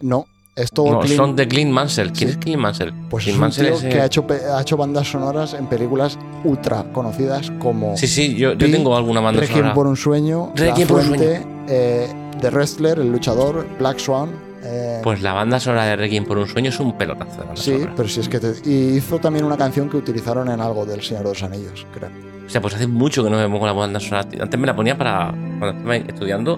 No, 0.02 0.26
es 0.58 0.72
todo 0.72 0.92
No, 0.92 1.00
Clint- 1.02 1.16
son 1.16 1.36
de 1.36 1.48
Clint 1.48 1.72
Mansell. 1.72 2.12
¿Quién 2.12 2.30
Sí. 2.32 2.36
es 2.36 2.38
Clint 2.44 2.60
Mansell? 2.62 2.92
Pues 3.10 3.22
es 3.24 3.26
Clint 3.26 3.36
un 3.38 3.42
Mansell 3.42 3.66
tío 3.68 3.76
es, 3.76 3.84
eh, 3.84 3.90
que 3.90 4.02
ha 4.02 4.06
hecho, 4.06 4.26
ha 4.56 4.62
hecho 4.62 4.76
bandas 4.76 5.08
sonoras 5.10 5.54
en 5.54 5.68
películas 5.68 6.18
ultra 6.44 6.84
conocidas 6.92 7.52
como 7.60 7.96
Sí, 7.96 8.08
sí, 8.08 8.36
yo, 8.36 8.54
yo 8.54 8.70
tengo 8.72 8.98
alguna 8.98 9.22
banda 9.22 9.40
Requiem 9.42 9.60
sonora. 9.60 9.74
por 9.76 9.88
un 9.88 9.96
sueño, 9.96 10.52
Requiem 10.56 10.88
por 10.88 11.00
un 11.02 11.06
Fuente, 11.08 11.46
eh, 11.70 12.08
The 12.42 12.50
Wrestler, 12.50 13.00
El 13.00 13.12
Luchador, 13.12 13.66
Black 13.80 14.00
Swan. 14.00 14.30
eh, 14.64 15.00
Pues 15.04 15.22
la 15.22 15.34
banda 15.34 15.60
sonora 15.60 15.86
de 15.86 15.96
Requiem 15.96 16.26
por 16.26 16.38
un 16.40 16.48
sueño 16.48 16.70
es 16.70 16.80
un 16.80 16.98
pelotazo 16.98 17.44
de 17.44 17.56
sí, 17.56 17.72
sonora. 17.74 17.94
pero 17.96 18.10
si 18.10 18.20
es 18.20 18.28
que 18.28 18.40
te- 18.40 18.54
y 18.70 18.98
hizo 18.98 19.20
también 19.20 19.46
una 19.46 19.56
canción 19.58 19.90
que 19.90 19.98
utilizaron 19.98 20.50
en 20.50 20.60
algo 20.60 20.86
del 20.86 21.02
Señor 21.04 21.24
de 21.24 21.30
los 21.30 21.44
Anillos, 21.44 21.86
creo. 21.94 22.10
O 22.46 22.50
sea, 22.50 22.62
pues 22.62 22.74
hace 22.76 22.88
mucho 22.88 23.24
que 23.24 23.30
no 23.30 23.38
me 23.38 23.48
pongo 23.48 23.66
la 23.66 23.74
banda 23.74 24.00
sonora. 24.00 24.28
Antes 24.42 24.60
me 24.60 24.66
la 24.68 24.76
ponía 24.76 24.98
para. 24.98 25.34
Cuando 25.60 25.78
estaba 25.78 25.96
estudiando, 25.98 26.58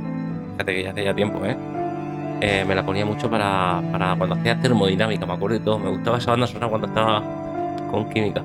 fíjate 0.54 0.74
que 0.76 0.84
ya 0.84 0.92
hace 0.92 1.04
ya 1.04 1.16
tiempo, 1.16 1.44
¿eh? 1.46 1.58
Eh, 2.42 2.64
me 2.66 2.74
la 2.74 2.86
ponía 2.86 3.06
mucho 3.06 3.30
para, 3.30 3.82
para 3.92 4.16
cuando 4.16 4.36
hacía 4.36 4.60
termodinámica, 4.60 5.26
me 5.26 5.34
acuerdo 5.34 5.58
y 5.58 5.60
todo. 5.60 5.80
Me 5.80 5.90
gustaba 5.90 6.18
esa 6.18 6.32
banda 6.32 6.48
sonora 6.48 6.70
cuando 6.70 6.88
estaba 6.88 7.24
con 7.92 8.10
química. 8.10 8.44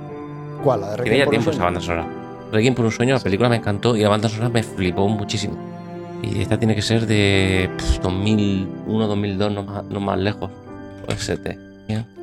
¿Cuál? 0.62 0.80
La 0.80 0.90
de 0.90 0.96
Requiem 0.96 1.18
por 1.18 1.26
un 1.26 1.30
tiempo 1.30 1.50
esa 1.50 1.64
banda 1.64 1.80
sonora. 1.80 2.06
Requiem 2.52 2.74
por 2.74 2.84
un 2.84 2.90
sueño, 2.90 3.14
la 3.14 3.20
película 3.20 3.48
me 3.48 3.56
encantó 3.56 3.96
y 3.96 4.02
la 4.02 4.08
banda 4.08 4.28
sonora 4.28 4.48
me 4.48 4.62
flipó 4.62 5.08
muchísimo. 5.08 5.56
Y 6.22 6.40
esta 6.40 6.58
tiene 6.58 6.74
que 6.74 6.82
ser 6.82 7.06
de 7.06 7.70
pff, 7.76 8.00
2001, 8.00 9.06
2002, 9.06 9.52
no 9.52 9.62
más, 9.62 9.84
no 9.84 10.00
más 10.00 10.18
lejos. 10.18 10.50
O 11.06 11.12
ST. 11.12 11.58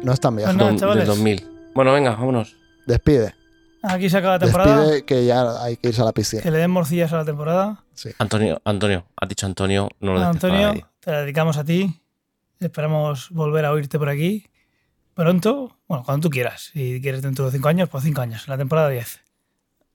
No 0.04 0.12
es 0.12 0.20
tan 0.20 0.36
viejo. 0.36 0.52
Del 0.52 0.76
chavales. 0.78 1.08
2000. 1.08 1.48
Bueno, 1.74 1.94
venga, 1.94 2.12
vámonos. 2.12 2.56
Despide. 2.86 3.34
Aquí 3.84 4.10
se 4.10 4.18
acaba 4.18 4.34
la 4.34 4.40
temporada. 4.40 4.82
Despide 4.82 5.06
que 5.06 5.26
ya 5.26 5.64
hay 5.64 5.78
que 5.78 5.90
irse 5.90 6.02
a 6.02 6.06
la 6.06 6.12
piscina. 6.12 6.42
Que 6.42 6.52
le 6.52 6.58
den 6.58 6.72
morcillas 6.72 7.12
a 7.14 7.18
la 7.18 7.26
temporada. 7.26 7.84
Sí. 7.94 8.10
Antonio, 8.20 8.62
Antonio, 8.66 9.06
has 9.16 9.30
dicho 9.30 9.46
Antonio, 9.46 9.90
no 10.00 10.14
lo 10.14 10.24
Antonio, 10.24 10.74
te 11.00 11.12
la 11.12 11.22
dedicamos 11.22 11.58
a 11.58 11.64
ti. 11.64 12.02
Esperamos 12.60 13.32
volver 13.32 13.66
a 13.66 13.72
oírte 13.72 13.98
por 13.98 14.10
aquí 14.10 14.46
pronto. 15.14 15.78
Bueno, 15.88 16.04
cuando 16.04 16.28
tú 16.28 16.30
quieras. 16.30 16.72
Si 16.74 17.00
quieres 17.02 17.22
dentro 17.22 17.46
de 17.46 17.52
5 17.52 17.68
años, 17.68 17.90
pues 17.90 18.04
5 18.04 18.22
años. 18.22 18.48
La 18.48 18.58
temporada 18.58 18.90
10. 18.90 19.22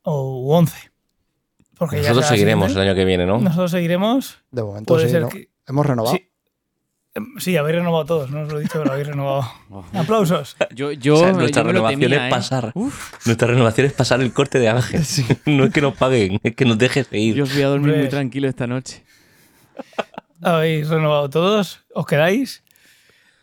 O 0.03 0.57
11. 0.57 0.93
Porque 1.77 1.99
Nosotros 1.99 2.27
seguiremos 2.27 2.73
el 2.73 2.81
año 2.81 2.95
que 2.95 3.05
viene, 3.05 3.27
¿no? 3.27 3.39
Nosotros 3.39 3.71
seguiremos. 3.71 4.39
De 4.51 4.63
momento 4.63 4.95
Puede 4.95 5.07
sí, 5.07 5.13
ser 5.13 5.23
¿no? 5.23 5.29
que. 5.29 5.51
Hemos 5.67 5.85
renovado. 5.85 6.17
Sí. 6.17 6.31
Em, 7.17 7.35
Sí, 7.39 7.57
habéis 7.57 7.77
renovado 7.77 8.05
todos, 8.05 8.31
no 8.31 8.43
os 8.43 8.53
lo 8.53 8.59
he 8.59 8.63
dicho, 8.63 8.79
pero 8.81 8.93
habéis 8.93 9.09
renovado. 9.09 9.51
Aplausos. 9.95 10.57
Yo, 10.75 10.93
yo, 10.93 11.15
O 11.15 11.19
sea, 11.19 11.33
yo 11.33 11.39
nuestra 11.39 11.63
renovación 11.63 12.01
temía, 12.01 12.19
es 12.19 12.27
¿eh? 12.27 12.31
pasar. 12.31 12.73
Uf, 12.75 13.27
Nuestra 13.27 13.49
renovación 13.49 13.87
es 13.87 13.93
pasar 13.95 14.21
el 14.21 14.33
corte 14.33 14.59
de 14.59 14.69
Ángel. 14.69 15.03
No 15.47 15.65
es 15.65 15.73
que 15.73 15.81
nos 15.81 15.97
paguen, 15.97 16.39
es 16.43 16.55
que 16.55 16.65
nos 16.65 16.79
dejes 16.79 17.07
seguir. 17.09 17.35
yo 17.37 17.45
os 17.45 17.53
voy 17.53 17.63
a 17.63 17.69
dormir 17.69 17.97
muy 17.97 18.09
tranquilo 18.09 18.49
esta 18.49 18.67
noche. 18.67 19.03
Habéis 20.43 20.89
renovado 20.89 21.31
todos, 21.31 21.81
os 21.95 22.07
quedáis. 22.07 22.63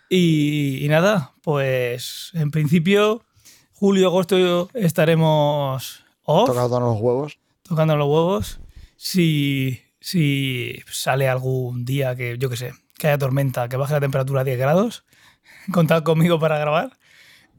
Y, 0.10 0.86
y 0.86 0.88
nada, 0.90 1.34
pues 1.42 2.30
en 2.34 2.52
principio, 2.52 3.24
julio, 3.72 4.08
agosto 4.08 4.70
estaremos 4.74 6.04
off, 6.24 6.48
Tocado 6.48 6.80
los 6.80 7.00
huevos. 7.02 7.40
tocando 7.64 7.96
los 7.98 8.08
huevos. 8.08 8.60
Si, 8.96 9.82
si 10.00 10.82
sale 10.92 11.28
algún 11.28 11.84
día 11.84 12.16
que, 12.16 12.38
yo 12.38 12.50
qué 12.50 12.58
sé, 12.58 12.74
que 13.04 13.08
haya 13.10 13.18
tormenta, 13.18 13.68
que 13.68 13.76
baje 13.76 13.92
la 13.92 14.00
temperatura 14.00 14.42
a 14.42 14.44
10 14.46 14.58
grados, 14.58 15.04
contad 15.74 16.04
conmigo 16.04 16.40
para 16.40 16.58
grabar. 16.58 16.98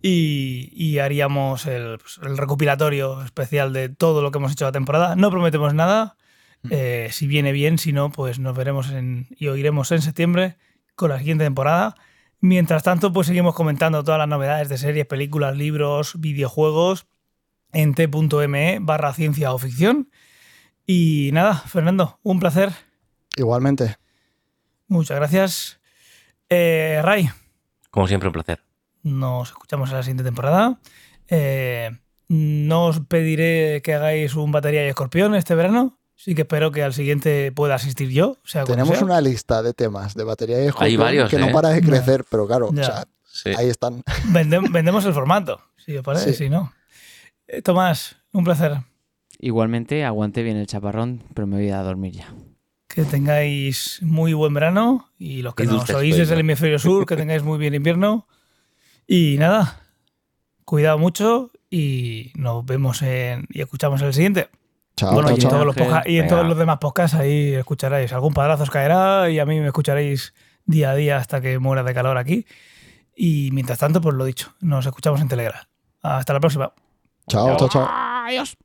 Y, 0.00 0.70
y 0.72 1.00
haríamos 1.00 1.66
el, 1.66 1.98
pues, 1.98 2.18
el 2.22 2.38
recopilatorio 2.38 3.22
especial 3.22 3.74
de 3.74 3.90
todo 3.90 4.22
lo 4.22 4.30
que 4.30 4.38
hemos 4.38 4.52
hecho 4.52 4.64
la 4.64 4.72
temporada. 4.72 5.16
No 5.16 5.30
prometemos 5.30 5.74
nada. 5.74 6.16
eh, 6.70 7.08
si 7.12 7.26
viene 7.26 7.52
bien, 7.52 7.76
si 7.76 7.92
no, 7.92 8.10
pues 8.10 8.38
nos 8.38 8.56
veremos 8.56 8.90
en- 8.90 9.26
y 9.38 9.48
oiremos 9.48 9.92
en 9.92 10.00
septiembre 10.00 10.56
con 10.94 11.10
la 11.10 11.18
siguiente 11.18 11.44
temporada. 11.44 11.94
Mientras 12.40 12.82
tanto, 12.82 13.12
pues 13.12 13.26
seguimos 13.26 13.54
comentando 13.54 14.02
todas 14.02 14.18
las 14.18 14.28
novedades 14.28 14.70
de 14.70 14.78
series, 14.78 15.04
películas, 15.04 15.56
libros, 15.58 16.18
videojuegos 16.18 17.06
en 17.72 17.92
t.me 17.94 18.78
barra 18.80 19.12
ciencia 19.12 19.52
o 19.52 19.58
ficción. 19.58 20.08
Y 20.86 21.30
nada, 21.34 21.54
Fernando, 21.54 22.18
un 22.22 22.40
placer. 22.40 22.72
Igualmente. 23.36 23.96
Muchas 24.94 25.16
gracias. 25.16 25.80
Eh, 26.48 27.00
Ray, 27.02 27.28
Como 27.90 28.06
siempre, 28.06 28.28
un 28.28 28.32
placer. 28.32 28.60
nos 29.02 29.48
escuchamos 29.48 29.90
en 29.90 29.96
la 29.96 30.02
siguiente 30.04 30.22
temporada. 30.22 30.78
Eh, 31.28 31.90
no 32.28 32.86
os 32.86 33.00
pediré 33.00 33.82
que 33.82 33.92
hagáis 33.94 34.34
un 34.36 34.52
batería 34.52 34.86
y 34.86 34.88
escorpión 34.88 35.34
este 35.34 35.56
verano. 35.56 35.98
Sí 36.14 36.36
que 36.36 36.42
espero 36.42 36.70
que 36.70 36.84
al 36.84 36.94
siguiente 36.94 37.50
pueda 37.50 37.74
asistir 37.74 38.08
yo. 38.10 38.36
Sea, 38.44 38.62
Tenemos 38.64 38.96
sea. 38.98 39.04
una 39.04 39.20
lista 39.20 39.64
de 39.64 39.74
temas 39.74 40.14
de 40.14 40.22
batería 40.22 40.62
y 40.62 40.68
escorpión 40.68 41.00
varios, 41.00 41.28
que 41.28 41.38
no 41.38 41.46
¿eh? 41.48 41.52
para 41.52 41.70
de 41.70 41.80
Ya. 41.80 41.86
crecer, 41.88 42.24
pero 42.30 42.46
claro, 42.46 42.70
Ya. 42.72 42.82
o 42.82 42.84
sea, 42.84 43.04
Sí. 43.24 43.50
ahí 43.58 43.68
están. 43.68 44.04
Vendem- 44.32 44.70
vendemos 44.70 45.04
el 45.06 45.12
formato, 45.12 45.60
si 45.76 45.96
os 45.96 46.04
parece, 46.04 46.30
Sí. 46.34 46.44
si 46.44 46.50
no. 46.50 46.72
Eh, 47.48 47.62
Tomás, 47.62 48.14
un 48.32 48.44
placer. 48.44 48.78
Igualmente, 49.40 50.04
aguante 50.04 50.44
bien 50.44 50.56
el 50.56 50.68
chaparrón, 50.68 51.24
pero 51.34 51.48
me 51.48 51.56
voy 51.56 51.70
a 51.70 51.82
dormir 51.82 52.12
ya. 52.12 52.32
Que 52.94 53.02
tengáis 53.02 53.98
muy 54.02 54.34
buen 54.34 54.54
verano 54.54 55.10
y 55.18 55.42
los 55.42 55.54
que 55.56 55.64
nos 55.64 55.90
oís 55.90 56.16
desde 56.16 56.34
el 56.34 56.40
hemisferio 56.40 56.78
sur, 56.78 57.06
que 57.06 57.16
tengáis 57.16 57.42
muy 57.42 57.58
bien 57.58 57.74
invierno. 57.74 58.28
Y 59.06 59.36
nada, 59.38 59.80
cuidado 60.64 60.98
mucho 60.98 61.50
y 61.70 62.30
nos 62.36 62.64
vemos 62.64 63.02
en, 63.02 63.46
y 63.50 63.60
escuchamos 63.62 64.00
en 64.00 64.06
el 64.06 64.14
siguiente. 64.14 64.48
Chao, 64.96 65.12
bueno, 65.12 65.28
chao, 65.28 65.36
y 65.36 65.40
en, 65.40 65.40
chao. 65.40 65.50
todos 65.50 65.66
los, 65.66 66.06
y 66.06 66.18
en 66.18 66.28
todos 66.28 66.46
los 66.46 66.56
demás 66.56 66.78
podcasts 66.78 67.16
ahí 67.16 67.54
escucharéis. 67.54 68.12
Algún 68.12 68.32
padrazo 68.32 68.62
os 68.62 68.70
caerá 68.70 69.28
y 69.28 69.40
a 69.40 69.44
mí 69.44 69.58
me 69.58 69.66
escucharéis 69.66 70.32
día 70.64 70.90
a 70.90 70.94
día 70.94 71.16
hasta 71.16 71.40
que 71.40 71.58
muera 71.58 71.82
de 71.82 71.94
calor 71.94 72.16
aquí. 72.16 72.46
Y 73.16 73.50
mientras 73.52 73.78
tanto, 73.80 74.00
pues 74.00 74.14
lo 74.14 74.24
dicho, 74.24 74.54
nos 74.60 74.86
escuchamos 74.86 75.20
en 75.20 75.26
Telegram. 75.26 75.60
Hasta 76.00 76.32
la 76.32 76.38
próxima. 76.38 76.72
Chao, 77.28 77.56
chao, 77.56 77.68
chao. 77.68 77.88
Adiós. 77.90 78.56